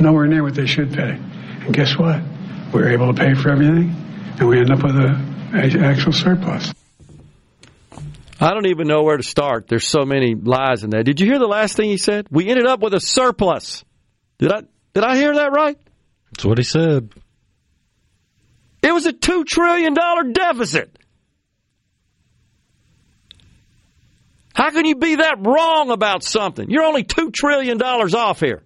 nowhere 0.00 0.26
near 0.26 0.42
what 0.42 0.54
they 0.54 0.66
should 0.66 0.92
pay. 0.92 1.10
And 1.10 1.74
guess 1.74 1.96
what? 1.98 2.20
We 2.72 2.80
were 2.80 2.90
able 2.90 3.12
to 3.12 3.20
pay 3.20 3.34
for 3.34 3.50
everything, 3.50 3.94
and 4.38 4.48
we 4.48 4.58
end 4.58 4.70
up 4.70 4.82
with 4.82 4.96
a 4.96 5.36
actual 5.54 6.12
surplus. 6.12 6.72
I 8.38 8.52
don't 8.52 8.66
even 8.66 8.86
know 8.86 9.02
where 9.02 9.16
to 9.16 9.22
start. 9.22 9.66
There's 9.68 9.86
so 9.86 10.04
many 10.04 10.34
lies 10.34 10.84
in 10.84 10.90
there. 10.90 11.02
Did 11.02 11.20
you 11.20 11.26
hear 11.26 11.38
the 11.38 11.46
last 11.46 11.76
thing 11.76 11.88
he 11.88 11.96
said? 11.96 12.26
We 12.30 12.48
ended 12.48 12.66
up 12.66 12.80
with 12.80 12.92
a 12.92 13.00
surplus. 13.00 13.84
Did 14.38 14.52
I 14.52 14.62
did 14.92 15.04
I 15.04 15.16
hear 15.16 15.34
that 15.34 15.52
right? 15.52 15.78
That's 16.32 16.44
what 16.44 16.58
he 16.58 16.64
said. 16.64 17.12
It 18.82 18.92
was 18.92 19.06
a 19.06 19.12
two 19.12 19.44
trillion 19.44 19.94
dollar 19.94 20.24
deficit. 20.24 20.96
How 24.54 24.70
can 24.70 24.84
you 24.84 24.96
be 24.96 25.16
that 25.16 25.36
wrong 25.40 25.90
about 25.90 26.22
something? 26.22 26.70
You're 26.70 26.84
only 26.84 27.04
two 27.04 27.30
trillion 27.30 27.78
dollars 27.78 28.14
off 28.14 28.40
here. 28.40 28.62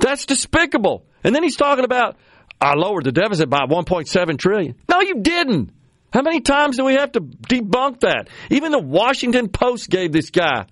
That's 0.00 0.26
despicable. 0.26 1.04
And 1.22 1.34
then 1.34 1.42
he's 1.42 1.56
talking 1.56 1.84
about 1.84 2.16
I 2.60 2.74
lowered 2.74 3.04
the 3.04 3.12
deficit 3.12 3.48
by 3.48 3.66
1.7 3.66 4.38
trillion. 4.38 4.74
No, 4.88 5.00
you 5.00 5.20
didn't. 5.20 5.72
How 6.12 6.22
many 6.22 6.40
times 6.40 6.76
do 6.76 6.84
we 6.84 6.94
have 6.94 7.12
to 7.12 7.20
debunk 7.20 8.00
that? 8.00 8.28
Even 8.50 8.72
the 8.72 8.80
Washington 8.80 9.48
Post 9.48 9.88
gave 9.88 10.12
this 10.12 10.30
guy 10.30 10.66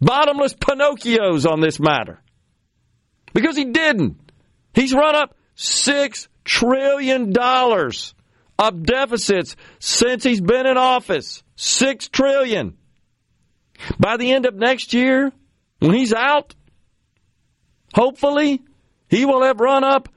bottomless 0.00 0.54
Pinocchios 0.54 1.50
on 1.50 1.60
this 1.60 1.80
matter. 1.80 2.20
Because 3.32 3.56
he 3.56 3.64
didn't. 3.66 4.18
He's 4.74 4.92
run 4.92 5.14
up 5.14 5.36
$6 5.56 6.28
trillion 6.44 7.32
of 8.58 8.82
deficits 8.82 9.56
since 9.78 10.24
he's 10.24 10.40
been 10.40 10.66
in 10.66 10.76
office. 10.76 11.42
6 11.56 12.08
trillion. 12.08 12.76
By 13.98 14.16
the 14.16 14.32
end 14.32 14.46
of 14.46 14.54
next 14.54 14.92
year, 14.92 15.32
when 15.78 15.94
he's 15.94 16.12
out, 16.12 16.54
hopefully, 17.94 18.62
he 19.08 19.24
will 19.24 19.42
have 19.42 19.60
run 19.60 19.84
up 19.84 20.08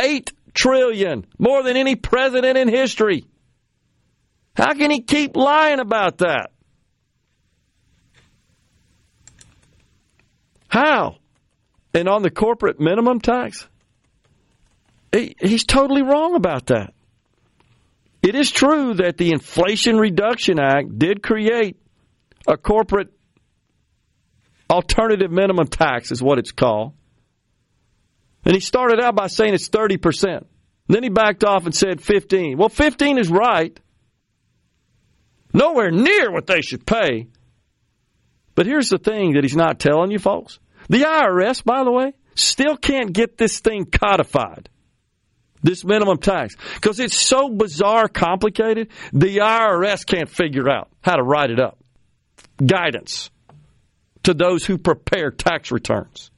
8 0.00 0.32
trillion, 0.54 1.26
more 1.38 1.62
than 1.62 1.76
any 1.76 1.96
president 1.96 2.58
in 2.58 2.68
history. 2.68 3.24
How 4.54 4.74
can 4.74 4.90
he 4.90 5.02
keep 5.02 5.36
lying 5.36 5.78
about 5.78 6.18
that? 6.18 6.50
How? 10.68 11.16
And 11.94 12.08
on 12.08 12.22
the 12.22 12.30
corporate 12.30 12.78
minimum 12.78 13.20
tax, 13.20 13.66
he, 15.12 15.34
he's 15.40 15.64
totally 15.64 16.02
wrong 16.02 16.34
about 16.34 16.66
that. 16.66 16.92
It 18.22 18.34
is 18.34 18.50
true 18.50 18.94
that 18.94 19.16
the 19.16 19.30
Inflation 19.30 19.96
Reduction 19.96 20.58
Act 20.58 20.98
did 20.98 21.22
create 21.22 21.76
a 22.46 22.56
corporate 22.56 23.12
Alternative 24.70 25.30
minimum 25.30 25.66
tax 25.66 26.12
is 26.12 26.22
what 26.22 26.38
it's 26.38 26.52
called. 26.52 26.92
And 28.48 28.54
he 28.54 28.60
started 28.60 28.98
out 28.98 29.14
by 29.14 29.26
saying 29.26 29.52
it's 29.52 29.68
30%. 29.68 30.46
Then 30.86 31.02
he 31.02 31.10
backed 31.10 31.44
off 31.44 31.66
and 31.66 31.74
said 31.74 32.00
15. 32.00 32.56
Well, 32.56 32.70
15 32.70 33.18
is 33.18 33.28
right. 33.28 33.78
Nowhere 35.52 35.90
near 35.90 36.32
what 36.32 36.46
they 36.46 36.62
should 36.62 36.86
pay. 36.86 37.28
But 38.54 38.64
here's 38.64 38.88
the 38.88 38.96
thing 38.96 39.34
that 39.34 39.44
he's 39.44 39.54
not 39.54 39.78
telling 39.78 40.10
you 40.10 40.18
folks. 40.18 40.60
The 40.88 41.02
IRS, 41.02 41.62
by 41.62 41.84
the 41.84 41.92
way, 41.92 42.14
still 42.36 42.78
can't 42.78 43.12
get 43.12 43.36
this 43.36 43.60
thing 43.60 43.84
codified. 43.84 44.70
This 45.62 45.84
minimum 45.84 46.16
tax. 46.16 46.56
Because 46.74 47.00
it's 47.00 47.20
so 47.20 47.50
bizarre, 47.50 48.08
complicated, 48.08 48.88
the 49.12 49.38
IRS 49.38 50.06
can't 50.06 50.30
figure 50.30 50.70
out 50.70 50.88
how 51.02 51.16
to 51.16 51.22
write 51.22 51.50
it 51.50 51.60
up. 51.60 51.78
Guidance 52.64 53.28
to 54.22 54.32
those 54.32 54.64
who 54.64 54.78
prepare 54.78 55.30
tax 55.30 55.70
returns. 55.70 56.30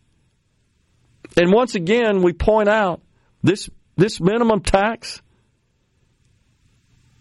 And 1.37 1.53
once 1.53 1.75
again, 1.75 2.23
we 2.23 2.33
point 2.33 2.69
out 2.69 3.01
this 3.43 3.69
this 3.97 4.21
minimum 4.21 4.61
tax 4.61 5.23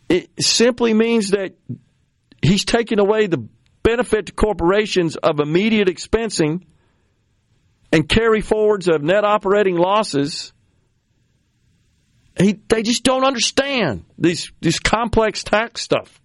it 0.10 0.32
simply 0.40 0.94
means 0.94 1.30
that 1.32 1.54
he's 2.42 2.66
taking 2.66 3.00
away 3.00 3.28
the 3.28 3.48
benefit 3.84 4.26
to 4.26 4.32
corporations 4.34 5.16
of 5.16 5.40
immediate 5.40 5.88
expensing 5.88 6.64
and 7.92 8.10
carry 8.10 8.42
forwards 8.42 8.88
of 8.88 9.04
net 9.04 9.24
operating 9.24 9.78
losses. 9.78 10.52
He, 12.40 12.60
they 12.68 12.82
just 12.82 13.04
don't 13.04 13.24
understand 13.24 14.06
these 14.18 14.52
this 14.62 14.80
complex 14.80 15.44
tax 15.44 15.82
stuff. 15.82 16.20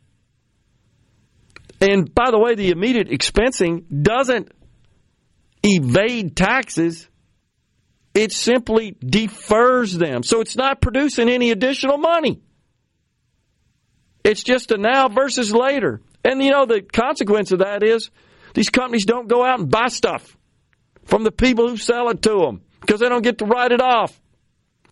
And 1.80 2.12
by 2.14 2.30
the 2.30 2.38
way, 2.38 2.54
the 2.54 2.70
immediate 2.70 3.08
expensing 3.08 3.84
doesn't 4.02 4.50
evade 5.62 6.36
taxes. 6.36 7.08
It 8.14 8.32
simply 8.32 8.96
defers 9.00 9.92
them. 9.92 10.22
So 10.22 10.40
it's 10.40 10.56
not 10.56 10.80
producing 10.80 11.28
any 11.28 11.50
additional 11.50 11.98
money. 11.98 12.40
It's 14.22 14.42
just 14.42 14.70
a 14.70 14.78
now 14.78 15.08
versus 15.08 15.52
later. 15.52 16.00
And 16.24 16.42
you 16.42 16.50
know, 16.50 16.64
the 16.64 16.80
consequence 16.80 17.52
of 17.52 17.58
that 17.58 17.82
is 17.82 18.10
these 18.54 18.70
companies 18.70 19.04
don't 19.04 19.28
go 19.28 19.44
out 19.44 19.58
and 19.58 19.68
buy 19.68 19.88
stuff 19.88 20.36
from 21.04 21.24
the 21.24 21.32
people 21.32 21.68
who 21.68 21.76
sell 21.76 22.08
it 22.08 22.22
to 22.22 22.38
them 22.38 22.62
because 22.80 23.00
they 23.00 23.08
don't 23.08 23.22
get 23.22 23.38
to 23.38 23.44
write 23.44 23.72
it 23.72 23.82
off. 23.82 24.18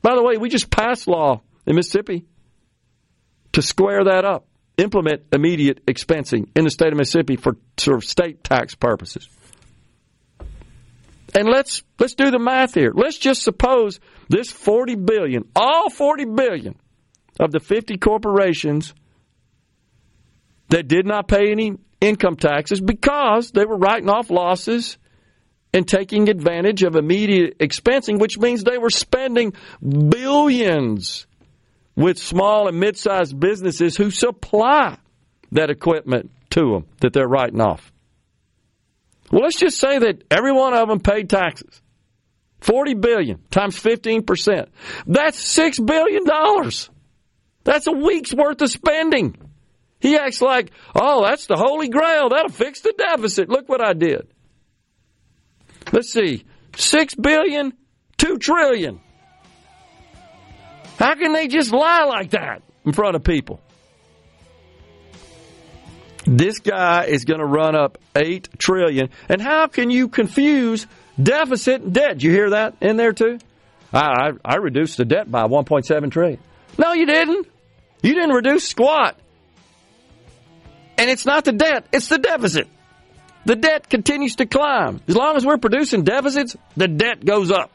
By 0.02 0.14
the 0.16 0.22
way, 0.22 0.36
we 0.36 0.48
just 0.48 0.70
passed 0.70 1.06
law 1.06 1.40
in 1.64 1.76
Mississippi 1.76 2.26
to 3.52 3.62
square 3.62 4.04
that 4.04 4.24
up, 4.24 4.46
implement 4.76 5.22
immediate 5.32 5.86
expensing 5.86 6.48
in 6.56 6.64
the 6.64 6.70
state 6.70 6.92
of 6.92 6.98
Mississippi 6.98 7.36
for 7.36 7.56
sort 7.78 7.98
of 7.98 8.04
state 8.04 8.42
tax 8.42 8.74
purposes. 8.74 9.28
And 11.34 11.48
let's 11.48 11.82
let's 11.98 12.14
do 12.14 12.30
the 12.30 12.38
math 12.38 12.74
here. 12.74 12.92
Let's 12.94 13.18
just 13.18 13.42
suppose 13.42 14.00
this 14.28 14.50
40 14.50 14.96
billion, 14.96 15.48
all 15.56 15.88
40 15.88 16.26
billion 16.26 16.76
of 17.40 17.52
the 17.52 17.60
50 17.60 17.96
corporations 17.98 18.94
that 20.68 20.88
did 20.88 21.06
not 21.06 21.28
pay 21.28 21.50
any 21.50 21.78
income 22.00 22.36
taxes 22.36 22.80
because 22.80 23.50
they 23.52 23.64
were 23.64 23.76
writing 23.76 24.10
off 24.10 24.30
losses 24.30 24.98
and 25.72 25.88
taking 25.88 26.28
advantage 26.28 26.82
of 26.82 26.96
immediate 26.96 27.58
expensing, 27.58 28.18
which 28.18 28.38
means 28.38 28.62
they 28.62 28.78
were 28.78 28.90
spending 28.90 29.54
billions 29.80 31.26
with 31.96 32.18
small 32.18 32.68
and 32.68 32.78
mid 32.78 32.96
sized 32.96 33.38
businesses 33.38 33.96
who 33.96 34.10
supply 34.10 34.98
that 35.52 35.70
equipment 35.70 36.30
to 36.50 36.72
them 36.72 36.86
that 37.00 37.12
they're 37.12 37.28
writing 37.28 37.60
off. 37.60 37.92
Well, 39.32 39.42
let's 39.42 39.58
just 39.58 39.80
say 39.80 39.98
that 39.98 40.24
every 40.30 40.52
one 40.52 40.74
of 40.74 40.88
them 40.88 41.00
paid 41.00 41.30
taxes. 41.30 41.80
40 42.60 42.94
billion 42.94 43.40
times 43.50 43.82
15%. 43.82 44.68
That's 45.06 45.42
6 45.42 45.80
billion 45.80 46.24
dollars. 46.24 46.90
That's 47.64 47.86
a 47.86 47.92
week's 47.92 48.34
worth 48.34 48.60
of 48.60 48.70
spending. 48.70 49.36
He 50.00 50.16
acts 50.16 50.42
like, 50.42 50.72
"Oh, 50.94 51.24
that's 51.24 51.46
the 51.46 51.56
holy 51.56 51.88
grail. 51.88 52.28
That'll 52.28 52.50
fix 52.50 52.80
the 52.80 52.92
deficit. 52.92 53.48
Look 53.48 53.68
what 53.68 53.80
I 53.80 53.94
did." 53.94 54.28
Let's 55.92 56.12
see. 56.12 56.44
6 56.76 57.14
billion, 57.14 57.72
2 58.18 58.38
trillion. 58.38 59.00
How 60.98 61.14
can 61.14 61.32
they 61.32 61.48
just 61.48 61.72
lie 61.72 62.04
like 62.04 62.30
that 62.30 62.62
in 62.84 62.92
front 62.92 63.16
of 63.16 63.24
people? 63.24 63.60
This 66.24 66.60
guy 66.60 67.04
is 67.04 67.24
going 67.24 67.40
to 67.40 67.46
run 67.46 67.74
up 67.74 67.98
8 68.14 68.48
trillion. 68.58 69.10
And 69.28 69.40
how 69.40 69.66
can 69.66 69.90
you 69.90 70.08
confuse 70.08 70.86
deficit 71.20 71.82
and 71.82 71.92
debt? 71.92 72.22
You 72.22 72.30
hear 72.30 72.50
that 72.50 72.76
in 72.80 72.96
there 72.96 73.12
too? 73.12 73.38
I, 73.92 73.98
I, 74.00 74.30
I 74.44 74.56
reduced 74.56 74.96
the 74.96 75.04
debt 75.04 75.30
by 75.30 75.44
1.7 75.44 76.10
trillion. 76.10 76.38
No, 76.78 76.92
you 76.92 77.06
didn't. 77.06 77.48
You 78.02 78.14
didn't 78.14 78.34
reduce 78.34 78.68
squat. 78.68 79.18
And 80.98 81.10
it's 81.10 81.26
not 81.26 81.44
the 81.44 81.52
debt, 81.52 81.86
it's 81.92 82.08
the 82.08 82.18
deficit. 82.18 82.68
The 83.44 83.56
debt 83.56 83.88
continues 83.88 84.36
to 84.36 84.46
climb. 84.46 85.00
As 85.08 85.16
long 85.16 85.36
as 85.36 85.44
we're 85.44 85.58
producing 85.58 86.04
deficits, 86.04 86.56
the 86.76 86.86
debt 86.86 87.24
goes 87.24 87.50
up. 87.50 87.72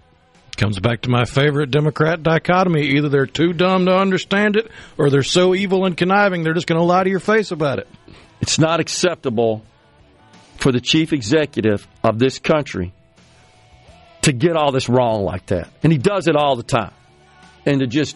Comes 0.56 0.80
back 0.80 1.02
to 1.02 1.10
my 1.10 1.26
favorite 1.26 1.70
Democrat 1.70 2.24
dichotomy. 2.24 2.84
Either 2.96 3.10
they're 3.10 3.28
too 3.28 3.54
dumb 3.54 3.86
to 3.86 3.96
understand 3.96 4.56
it, 4.56 4.72
or 4.98 5.10
they're 5.10 5.24
so 5.24 5.54
evil 5.54 5.86
and 5.86 5.96
conniving 5.96 6.44
they're 6.44 6.54
just 6.54 6.68
going 6.68 6.80
to 6.80 6.86
lie 6.86 7.04
to 7.04 7.10
your 7.10 7.20
face 7.20 7.52
about 7.52 7.80
it. 7.80 7.88
It's 8.42 8.60
not 8.60 8.80
acceptable 8.80 9.64
for 10.58 10.72
the 10.72 10.82
chief 10.82 11.14
executive 11.14 11.88
of 12.04 12.20
this 12.20 12.40
country 12.40 12.94
to 14.24 14.34
get 14.34 14.56
all 14.56 14.72
this 14.72 14.90
wrong 14.90 15.24
like 15.24 15.46
that. 15.48 15.70
And 15.84 15.92
he 15.92 15.98
does 15.98 16.28
it 16.28 16.36
all 16.36 16.56
the 16.56 16.64
time. 16.64 16.94
And 17.66 17.80
to 17.80 17.88
just 17.88 18.16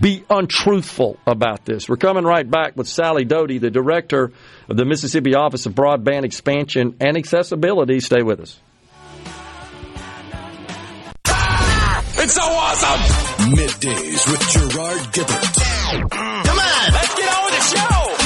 be 0.00 0.24
untruthful 0.28 1.18
about 1.26 1.64
this. 1.64 1.88
We're 1.88 1.96
coming 1.96 2.24
right 2.24 2.48
back 2.48 2.76
with 2.76 2.88
Sally 2.88 3.24
Doty, 3.24 3.58
the 3.58 3.70
director 3.70 4.32
of 4.68 4.76
the 4.76 4.84
Mississippi 4.84 5.34
Office 5.34 5.66
of 5.66 5.74
Broadband 5.74 6.24
Expansion 6.24 6.96
and 7.00 7.16
Accessibility. 7.16 8.00
Stay 8.00 8.22
with 8.22 8.40
us. 8.40 8.58
It's 12.16 12.32
so 12.32 12.42
awesome! 12.42 13.52
Middays 13.52 14.30
with 14.30 14.40
Gerard 14.48 15.12
Gibert. 15.12 16.08
Mm. 16.08 16.44
Come 16.44 16.58
on, 16.58 16.92
let's 16.92 17.14
get 17.14 17.36
on 17.36 17.44
with 17.44 17.54
the 17.54 17.76
show! 17.76 18.03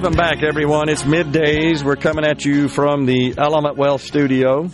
Welcome 0.00 0.16
back, 0.16 0.42
everyone. 0.42 0.88
It's 0.88 1.02
middays. 1.02 1.84
We're 1.84 1.94
coming 1.94 2.24
at 2.24 2.42
you 2.46 2.68
from 2.68 3.04
the 3.04 3.34
Element 3.36 3.76
Wealth 3.76 4.00
studio. 4.00 4.70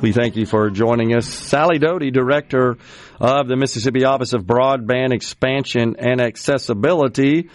We 0.00 0.12
thank 0.12 0.34
you 0.34 0.46
for 0.46 0.70
joining 0.70 1.14
us. 1.14 1.26
Sally 1.26 1.78
Doty, 1.78 2.10
director 2.10 2.78
of 3.20 3.48
the 3.48 3.56
Mississippi 3.56 4.06
Office 4.06 4.32
of 4.32 4.44
Broadband 4.44 5.12
Expansion 5.12 5.96
and 5.98 6.22
Accessibility, 6.22 7.50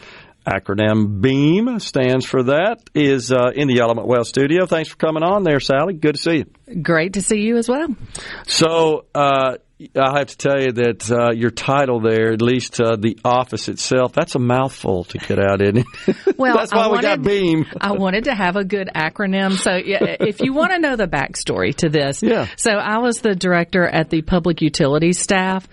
acronym 0.45 1.21
BEAM 1.21 1.79
stands 1.79 2.25
for 2.25 2.43
that, 2.43 2.81
is 2.93 3.31
uh, 3.31 3.51
in 3.55 3.67
the 3.67 3.79
Element 3.81 4.07
Wealth 4.07 4.27
studio. 4.27 4.65
Thanks 4.65 4.89
for 4.89 4.97
coming 4.97 5.23
on 5.23 5.43
there, 5.43 5.59
Sally. 5.59 5.93
Good 5.93 6.15
to 6.15 6.21
see 6.21 6.37
you. 6.67 6.81
Great 6.81 7.13
to 7.13 7.21
see 7.21 7.39
you 7.41 7.57
as 7.57 7.67
well. 7.69 7.87
So, 8.47 9.05
uh, 9.13 9.57
I 9.93 10.17
have 10.19 10.27
to 10.27 10.37
tell 10.37 10.61
you 10.61 10.71
that 10.71 11.11
uh, 11.11 11.31
your 11.33 11.51
title 11.51 11.99
there, 11.99 12.31
at 12.31 12.41
least 12.41 12.79
uh, 12.79 12.95
the 12.95 13.19
office 13.25 13.67
itself, 13.67 14.13
that's 14.13 14.33
a 14.35 14.39
mouthful 14.39 15.03
to 15.05 15.17
get 15.17 15.37
out, 15.37 15.61
isn't 15.61 15.79
it? 16.07 16.15
Well, 16.37 16.55
that's 16.57 16.73
why 16.73 16.85
I 16.85 16.91
we 16.91 17.01
got 17.01 17.19
wanted- 17.19 17.23
Beam. 17.25 17.65
I 17.81 17.91
wanted 17.91 18.23
to 18.25 18.35
have 18.35 18.55
a 18.55 18.63
good 18.63 18.89
acronym. 18.95 19.57
So, 19.57 19.71
yeah, 19.75 20.15
if 20.21 20.39
you 20.41 20.53
want 20.53 20.71
to 20.71 20.79
know 20.79 20.95
the 20.95 21.07
backstory 21.07 21.75
to 21.77 21.89
this, 21.89 22.23
Yeah. 22.23 22.47
So, 22.55 22.71
I 22.71 22.99
was 22.99 23.19
the 23.19 23.35
director 23.35 23.85
at 23.85 24.09
the 24.09 24.21
public 24.21 24.61
utilities 24.61 25.19
staff, 25.19 25.67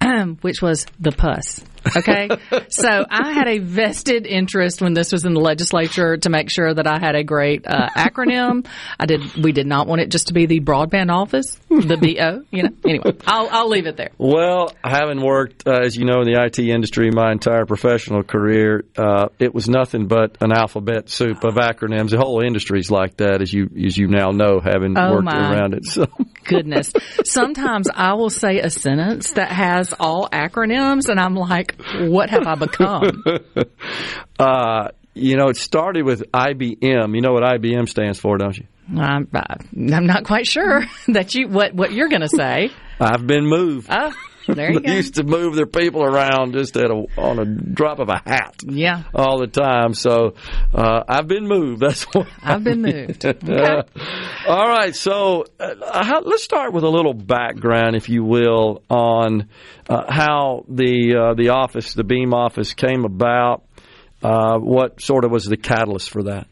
which 0.42 0.62
was 0.62 0.86
the 1.00 1.10
PUS. 1.12 1.64
Okay, 1.96 2.28
so 2.68 3.04
I 3.10 3.32
had 3.32 3.48
a 3.48 3.58
vested 3.58 4.26
interest 4.26 4.80
when 4.82 4.94
this 4.94 5.12
was 5.12 5.24
in 5.24 5.34
the 5.34 5.40
legislature 5.40 6.16
to 6.18 6.30
make 6.30 6.50
sure 6.50 6.72
that 6.72 6.86
I 6.86 6.98
had 6.98 7.14
a 7.14 7.24
great 7.24 7.66
uh, 7.66 7.88
acronym. 7.96 8.66
I 8.98 9.06
did. 9.06 9.34
We 9.34 9.52
did 9.52 9.66
not 9.66 9.86
want 9.86 10.00
it 10.00 10.10
just 10.10 10.28
to 10.28 10.34
be 10.34 10.46
the 10.46 10.60
broadband 10.60 11.10
office, 11.10 11.56
the 11.68 11.96
BO. 11.96 12.44
You 12.50 12.62
know. 12.64 12.68
Anyway, 12.84 13.12
I'll 13.26 13.48
I'll 13.50 13.68
leave 13.68 13.86
it 13.86 13.96
there. 13.96 14.10
Well, 14.18 14.72
having 14.82 15.20
worked, 15.20 15.66
uh, 15.66 15.80
as 15.84 15.96
you 15.96 16.04
know, 16.04 16.20
in 16.20 16.26
the 16.32 16.42
IT 16.42 16.58
industry 16.58 17.10
my 17.10 17.32
entire 17.32 17.64
professional 17.66 18.22
career, 18.22 18.84
uh, 18.96 19.28
it 19.38 19.54
was 19.54 19.68
nothing 19.68 20.06
but 20.08 20.36
an 20.40 20.52
alphabet 20.52 21.08
soup 21.10 21.44
of 21.44 21.54
acronyms. 21.54 22.10
The 22.10 22.18
whole 22.18 22.40
industry's 22.42 22.90
like 22.90 23.16
that, 23.18 23.42
as 23.42 23.52
you 23.52 23.68
as 23.86 23.96
you 23.96 24.08
now 24.08 24.30
know, 24.30 24.60
having 24.60 24.96
Oh, 24.96 25.12
worked 25.12 25.24
my. 25.24 25.52
around 25.54 25.74
it. 25.74 25.84
So 25.88 26.06
goodness. 26.48 26.92
Sometimes 27.24 27.88
I 27.94 28.14
will 28.14 28.30
say 28.30 28.58
a 28.58 28.70
sentence 28.70 29.32
that 29.32 29.52
has 29.52 29.94
all 30.00 30.28
acronyms, 30.28 31.08
and 31.08 31.20
I'm 31.20 31.34
like, 31.34 31.76
what 32.00 32.30
have 32.30 32.46
I 32.46 32.54
become? 32.56 33.22
uh, 34.38 34.88
you 35.14 35.36
know, 35.36 35.48
it 35.48 35.56
started 35.56 36.04
with 36.04 36.30
IBM. 36.32 37.14
You 37.14 37.20
know 37.20 37.32
what 37.32 37.42
IBM 37.42 37.88
stands 37.88 38.18
for, 38.18 38.38
don't 38.38 38.56
you? 38.56 38.66
I'm, 38.96 39.28
I'm 39.34 40.06
not 40.06 40.24
quite 40.24 40.46
sure 40.46 40.84
that 41.08 41.34
you 41.34 41.48
what 41.48 41.74
what 41.74 41.92
you're 41.92 42.08
going 42.08 42.22
to 42.22 42.28
say. 42.28 42.70
I've 43.00 43.26
been 43.26 43.46
moved. 43.46 43.88
Oh, 43.90 44.12
there 44.54 44.72
you 44.72 44.80
they 44.80 44.88
go. 44.88 44.94
used 44.94 45.14
to 45.14 45.24
move 45.24 45.54
their 45.54 45.66
people 45.66 46.02
around 46.02 46.52
just 46.52 46.76
at 46.76 46.90
a, 46.90 47.04
on 47.16 47.38
a 47.38 47.44
drop 47.44 47.98
of 47.98 48.08
a 48.08 48.20
hat. 48.24 48.56
Yeah. 48.64 49.02
All 49.14 49.38
the 49.38 49.46
time. 49.46 49.94
So 49.94 50.34
uh, 50.74 51.02
I've 51.08 51.28
been 51.28 51.46
moved. 51.46 51.80
That's 51.88 52.04
what 52.04 52.26
I've 52.42 52.64
been 52.64 52.82
moved. 52.82 53.24
Okay. 53.48 53.82
all 54.48 54.68
right. 54.68 54.94
So 54.94 55.44
uh, 55.60 56.02
how, 56.04 56.20
let's 56.20 56.42
start 56.42 56.72
with 56.72 56.84
a 56.84 56.88
little 56.88 57.14
background, 57.14 57.96
if 57.96 58.08
you 58.08 58.24
will, 58.24 58.82
on 58.90 59.48
uh, 59.88 60.04
how 60.12 60.64
the 60.68 61.14
uh, 61.16 61.34
the 61.34 61.50
office, 61.50 61.94
the 61.94 62.04
Beam 62.04 62.34
office, 62.34 62.74
came 62.74 63.04
about. 63.04 63.62
Uh, 64.22 64.58
what 64.58 65.00
sort 65.00 65.24
of 65.24 65.30
was 65.30 65.44
the 65.44 65.56
catalyst 65.56 66.10
for 66.10 66.24
that? 66.24 66.48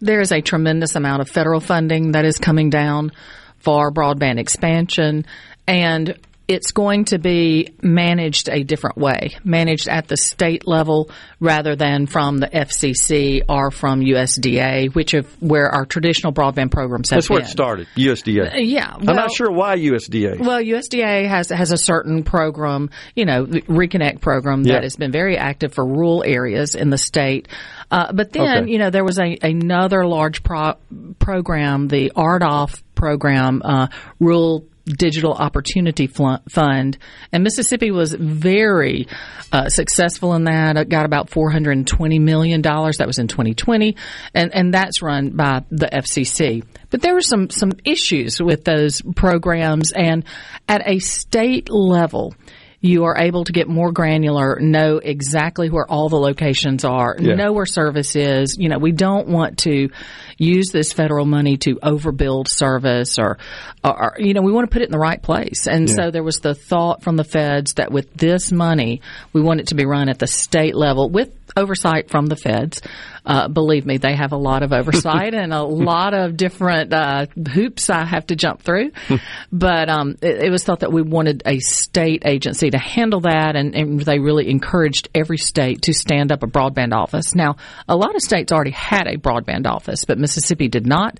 There 0.00 0.20
is 0.20 0.30
a 0.30 0.42
tremendous 0.42 0.94
amount 0.94 1.22
of 1.22 1.28
federal 1.30 1.60
funding 1.60 2.12
that 2.12 2.24
is 2.24 2.36
coming 2.38 2.68
down 2.70 3.12
for 3.58 3.90
broadband 3.90 4.38
expansion, 4.38 5.24
and 5.66 6.18
it's 6.48 6.72
going 6.72 7.04
to 7.04 7.18
be 7.18 7.68
managed 7.82 8.48
a 8.48 8.62
different 8.64 8.96
way, 8.96 9.36
managed 9.44 9.86
at 9.86 10.08
the 10.08 10.16
state 10.16 10.66
level 10.66 11.10
rather 11.40 11.76
than 11.76 12.06
from 12.06 12.38
the 12.38 12.46
FCC 12.48 13.42
or 13.48 13.70
from 13.70 14.00
USDA, 14.00 14.94
which 14.94 15.12
of 15.12 15.26
where 15.42 15.68
our 15.68 15.84
traditional 15.84 16.32
broadband 16.32 16.70
programs 16.70 17.10
have 17.10 17.18
That's 17.18 17.28
been. 17.28 17.34
where 17.36 17.42
it 17.44 17.48
started, 17.48 17.86
USDA. 17.96 18.54
Uh, 18.54 18.58
yeah, 18.58 18.90
I'm 18.96 19.04
not 19.04 19.30
sure 19.32 19.50
why 19.50 19.76
USDA. 19.76 20.40
Well, 20.40 20.60
USDA 20.62 21.28
has 21.28 21.50
has 21.50 21.70
a 21.70 21.76
certain 21.76 22.24
program, 22.24 22.88
you 23.14 23.26
know, 23.26 23.44
the 23.44 23.60
Reconnect 23.62 24.20
program 24.22 24.62
Yeah. 24.62 24.74
that 24.74 24.84
has 24.84 24.96
been 24.96 25.12
very 25.12 25.36
active 25.36 25.74
for 25.74 25.84
rural 25.86 26.24
areas 26.26 26.74
in 26.74 26.88
the 26.88 26.98
state. 26.98 27.46
Uh, 27.90 28.12
but 28.12 28.32
then, 28.32 28.62
Okay. 28.62 28.70
you 28.72 28.78
know, 28.78 28.88
there 28.90 29.04
was 29.04 29.18
a 29.18 29.36
another 29.42 30.06
large 30.06 30.42
pro- 30.42 30.76
program, 31.18 31.88
the 31.88 32.12
RDOF 32.16 32.82
program, 32.94 33.60
uh, 33.64 33.88
Rural 34.18 34.64
Digital 34.96 35.32
Opportunity 35.32 36.06
Fund, 36.06 36.98
and 37.32 37.44
Mississippi 37.44 37.90
was 37.90 38.12
very 38.14 39.06
uh, 39.52 39.68
successful 39.68 40.34
in 40.34 40.44
that. 40.44 40.76
It 40.76 40.88
got 40.88 41.06
about 41.06 41.30
four 41.30 41.50
hundred 41.50 41.76
and 41.76 41.86
twenty 41.86 42.18
million 42.18 42.62
dollars. 42.62 42.98
That 42.98 43.06
was 43.06 43.18
in 43.18 43.28
twenty 43.28 43.54
twenty, 43.54 43.96
and 44.34 44.54
and 44.54 44.74
that's 44.74 45.02
run 45.02 45.30
by 45.30 45.64
the 45.70 45.86
FCC. 45.86 46.64
But 46.90 47.02
there 47.02 47.14
were 47.14 47.20
some 47.20 47.50
some 47.50 47.72
issues 47.84 48.40
with 48.40 48.64
those 48.64 49.02
programs, 49.14 49.92
and 49.92 50.24
at 50.68 50.82
a 50.86 50.98
state 50.98 51.70
level. 51.70 52.34
You 52.80 53.04
are 53.04 53.18
able 53.18 53.42
to 53.44 53.52
get 53.52 53.68
more 53.68 53.90
granular, 53.90 54.58
know 54.60 54.98
exactly 54.98 55.68
where 55.68 55.84
all 55.90 56.08
the 56.08 56.16
locations 56.16 56.84
are, 56.84 57.16
Yeah. 57.18 57.34
know 57.34 57.52
where 57.52 57.66
service 57.66 58.14
is. 58.14 58.56
You 58.56 58.68
know, 58.68 58.78
we 58.78 58.92
don't 58.92 59.26
want 59.28 59.58
to 59.58 59.88
use 60.36 60.70
this 60.70 60.92
federal 60.92 61.24
money 61.24 61.56
to 61.56 61.74
overbuild 61.76 62.46
service 62.48 63.18
or, 63.18 63.38
or 63.82 64.14
you 64.18 64.32
know, 64.32 64.42
we 64.42 64.52
want 64.52 64.70
to 64.70 64.72
put 64.72 64.82
it 64.82 64.84
in 64.86 64.92
the 64.92 64.98
right 64.98 65.20
place. 65.20 65.66
And 65.66 65.88
Yeah. 65.88 65.94
so 65.96 66.10
there 66.12 66.22
was 66.22 66.36
the 66.36 66.54
thought 66.54 67.02
from 67.02 67.16
the 67.16 67.24
feds 67.24 67.74
that 67.74 67.90
with 67.90 68.14
this 68.14 68.52
money, 68.52 69.00
we 69.32 69.40
want 69.42 69.58
it 69.60 69.66
to 69.68 69.74
be 69.74 69.84
run 69.84 70.08
at 70.08 70.20
the 70.20 70.28
state 70.28 70.76
level 70.76 71.10
with 71.10 71.30
oversight 71.58 72.10
from 72.10 72.26
the 72.26 72.36
feds. 72.36 72.80
Uh, 73.24 73.48
believe 73.48 73.84
me, 73.84 73.98
they 73.98 74.14
have 74.14 74.32
a 74.32 74.36
lot 74.36 74.62
of 74.62 74.72
oversight 74.72 75.34
and 75.34 75.52
a 75.52 75.62
lot 75.90 76.14
of 76.14 76.36
different 76.36 76.92
uh, 76.92 77.26
hoops 77.52 77.90
I 77.90 78.06
have 78.06 78.26
to 78.28 78.36
jump 78.36 78.62
through. 78.62 78.92
but 79.52 79.90
um, 79.90 80.16
it, 80.22 80.44
it 80.44 80.50
was 80.50 80.64
thought 80.64 80.80
that 80.80 80.92
we 80.92 81.02
wanted 81.02 81.42
a 81.44 81.58
state 81.58 82.22
agency 82.24 82.70
to 82.70 82.78
handle 82.78 83.20
that, 83.20 83.54
and, 83.54 83.74
and 83.74 84.00
they 84.00 84.18
really 84.18 84.48
encouraged 84.48 85.08
every 85.14 85.38
state 85.38 85.82
to 85.82 85.92
stand 85.92 86.32
up 86.32 86.42
a 86.42 86.46
broadband 86.46 86.94
office. 86.94 87.34
Now, 87.34 87.56
a 87.86 87.96
lot 87.96 88.14
of 88.14 88.22
states 88.22 88.52
already 88.52 88.70
had 88.70 89.06
a 89.06 89.18
broadband 89.18 89.66
office, 89.66 90.04
but 90.06 90.18
Mississippi 90.18 90.68
did 90.68 90.86
not. 90.86 91.18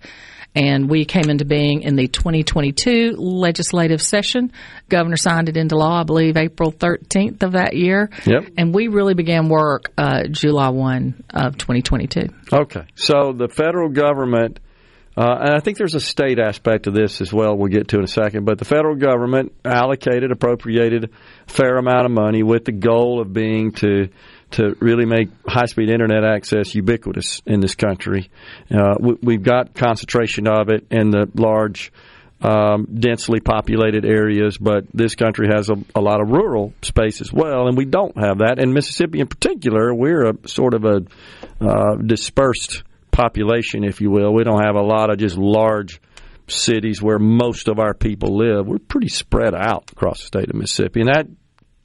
And 0.55 0.91
we 0.91 1.05
came 1.05 1.31
into 1.31 1.45
being 1.45 1.83
in 1.83 1.95
the 1.95 2.09
2022 2.09 3.13
legislative 3.17 4.03
session. 4.03 4.53
Governor 4.89 5.17
signed 5.17 5.49
it 5.49 5.57
into 5.57 5.77
law, 5.77 6.01
I 6.01 6.05
believe, 6.05 6.37
April 6.37 6.73
13th 6.73 7.43
of 7.43 7.53
that 7.53 7.77
year. 7.77 8.11
Yep. 8.27 8.53
And 8.57 8.75
we 8.75 8.89
really 8.89 9.15
began 9.15 9.49
work 9.49 9.93
uh, 9.97 10.25
July 10.29 10.71
1 10.71 11.25
of 11.31 11.59
2022. 11.59 12.29
Okay. 12.53 12.87
So 12.95 13.33
the 13.33 13.49
federal 13.49 13.91
government, 13.91 14.59
uh, 15.17 15.37
and 15.41 15.55
I 15.55 15.61
think 15.61 15.79
there's 15.79 15.95
a 15.95 16.01
state 16.01 16.39
aspect 16.39 16.87
of 16.87 16.95
this 16.95 17.21
as 17.21 17.33
well, 17.33 17.57
we'll 17.57 17.69
get 17.69 17.89
to 17.89 17.99
in 17.99 18.05
a 18.05 18.09
second, 18.09 18.45
but 18.45 18.59
the 18.59 18.65
federal 18.65 18.97
government 18.97 19.53
allocated, 19.65 20.33
appropriated 20.33 21.05
a 21.05 21.53
fair 21.53 21.77
amount 21.77 22.07
of 22.07 22.11
money 22.11 22.43
with 22.43 22.65
the 22.65 22.73
goal 22.73 23.21
of 23.21 23.33
being 23.33 23.73
to 23.73 24.09
to 24.53 24.77
really 24.81 25.05
make 25.05 25.29
high 25.47 25.67
speed 25.67 25.91
internet 25.91 26.25
access 26.25 26.75
ubiquitous 26.75 27.43
in 27.47 27.61
this 27.61 27.75
country. 27.75 28.31
Uh, 28.71 28.95
we, 28.99 29.15
we've 29.23 29.43
got 29.43 29.75
concentration 29.75 30.49
of 30.49 30.69
it 30.69 30.87
in 30.91 31.11
the 31.11 31.31
large 31.35 31.93
um, 32.41 32.87
densely 32.95 33.41
populated 33.41 34.05
areas, 34.05 34.59
but 34.59 34.85
this 34.95 35.17
country 35.17 35.49
has 35.53 35.71
a, 35.71 35.77
a 35.95 36.01
lot 36.01 36.21
of 36.21 36.31
rural 36.31 36.73
space 36.83 37.21
as 37.21 37.33
well, 37.33 37.67
and 37.67 37.77
we 37.77 37.85
don't 37.85 38.17
have 38.17 38.39
that. 38.39 38.59
In 38.59 38.73
Mississippi, 38.73 39.21
in 39.21 39.27
particular, 39.27 39.93
we're 39.93 40.31
a 40.31 40.49
sort 40.49 40.75
of 40.75 40.85
a 40.85 41.03
uh, 41.61 41.97
dispersed 41.97 42.85
population, 43.11 43.83
if 43.83 44.01
you 44.01 44.11
will. 44.11 44.33
We 44.33 44.45
don't 44.45 44.65
have 44.65 44.77
a 44.77 44.83
lot 44.83 45.11
of 45.11 45.19
just 45.19 45.37
large 45.37 46.01
cities 46.47 47.03
where 47.03 47.19
most 47.19 47.69
of 47.69 47.79
our 47.79 47.93
people 47.93 48.39
live. 48.39 48.67
We're 48.67 48.79
pretty 48.79 49.09
spread 49.09 49.55
out 49.55 49.91
across 49.91 50.21
the 50.21 50.27
state 50.27 50.49
of 50.49 50.55
Mississippi, 50.55 51.01
and 51.01 51.09
that 51.09 51.27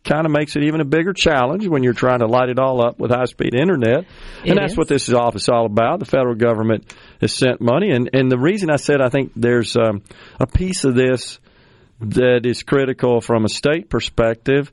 kind 0.03 0.25
of 0.25 0.31
makes 0.31 0.55
it 0.55 0.63
even 0.63 0.81
a 0.81 0.85
bigger 0.85 1.13
challenge 1.13 1.67
when 1.67 1.83
you're 1.83 1.93
trying 1.93 2.19
to 2.19 2.27
light 2.27 2.49
it 2.49 2.59
all 2.59 2.85
up 2.85 2.99
with 2.99 3.11
high 3.11 3.25
speed 3.25 3.53
internet. 3.55 4.05
It 4.43 4.49
and 4.49 4.57
that's 4.57 4.73
is. 4.73 4.77
what 4.77 4.87
this 4.87 5.11
office 5.11 5.43
is 5.43 5.49
all 5.49 5.65
about. 5.65 5.99
The 5.99 6.05
federal 6.05 6.35
government 6.35 6.93
has 7.21 7.33
sent 7.33 7.61
money, 7.61 7.91
and 7.91 8.09
and 8.13 8.31
the 8.31 8.39
reason 8.39 8.69
I 8.69 8.75
said 8.75 9.01
I 9.01 9.09
think 9.09 9.31
there's 9.35 9.75
um, 9.75 10.03
a 10.39 10.47
piece 10.47 10.83
of 10.83 10.95
this 10.95 11.39
that 12.01 12.45
is 12.45 12.63
critical 12.63 13.21
from 13.21 13.45
a 13.45 13.49
state 13.49 13.89
perspective. 13.89 14.71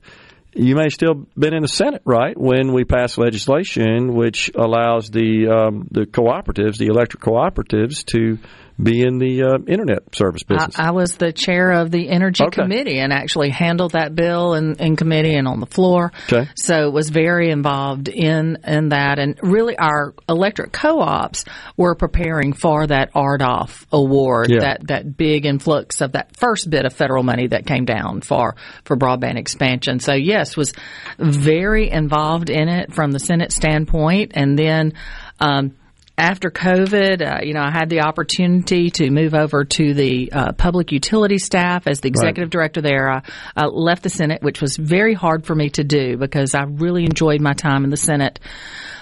You 0.53 0.75
may 0.75 0.89
still 0.89 1.27
been 1.37 1.53
in 1.53 1.61
the 1.61 1.69
Senate, 1.69 2.01
right, 2.03 2.37
when 2.37 2.73
we 2.73 2.83
passed 2.83 3.17
legislation 3.17 4.13
which 4.13 4.51
allows 4.53 5.09
the 5.09 5.47
um, 5.47 5.87
the 5.91 6.01
cooperatives, 6.01 6.77
the 6.77 6.87
electric 6.87 7.23
cooperatives, 7.23 8.03
to 8.07 8.37
be 8.81 9.01
in 9.01 9.17
the 9.17 9.43
uh, 9.43 9.57
internet 9.67 10.15
service 10.15 10.43
business. 10.43 10.79
I, 10.79 10.87
I 10.87 10.91
was 10.91 11.15
the 11.15 11.31
chair 11.31 11.71
of 11.71 11.91
the 11.91 12.09
Energy 12.09 12.43
Okay. 12.43 12.61
Committee 12.63 12.99
and 12.99 13.13
actually 13.13 13.49
handled 13.49 13.91
that 13.91 14.15
bill 14.15 14.53
in, 14.55 14.75
in 14.79 14.95
committee 14.95 15.35
and 15.35 15.47
on 15.47 15.59
the 15.59 15.65
floor. 15.65 16.11
Okay. 16.31 16.49
So 16.55 16.89
was 16.89 17.09
very 17.09 17.49
involved 17.51 18.07
in 18.07 18.57
in 18.65 18.89
that, 18.89 19.19
and 19.19 19.37
really 19.41 19.77
our 19.77 20.13
electric 20.27 20.71
co-ops 20.71 21.45
were 21.77 21.95
preparing 21.95 22.53
for 22.53 22.87
that 22.87 23.13
RDOF 23.13 23.85
award, 23.91 24.49
Yeah. 24.49 24.59
that 24.61 24.87
that 24.87 25.17
big 25.17 25.45
influx 25.45 26.01
of 26.01 26.13
that 26.13 26.35
first 26.37 26.69
bit 26.69 26.85
of 26.85 26.93
federal 26.93 27.23
money 27.23 27.47
that 27.47 27.65
came 27.65 27.85
down 27.85 28.21
for 28.21 28.55
for 28.85 28.97
broadband 28.97 29.37
expansion. 29.37 29.99
So 29.99 30.13
yes, 30.13 30.57
was 30.57 30.73
very 31.19 31.89
involved 31.89 32.49
in 32.49 32.67
it 32.69 32.93
from 32.93 33.11
the 33.11 33.19
Senate 33.19 33.51
standpoint, 33.51 34.31
and 34.35 34.57
then. 34.57 34.93
Um, 35.39 35.75
after 36.21 36.51
COVID, 36.51 37.21
uh, 37.21 37.39
you 37.43 37.55
know, 37.55 37.61
I 37.61 37.71
had 37.71 37.89
the 37.89 38.01
opportunity 38.01 38.91
to 38.91 39.09
move 39.09 39.33
over 39.33 39.65
to 39.65 39.93
the 39.95 40.31
uh, 40.31 40.51
public 40.51 40.91
utility 40.91 41.39
staff 41.39 41.87
as 41.87 41.99
the 41.99 42.09
executive 42.09 42.51
director 42.51 42.79
there. 42.79 43.09
I, 43.09 43.23
I 43.55 43.65
left 43.65 44.03
the 44.03 44.09
Senate, 44.09 44.43
which 44.43 44.61
was 44.61 44.77
very 44.77 45.15
hard 45.15 45.47
for 45.47 45.55
me 45.55 45.71
to 45.71 45.83
do 45.83 46.17
because 46.17 46.53
I 46.53 46.65
really 46.65 47.05
enjoyed 47.05 47.41
my 47.41 47.53
time 47.53 47.83
in 47.85 47.89
the 47.89 47.97
Senate. 47.97 48.39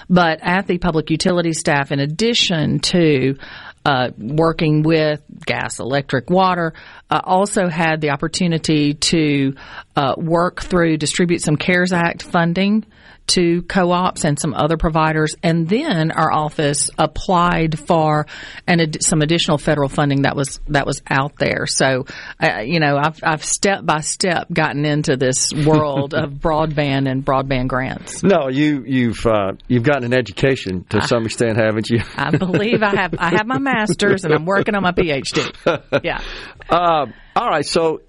But 0.10 0.40
at 0.42 0.66
the 0.66 0.78
public 0.78 1.12
utility 1.12 1.52
staff, 1.52 1.92
in 1.92 2.00
addition 2.00 2.80
to 2.80 3.38
uh, 3.84 4.12
working 4.18 4.84
with 4.84 5.22
gas, 5.46 5.80
electric, 5.80 6.30
water, 6.30 6.74
I 7.10 7.20
also 7.22 7.68
had 7.68 8.00
the 8.00 8.12
opportunity 8.12 8.94
to 8.94 9.56
uh, 9.98 10.14
work 10.18 10.62
through, 10.62 10.98
distribute 10.98 11.42
some 11.42 11.58
CARES 11.58 11.92
Act 11.92 12.24
funding 12.24 12.86
to 13.30 13.62
co-ops 13.64 14.24
and 14.26 14.40
some 14.40 14.54
other 14.54 14.78
providers, 14.78 15.36
and 15.44 15.68
then 15.68 16.12
our 16.12 16.32
office 16.32 16.90
applied 16.98 17.80
for 17.80 18.28
an 18.68 18.80
ad- 18.80 19.04
some 19.04 19.22
additional 19.22 19.58
federal 19.58 19.90
funding 19.90 20.24
that 20.24 20.36
was 20.36 20.60
that 20.68 20.86
was 20.86 21.02
out 21.10 21.38
there. 21.38 21.66
So, 21.66 22.06
uh, 22.42 22.60
you 22.64 22.80
know, 22.80 22.98
I've 22.98 23.20
I've 23.24 23.44
step 23.44 23.86
by 23.86 24.02
step 24.02 24.48
gotten 24.52 24.86
into 24.86 25.18
this 25.18 25.54
world 25.54 26.14
of 26.14 26.32
broadband 26.46 27.10
and 27.10 27.26
broadband 27.26 27.68
grants. 27.68 28.24
no, 28.24 28.50
you 28.50 28.84
you've 28.86 29.26
uh, 29.26 29.54
you've 29.68 29.84
gotten 29.84 30.04
an 30.06 30.14
education 30.14 30.86
to 30.90 31.02
some 31.02 31.26
extent, 31.26 31.58
haven't 31.58 31.90
you? 31.90 32.02
I 32.16 32.32
believe 32.32 32.84
I 32.84 32.96
have 32.96 33.16
I 33.18 33.30
have 33.38 33.48
my 33.48 33.60
master's 33.70 34.26
and 34.26 34.34
I'm 34.34 34.46
working 34.46 34.76
on 34.76 34.84
my 34.84 34.92
PhD. 34.92 36.04
Yeah. 36.04 36.22
Uh, 36.70 37.08
all 37.36 37.50
right. 37.50 37.66
So 37.66 38.02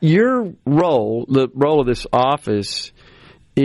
your 0.00 0.52
role, 0.66 1.24
the 1.28 1.48
role 1.54 1.80
of 1.80 1.86
this 1.86 2.06
office, 2.12 2.92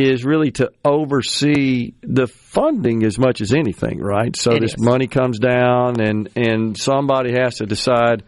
is 0.04 0.24
really 0.26 0.52
to 0.52 0.72
oversee 0.84 1.94
the 2.02 2.28
funding 2.28 3.04
as 3.04 3.18
much 3.18 3.42
as 3.42 3.54
anything, 3.54 4.00
right? 4.00 4.36
So 4.36 4.54
It 4.54 4.62
this 4.62 4.74
is. 4.74 4.80
money 4.80 5.08
comes 5.08 5.40
down, 5.40 6.02
and 6.02 6.30
and 6.36 6.78
somebody 6.78 7.34
has 7.34 7.58
to 7.58 7.66
decide 7.66 8.24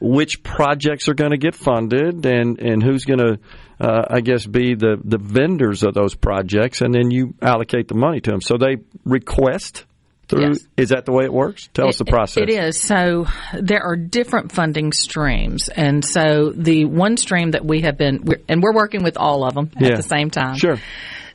which 0.00 0.42
projects 0.42 1.08
are 1.08 1.14
going 1.14 1.32
to 1.32 1.36
get 1.36 1.54
funded 1.54 2.24
and, 2.24 2.58
and 2.58 2.82
who's 2.82 3.04
going 3.04 3.18
to, 3.18 3.38
uh, 3.78 4.04
I 4.08 4.22
guess, 4.22 4.46
be 4.46 4.74
the, 4.74 4.96
the 5.04 5.18
vendors 5.18 5.82
of 5.82 5.92
those 5.92 6.14
projects, 6.14 6.80
and 6.80 6.94
then 6.94 7.10
you 7.10 7.34
allocate 7.42 7.86
the 7.88 7.94
money 7.94 8.20
to 8.20 8.30
them. 8.30 8.40
So 8.40 8.56
they 8.56 8.76
request 9.04 9.84
through. 10.30 10.46
Yes. 10.48 10.58
Is 10.76 10.88
that 10.90 11.04
the 11.04 11.12
way 11.12 11.24
it 11.24 11.32
works? 11.32 11.68
Tell 11.74 11.88
us 11.88 11.98
the 11.98 12.04
process. 12.06 12.42
It 12.44 12.48
is. 12.50 12.80
So 12.80 13.26
there 13.52 13.82
are 13.82 13.96
different 13.96 14.52
funding 14.52 14.92
streams. 14.92 15.68
And 15.68 16.04
so 16.04 16.52
the 16.54 16.84
one 16.86 17.16
stream 17.16 17.50
that 17.50 17.64
we 17.64 17.82
have 17.82 17.98
been, 17.98 18.20
we're, 18.24 18.40
and 18.48 18.62
we're 18.62 18.74
working 18.74 19.02
with 19.02 19.16
all 19.18 19.44
of 19.44 19.54
them 19.54 19.70
Yeah. 19.78 19.90
at 19.90 19.96
the 19.96 20.02
same 20.02 20.30
time. 20.30 20.56
Sure. 20.56 20.76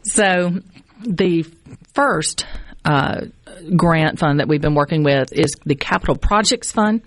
So 0.03 0.51
the 1.03 1.45
first 1.93 2.45
uh, 2.83 3.25
grant 3.75 4.19
fund 4.19 4.39
that 4.39 4.47
we've 4.47 4.61
been 4.61 4.75
working 4.75 5.03
with 5.03 5.33
is 5.33 5.55
the 5.65 5.75
Capital 5.75 6.15
Projects 6.15 6.71
Fund. 6.71 7.01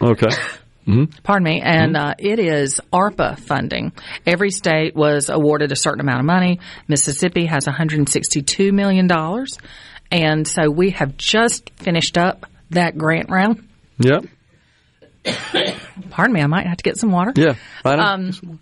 Okay. 0.00 0.28
hmm 0.86 1.04
Pardon 1.22 1.44
me, 1.44 1.60
and 1.62 1.96
uh, 1.96 2.14
it 2.18 2.38
is 2.38 2.80
ARPA 2.92 3.38
funding. 3.38 3.92
Every 4.26 4.50
state 4.50 4.94
was 4.94 5.28
awarded 5.28 5.72
a 5.72 5.76
certain 5.76 6.00
amount 6.00 6.20
of 6.20 6.26
money. 6.26 6.60
Mississippi 6.88 7.46
has 7.46 7.66
162 7.66 8.72
million 8.72 9.06
dollars, 9.06 9.58
and 10.10 10.46
so 10.46 10.70
we 10.70 10.90
have 10.90 11.16
just 11.16 11.70
finished 11.76 12.16
up 12.18 12.46
that 12.70 12.96
grant 12.98 13.30
round. 13.30 13.66
Yep. 13.98 14.24
Pardon 16.10 16.34
me, 16.34 16.40
I 16.40 16.46
might 16.46 16.66
have 16.66 16.78
to 16.78 16.82
get 16.82 16.96
some 16.96 17.10
water. 17.10 17.32
Yeah. 17.36 17.54
Um, 17.84 18.58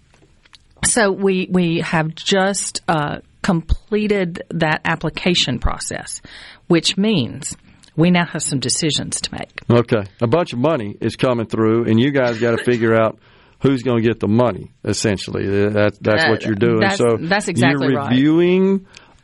so 0.85 1.11
we 1.13 1.49
we 1.51 1.81
have 1.81 2.15
just 2.15 2.83
uh, 2.89 3.19
completed 3.43 4.43
that 4.51 4.81
application 4.85 5.59
process, 5.59 6.21
which 6.67 6.97
means 6.97 7.57
we 7.97 8.11
now 8.11 8.27
have 8.27 8.43
some 8.43 8.59
decisions 8.61 9.21
to 9.23 9.33
make. 9.33 9.61
Okay. 9.71 10.05
A 10.21 10.27
bunch 10.27 10.53
of 10.53 10.59
money 10.59 10.97
is 11.01 11.17
coming 11.17 11.47
through, 11.47 11.85
and 11.85 11.99
you 12.01 12.11
guys 12.11 12.39
got 12.41 12.57
to 12.57 12.65
figure 12.65 12.95
out 12.95 13.19
who's 13.61 13.83
going 13.83 14.03
to 14.03 14.09
get 14.09 14.21
the 14.21 14.29
money. 14.29 14.71
Essentially, 14.85 15.47
that, 15.71 15.99
that's 16.01 16.25
Uh, 16.25 16.29
what 16.31 16.45
you're 16.45 16.55
doing. 16.55 16.81
that's- 16.81 16.99
so 16.99 17.17
that's 17.21 17.49
exactly 17.49 17.89
you're 17.89 17.97
right. 17.99 18.13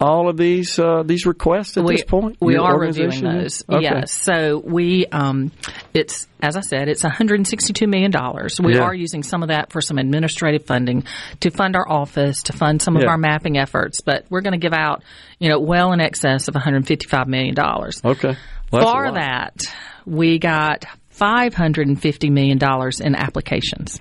All 0.05 0.29
of 0.29 0.37
these 0.37 0.79
uh, 0.79 1.03
these 1.05 1.27
requests 1.27 1.77
at 1.77 1.85
we, 1.85 1.97
this 1.97 2.05
point. 2.05 2.37
We 2.41 2.55
Your 2.55 2.65
are 2.65 2.79
reviewing 2.79 3.23
those. 3.23 3.65
Okay. 3.69 3.83
Yes. 3.83 4.13
So 4.13 4.63
we, 4.65 5.07
um, 5.07 5.51
it's 5.93 6.29
as 6.41 6.57
I 6.57 6.61
said, 6.61 6.89
it's 6.89 7.03
162 7.03 7.87
million 7.87 8.11
dollars. 8.11 8.61
We 8.61 8.75
Yeah. 8.75 8.83
are 8.83 8.95
using 8.95 9.23
some 9.23 9.43
of 9.43 9.49
that 9.49 9.73
for 9.73 9.81
some 9.81 9.99
administrative 9.99 10.67
funding 10.67 11.05
to 11.41 11.51
fund 11.51 11.75
our 11.75 11.91
office, 11.91 12.43
to 12.45 12.53
fund 12.53 12.83
some 12.83 12.97
of 12.97 13.05
our 13.05 13.17
mapping 13.19 13.57
efforts. 13.57 14.03
But 14.03 14.27
we're 14.29 14.43
going 14.43 14.53
to 14.53 14.59
give 14.59 14.75
out, 14.75 15.03
you 15.39 15.49
know, 15.49 15.59
well 15.59 15.93
in 15.93 16.01
excess 16.01 16.49
of 16.49 16.55
155 16.55 17.27
million 17.27 17.55
dollars. 17.55 18.01
Okay. 18.05 18.37
Well, 18.71 18.93
For 18.93 19.13
that, 19.13 19.63
we 20.05 20.39
got 20.39 20.85
550 21.11 22.31
million 22.31 22.59
dollars 22.59 23.01
in 23.01 23.15
applications. 23.15 24.01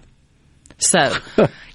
So, 0.86 1.16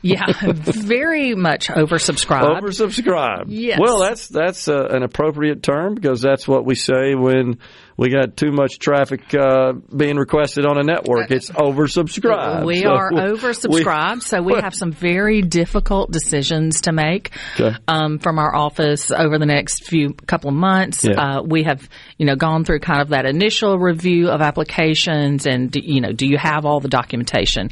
yeah, 0.03 0.25
very 0.43 1.35
much 1.35 1.69
oversubscribed. 1.69 2.61
Oversubscribed. 2.61 3.47
Yes. 3.49 3.79
Well, 3.81 3.99
that's 3.99 4.29
that's 4.29 4.69
uh, 4.69 4.87
an 4.91 5.03
appropriate 5.03 5.63
term 5.63 5.95
because 5.95 6.21
that's 6.21 6.47
what 6.47 6.65
we 6.65 6.75
say 6.75 7.15
when 7.15 7.59
we 7.99 8.09
got 8.11 8.37
too 8.37 8.53
much 8.53 8.79
traffic 8.79 9.35
uh, 9.35 9.73
being 9.95 10.17
requested 10.17 10.65
on 10.65 10.79
a 10.79 10.83
network. 10.85 11.31
It's 11.33 11.51
oversubscribed. 11.51 12.65
We 12.65 12.83
So 12.83 12.89
are 12.91 13.11
we- 13.13 13.21
oversubscribed, 13.21 14.23
so 14.23 14.41
we 14.41 14.55
have 14.55 14.75
some 14.75 14.93
very 14.93 15.43
difficult 15.43 16.11
decisions 16.11 16.83
to 16.83 16.93
make 16.93 17.33
Okay. 17.59 17.77
um, 17.89 18.19
from 18.21 18.39
our 18.39 18.55
office 18.55 19.11
over 19.11 19.39
the 19.39 19.47
next 19.47 19.85
few 19.85 20.15
couple 20.15 20.49
of 20.51 20.57
months. 20.57 21.05
Yeah. 21.05 21.39
Uh, 21.39 21.43
we 21.43 21.65
have, 21.65 21.89
you 22.19 22.25
know, 22.27 22.37
gone 22.37 22.65
through 22.65 22.81
kind 22.81 23.01
of 23.03 23.09
that 23.09 23.27
initial 23.27 23.79
review 23.79 24.29
of 24.29 24.41
applications, 24.41 25.47
and 25.47 25.71
do, 25.71 25.81
you 25.83 26.01
know, 26.01 26.13
do 26.13 26.27
you 26.27 26.39
have 26.39 26.65
all 26.65 26.81
the 26.81 26.89
documentation? 26.89 27.71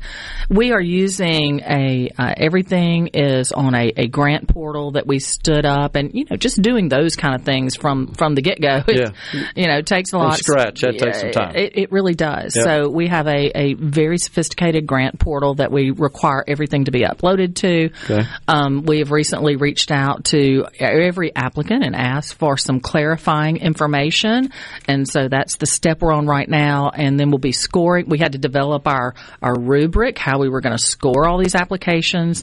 We 0.51 0.73
are 0.73 0.81
using 0.81 1.61
a 1.61 2.11
uh, 2.19 2.35
everything 2.37 3.09
is 3.15 3.53
on 3.53 3.75
a, 3.75 3.93
a 3.97 4.09
grant 4.09 4.49
portal 4.49 4.93
that 4.93 5.07
we 5.07 5.21
stood 5.21 5.65
up, 5.65 5.95
and 5.95 6.13
you 6.15 6.25
know, 6.29 6.37
just 6.37 6.61
doing 6.63 6.89
those 6.89 7.15
kind 7.15 7.35
of 7.37 7.43
things 7.43 7.77
from 7.77 8.09
from 8.09 8.35
the 8.35 8.43
get 8.43 8.61
go. 8.61 8.83
Yeah. 8.97 9.11
you 9.55 9.67
know, 9.67 9.83
takes 9.83 10.13
a 10.21 10.31
From 10.31 10.37
scratch, 10.37 10.81
that 10.83 10.99
takes 10.99 11.21
some 11.21 11.31
time. 11.31 11.57
It, 11.57 11.77
it 11.77 11.93
really 11.93 12.15
does. 12.15 12.55
Yep. 12.57 12.65
So 12.65 12.89
we 12.89 13.09
have 13.09 13.27
a, 13.27 13.51
a 13.59 13.75
very 13.75 14.19
sophisticated 14.19 14.87
grant 14.87 15.19
portal 15.19 15.55
that 15.57 15.73
we 15.73 15.91
require 15.91 16.45
everything 16.47 16.85
to 16.85 16.91
be 16.91 17.01
uploaded 17.01 17.57
to. 17.57 17.91
Okay. 18.05 18.29
Um, 18.47 18.83
we 18.85 18.99
have 19.01 19.11
recently 19.11 19.57
reached 19.57 19.91
out 19.91 20.27
to 20.27 20.67
every 20.79 21.35
applicant 21.35 21.85
and 21.85 21.97
asked 21.97 22.35
for 22.35 22.57
some 22.57 22.81
clarifying 22.81 23.57
information, 23.57 24.51
and 24.87 25.09
so 25.09 25.29
that's 25.29 25.57
the 25.57 25.67
step 25.67 26.01
we're 26.01 26.13
on 26.13 26.27
right 26.27 26.49
now. 26.49 26.91
And 26.95 27.19
then 27.19 27.31
we'll 27.31 27.39
be 27.39 27.53
scoring. 27.53 28.07
We 28.09 28.19
had 28.19 28.33
to 28.33 28.39
develop 28.39 28.87
our 28.87 29.15
our 29.43 29.59
rubric, 29.59 30.19
how 30.19 30.39
we 30.39 30.49
were 30.49 30.61
going 30.61 30.77
to 30.77 30.83
score 30.83 31.27
all 31.27 31.39
these 31.39 31.55
applications. 31.55 32.43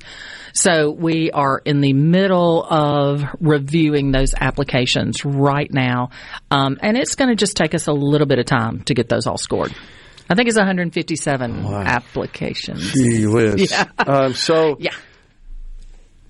So 0.55 0.91
we 0.91 1.31
are 1.31 1.59
in 1.65 1.81
the 1.81 1.93
middle 1.93 2.63
of 2.63 3.23
reviewing 3.39 4.11
those 4.11 4.35
applications 4.39 5.25
right 5.25 5.71
now, 5.73 6.11
um, 6.51 6.77
and 6.81 6.95
it's 6.95 7.15
going 7.15 7.29
to 7.29 7.35
just 7.35 7.57
take 7.57 7.62
us 7.73 7.87
a 7.87 7.93
little 7.93 8.27
bit 8.27 8.39
of 8.39 8.45
time 8.45 8.81
to 8.83 8.93
get 8.93 9.07
those 9.09 9.27
all 9.27 9.37
scored. 9.37 9.73
I 10.29 10.35
think 10.35 10.47
it's 10.47 10.57
157 10.57 11.65
applications. 11.65 12.91
Gee 12.93 13.27
whiz. 13.27 13.71
Yeah. 13.71 13.85
Um, 13.97 14.33
so, 14.33 14.77
Yeah. 14.79 14.91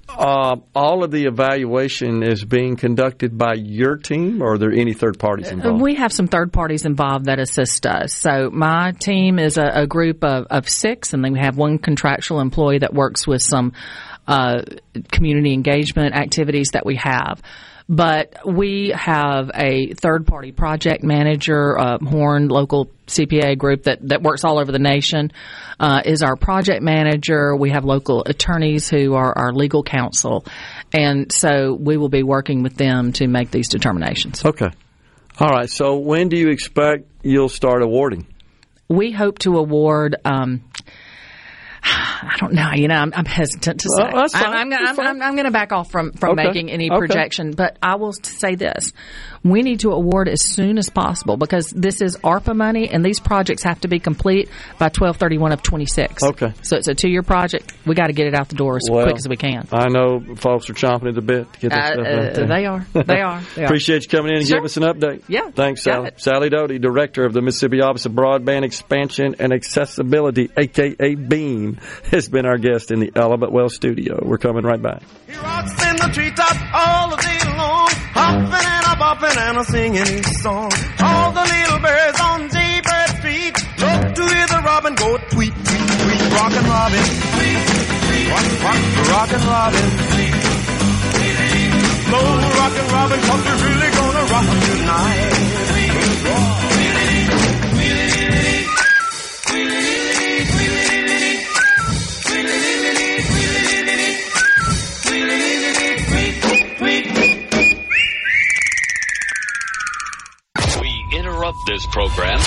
uh, 0.09 0.57
all 0.75 1.03
of 1.03 1.11
the 1.11 1.25
evaluation 1.25 2.23
is 2.23 2.43
being 2.43 2.75
conducted 2.75 3.37
by 3.37 3.53
your 3.55 3.95
team, 3.97 4.41
or 4.41 4.53
are 4.53 4.57
there 4.57 4.71
any 4.71 4.93
third 4.93 5.17
parties 5.19 5.49
involved? 5.49 5.81
We 5.81 5.95
have 5.95 6.11
some 6.11 6.27
third 6.27 6.51
parties 6.53 6.85
involved 6.85 7.25
that 7.25 7.39
assist 7.39 7.85
us. 7.85 8.13
So 8.13 8.49
my 8.51 8.91
team 8.91 9.39
is 9.39 9.57
a, 9.57 9.65
a 9.83 9.87
group 9.87 10.23
of, 10.23 10.47
of 10.49 10.69
six, 10.69 11.13
and 11.13 11.23
then 11.23 11.33
we 11.33 11.39
have 11.39 11.57
one 11.57 11.77
contractual 11.77 12.39
employee 12.41 12.79
that 12.79 12.93
works 12.93 13.25
with 13.27 13.41
some 13.41 13.73
uh, 14.27 14.61
community 15.11 15.53
engagement 15.53 16.15
activities 16.15 16.69
that 16.73 16.85
we 16.85 16.95
have. 16.97 17.41
But 17.89 18.35
we 18.45 18.93
have 18.95 19.51
a 19.53 19.93
third 19.93 20.25
party 20.25 20.51
project 20.51 21.03
manager, 21.03 21.77
uh, 21.77 21.97
Horne 21.99 22.47
local 22.47 22.89
CPA 23.07 23.57
group 23.57 23.83
that, 23.83 24.07
that 24.07 24.21
works 24.21 24.43
all 24.43 24.57
over 24.57 24.71
the 24.71 24.79
nation, 24.79 25.31
uh, 25.79 26.01
is 26.05 26.23
our 26.23 26.35
project 26.35 26.81
manager. 26.81 27.55
We 27.55 27.71
have 27.71 27.83
local 27.83 28.23
attorneys 28.25 28.89
who 28.89 29.15
are 29.15 29.37
our 29.37 29.51
legal 29.51 29.83
counsel. 29.83 30.45
And 30.93 31.31
so 31.31 31.73
we 31.73 31.97
will 31.97 32.09
be 32.09 32.23
working 32.23 32.63
with 32.63 32.75
them 32.75 33.11
to 33.13 33.27
make 33.27 33.51
these 33.51 33.67
determinations. 33.67 34.45
Okay. 34.45 34.71
All 35.39 35.49
right. 35.49 35.69
So, 35.69 35.97
when 35.97 36.29
do 36.29 36.37
you 36.37 36.49
expect 36.49 37.05
you'll 37.23 37.49
start 37.49 37.81
awarding? 37.81 38.27
We 38.87 39.11
hope 39.11 39.39
to 39.39 39.57
award. 39.57 40.15
Um, 40.23 40.63
I 41.85 42.35
don't 42.39 42.53
know. 42.53 42.71
You 42.73 42.87
know, 42.87 42.95
I'm, 42.95 43.11
I'm 43.15 43.25
hesitant 43.25 43.81
to 43.81 43.89
say. 43.89 44.03
Well. 44.13 44.25
I'm, 44.33 44.71
I'm, 44.73 44.99
I'm. 44.99 45.21
I'm, 45.21 45.33
going 45.33 45.45
to 45.45 45.51
back 45.51 45.71
off 45.73 45.91
from, 45.91 46.13
from 46.13 46.31
Okay. 46.39 46.47
making 46.47 46.71
any 46.71 46.89
Okay. 46.89 46.97
projection, 46.97 47.51
but 47.51 47.77
I 47.83 47.95
will 47.95 48.13
say 48.13 48.55
this: 48.55 48.93
we 49.43 49.61
need 49.63 49.81
to 49.81 49.91
award 49.91 50.29
as 50.29 50.43
soon 50.45 50.77
as 50.77 50.89
possible 50.89 51.35
because 51.37 51.69
this 51.71 52.01
is 52.01 52.15
ARPA 52.17 52.55
money, 52.55 52.89
and 52.89 53.03
these 53.03 53.19
projects 53.19 53.63
have 53.63 53.81
to 53.81 53.87
be 53.89 53.99
complete 53.99 54.49
by 54.79 54.89
12:31 54.89 55.51
of 55.53 55.61
26. 55.61 56.23
Okay. 56.23 56.53
So 56.61 56.77
it's 56.77 56.87
a 56.87 56.95
two-year 56.95 57.23
project. 57.23 57.73
We 57.85 57.95
got 57.95 58.07
to 58.07 58.13
get 58.13 58.27
it 58.27 58.33
out 58.33 58.47
the 58.49 58.55
door 58.55 58.77
as 58.77 58.87
Well, 58.89 59.03
quick 59.05 59.17
as 59.17 59.27
we 59.27 59.35
can. 59.35 59.67
I 59.71 59.89
know 59.89 60.21
folks 60.37 60.69
are 60.69 60.73
chomping 60.73 61.09
at 61.09 61.15
the 61.15 61.21
bit 61.21 61.51
to 61.53 61.59
get 61.59 61.71
that 61.71 61.99
Uh, 61.99 62.33
stuff 62.33 62.43
uh, 62.43 62.47
they 62.47 62.65
are. 62.65 62.85
They 62.93 63.21
are. 63.21 63.41
They 63.55 63.61
are. 63.63 63.65
Appreciate 63.65 64.03
you 64.03 64.09
coming 64.09 64.31
in 64.31 64.37
and 64.37 64.47
Sure. 64.47 64.57
giving 64.59 64.65
us 64.65 64.77
an 64.77 64.83
update. 64.83 65.23
Yeah, 65.27 65.49
Thanks, 65.51 65.83
Sally. 65.83 66.07
it. 66.09 66.21
Sally 66.21 66.49
Doty, 66.49 66.79
Director 66.79 67.25
of 67.25 67.33
the 67.33 67.41
Mississippi 67.41 67.81
Office 67.81 68.05
of 68.05 68.13
Broadband 68.13 68.63
Expansion 68.63 69.35
and 69.39 69.51
Accessibility, 69.51 70.49
aka 70.57 71.15
BEAM, 71.15 71.72
has 72.11 72.29
been 72.29 72.45
our 72.45 72.57
guest 72.57 72.91
in 72.91 72.99
the 72.99 73.11
Element 73.15 73.51
Wealth 73.51 73.73
studio. 73.73 74.19
We're 74.21 74.37
coming 74.37 74.63
right 74.63 74.81
back. 74.81 75.03
Rocks 75.41 75.71
in 75.87 75.95
the 75.97 76.13
all 76.73 77.15
day 77.17 77.39
long, 77.57 77.89
hopping 78.13 78.53
and 78.53 78.85
a 78.85 78.95
bopping 78.99 79.37
and 79.37 79.57
a 79.57 79.63
singing 79.65 80.05
his 80.05 80.41
song. 80.41 80.71
All 80.99 81.31
the 81.31 81.41
little 81.41 81.79
birds 81.79 82.19
on 82.21 82.49
Jaybird 82.49 83.09
Street 83.17 83.55
love 83.79 84.13
to 84.13 84.23
hear 84.27 84.47
the 84.47 84.61
robin 84.65 84.95
go 84.95 85.17
tweet, 85.17 85.53
tweet, 85.53 85.87
tweet. 86.01 86.23
Rockin' 86.33 86.65
Robin, 86.65 87.05
rock, 88.31 88.47
rock, 88.63 88.79
rockin' 89.09 89.43
Robin. 89.47 89.87
Slow 92.03 92.27
rockin' 92.59 92.87
Robin, 92.93 93.19
cause 93.19 93.43
we're 93.45 93.61
really 93.67 93.91
gonna 93.91 94.23
rock 94.33 94.47
tonight. 94.65 95.33
We 95.73 96.62
this 111.65 111.85
program. 111.87 112.39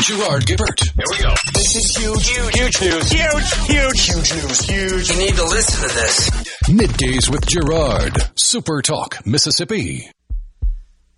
Gerard 0.00 0.46
Gibert. 0.46 0.80
Here 0.80 1.04
we 1.10 1.18
go. 1.22 1.34
This 1.54 1.74
is 1.76 1.96
huge, 1.96 2.28
huge, 2.28 2.54
huge 2.54 2.80
news. 2.80 3.10
Huge, 3.10 3.52
huge, 3.66 4.00
huge 4.00 4.32
news. 4.34 4.60
Huge. 4.60 5.10
You 5.10 5.16
need 5.18 5.34
to 5.34 5.44
listen 5.44 5.88
to 5.88 5.94
this. 5.94 6.30
Middays 6.68 7.28
with 7.30 7.46
Gerard. 7.46 8.16
Super 8.36 8.80
Talk, 8.82 9.24
Mississippi. 9.26 10.10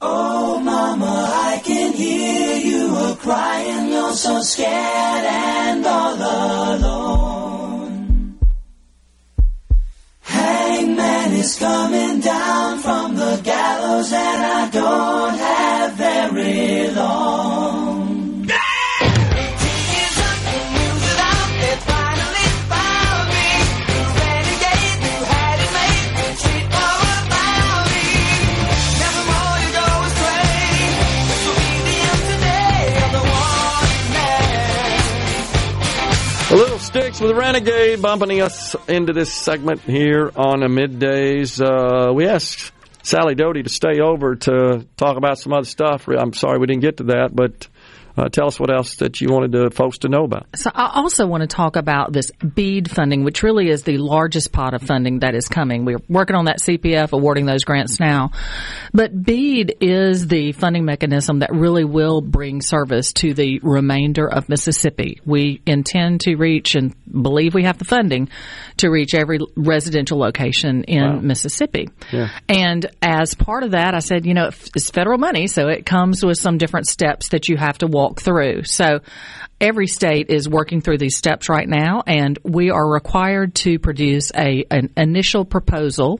Oh, 0.01 0.59
mama, 0.61 1.27
I 1.29 1.61
can 1.63 1.93
hear 1.93 2.57
you 2.57 2.97
a 2.97 3.17
crying. 3.17 3.89
You're 3.93 4.13
so 4.13 4.41
scared 4.41 4.71
and 4.71 5.87
all 5.87 6.15
alone. 6.15 8.39
Hangman 10.23 11.33
is 11.33 11.59
coming 11.59 12.21
down 12.21 12.79
from 12.79 13.15
the 13.15 13.41
gallows, 13.45 14.11
and 14.13 14.43
I 14.43 14.71
don't 14.71 15.39
have 15.39 15.60
long. 16.33 16.71
A 36.51 36.57
little 36.57 36.81
Styx 36.81 37.21
with 37.21 37.37
Renegade 37.37 38.03
bumping 38.03 38.41
us 38.41 38.75
into 38.89 39.13
this 39.13 39.33
segment 39.33 39.83
here 39.83 40.33
on 40.35 40.65
a 40.65 40.69
middays. 40.69 41.61
Uh, 41.61 42.13
we 42.13 42.27
asked 42.27 42.73
Sally 43.11 43.35
Doty 43.35 43.65
to 43.65 43.69
stay 43.69 43.99
over 44.01 44.37
to 44.37 44.87
talk 44.97 45.17
about 45.17 45.37
some 45.37 45.53
other 45.53 45.67
stuff. 45.67 46.07
I'm 46.07 46.33
sorry 46.33 46.61
we 46.61 46.69
didn't 46.69 46.83
get 46.83 46.99
to 46.99 47.05
that, 47.05 47.31
but 47.35 47.67
uh, 48.17 48.29
tell 48.29 48.47
us 48.47 48.59
what 48.59 48.71
else 48.75 48.97
that 48.97 49.21
you 49.21 49.29
wanted 49.31 49.53
to, 49.53 49.71
folks 49.71 49.99
to 49.99 50.09
know 50.09 50.25
about. 50.25 50.47
So 50.55 50.71
I 50.75 50.93
also 50.97 51.27
want 51.27 51.43
to 51.43 51.47
talk 51.47 51.77
about 51.77 52.13
this 52.13 52.31
BEAD 52.33 52.91
funding, 52.91 53.25
which 53.25 53.43
really 53.43 53.69
is 53.69 53.83
the 53.83 53.99
largest 53.99 54.53
pot 54.53 54.75
of 54.75 54.83
funding 54.83 55.21
that 55.21 55.35
is 55.35 55.49
coming. 55.49 55.85
We're 55.85 56.01
working 56.09 56.37
on 56.37 56.47
that 56.47 56.59
CPF, 56.59 57.13
awarding 57.13 57.47
those 57.47 57.65
grants 57.65 58.01
now. 58.01 58.31
But 58.93 59.23
BEAD 59.23 59.77
is 59.81 60.27
the 60.27 60.53
funding 60.53 60.85
mechanism 60.85 61.41
that 61.41 61.53
really 61.53 61.85
will 61.85 62.21
bring 62.21 62.61
service 62.63 63.13
to 63.15 63.35
the 63.35 63.61
remainder 63.63 64.29
of 64.29 64.49
Mississippi. 64.49 65.21
We 65.25 65.63
intend 65.67 66.23
to 66.23 66.37
reach 66.37 66.75
and 66.75 66.95
believe 67.11 67.55
we 67.55 67.65
have 67.65 67.79
the 67.79 67.85
funding 67.85 68.29
to 68.79 68.89
reach 68.91 69.15
every 69.15 69.39
residential 69.57 70.19
location 70.19 70.85
in 70.85 71.01
Wow. 71.01 71.21
Mississippi. 71.21 71.89
Yeah. 72.13 72.29
And 72.49 72.87
as 73.03 73.35
part 73.35 73.63
of 73.63 73.73
that, 73.73 73.95
I 73.95 74.01
said, 74.01 74.27
you 74.27 74.35
know, 74.35 74.47
it's 74.75 74.91
federal 74.91 75.19
money, 75.19 75.47
so 75.47 75.69
it 75.69 75.87
comes 75.87 76.25
with 76.25 76.39
some 76.39 76.59
different 76.59 76.87
steps 76.89 77.29
that 77.31 77.49
you 77.49 77.57
have 77.57 77.79
to 77.79 77.87
walk 77.87 78.00
through. 78.09 78.65
So 78.65 79.01
every 79.61 79.87
state 79.87 80.31
is 80.31 80.49
working 80.49 80.81
through 80.81 80.99
these 80.99 81.17
steps 81.17 81.49
right 81.49 81.69
now, 81.69 82.03
and 82.07 82.39
we 82.43 82.71
are 82.71 82.89
required 82.91 83.55
to 83.55 83.79
produce 83.79 84.33
a 84.35 84.65
an 84.71 84.91
initial 84.97 85.45
proposal. 85.45 86.19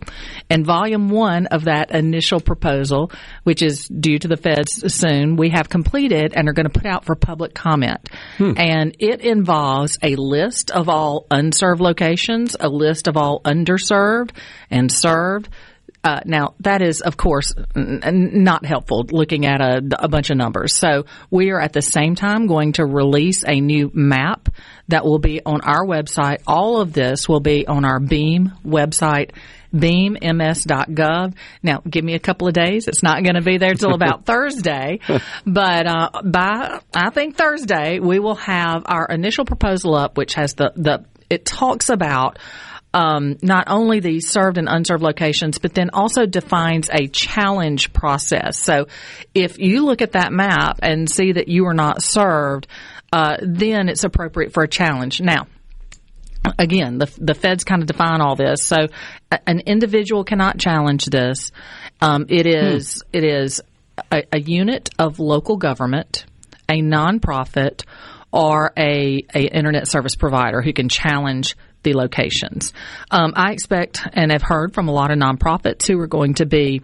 And 0.51 0.67
volume 0.67 1.09
one 1.09 1.47
of 1.47 1.65
that 1.65 1.91
initial 1.93 2.41
proposal, 2.41 3.11
which 3.45 3.63
is 3.63 3.89
due 3.89 4.19
to 4.19 4.29
the 4.29 4.37
feds 4.37 4.95
soon, 4.95 5.37
we 5.37 5.51
have 5.51 5.69
completed 5.69 6.35
and 6.37 6.49
are 6.49 6.53
going 6.53 6.69
to 6.69 6.79
put 6.79 6.87
out 6.87 7.05
for 7.05 7.15
public 7.15 7.55
comment. 7.55 8.09
Hmm. 8.37 8.53
And 8.57 8.97
it 8.99 9.23
involves 9.23 9.99
a 10.03 10.17
list 10.17 10.71
of 10.71 10.89
all 10.89 11.27
unserved 11.31 11.81
locations, 11.81 12.57
a 12.59 12.69
list 12.69 13.09
of 13.09 13.17
all 13.17 13.41
underserved 13.41 14.31
and 14.71 14.93
served. 14.93 15.49
Uh, 16.03 16.21
now 16.25 16.55
that 16.61 16.81
is, 16.81 17.03
of 17.03 17.17
course, 17.17 17.55
n- 17.77 18.01
n- 18.03 18.43
not 18.43 18.65
helpful 18.65 19.05
looking 19.11 19.45
at 19.45 19.61
a, 19.61 19.83
a 19.99 20.09
bunch 20.09 20.31
of 20.31 20.39
numbers. 20.39 20.75
So 20.75 21.05
we 21.31 21.51
are 21.51 21.61
at 21.61 21.75
the 21.75 21.83
same 21.83 22.15
time 22.15 22.47
going 22.47 22.73
to 22.73 22.87
release 22.87 23.45
a 23.47 23.61
new 23.61 23.91
map 23.93 24.49
that 24.89 25.05
will 25.05 25.19
be 25.19 25.43
on 25.45 25.61
our 25.61 25.85
website. 25.85 26.39
All 26.47 26.81
of 26.81 26.95
this 26.95 27.29
will 27.29 27.41
be 27.41 27.67
on 27.67 27.85
our 27.85 28.01
Beam 28.01 28.53
website, 28.65 29.33
beamms.gov. 29.75 31.35
Now, 31.63 31.83
give 31.89 32.05
me 32.05 32.15
a 32.15 32.19
couple 32.19 32.49
of 32.49 32.55
days. 32.55 32.89
It's 32.89 33.03
not 33.03 33.23
going 33.23 33.35
to 33.37 33.43
be 33.43 33.59
there 33.59 33.75
till 33.75 33.95
about 33.95 34.25
Thursday, 34.27 35.01
but 35.45 35.87
uh, 35.87 36.11
by 36.25 36.81
I 36.95 37.11
think 37.11 37.37
Thursday 37.37 38.01
we 38.01 38.19
will 38.19 38.37
have 38.37 38.85
our 38.87 39.07
initial 39.07 39.45
proposal 39.45 39.95
up, 39.95 40.17
which 40.17 40.35
has 40.35 40.55
the 40.55 40.73
the 40.77 41.05
it 41.29 41.45
talks 41.45 41.91
about 41.91 42.39
um, 42.93 43.37
not 43.43 43.65
only 43.69 44.01
the 44.01 44.21
served 44.21 44.59
and 44.59 44.69
unserved 44.69 45.03
locations, 45.03 45.59
but 45.59 45.75
then 45.75 45.91
also 45.93 46.27
defines 46.27 46.89
a 46.93 47.07
challenge 47.07 47.93
process. 47.93 48.59
So 48.59 48.87
if 49.35 49.59
you 49.59 49.85
look 49.85 50.03
at 50.03 50.13
that 50.13 50.33
map 50.33 50.81
and 50.83 51.09
see 51.09 51.33
that 51.33 51.49
you 51.49 51.67
are 51.67 51.75
not 51.75 52.03
served, 52.03 52.67
uh, 53.13 53.37
then 53.43 53.89
it's 53.89 54.05
appropriate 54.05 54.53
for 54.53 54.63
a 54.63 54.69
challenge. 54.69 55.21
Now, 55.21 55.47
again, 56.59 56.99
the 56.99 57.13
the 57.19 57.35
feds 57.35 57.65
kind 57.65 57.83
of 57.83 57.87
define 57.87 58.21
all 58.21 58.37
this. 58.37 58.65
So 58.65 58.87
an 59.47 59.61
individual 59.61 60.25
cannot 60.25 60.59
challenge 60.59 61.07
this. 61.07 61.53
Um, 62.01 62.27
it 62.29 62.47
is 62.47 63.03
it 63.13 63.25
is 63.25 63.61
a, 64.11 64.25
a 64.33 64.41
unit 64.41 64.91
of 64.99 65.19
local 65.19 65.57
government, 65.57 66.25
a 66.69 66.81
nonprofit, 66.81 67.85
or 68.33 68.73
a 68.77 69.23
a 69.35 69.43
internet 69.43 69.87
service 69.87 70.17
provider 70.17 70.63
who 70.63 70.73
can 70.73 70.89
challenge 70.89 71.57
the 71.83 71.95
locations. 71.95 72.73
Um, 73.11 73.33
I 73.37 73.53
expect 73.53 74.07
and 74.13 74.33
have 74.33 74.43
heard 74.43 74.75
from 74.75 74.89
a 74.89 74.93
lot 74.93 75.11
of 75.11 75.19
nonprofits 75.19 75.87
who 75.87 75.99
are 76.01 76.07
going 76.07 76.35
to 76.35 76.47
be 76.47 76.83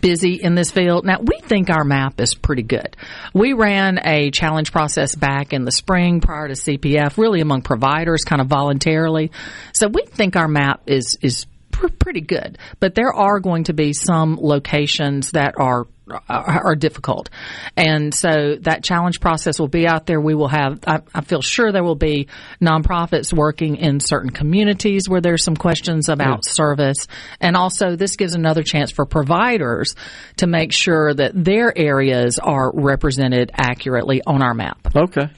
busy 0.00 0.34
in 0.34 0.54
this 0.54 0.70
field. 0.70 1.04
Now, 1.04 1.18
we 1.20 1.40
think 1.40 1.70
our 1.70 1.84
map 1.84 2.20
is 2.20 2.34
pretty 2.34 2.62
good. 2.62 2.96
We 3.34 3.52
ran 3.52 3.98
a 4.04 4.30
challenge 4.30 4.72
process 4.72 5.14
back 5.14 5.52
in 5.52 5.64
the 5.64 5.72
spring 5.72 6.20
prior 6.20 6.48
to 6.48 6.54
CPF, 6.54 7.18
really 7.18 7.40
among 7.40 7.62
providers, 7.62 8.24
kind 8.24 8.40
of 8.40 8.48
voluntarily. 8.48 9.32
So 9.72 9.88
we 9.88 10.04
think 10.06 10.36
our 10.36 10.48
map 10.48 10.82
is 10.86 11.18
is 11.20 11.46
pr- 11.70 11.88
pretty 11.88 12.20
good. 12.20 12.58
But 12.80 12.94
there 12.94 13.12
are 13.12 13.40
going 13.40 13.64
to 13.64 13.72
be 13.72 13.92
some 13.92 14.38
locations 14.40 15.32
that 15.32 15.54
are 15.58 15.86
are 16.28 16.74
difficult. 16.74 17.30
And 17.76 18.14
so 18.14 18.56
that 18.62 18.82
challenge 18.82 19.20
process 19.20 19.58
will 19.58 19.68
be 19.68 19.86
out 19.86 20.06
there. 20.06 20.20
We 20.20 20.34
will 20.34 20.48
have, 20.48 20.80
I, 20.86 21.00
I 21.14 21.20
feel 21.22 21.42
sure 21.42 21.72
there 21.72 21.84
will 21.84 21.94
be 21.94 22.28
nonprofits 22.60 23.32
working 23.32 23.76
in 23.76 24.00
certain 24.00 24.30
communities 24.30 25.08
where 25.08 25.20
there's 25.20 25.44
some 25.44 25.56
questions 25.56 26.08
about 26.08 26.44
service. 26.44 27.06
And 27.40 27.56
also 27.56 27.96
this 27.96 28.16
gives 28.16 28.34
another 28.34 28.62
chance 28.62 28.90
for 28.90 29.06
providers 29.06 29.94
to 30.38 30.46
make 30.46 30.72
sure 30.72 31.14
that 31.14 31.32
their 31.34 31.76
areas 31.76 32.38
are 32.38 32.72
represented 32.74 33.50
accurately 33.54 34.22
on 34.26 34.42
our 34.42 34.54
map. 34.54 34.94
Okay. 34.94 35.28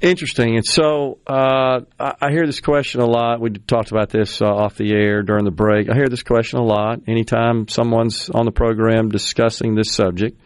Interesting. 0.00 0.56
And 0.56 0.64
so 0.64 1.18
uh, 1.26 1.80
I, 1.98 2.30
hear 2.30 2.46
this 2.46 2.60
question 2.60 3.02
a 3.02 3.06
lot. 3.06 3.38
We 3.40 3.50
talked 3.50 3.90
about 3.90 4.08
this 4.08 4.40
uh, 4.40 4.46
off 4.46 4.76
the 4.76 4.92
air 4.92 5.22
during 5.22 5.44
the 5.44 5.50
break. 5.50 5.90
I 5.90 5.94
hear 5.94 6.08
this 6.08 6.22
question 6.22 6.58
a 6.58 6.64
lot. 6.64 7.00
Anytime 7.06 7.68
someone's 7.68 8.30
on 8.30 8.46
the 8.46 8.50
program 8.50 9.10
discussing 9.10 9.74
this 9.74 9.92
subject 9.92 10.40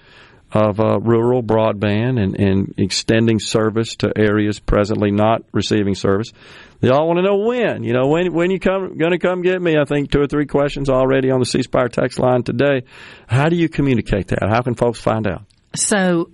of 0.51 0.81
uh, 0.81 0.99
rural 0.99 1.43
broadband 1.43 2.21
and, 2.21 2.39
and 2.39 2.75
extending 2.79 3.39
service 3.39 3.95
to 3.97 4.13
areas 4.17 4.59
presently 4.59 5.13
not 5.13 5.43
receiving 5.53 5.95
service, 5.95 6.33
they 6.81 6.89
all 6.89 7.07
want 7.07 7.19
to 7.19 7.23
know 7.23 7.47
when. 7.47 7.85
You 7.85 7.93
know, 7.93 8.09
when 8.09 8.33
when 8.33 8.51
you 8.51 8.59
come 8.59 8.99
going 8.99 9.13
to 9.13 9.19
come 9.19 9.43
get 9.43 9.63
me? 9.63 9.77
I 9.81 9.85
think 9.85 10.11
two 10.11 10.21
or 10.21 10.27
three 10.27 10.47
questions 10.47 10.91
already 10.91 11.31
on 11.31 11.39
the 11.39 11.47
C 11.47 11.63
Spire 11.63 11.89
text 11.89 12.19
line 12.19 12.43
today. 12.43 12.83
How 13.29 13.49
do 13.49 13.57
you 13.57 13.69
communicate 13.69 14.29
that? 14.29 14.49
How 14.49 14.63
can 14.63 14.75
folks 14.75 15.01
find 15.01 15.29
out? 15.29 15.45
So 15.77 16.31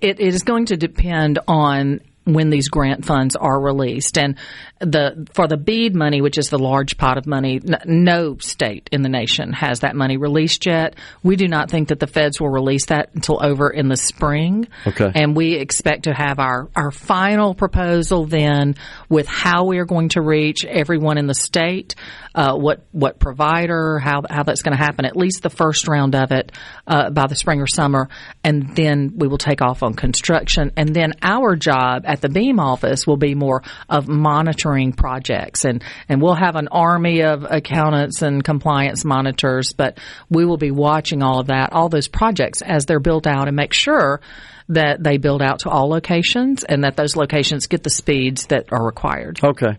it 0.00 0.20
is 0.20 0.42
going 0.42 0.66
to 0.66 0.76
depend 0.76 1.38
on 1.46 2.00
when 2.24 2.50
these 2.50 2.68
grant 2.68 3.04
funds 3.04 3.36
are 3.36 3.60
released. 3.60 4.18
And 4.18 4.36
the 4.80 5.28
for 5.32 5.46
the 5.46 5.56
bead 5.56 5.94
money 5.94 6.20
which 6.20 6.38
is 6.38 6.50
the 6.50 6.58
large 6.58 6.96
pot 6.96 7.16
of 7.16 7.24
money 7.26 7.60
n- 7.64 7.78
no 7.84 8.36
state 8.38 8.88
in 8.90 9.02
the 9.02 9.08
nation 9.08 9.52
has 9.52 9.80
that 9.80 9.94
money 9.94 10.16
released 10.16 10.66
yet. 10.66 10.96
We 11.22 11.36
do 11.36 11.46
not 11.46 11.70
think 11.70 11.88
that 11.88 12.00
the 12.00 12.08
feds 12.08 12.40
will 12.40 12.50
release 12.50 12.86
that 12.86 13.10
until 13.14 13.44
over 13.44 13.70
in 13.70 13.88
the 13.88 13.96
spring. 13.96 14.66
Okay. 14.86 15.10
and 15.14 15.36
we 15.36 15.54
expect 15.54 16.04
to 16.04 16.12
have 16.12 16.38
our 16.38 16.68
our 16.74 16.90
final 16.90 17.54
proposal 17.54 18.26
then 18.26 18.74
with 19.08 19.28
how 19.28 19.64
we 19.66 19.78
are 19.78 19.84
going 19.84 20.08
to 20.10 20.20
reach 20.20 20.64
everyone 20.64 21.18
in 21.18 21.26
the 21.26 21.34
state 21.34 21.94
uh, 22.34 22.56
what 22.56 22.84
what 22.92 23.18
provider 23.18 23.98
how 23.98 24.22
how 24.28 24.42
that's 24.42 24.62
going 24.62 24.76
to 24.76 24.82
happen 24.82 25.04
at 25.04 25.16
least 25.16 25.42
the 25.42 25.50
first 25.50 25.86
round 25.86 26.14
of 26.14 26.32
it 26.32 26.52
uh, 26.86 27.10
by 27.10 27.26
the 27.26 27.36
spring 27.36 27.60
or 27.60 27.66
summer. 27.66 28.08
And 28.42 28.74
then 28.74 29.14
we 29.16 29.28
will 29.28 29.38
take 29.38 29.62
off 29.62 29.82
on 29.82 29.94
construction. 29.94 30.72
And 30.76 30.94
then 30.94 31.14
our 31.22 31.56
job 31.56 32.04
at 32.12 32.20
the 32.20 32.28
beam 32.28 32.60
office 32.60 33.06
will 33.06 33.16
be 33.16 33.34
more 33.34 33.62
of 33.88 34.06
monitoring 34.06 34.92
projects 34.92 35.64
and 35.64 35.82
and 36.08 36.20
we'll 36.20 36.34
have 36.34 36.56
an 36.56 36.68
army 36.68 37.22
of 37.22 37.44
accountants 37.48 38.20
and 38.20 38.44
compliance 38.44 39.04
monitors 39.04 39.72
but 39.72 39.98
we 40.28 40.44
will 40.44 40.58
be 40.58 40.70
watching 40.70 41.22
all 41.22 41.40
of 41.40 41.46
that 41.46 41.72
all 41.72 41.88
those 41.88 42.08
projects 42.08 42.60
as 42.60 42.84
they're 42.84 43.00
built 43.00 43.26
out 43.26 43.48
and 43.48 43.56
make 43.56 43.72
sure 43.72 44.20
that 44.68 45.02
they 45.02 45.16
build 45.16 45.42
out 45.42 45.60
to 45.60 45.70
all 45.70 45.88
locations 45.88 46.64
and 46.64 46.84
that 46.84 46.96
those 46.96 47.16
locations 47.16 47.66
get 47.66 47.82
the 47.82 47.90
speeds 47.90 48.46
that 48.46 48.72
are 48.72 48.84
required. 48.84 49.40
Okay. 49.42 49.76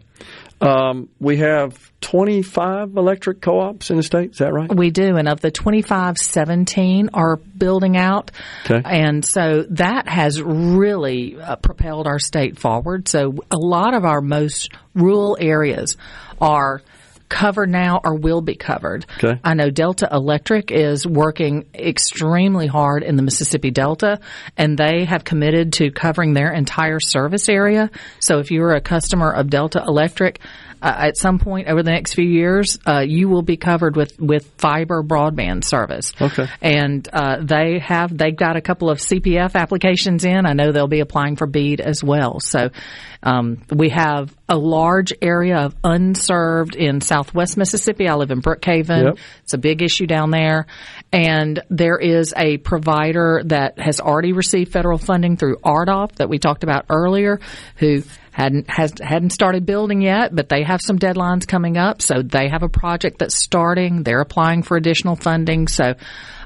Um, 0.64 1.10
we 1.20 1.38
have 1.38 1.92
25 2.02 2.96
electric 2.96 3.42
co-ops 3.42 3.90
in 3.90 3.98
the 3.98 4.04
state. 4.04 4.32
Is 4.32 4.38
that 4.38 4.54
right? 4.54 4.74
We 4.74 4.92
do, 4.92 5.18
and 5.18 5.28
of 5.28 5.42
the 5.42 5.52
25, 5.52 6.18
17 6.18 7.10
are 7.14 7.38
building 7.38 7.98
out. 7.98 8.32
Okay. 8.66 8.82
And 8.84 9.26
so 9.26 9.66
that 9.72 10.08
has 10.08 10.42
really 10.42 11.40
uh, 11.40 11.58
propelled 11.58 12.08
our 12.08 12.20
state 12.20 12.60
forward. 12.60 13.08
So 13.08 13.36
a 13.52 13.58
lot 13.58 13.94
of 13.94 14.06
our 14.06 14.22
most 14.22 14.72
rural 14.94 15.38
areas 15.40 15.98
are 16.40 16.82
covered 17.34 17.70
now 17.70 18.00
or 18.04 18.14
will 18.14 18.42
be 18.42 18.54
covered. 18.54 19.08
Okay. 19.18 19.40
I 19.44 19.56
know 19.56 19.72
Delta 19.72 20.08
Electric 20.12 20.72
is 20.72 21.08
working 21.08 21.66
extremely 21.74 22.68
hard 22.68 23.02
in 23.02 23.16
the 23.16 23.24
Mississippi 23.24 23.72
Delta, 23.72 24.20
and 24.56 24.78
they 24.78 25.06
have 25.06 25.24
committed 25.24 25.74
to 25.74 25.90
covering 25.90 26.34
their 26.34 26.54
entire 26.54 27.00
service 27.00 27.50
area. 27.50 27.90
So 28.20 28.38
if 28.38 28.52
you're 28.52 28.76
a 28.76 28.82
customer 28.82 29.32
of 29.34 29.50
Delta 29.50 29.84
Electric, 29.86 30.40
uh, 30.84 30.94
at 31.08 31.18
some 31.18 31.40
point 31.40 31.70
over 31.70 31.82
the 31.82 31.92
next 31.92 32.14
few 32.14 32.28
years, 32.28 32.78
uh, 32.86 33.00
you 33.00 33.30
will 33.30 33.42
be 33.42 33.56
covered 33.56 33.96
with, 33.96 34.20
with 34.20 34.46
fiber 34.58 35.02
broadband 35.02 35.64
service. 35.64 36.12
Okay. 36.20 36.46
And 36.62 37.08
uh, 37.14 37.38
they 37.42 37.80
have 37.80 38.16
they've 38.16 38.36
got 38.36 38.58
a 38.58 38.62
couple 38.62 38.90
of 38.90 38.98
CPF 38.98 39.56
applications 39.56 40.26
in. 40.26 40.46
I 40.46 40.52
know 40.52 40.74
they'll 40.74 40.88
be 40.88 41.00
applying 41.00 41.38
for 41.38 41.48
BEAD 41.48 41.80
as 41.80 42.04
well. 42.04 42.42
So 42.42 42.70
um, 43.24 43.62
we 43.74 43.90
have 43.90 44.36
a 44.50 44.58
large 44.58 45.14
area 45.22 45.58
of 45.58 45.76
unserved 45.86 46.76
in 46.76 47.00
Southwest 47.00 47.56
Mississippi. 47.56 48.10
I 48.10 48.16
live 48.16 48.32
in 48.32 48.42
Brookhaven. 48.42 49.04
Yep. 49.06 49.18
It's 49.44 49.54
a 49.54 49.58
big 49.58 49.82
issue 49.82 50.06
down 50.06 50.32
there, 50.32 50.68
and 51.14 51.62
there 51.70 51.98
is 51.98 52.34
a 52.36 52.58
provider 52.58 53.42
that 53.46 53.80
has 53.80 54.02
already 54.02 54.34
received 54.34 54.74
federal 54.74 54.98
funding 54.98 55.38
through 55.38 55.58
RDOF 55.58 56.16
that 56.16 56.28
we 56.28 56.40
talked 56.40 56.64
about 56.64 56.88
earlier, 56.90 57.40
who 57.78 58.04
hadn't 58.34 58.68
has 58.68 58.94
hadn't 59.00 59.30
started 59.30 59.66
building 59.66 60.02
yet, 60.02 60.36
but 60.36 60.50
they 60.50 60.64
have 60.64 60.82
some 60.82 60.98
deadlines 60.98 61.48
coming 61.48 61.78
up. 61.78 62.02
So 62.02 62.24
they 62.24 62.50
have 62.50 62.64
a 62.64 62.70
project 62.70 63.20
that's 63.20 63.38
starting. 63.38 64.02
They're 64.02 64.22
applying 64.22 64.64
for 64.64 64.76
additional 64.76 65.16
funding. 65.16 65.68
So 65.68 65.94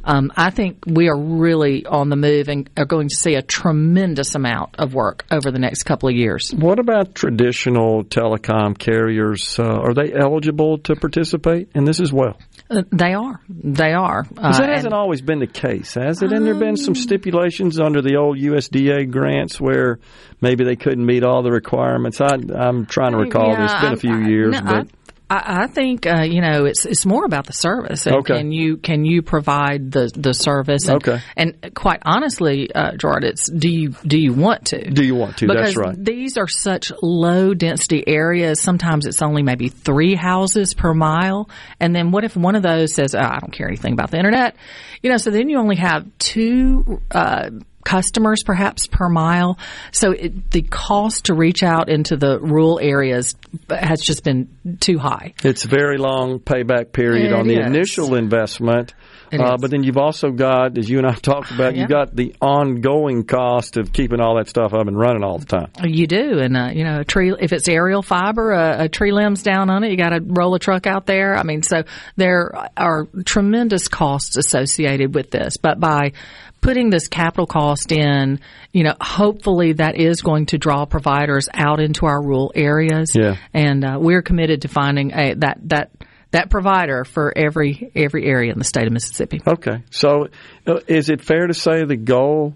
um, 0.08 0.32
I 0.36 0.50
think 0.50 0.86
we 0.88 1.10
are 1.10 1.18
really 1.20 1.86
on 1.86 2.10
the 2.10 2.16
move 2.16 2.48
and 2.48 2.70
are 2.78 2.86
going 2.86 3.10
to 3.10 3.16
see 3.16 3.36
a 3.36 3.42
tremendous 3.42 4.34
amount 4.36 4.76
of 4.80 4.94
work 4.94 5.26
over 5.30 5.52
the 5.52 5.60
next 5.60 5.84
couple 5.84 6.10
of 6.10 6.16
years. 6.16 6.52
What 6.56 6.80
about 6.80 7.14
traditional 7.14 8.04
telecom 8.06 8.78
carriers? 8.78 9.60
Uh, 9.60 9.64
are 9.66 9.94
they 9.94 10.14
eligible 10.14 10.78
to 10.80 10.96
participate 10.96 11.70
in 11.76 11.84
this 11.84 12.00
as 12.00 12.12
well? 12.14 12.38
Uh, 12.70 12.84
they 12.92 13.14
are. 13.14 13.40
They 13.50 13.92
are. 13.94 14.24
'Cause 14.24 14.58
that 14.60 14.70
Uh, 14.70 14.74
hasn't 14.74 14.94
always 14.94 15.22
been 15.22 15.40
the 15.40 15.48
case, 15.48 15.94
has 15.96 16.22
it? 16.22 16.32
And 16.32 16.46
there 16.46 16.54
have 16.54 16.62
been 16.62 16.78
some 16.78 16.96
stipulations 16.96 17.80
under 17.80 18.02
the 18.02 18.16
old 18.16 18.38
USDA 18.40 19.06
grants 19.12 19.60
where 19.60 20.00
maybe 20.42 20.64
they 20.64 20.76
couldn't 20.76 21.06
meet 21.06 21.24
all 21.24 21.44
the 21.44 21.52
requirements. 21.52 22.22
I, 22.22 22.38
I'm 22.56 22.86
trying 22.86 23.12
to 23.12 23.18
recall. 23.18 23.52
Yeah, 23.52 23.66
it's 23.66 23.82
been 23.82 23.94
a 23.94 23.98
few 23.98 24.26
I- 24.26 24.28
years, 24.30 24.62
no, 24.62 24.62
but 24.66 24.88
I, 25.30 25.64
I 25.64 25.68
think 25.68 26.06
uh, 26.06 26.24
you 26.24 26.42
know 26.42 26.66
it's 26.66 26.86
it's 26.86 27.06
more 27.06 27.26
about 27.26 27.46
the 27.46 27.54
service. 27.54 28.06
And 28.06 28.18
Okay. 28.18 28.38
Can 28.38 28.52
you 28.52 28.78
can 28.78 29.06
you 29.06 29.22
provide 29.22 29.92
the 29.92 30.12
the 30.16 30.34
service? 30.34 30.88
And, 30.88 30.98
Okay. 30.98 31.22
And 31.36 31.74
quite 31.76 32.02
honestly, 32.04 32.74
uh, 32.74 32.96
Gerard, 32.98 33.24
it's 33.24 33.50
do 33.50 33.70
you 33.70 33.90
do 34.06 34.18
you 34.18 34.34
want 34.34 34.68
to? 34.68 34.90
do 34.90 35.04
you 35.04 35.16
want 35.16 35.38
to? 35.38 35.48
Because 35.48 35.76
That's 35.76 35.78
right. 35.78 36.06
these 36.06 36.38
are 36.38 36.48
such 36.48 36.92
low 37.02 37.54
density 37.54 38.08
areas. 38.08 38.62
Sometimes 38.62 39.06
it's 39.06 39.22
only 39.22 39.44
maybe 39.44 39.70
three 39.70 40.16
houses 40.16 40.74
per 40.74 40.94
mile. 40.94 41.50
And 41.80 41.96
then 41.96 42.12
what 42.12 42.24
if 42.24 42.36
one 42.36 42.56
of 42.56 42.64
those 42.64 42.94
says, 42.94 43.14
oh, 43.16 43.20
I 43.20 43.40
don't 43.40 43.52
care 43.52 43.68
anything 43.68 43.94
about 43.94 44.12
the 44.12 44.18
internet? 44.18 44.56
You 45.02 45.12
know, 45.12 45.18
so 45.18 45.30
then 45.32 45.50
you 45.50 45.60
only 45.60 45.76
have 45.76 46.06
two, 46.18 47.02
uh, 47.12 47.50
customers 47.88 48.44
perhaps 48.44 48.86
per 48.86 49.08
mile. 49.08 49.58
So 49.94 50.12
it, 50.12 50.52
the 50.52 50.62
cost 50.62 51.26
to 51.26 51.34
reach 51.34 51.64
out 51.64 51.88
into 51.88 52.18
the 52.18 52.38
rural 52.38 52.80
areas 52.82 53.34
has 53.70 54.02
just 54.02 54.26
been 54.26 54.50
too 54.82 54.98
high. 54.98 55.34
It's 55.42 55.64
a 55.64 55.70
very 55.70 55.98
long 55.98 56.40
payback 56.40 56.92
period 56.92 57.28
It 57.28 57.34
on 57.34 57.48
the 57.48 57.62
is. 57.62 57.66
initial 57.66 58.16
investment. 58.16 58.94
Uh, 59.32 59.58
but 59.60 59.72
then 59.72 59.84
you've 59.84 59.98
also 59.98 60.32
got, 60.32 60.78
as 60.78 60.90
you 60.90 60.98
and 61.00 61.08
I 61.08 61.14
talked 61.22 61.52
about, 61.52 61.74
Yeah. 61.76 61.82
you've 61.82 61.90
got 61.90 62.16
the 62.16 62.36
ongoing 62.42 63.24
cost 63.26 63.78
of 63.78 63.92
keeping 63.94 64.20
all 64.20 64.36
that 64.38 64.48
stuff 64.50 64.74
up 64.74 64.88
and 64.88 64.98
running 64.98 65.24
all 65.24 65.38
the 65.38 65.46
time. 65.46 65.68
You 65.84 66.08
do, 66.08 66.40
and 66.40 66.56
uh, 66.58 66.70
you 66.74 66.84
know, 66.84 67.00
a 67.00 67.06
tree. 67.06 67.34
If 67.40 67.54
it's 67.54 67.68
aerial 67.68 68.02
fiber, 68.02 68.52
a, 68.52 68.84
a 68.86 68.90
tree 68.90 69.12
limb's 69.12 69.44
down 69.44 69.70
on 69.70 69.84
it. 69.84 69.92
You 69.92 69.98
got 69.98 70.10
to 70.10 70.22
roll 70.24 70.56
a 70.56 70.60
truck 70.60 70.88
out 70.88 71.06
there. 71.06 71.36
I 71.36 71.44
mean, 71.44 71.62
so 71.64 71.84
there 72.16 72.52
are 72.78 73.08
tremendous 73.26 73.88
costs 73.88 74.38
associated 74.38 75.14
with 75.16 75.32
this. 75.32 75.58
But 75.58 75.80
by 75.80 76.14
putting 76.62 76.90
this 76.90 77.08
capital 77.08 77.46
cost 77.46 77.92
in, 77.92 78.40
you 78.74 78.84
know, 78.84 78.94
hopefully 79.00 79.74
that 79.74 79.96
is 79.96 80.22
going 80.22 80.48
to 80.48 80.58
draw 80.58 80.86
providers 80.86 81.48
out 81.54 81.80
into 81.80 82.06
our 82.06 82.22
rural 82.22 82.52
areas. 82.56 83.12
Yeah. 83.16 83.36
and 83.54 83.86
uh, 83.86 83.98
we're 84.00 84.22
committed 84.24 84.64
to 84.64 84.68
finding 84.68 85.12
a 85.14 85.34
that 85.36 85.60
that 85.66 85.92
that 86.32 86.50
provider 86.50 87.04
for 87.06 87.36
every 87.36 87.92
every 87.96 88.26
area 88.26 88.52
in 88.52 88.58
the 88.60 88.66
state 88.66 88.88
of 88.88 88.94
Mississippi. 88.94 89.42
Okay. 89.46 89.84
So 89.90 90.28
uh, 90.66 90.80
is 90.88 91.10
it 91.10 91.22
fair 91.22 91.48
to 91.48 91.54
say 91.54 91.86
the 91.86 91.96
goal 91.98 92.54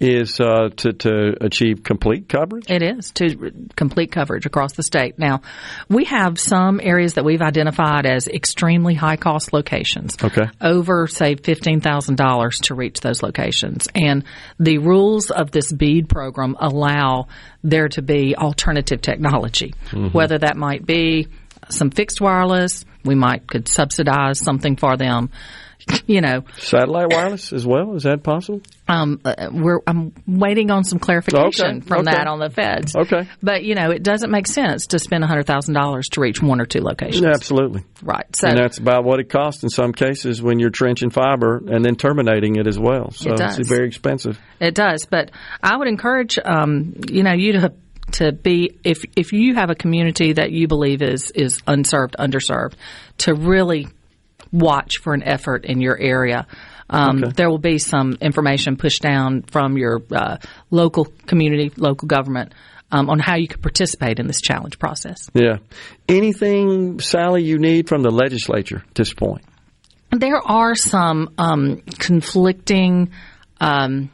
is 0.00 0.40
uh, 0.40 0.70
to, 0.76 0.92
to 0.92 1.34
achieve 1.40 1.82
complete 1.82 2.28
coverage? 2.28 2.64
It 2.68 2.82
is 2.82 3.12
to 3.12 3.52
complete 3.76 4.10
coverage 4.10 4.44
across 4.44 4.72
the 4.72 4.82
state. 4.82 5.18
Now, 5.18 5.42
we 5.88 6.04
have 6.06 6.38
some 6.38 6.80
areas 6.82 7.14
that 7.14 7.24
we've 7.24 7.40
identified 7.40 8.04
as 8.04 8.26
extremely 8.26 8.94
high 8.94 9.16
cost 9.16 9.52
locations. 9.52 10.16
Okay. 10.22 10.46
Over, 10.60 11.06
say, 11.06 11.36
$15,000 11.36 12.62
to 12.64 12.74
reach 12.74 13.00
those 13.00 13.22
locations. 13.22 13.86
And 13.94 14.24
the 14.58 14.78
rules 14.78 15.30
of 15.30 15.52
this 15.52 15.72
BEAD 15.72 16.08
program 16.08 16.56
allow 16.58 17.28
there 17.62 17.88
to 17.88 18.02
be 18.02 18.36
alternative 18.36 19.00
technology, 19.00 19.74
Mhm. 19.92 20.12
whether 20.12 20.38
that 20.38 20.56
might 20.56 20.84
be 20.84 21.28
some 21.70 21.90
fixed 21.90 22.20
wireless, 22.20 22.84
we 23.04 23.14
might 23.14 23.46
could 23.46 23.68
subsidize 23.68 24.38
something 24.38 24.76
for 24.76 24.96
them. 24.96 25.30
You 26.06 26.22
know, 26.22 26.44
Satellite 26.60 27.12
wireless 27.12 27.52
as 27.52 27.66
well? 27.66 27.94
Is 27.94 28.04
that 28.04 28.22
possible? 28.22 28.62
um, 28.88 29.20
uh, 29.22 29.48
we're 29.52 29.80
I'm 29.86 30.12
waiting 30.26 30.70
on 30.70 30.82
some 30.84 30.98
clarification 30.98 31.78
Okay, 31.78 31.80
from 31.80 32.00
okay. 32.08 32.16
that 32.16 32.26
on 32.26 32.38
the 32.38 32.48
feds. 32.48 32.96
Okay. 32.96 33.28
But 33.42 33.64
you 33.64 33.74
know, 33.74 33.90
it 33.90 34.02
doesn't 34.02 34.30
make 34.30 34.46
sense 34.46 34.86
to 34.88 34.98
spend 34.98 35.24
hundred 35.24 35.46
thousand 35.46 35.74
dollars 35.74 36.08
to 36.12 36.22
reach 36.22 36.40
one 36.40 36.58
or 36.58 36.64
two 36.64 36.80
locations. 36.80 37.20
Yeah, 37.22 37.32
absolutely. 37.34 37.84
Right. 38.02 38.24
So 38.34 38.48
and 38.48 38.56
that's 38.58 38.78
about 38.78 39.04
what 39.04 39.20
it 39.20 39.28
costs 39.28 39.62
in 39.62 39.68
some 39.68 39.92
cases 39.92 40.40
when 40.40 40.58
you're 40.58 40.70
trenching 40.70 41.10
fiber 41.10 41.58
and 41.66 41.84
then 41.84 41.96
terminating 41.96 42.56
it 42.56 42.66
as 42.66 42.78
well. 42.78 43.10
So 43.10 43.32
It 43.32 43.36
does. 43.36 43.58
it's 43.58 43.68
very 43.68 43.86
expensive. 43.86 44.40
it 44.60 44.74
does. 44.74 45.04
But 45.04 45.32
I 45.62 45.76
would 45.76 45.88
encourage 45.88 46.38
um, 46.42 46.94
you 47.10 47.22
know 47.24 47.32
you 47.34 47.52
to 47.60 47.74
to 48.12 48.32
be 48.32 48.78
if 48.84 49.04
if 49.16 49.32
you 49.32 49.54
have 49.54 49.70
a 49.70 49.74
community 49.74 50.34
that 50.34 50.52
you 50.52 50.68
believe 50.68 51.02
is 51.02 51.30
is 51.30 51.62
unserved, 51.66 52.16
underserved, 52.18 52.74
to 53.18 53.34
really 53.34 53.88
watch 54.52 54.98
for 54.98 55.14
an 55.14 55.22
effort 55.22 55.64
in 55.64 55.80
your 55.80 55.98
area. 55.98 56.46
Um, 56.90 57.24
Okay. 57.24 57.32
There 57.36 57.50
will 57.50 57.58
be 57.58 57.78
some 57.78 58.12
information 58.20 58.76
pushed 58.76 59.02
down 59.02 59.42
from 59.42 59.78
your 59.78 60.02
uh, 60.12 60.36
local 60.70 61.06
community, 61.26 61.72
local 61.76 62.06
government. 62.08 62.52
Um, 62.92 63.10
on 63.10 63.18
how 63.18 63.34
you 63.34 63.48
could 63.48 63.62
participate 63.62 64.20
in 64.20 64.28
this 64.28 64.40
challenge 64.40 64.78
process. 64.78 65.28
Yeah. 65.34 65.56
Anything, 66.08 67.00
Sally, 67.00 67.42
you 67.42 67.58
need 67.58 67.88
from 67.88 68.02
the 68.02 68.10
legislature 68.10 68.84
at 68.86 68.94
this 68.94 69.12
point? 69.12 69.42
There 70.10 70.36
are 70.36 70.76
some 70.76 71.34
um, 71.36 71.80
conflicting 71.98 73.10
um, 73.60 74.10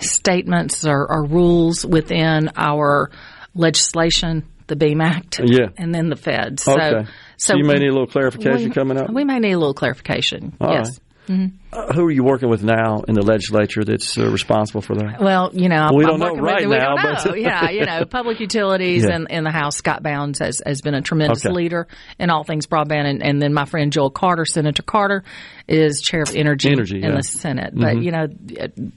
statements 0.00 0.86
or, 0.86 1.10
or 1.10 1.24
rules 1.24 1.84
within 1.84 2.50
our 2.56 3.10
legislation, 3.54 4.46
the 4.66 4.76
BEAM 4.76 5.00
Act, 5.00 5.40
Yeah. 5.42 5.68
and 5.76 5.94
then 5.94 6.08
the 6.08 6.16
Fed. 6.16 6.60
So, 6.60 6.72
okay. 6.72 7.10
So, 7.36 7.56
you 7.56 7.64
may 7.64 7.74
need 7.74 7.88
a 7.88 7.92
little 7.92 8.06
clarification 8.06 8.68
we, 8.68 8.74
coming 8.74 8.98
up. 8.98 9.10
We 9.10 9.24
may 9.24 9.38
need 9.38 9.52
a 9.52 9.58
little 9.58 9.74
clarification. 9.74 10.56
All 10.60 10.72
yes. 10.72 10.90
right. 10.90 10.98
Mhm. 11.28 11.52
Uh, 11.72 11.92
who 11.92 12.04
are 12.06 12.10
you 12.10 12.22
working 12.24 12.48
with 12.48 12.62
now 12.62 13.02
in 13.08 13.14
the 13.14 13.22
legislature 13.22 13.84
that's 13.84 14.16
uh, 14.16 14.30
responsible 14.30 14.80
for 14.80 14.94
that? 14.94 15.20
Well, 15.20 15.50
you 15.52 15.68
know, 15.68 15.90
We 15.92 16.04
I'm 16.04 16.10
don't 16.10 16.20
know 16.20 16.26
working 16.26 16.42
right 16.42 16.60
with, 16.60 16.70
we 16.70 16.76
now, 16.78 16.94
don't 16.94 17.04
know. 17.04 17.30
but- 17.32 17.40
yeah, 17.40 17.70
you 17.70 17.84
know, 17.84 18.04
public 18.04 18.40
utilities 18.40 19.02
Yeah. 19.04 19.16
and 19.16 19.26
in 19.30 19.44
the 19.44 19.50
House, 19.50 19.76
Scott 19.76 20.02
Bounds 20.02 20.38
has, 20.38 20.62
has 20.64 20.80
been 20.80 20.94
a 20.94 21.02
tremendous 21.02 21.44
Okay. 21.44 21.52
leader 21.54 21.88
in 22.18 22.30
all 22.30 22.44
things 22.44 22.66
broadband, 22.66 23.06
and, 23.10 23.22
and 23.22 23.42
then 23.42 23.52
my 23.52 23.64
friend 23.64 23.92
Joel 23.92 24.10
Carter, 24.10 24.44
Senator 24.44 24.82
Carter, 24.82 25.24
is 25.68 26.00
chair 26.00 26.22
of 26.22 26.34
energy, 26.36 26.70
Energy, 26.70 26.98
in 27.02 27.10
yeah. 27.10 27.16
the 27.16 27.22
Senate. 27.24 27.72
But 27.74 27.96
Mhm. 27.96 28.04
you 28.04 28.10
know, 28.12 28.26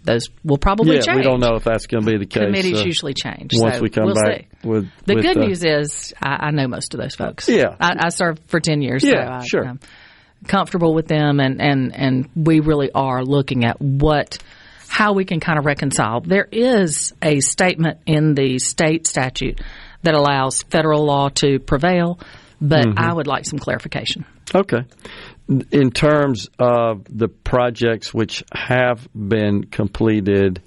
those 0.04 0.30
will 0.44 0.60
probably 0.60 0.96
yeah, 0.98 1.02
change. 1.02 1.18
we 1.18 1.24
don't 1.24 1.40
know 1.40 1.56
if 1.56 1.64
that's 1.64 1.88
going 1.88 2.06
to 2.06 2.12
be 2.12 2.18
the 2.18 2.26
case. 2.28 2.44
Committees 2.46 2.82
uh, 2.82 2.86
usually 2.86 3.14
change. 3.16 3.52
once 3.56 3.78
so 3.78 3.82
we 3.82 3.90
come 3.90 4.06
we'll 4.06 4.14
back 4.16 4.42
see. 4.62 4.68
with 4.68 4.88
The 5.06 5.16
with, 5.16 5.24
good 5.24 5.38
uh, 5.38 5.46
news 5.48 5.66
is 5.66 6.14
I, 6.22 6.48
I 6.48 6.52
know 6.52 6.68
most 6.68 6.94
of 6.94 7.00
those 7.02 7.16
folks. 7.16 7.50
Yeah. 7.50 7.76
I, 7.80 7.96
I 8.06 8.10
served 8.10 8.42
for 8.48 8.60
ten 8.60 8.82
years. 8.84 9.04
Yeah, 9.04 9.26
so 9.26 9.34
I, 9.34 9.46
sure. 9.46 9.66
I'm 9.68 9.80
comfortable 10.48 10.94
with 10.94 11.08
them, 11.08 11.40
and 11.40 11.62
and 11.62 11.96
and 11.96 12.30
we 12.36 12.60
really 12.60 12.92
are 12.94 13.24
looking 13.24 13.66
at 13.66 13.80
what 13.82 14.38
how 14.88 15.14
we 15.14 15.24
can 15.26 15.40
kind 15.40 15.60
of 15.60 15.66
reconcile. 15.66 16.22
There 16.22 16.48
is 16.52 17.14
a 17.22 17.42
statement 17.42 18.00
in 18.08 18.34
the 18.34 18.58
state 18.60 19.06
statute 19.06 19.62
that 20.02 20.16
allows 20.16 20.64
federal 20.64 21.06
law 21.06 21.30
to 21.30 21.60
prevail, 21.60 22.20
but 22.60 22.86
Mhm. 22.86 22.94
I 22.98 23.14
would 23.14 23.28
like 23.28 23.46
some 23.46 23.60
clarification. 23.60 24.26
Okay. 24.56 24.84
In 25.72 25.92
terms 25.92 26.48
of 26.58 27.06
the 27.10 27.28
projects 27.28 28.14
which 28.14 28.44
have 28.54 29.08
been 29.14 29.64
completed, 29.66 30.62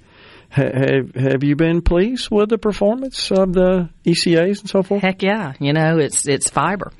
have 0.49 1.15
have 1.15 1.43
you 1.43 1.55
been 1.55 1.81
pleased 1.81 2.29
with 2.29 2.49
the 2.49 2.57
performance 2.57 3.31
of 3.31 3.53
the 3.53 3.89
ECAs 4.05 4.61
and 4.61 4.69
so 4.69 4.83
forth? 4.83 5.01
Heck 5.01 5.23
yeah, 5.23 5.53
you 5.59 5.73
know 5.73 5.97
it's 5.97 6.27
it's 6.27 6.49
fiber. 6.49 6.91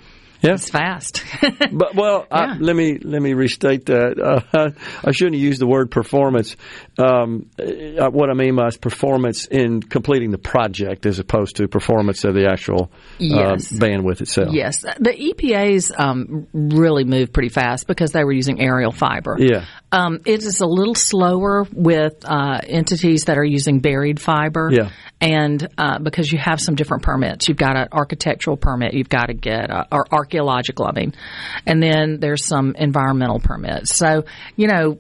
Yeah. 0.44 0.56
It's 0.56 0.70
fast. 0.70 1.24
but 1.72 1.96
well, 1.96 2.28
I, 2.30 2.58
let 2.58 2.76
me 2.76 3.00
let 3.00 3.22
me 3.22 3.34
restate 3.34 3.86
that. 3.86 4.20
Uh, 4.54 4.72
I 5.06 5.12
shouldn't 5.12 5.38
use 5.38 5.58
the 5.58 5.68
word 5.68 5.90
performance. 5.90 6.58
Um, 6.98 7.50
uh, 7.58 8.10
what 8.10 8.30
I 8.30 8.34
mean 8.34 8.56
by 8.58 8.68
is 8.68 8.78
performance 8.78 9.46
in 9.46 9.82
completing 9.82 10.32
the 10.32 10.38
project, 10.38 11.06
as 11.06 11.20
opposed 11.20 11.56
to 11.58 11.68
performance 11.70 12.26
of 12.26 12.34
the 12.36 12.50
actual 12.50 12.92
Yes. 13.20 13.72
uh, 13.72 13.76
bandwidth 13.78 14.22
itself. 14.22 14.50
Yes, 14.52 14.82
the 14.82 15.12
EPA's 15.12 15.94
um, 15.98 16.48
really 16.54 17.06
moved 17.06 17.34
pretty 17.34 17.50
fast 17.50 17.88
because 17.88 18.12
they 18.12 18.24
were 18.24 18.34
using 18.34 18.60
aerial 18.60 18.92
fiber. 18.92 19.38
Yeah. 19.40 19.66
Um, 19.94 20.22
it 20.26 20.44
is 20.44 20.60
a 20.60 20.66
little 20.66 20.96
slower 20.96 21.66
with 21.72 22.26
uh, 22.26 22.60
entities 22.64 23.26
that 23.26 23.38
are 23.38 23.44
using 23.46 23.80
buried 23.80 24.20
fiber. 24.20 24.70
Yeah. 24.74 24.90
And 25.22 25.70
uh, 25.78 26.00
because 26.00 26.30
you 26.32 26.38
have 26.40 26.60
some 26.60 26.76
different 26.76 27.04
permits, 27.04 27.48
you've 27.48 27.56
got 27.58 27.78
an 27.78 27.88
architectural 27.94 28.58
permit, 28.58 28.94
you've 28.94 29.08
got 29.08 29.28
to 29.28 29.34
get, 29.34 29.70
uh, 29.70 29.86
or 29.90 30.06
archaeological, 30.12 30.86
I 30.86 30.92
mean, 30.92 31.14
and 31.66 31.82
then 31.82 32.20
there's 32.20 32.46
some 32.46 32.76
environmental 32.78 33.40
permits. 33.40 33.96
So, 33.96 34.26
you 34.58 34.68
know, 34.68 35.00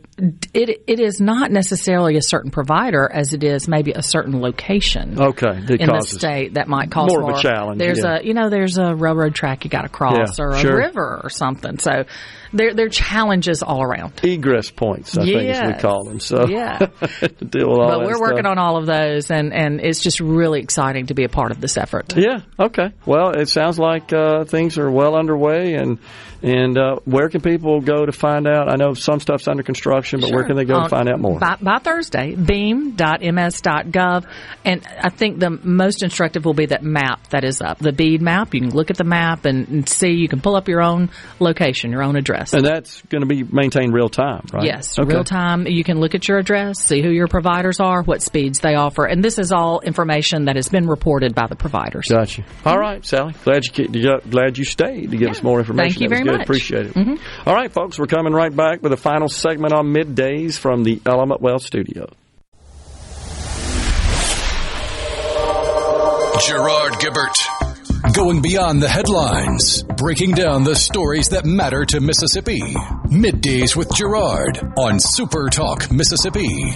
it 0.53 0.83
it 0.87 0.99
is 1.01 1.19
not 1.19 1.51
necessarily 1.51 2.15
a 2.15 2.21
certain 2.21 2.51
provider 2.51 3.09
as 3.11 3.33
it 3.33 3.43
is 3.43 3.67
maybe 3.67 3.91
a 3.91 4.03
certain 4.03 4.39
location 4.41 5.19
Okay. 5.19 5.59
That 5.65 5.81
in 5.81 5.89
the 5.89 6.01
state 6.01 6.53
that 6.53 6.67
might 6.69 6.89
cause 6.91 7.09
more 7.09 7.21
more, 7.21 7.31
of 7.33 7.39
a 7.39 7.41
challenge, 7.41 7.79
There's 7.79 8.03
yeah. 8.03 8.19
a 8.19 8.23
you 8.23 8.33
know 8.33 8.49
there's 8.49 8.77
a 8.77 8.95
railroad 8.95 9.33
track 9.35 9.65
you 9.65 9.69
got 9.71 9.81
to 9.81 9.89
cross 9.89 10.37
Yeah, 10.39 10.45
or 10.45 10.51
a 10.51 10.59
sure. 10.59 10.77
river 10.77 11.19
or 11.23 11.29
something. 11.29 11.79
So 11.79 12.05
there 12.53 12.73
there 12.73 12.85
are 12.85 12.89
challenges 12.89 13.63
all 13.63 13.81
around. 13.83 14.13
egress 14.23 14.69
points. 14.84 15.18
I 15.18 15.26
think 15.26 15.49
is 15.49 15.61
we 15.61 15.73
call 15.73 16.03
them. 16.03 16.19
So 16.19 16.47
Yeah. 16.47 16.77
to 16.77 17.27
deal 17.27 17.69
with 17.69 17.80
all 17.80 17.88
but 17.88 18.05
we're 18.05 18.19
working 18.19 18.45
on 18.45 18.57
all 18.57 18.77
of 18.77 18.85
those, 18.85 19.31
and 19.31 19.53
and 19.53 19.80
it's 19.81 20.01
just 20.01 20.19
really 20.19 20.61
exciting 20.61 21.07
to 21.07 21.14
be 21.14 21.23
a 21.23 21.30
part 21.30 21.51
of 21.51 21.61
this 21.61 21.77
effort. 21.77 22.15
Yeah. 22.15 22.41
Okay. 22.60 22.91
Well, 23.05 23.31
it 23.31 23.49
sounds 23.49 23.80
like 23.80 24.14
uh, 24.14 24.45
things 24.45 24.77
are 24.77 24.89
well 24.89 25.15
underway, 25.15 25.73
and 25.76 25.99
and 26.43 26.77
uh, 26.77 26.97
where 27.05 27.29
can 27.29 27.41
people 27.41 27.79
go 27.81 28.05
to 28.05 28.11
find 28.11 28.47
out? 28.47 28.69
I 28.71 28.75
know 28.75 28.93
some 28.93 29.19
stuff's 29.21 29.47
under 29.47 29.63
construction, 29.63 30.19
but 30.19 30.31
where 30.31 30.43
can 30.43 30.55
they 30.57 30.65
go 30.65 30.83
to 30.83 30.89
find 30.89 31.07
out 31.09 31.19
more? 31.19 31.39
By, 31.39 31.55
by 31.61 31.79
Thursday, 31.79 32.35
beam.ms.gov. 32.35 34.25
And 34.65 34.85
I 35.01 35.09
think 35.09 35.39
the 35.39 35.49
most 35.63 36.03
instructive 36.03 36.45
will 36.45 36.53
be 36.53 36.67
that 36.67 36.83
map 36.83 37.27
that 37.29 37.43
is 37.43 37.61
up, 37.61 37.79
the 37.79 37.91
bead 37.91 38.21
map. 38.21 38.53
You 38.53 38.61
can 38.61 38.69
look 38.71 38.89
at 38.91 38.97
the 38.97 39.03
map 39.03 39.45
and, 39.45 39.67
and 39.69 39.89
see, 39.89 40.11
you 40.11 40.27
can 40.27 40.41
pull 40.41 40.55
up 40.55 40.67
your 40.67 40.81
own 40.81 41.09
location, 41.39 41.91
your 41.91 42.03
own 42.03 42.15
address. 42.15 42.53
And 42.53 42.65
that's 42.65 43.01
going 43.03 43.21
to 43.21 43.27
be 43.27 43.43
maintained 43.43 43.93
real 43.93 44.09
time, 44.09 44.45
right? 44.53 44.65
Yes, 44.65 44.97
Okay. 44.99 45.13
real 45.13 45.23
time. 45.23 45.65
You 45.67 45.83
can 45.83 45.99
look 45.99 46.15
at 46.15 46.27
your 46.27 46.37
address, 46.39 46.79
see 46.79 47.01
who 47.01 47.09
your 47.09 47.27
providers 47.27 47.79
are, 47.79 48.03
what 48.03 48.21
speeds 48.21 48.59
they 48.59 48.75
offer, 48.75 49.05
and 49.05 49.23
this 49.23 49.39
is 49.39 49.51
all 49.51 49.79
information 49.81 50.45
that 50.45 50.55
has 50.55 50.69
been 50.69 50.87
reported 50.87 51.33
by 51.35 51.47
the 51.47 51.55
providers. 51.55 52.07
Gotcha. 52.09 52.43
All 52.65 52.77
right, 52.77 53.03
Sally. 53.05 53.33
Glad 53.43 53.63
you 53.65 53.71
ke- 53.71 53.95
you 53.95 54.03
got- 54.03 54.29
glad 54.29 54.57
you 54.57 54.65
stayed 54.65 55.11
to 55.11 55.17
give 55.17 55.29
us 55.29 55.41
more 55.43 55.59
information. 55.59 55.91
Thank 55.93 56.01
you 56.01 56.09
very 56.09 56.23
good. 56.34 56.39
much. 56.39 56.45
Appreciate 56.47 56.85
it. 56.88 56.93
Mhm. 56.93 57.19
All 57.45 57.53
right, 57.55 57.72
folks. 57.72 57.97
We're 57.97 58.07
coming 58.07 58.34
right 58.34 58.55
back 58.55 58.81
with 58.84 58.93
a 58.93 58.97
final 58.97 59.30
segment 59.30 59.73
on 59.73 59.88
middays 59.93 60.57
from 60.57 60.84
the 60.84 60.99
Element 61.05 61.41
Wealth 61.41 61.64
Studio. 61.64 62.07
Gerard 66.45 66.93
Gibert. 66.99 68.14
Going 68.14 68.41
beyond 68.41 68.81
the 68.81 68.89
headlines, 68.89 69.84
breaking 69.97 70.31
down 70.31 70.64
the 70.65 70.76
stories 70.76 71.30
that 71.30 71.45
matter 71.45 71.85
to 71.85 72.01
Mississippi. 72.01 72.60
Middays 73.07 73.76
with 73.77 73.93
Gerard 73.93 74.60
on 74.77 74.99
Super 74.99 75.49
Talk 75.49 75.89
Mississippi. 75.91 76.73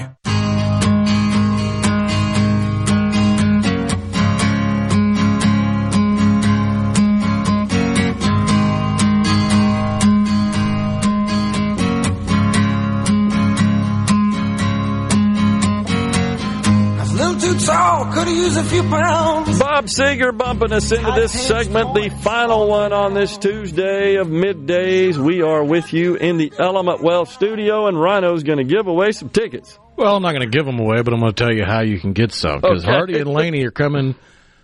Too 17.48 17.58
tall, 17.60 18.04
could 18.12 18.28
have 18.28 18.36
used 18.36 18.58
a 18.58 18.64
few 18.66 18.84
pounds. 18.84 19.58
Bob 19.58 19.86
Seger 19.86 20.38
bumping 20.38 20.74
us 20.74 20.92
into 20.92 21.14
this 21.14 21.32
segment, 21.32 21.94
the 21.94 22.10
final 22.22 22.68
one 22.68 22.92
on 22.92 23.14
this 23.14 23.38
Tuesday 23.38 24.16
of 24.16 24.28
middays. 24.28 25.16
We 25.16 25.42
are 25.42 25.64
with 25.64 25.94
you 25.94 26.16
in 26.16 26.36
the 26.36 26.52
Element 26.60 27.02
Wealth 27.02 27.32
studio, 27.32 27.88
and 27.88 27.98
Rhino's 27.98 28.44
going 28.44 28.58
to 28.58 28.66
give 28.66 28.88
away 28.88 29.14
some 29.14 29.30
tickets. 29.30 29.80
Well, 29.96 30.18
I'm 30.18 30.24
not 30.24 30.34
going 30.34 30.42
to 30.52 30.58
give 30.58 30.66
them 30.66 30.78
away, 30.78 31.02
but 31.04 31.14
I'm 31.14 31.22
going 31.22 31.32
to 31.32 31.42
tell 31.42 31.54
you 31.54 31.64
how 31.64 31.84
you 31.84 32.02
can 32.02 32.12
get 32.12 32.34
some 32.34 32.60
because 32.60 32.84
Okay. 32.84 32.92
Hardy 32.92 33.18
and 33.18 33.30
Lainey 33.30 33.64
are 33.66 33.72
coming 33.72 34.16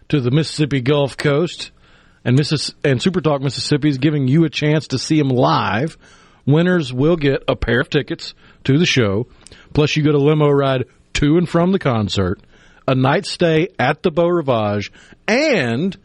to 0.09 0.19
the 0.19 0.31
Mississippi 0.31 0.81
Gulf 0.81 1.15
Coast, 1.15 1.71
and 2.25 2.37
Missis- 2.37 2.73
and 2.83 3.01
Super 3.01 3.21
Talk 3.21 3.41
Mississippi 3.41 3.87
is 3.87 3.97
giving 3.97 4.27
you 4.27 4.43
a 4.43 4.49
chance 4.49 4.87
to 4.89 4.99
see 4.99 5.19
them 5.19 5.29
live. 5.29 5.97
Winners 6.45 6.91
will 6.91 7.15
get 7.15 7.43
a 7.47 7.55
pair 7.55 7.79
of 7.79 7.89
tickets 7.89 8.33
to 8.65 8.77
the 8.77 8.85
show, 8.85 9.27
plus 9.73 9.95
you 9.95 10.03
get 10.03 10.15
a 10.15 10.19
limo 10.19 10.49
ride 10.49 10.83
to 11.13 11.37
and 11.37 11.47
from 11.47 11.71
the 11.71 11.79
concert, 11.79 12.41
a 12.87 12.95
night 12.95 13.25
stay 13.25 13.69
at 13.79 14.03
the 14.03 14.11
Beau 14.11 14.27
Rivage, 14.27 14.91
and 15.27 15.97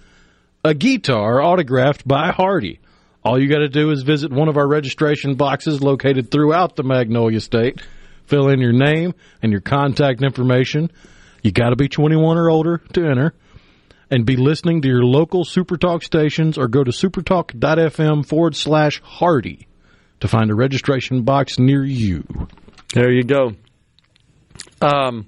a 0.64 0.74
guitar 0.74 1.42
autographed 1.42 2.06
by 2.06 2.30
Hardy. 2.30 2.80
All 3.24 3.40
you 3.40 3.48
got 3.48 3.58
to 3.58 3.68
do 3.68 3.90
is 3.90 4.02
visit 4.02 4.32
one 4.32 4.48
of 4.48 4.56
our 4.56 4.66
registration 4.66 5.34
boxes 5.34 5.82
located 5.82 6.30
throughout 6.30 6.76
the 6.76 6.82
Magnolia 6.82 7.40
State. 7.40 7.82
Fill 8.26 8.48
in 8.48 8.60
your 8.60 8.72
name 8.72 9.14
and 9.42 9.52
your 9.52 9.60
contact 9.60 10.22
information. 10.22 10.90
You 11.42 11.52
got 11.52 11.70
to 11.70 11.76
be 11.76 11.88
21 11.88 12.36
or 12.36 12.50
older 12.50 12.78
to 12.92 13.04
enter. 13.04 13.34
And 14.10 14.24
be 14.24 14.36
listening 14.36 14.80
to 14.82 14.88
your 14.88 15.04
local 15.04 15.44
Supertalk 15.44 16.02
stations 16.02 16.56
or 16.56 16.68
go 16.68 16.82
to 16.82 16.90
supertalk.fm 16.90 18.24
forward 18.24 18.56
slash 18.56 19.02
Hardy 19.02 19.68
to 20.20 20.28
find 20.28 20.50
a 20.50 20.54
registration 20.54 21.22
box 21.22 21.58
near 21.58 21.84
you. 21.84 22.24
There 22.94 23.12
you 23.12 23.24
go. 23.24 23.52
Um, 24.80 25.26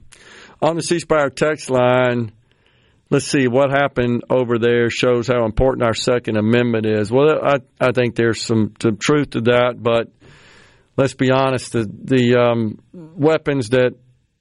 on 0.63 0.77
the 0.77 0.83
C 0.83 0.99
Spire 0.99 1.31
text 1.31 1.71
line, 1.71 2.33
let's 3.11 3.27
see 3.27 3.49
what 3.49 3.71
happened 3.71 4.25
over 4.31 4.59
there 4.59 4.91
shows 4.91 5.27
how 5.27 5.45
important 5.45 5.85
our 5.85 5.95
Second 5.95 6.37
Amendment 6.37 6.87
is. 6.87 7.11
Well, 7.11 7.39
I, 7.43 7.57
I 7.81 7.93
think 7.93 8.15
there's 8.15 8.43
some, 8.43 8.75
some 8.81 8.97
truth 8.97 9.31
to 9.31 9.41
that, 9.43 9.77
but 9.79 10.11
let's 10.97 11.15
be 11.15 11.31
honest, 11.31 11.73
the, 11.73 11.91
the 12.05 12.37
um, 12.39 12.79
weapons 12.93 13.71
that 13.71 13.95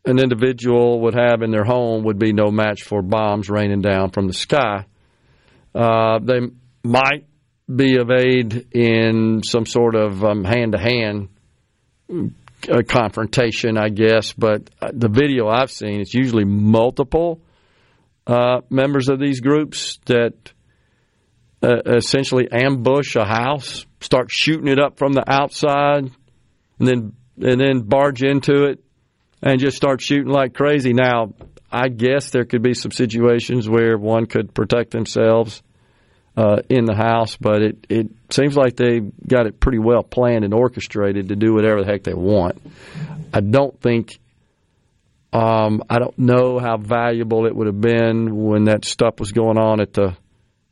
an 0.05 0.19
individual 0.19 1.01
would 1.01 1.13
have 1.13 1.41
in 1.41 1.51
their 1.51 1.65
home 1.65 2.03
would 2.03 2.19
be 2.19 2.33
no 2.33 2.51
match 2.51 2.83
for 2.83 3.01
bombs 3.01 3.49
raining 3.49 3.81
down 3.81 4.11
from 4.11 4.27
the 4.27 4.33
sky. 4.33 4.85
Uh, 5.75 6.19
they 6.19 6.39
might 6.83 7.25
be 7.73 7.97
of 7.97 8.09
aid 8.09 8.67
in 8.71 9.41
some 9.43 9.65
sort 9.65 9.95
of 9.95 10.21
hand 10.21 10.71
to 10.71 10.79
hand 10.79 11.29
confrontation, 12.87 13.77
I 13.77 13.89
guess. 13.89 14.33
But 14.33 14.69
uh, 14.81 14.89
the 14.93 15.09
video 15.09 15.47
I've 15.47 15.71
seen, 15.71 16.01
it's 16.01 16.13
usually 16.13 16.45
multiple 16.45 17.41
uh, 18.27 18.61
members 18.69 19.09
of 19.09 19.19
these 19.19 19.39
groups 19.41 19.99
that 20.05 20.33
uh, 21.61 21.81
essentially 21.85 22.47
ambush 22.51 23.15
a 23.15 23.25
house, 23.25 23.85
start 24.01 24.27
shooting 24.29 24.67
it 24.67 24.79
up 24.79 24.97
from 24.97 25.13
the 25.13 25.23
outside, 25.27 26.11
and 26.79 26.87
then 26.87 27.13
and 27.41 27.59
then 27.59 27.81
barge 27.81 28.21
into 28.21 28.65
it 28.65 28.83
and 29.41 29.59
just 29.59 29.77
start 29.77 30.01
shooting 30.01 30.31
like 30.31 30.53
crazy. 30.53 30.93
Now, 30.93 31.33
I 31.71 31.87
guess 31.87 32.31
there 32.31 32.45
could 32.45 32.61
be 32.61 32.73
some 32.73 32.91
situations 32.91 33.69
where 33.69 33.97
one 33.97 34.25
could 34.25 34.53
protect 34.53 34.91
themselves 34.91 35.61
uh, 36.39 36.61
in 36.69 36.85
the 36.85 36.95
house, 36.95 37.35
but 37.35 37.61
it, 37.61 37.85
it 37.89 38.07
seems 38.29 38.55
like 38.55 38.77
they 38.77 39.01
got 39.01 39.45
it 39.45 39.59
pretty 39.59 39.77
well 39.77 40.03
planned 40.03 40.45
and 40.45 40.53
orchestrated 40.53 41.27
to 41.27 41.35
do 41.35 41.53
whatever 41.53 41.81
the 41.81 41.85
heck 41.85 42.03
they 42.03 42.13
want. 42.13 42.61
I 43.33 43.41
don't 43.41 43.77
think, 43.81 44.17
um, 45.33 45.83
I 45.89 45.99
don't 45.99 46.17
know 46.17 46.57
how 46.57 46.77
valuable 46.77 47.45
it 47.45 47.53
would 47.53 47.67
have 47.67 47.81
been 47.81 48.37
when 48.37 48.65
that 48.65 48.85
stuff 48.85 49.19
was 49.19 49.33
going 49.33 49.57
on 49.57 49.81
at 49.81 49.93
the 49.93 50.15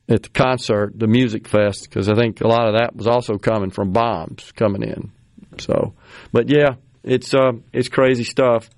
at 0.09 0.23
the 0.23 0.29
concert, 0.29 0.97
the 0.97 1.07
music 1.07 1.49
fest, 1.49 1.83
because 1.83 2.07
I 2.07 2.15
think 2.15 2.39
a 2.39 2.47
lot 2.47 2.69
of 2.69 2.79
that 2.79 2.95
was 2.95 3.07
also 3.07 3.37
coming 3.37 3.71
from 3.71 3.91
bombs 3.91 4.53
coming 4.53 4.83
in. 4.83 5.11
So, 5.59 5.95
but 6.31 6.47
yeah, 6.47 6.75
it's 7.03 7.33
uh, 7.33 7.51
it's 7.73 7.89
crazy 7.89 8.23
stuff. 8.23 8.69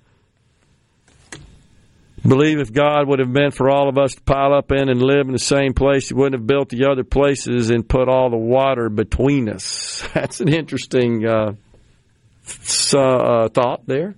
Believe 2.26 2.58
if 2.58 2.72
God 2.72 3.08
would 3.08 3.18
have 3.18 3.30
meant 3.30 3.54
for 3.54 3.70
all 3.70 3.88
of 3.88 3.96
us 3.96 4.14
to 4.14 4.20
pile 4.20 4.52
up 4.52 4.70
in 4.72 4.90
and 4.90 5.00
live 5.00 5.26
in 5.26 5.32
the 5.32 5.38
same 5.38 5.72
place, 5.72 6.08
He 6.08 6.14
wouldn't 6.14 6.38
have 6.40 6.46
built 6.46 6.68
the 6.68 6.90
other 6.90 7.04
places 7.04 7.70
and 7.70 7.88
put 7.88 8.08
all 8.08 8.28
the 8.28 8.36
water 8.36 8.90
between 8.90 9.48
us. 9.48 10.06
That's 10.14 10.40
an 10.40 10.52
interesting 10.52 11.26
uh, 11.26 11.52
uh, 12.94 13.48
thought 13.48 13.86
there. 13.86 14.16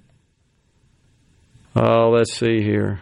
Uh, 1.77 2.09
let's 2.09 2.35
see 2.35 2.61
here. 2.63 3.01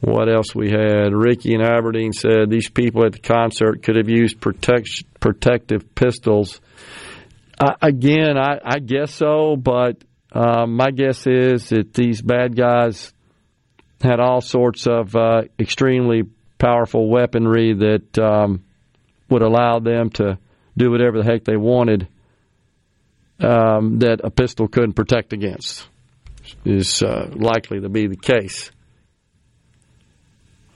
What 0.00 0.28
else 0.28 0.54
we 0.54 0.70
had? 0.70 1.12
Ricky 1.12 1.54
in 1.54 1.62
Aberdeen 1.62 2.12
said 2.12 2.50
these 2.50 2.68
people 2.68 3.04
at 3.06 3.12
the 3.12 3.20
concert 3.20 3.82
could 3.82 3.96
have 3.96 4.08
used 4.08 4.40
protect, 4.40 5.04
protective 5.18 5.94
pistols. 5.94 6.60
Uh, 7.58 7.74
again, 7.80 8.36
I, 8.36 8.58
I 8.62 8.78
guess 8.78 9.14
so, 9.14 9.56
but 9.56 10.04
um, 10.32 10.76
my 10.76 10.90
guess 10.90 11.26
is 11.26 11.70
that 11.70 11.94
these 11.94 12.20
bad 12.20 12.54
guys 12.54 13.12
had 14.04 14.20
all 14.20 14.40
sorts 14.40 14.86
of 14.86 15.16
uh, 15.16 15.42
extremely 15.58 16.22
powerful 16.58 17.08
weaponry 17.08 17.74
that 17.74 18.18
um, 18.18 18.64
would 19.28 19.42
allow 19.42 19.80
them 19.80 20.10
to 20.10 20.38
do 20.76 20.90
whatever 20.90 21.18
the 21.18 21.24
heck 21.24 21.44
they 21.44 21.56
wanted 21.56 22.08
um, 23.40 23.98
that 23.98 24.20
a 24.22 24.30
pistol 24.30 24.68
couldn't 24.68 24.94
protect 24.94 25.32
against 25.32 25.88
is 26.64 27.02
uh, 27.02 27.30
likely 27.34 27.80
to 27.80 27.88
be 27.88 28.06
the 28.06 28.16
case. 28.16 28.70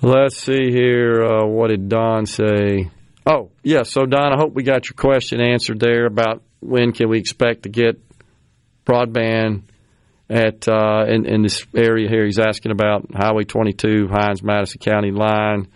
Let's 0.01 0.37
see 0.37 0.71
here. 0.71 1.23
Uh, 1.23 1.47
what 1.47 1.69
did 1.69 1.89
Don 1.89 2.27
say? 2.27 2.91
Oh, 3.27 3.51
yeah. 3.63 3.83
So, 3.83 4.07
Don, 4.07 4.33
I 4.33 4.37
hope 4.37 4.55
we 4.55 4.63
got 4.63 4.89
your 4.89 4.95
question 4.95 5.41
answered 5.41 5.81
there 5.81 6.07
about 6.07 6.43
when 6.61 6.93
can 6.93 7.09
we 7.09 7.19
expect 7.19 7.65
to 7.65 7.69
get 7.69 8.01
broadband 8.87 9.63
at 10.31 10.69
uh, 10.69 11.05
in, 11.09 11.27
in 11.27 11.43
this 11.43 11.67
area 11.75 12.09
here. 12.09 12.25
He's 12.25 12.39
asking 12.39 12.73
about 12.73 13.07
Highway 13.15 13.45
22, 13.45 14.09
Hinds 14.09 14.43
Madison 14.43 14.79
County 14.81 15.11
line. 15.11 15.69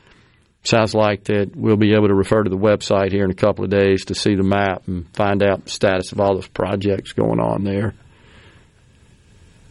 Sounds 0.65 0.95
like 0.95 1.24
that 1.24 1.57
we'll 1.57 1.77
be 1.77 1.95
able 1.95 2.09
to 2.09 2.15
refer 2.15 2.43
to 2.43 2.51
the 2.51 2.57
website 2.57 3.11
here 3.11 3.24
in 3.24 3.31
a 3.31 3.35
couple 3.35 3.65
of 3.65 3.70
days 3.70 4.05
to 4.07 4.15
see 4.15 4.37
the 4.37 4.45
map 4.45 4.87
and 4.87 5.12
find 5.15 5.43
out 5.43 5.65
the 5.65 5.70
status 5.70 6.12
of 6.12 6.20
all 6.20 6.35
those 6.35 6.47
projects 6.47 7.12
going 7.12 7.41
on 7.41 7.65
there. 7.65 7.95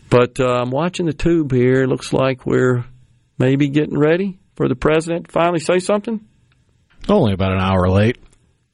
But 0.10 0.41
uh, 0.41 0.62
I'm 0.62 0.72
watching 0.72 1.06
the 1.06 1.14
tube 1.14 1.53
here. 1.53 1.84
It 1.84 1.88
Looks 1.88 2.12
like 2.12 2.45
we're 2.45 2.84
maybe 3.38 3.70
getting 3.70 3.98
ready 3.98 4.38
for 4.56 4.68
the 4.68 4.76
president 4.76 5.28
to 5.28 5.32
finally 5.32 5.60
say 5.60 5.80
something. 5.80 6.28
Only 7.08 7.34
about 7.34 7.53
an 7.53 7.62
hour 7.62 7.88
late. 7.90 8.18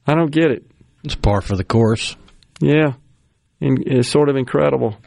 I 0.07 0.15
don't 0.15 0.31
get 0.31 0.49
it. 0.49 0.65
It's 1.03 1.15
par 1.15 1.41
for 1.41 1.55
the 1.55 1.63
course. 1.63 2.15
Yeah, 2.59 2.93
and 3.61 3.83
it's 3.85 4.09
sort 4.09 4.29
of 4.29 4.35
incredible 4.35 4.97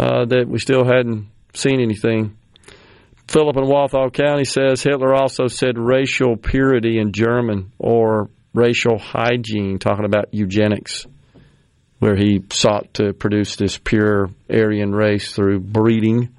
uh, 0.00 0.24
that 0.24 0.48
we 0.48 0.58
still 0.58 0.84
hadn't 0.84 1.28
seen 1.52 1.78
anything. 1.80 2.34
Philip 3.28 3.56
in 3.58 3.66
Walthall 3.66 4.10
County 4.10 4.44
says 4.44 4.82
Hitler 4.82 5.14
also 5.14 5.46
said 5.46 5.78
racial 5.78 6.36
purity 6.36 6.98
in 6.98 7.12
German 7.12 7.70
or 7.78 8.30
racial 8.54 8.98
hygiene, 8.98 9.78
talking 9.78 10.06
about 10.06 10.32
eugenics, 10.32 11.06
where 11.98 12.16
he 12.16 12.42
sought 12.50 12.94
to 12.94 13.12
produce 13.12 13.56
this 13.56 13.76
pure 13.76 14.30
Aryan 14.48 14.92
race 14.92 15.32
through 15.32 15.60
breeding. 15.60 16.30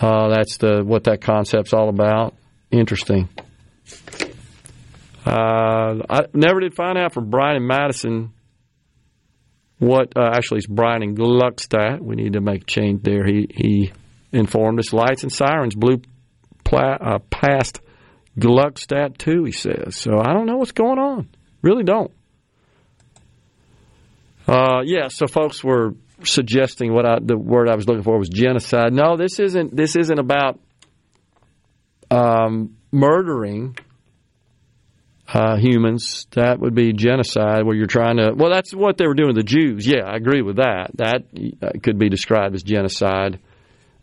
Uh, 0.00 0.28
that's 0.28 0.56
the 0.58 0.84
what 0.84 1.04
that 1.04 1.20
concept's 1.20 1.74
all 1.74 1.88
about. 1.88 2.34
Interesting. 2.70 3.28
Uh, 5.26 6.00
I 6.08 6.26
never 6.32 6.60
did 6.60 6.74
find 6.74 6.96
out 6.96 7.12
from 7.12 7.28
Brian 7.28 7.56
and 7.56 7.66
Madison 7.66 8.32
what 9.80 10.12
uh, 10.16 10.30
actually 10.34 10.58
it's 10.58 10.66
Brian 10.66 11.02
and 11.02 11.16
Gluckstadt. 11.16 12.00
We 12.00 12.14
need 12.14 12.34
to 12.34 12.40
make 12.40 12.66
change 12.66 13.02
there. 13.02 13.24
He 13.24 13.48
he 13.50 13.92
informed 14.30 14.78
us 14.78 14.92
lights 14.92 15.22
and 15.22 15.32
sirens 15.32 15.74
blew 15.74 16.02
pla- 16.64 16.98
uh, 17.00 17.18
past 17.30 17.80
Gluckstadt 18.38 19.16
too. 19.16 19.44
He 19.44 19.52
says 19.52 19.96
so. 19.96 20.18
I 20.20 20.34
don't 20.34 20.46
know 20.46 20.58
what's 20.58 20.72
going 20.72 20.98
on. 20.98 21.28
Really 21.62 21.82
don't. 21.82 22.12
Uh, 24.46 24.82
yeah. 24.84 25.08
So 25.08 25.26
folks 25.26 25.64
were 25.64 25.94
suggesting 26.24 26.92
what 26.92 27.06
I, 27.06 27.18
the 27.20 27.38
word 27.38 27.70
I 27.70 27.74
was 27.74 27.88
looking 27.88 28.02
for 28.02 28.18
was 28.18 28.28
genocide. 28.28 28.92
No, 28.92 29.16
this 29.16 29.40
isn't. 29.40 29.74
This 29.74 29.96
isn't 29.96 30.18
about 30.18 30.60
um, 32.10 32.76
murdering 32.92 33.78
uh, 35.32 35.56
humans. 35.56 36.26
That 36.32 36.58
would 36.58 36.74
be 36.74 36.92
genocide, 36.92 37.64
where 37.64 37.76
you're 37.76 37.86
trying 37.86 38.16
to. 38.16 38.32
Well, 38.34 38.50
that's 38.50 38.74
what 38.74 38.96
they 38.98 39.06
were 39.06 39.14
doing 39.14 39.34
to 39.34 39.40
the 39.40 39.44
Jews. 39.44 39.86
Yeah, 39.86 40.04
I 40.04 40.16
agree 40.16 40.42
with 40.42 40.56
that. 40.56 40.90
That 40.94 41.24
uh, 41.62 41.78
could 41.82 41.98
be 41.98 42.08
described 42.08 42.54
as 42.54 42.62
genocide. 42.62 43.38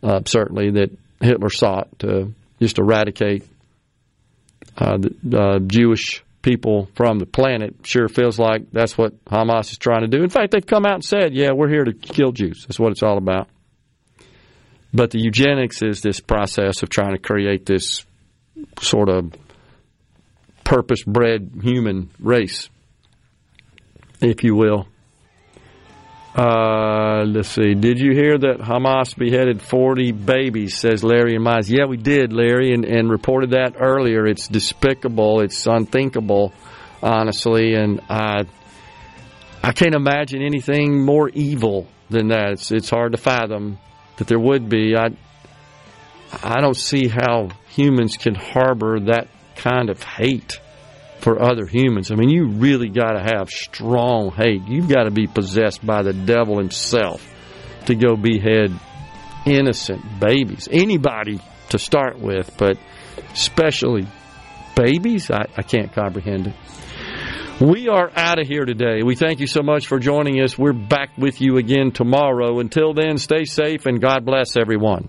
Uh, 0.02 0.20
certainly, 0.24 0.70
that 0.72 0.90
Hitler 1.20 1.50
sought 1.50 1.98
to 2.00 2.32
just 2.60 2.78
eradicate 2.78 3.44
uh, 4.76 4.98
the 4.98 5.64
Jewish 5.66 6.24
people 6.40 6.88
from 6.94 7.18
the 7.18 7.26
planet. 7.26 7.74
Sure 7.82 8.08
feels 8.08 8.38
like 8.38 8.70
that's 8.70 8.96
what 8.96 9.24
Hamas 9.24 9.72
is 9.72 9.78
trying 9.78 10.02
to 10.02 10.08
do. 10.08 10.22
In 10.22 10.30
fact, 10.30 10.52
they've 10.52 10.64
come 10.64 10.86
out 10.86 10.94
and 10.94 11.04
said, 11.04 11.34
"Yeah, 11.34 11.52
we're 11.52 11.68
here 11.68 11.84
to 11.84 11.92
kill 11.92 12.32
Jews. 12.32 12.64
That's 12.66 12.78
what 12.78 12.92
it's 12.92 13.02
all 13.02 13.18
about." 13.18 13.48
But 14.94 15.10
the 15.10 15.20
eugenics 15.20 15.82
is 15.82 16.00
this 16.00 16.20
process 16.20 16.82
of 16.82 16.88
trying 16.88 17.12
to 17.12 17.18
create 17.18 17.66
this 17.66 18.06
sort 18.80 19.10
of 19.10 19.34
purpose 20.68 21.02
bred 21.02 21.50
human 21.62 22.10
race, 22.20 22.68
if 24.20 24.44
you 24.44 24.54
will. 24.54 24.86
Uh, 26.36 27.24
let's 27.24 27.48
see. 27.48 27.74
Did 27.74 27.98
you 27.98 28.12
hear 28.12 28.36
that 28.36 28.58
Hamas 28.58 29.16
beheaded 29.16 29.62
40 29.62 30.12
babies, 30.12 30.76
says 30.76 31.02
Larry 31.02 31.34
and 31.36 31.44
Mize? 31.44 31.70
Yeah, 31.70 31.86
we 31.86 31.96
did, 31.96 32.34
Larry, 32.34 32.74
and, 32.74 32.84
and 32.84 33.10
reported 33.10 33.52
that 33.52 33.76
earlier. 33.80 34.26
It's 34.26 34.46
despicable. 34.46 35.40
It's 35.40 35.66
unthinkable, 35.66 36.52
honestly. 37.02 37.72
And 37.74 38.02
I, 38.10 38.44
I 39.62 39.72
can't 39.72 39.94
imagine 39.94 40.42
anything 40.42 41.02
more 41.02 41.30
evil 41.30 41.88
than 42.10 42.28
that. 42.28 42.52
It's, 42.52 42.70
it's 42.70 42.90
hard 42.90 43.12
to 43.12 43.18
fathom 43.18 43.78
that 44.18 44.28
there 44.28 44.38
would 44.38 44.68
be. 44.68 44.94
I, 44.94 45.08
I 46.42 46.60
don't 46.60 46.76
see 46.76 47.08
how 47.08 47.48
humans 47.70 48.18
can 48.18 48.34
harbor 48.34 49.00
that 49.06 49.28
kind 49.58 49.90
of 49.90 50.02
hate 50.02 50.60
for 51.20 51.42
other 51.42 51.66
humans. 51.66 52.10
I 52.10 52.14
mean, 52.14 52.30
you 52.30 52.48
really 52.48 52.88
got 52.88 53.12
to 53.12 53.20
have 53.20 53.50
strong 53.50 54.30
hate. 54.30 54.62
You've 54.66 54.88
got 54.88 55.04
to 55.04 55.10
be 55.10 55.26
possessed 55.26 55.84
by 55.84 56.02
the 56.02 56.12
devil 56.12 56.58
himself 56.58 57.26
to 57.86 57.94
go 57.94 58.16
behead 58.16 58.72
innocent 59.44 60.20
babies. 60.20 60.68
Anybody 60.70 61.40
to 61.70 61.78
start 61.78 62.18
with, 62.18 62.56
but 62.56 62.78
especially 63.32 64.06
babies, 64.76 65.30
I, 65.30 65.46
I 65.56 65.62
can't 65.62 65.92
comprehend 65.92 66.48
it. 66.48 66.54
We 67.60 67.88
are 67.88 68.10
out 68.14 68.38
of 68.38 68.46
here 68.46 68.64
today. 68.64 69.02
We 69.02 69.16
thank 69.16 69.40
you 69.40 69.48
so 69.48 69.62
much 69.62 69.88
for 69.88 69.98
joining 69.98 70.40
us. 70.40 70.56
We're 70.56 70.72
back 70.72 71.10
with 71.18 71.40
you 71.40 71.56
again 71.56 71.90
tomorrow. 71.90 72.60
Until 72.60 72.94
then, 72.94 73.18
stay 73.18 73.44
safe 73.44 73.86
and 73.86 74.00
God 74.00 74.24
bless 74.24 74.56
everyone. 74.56 75.08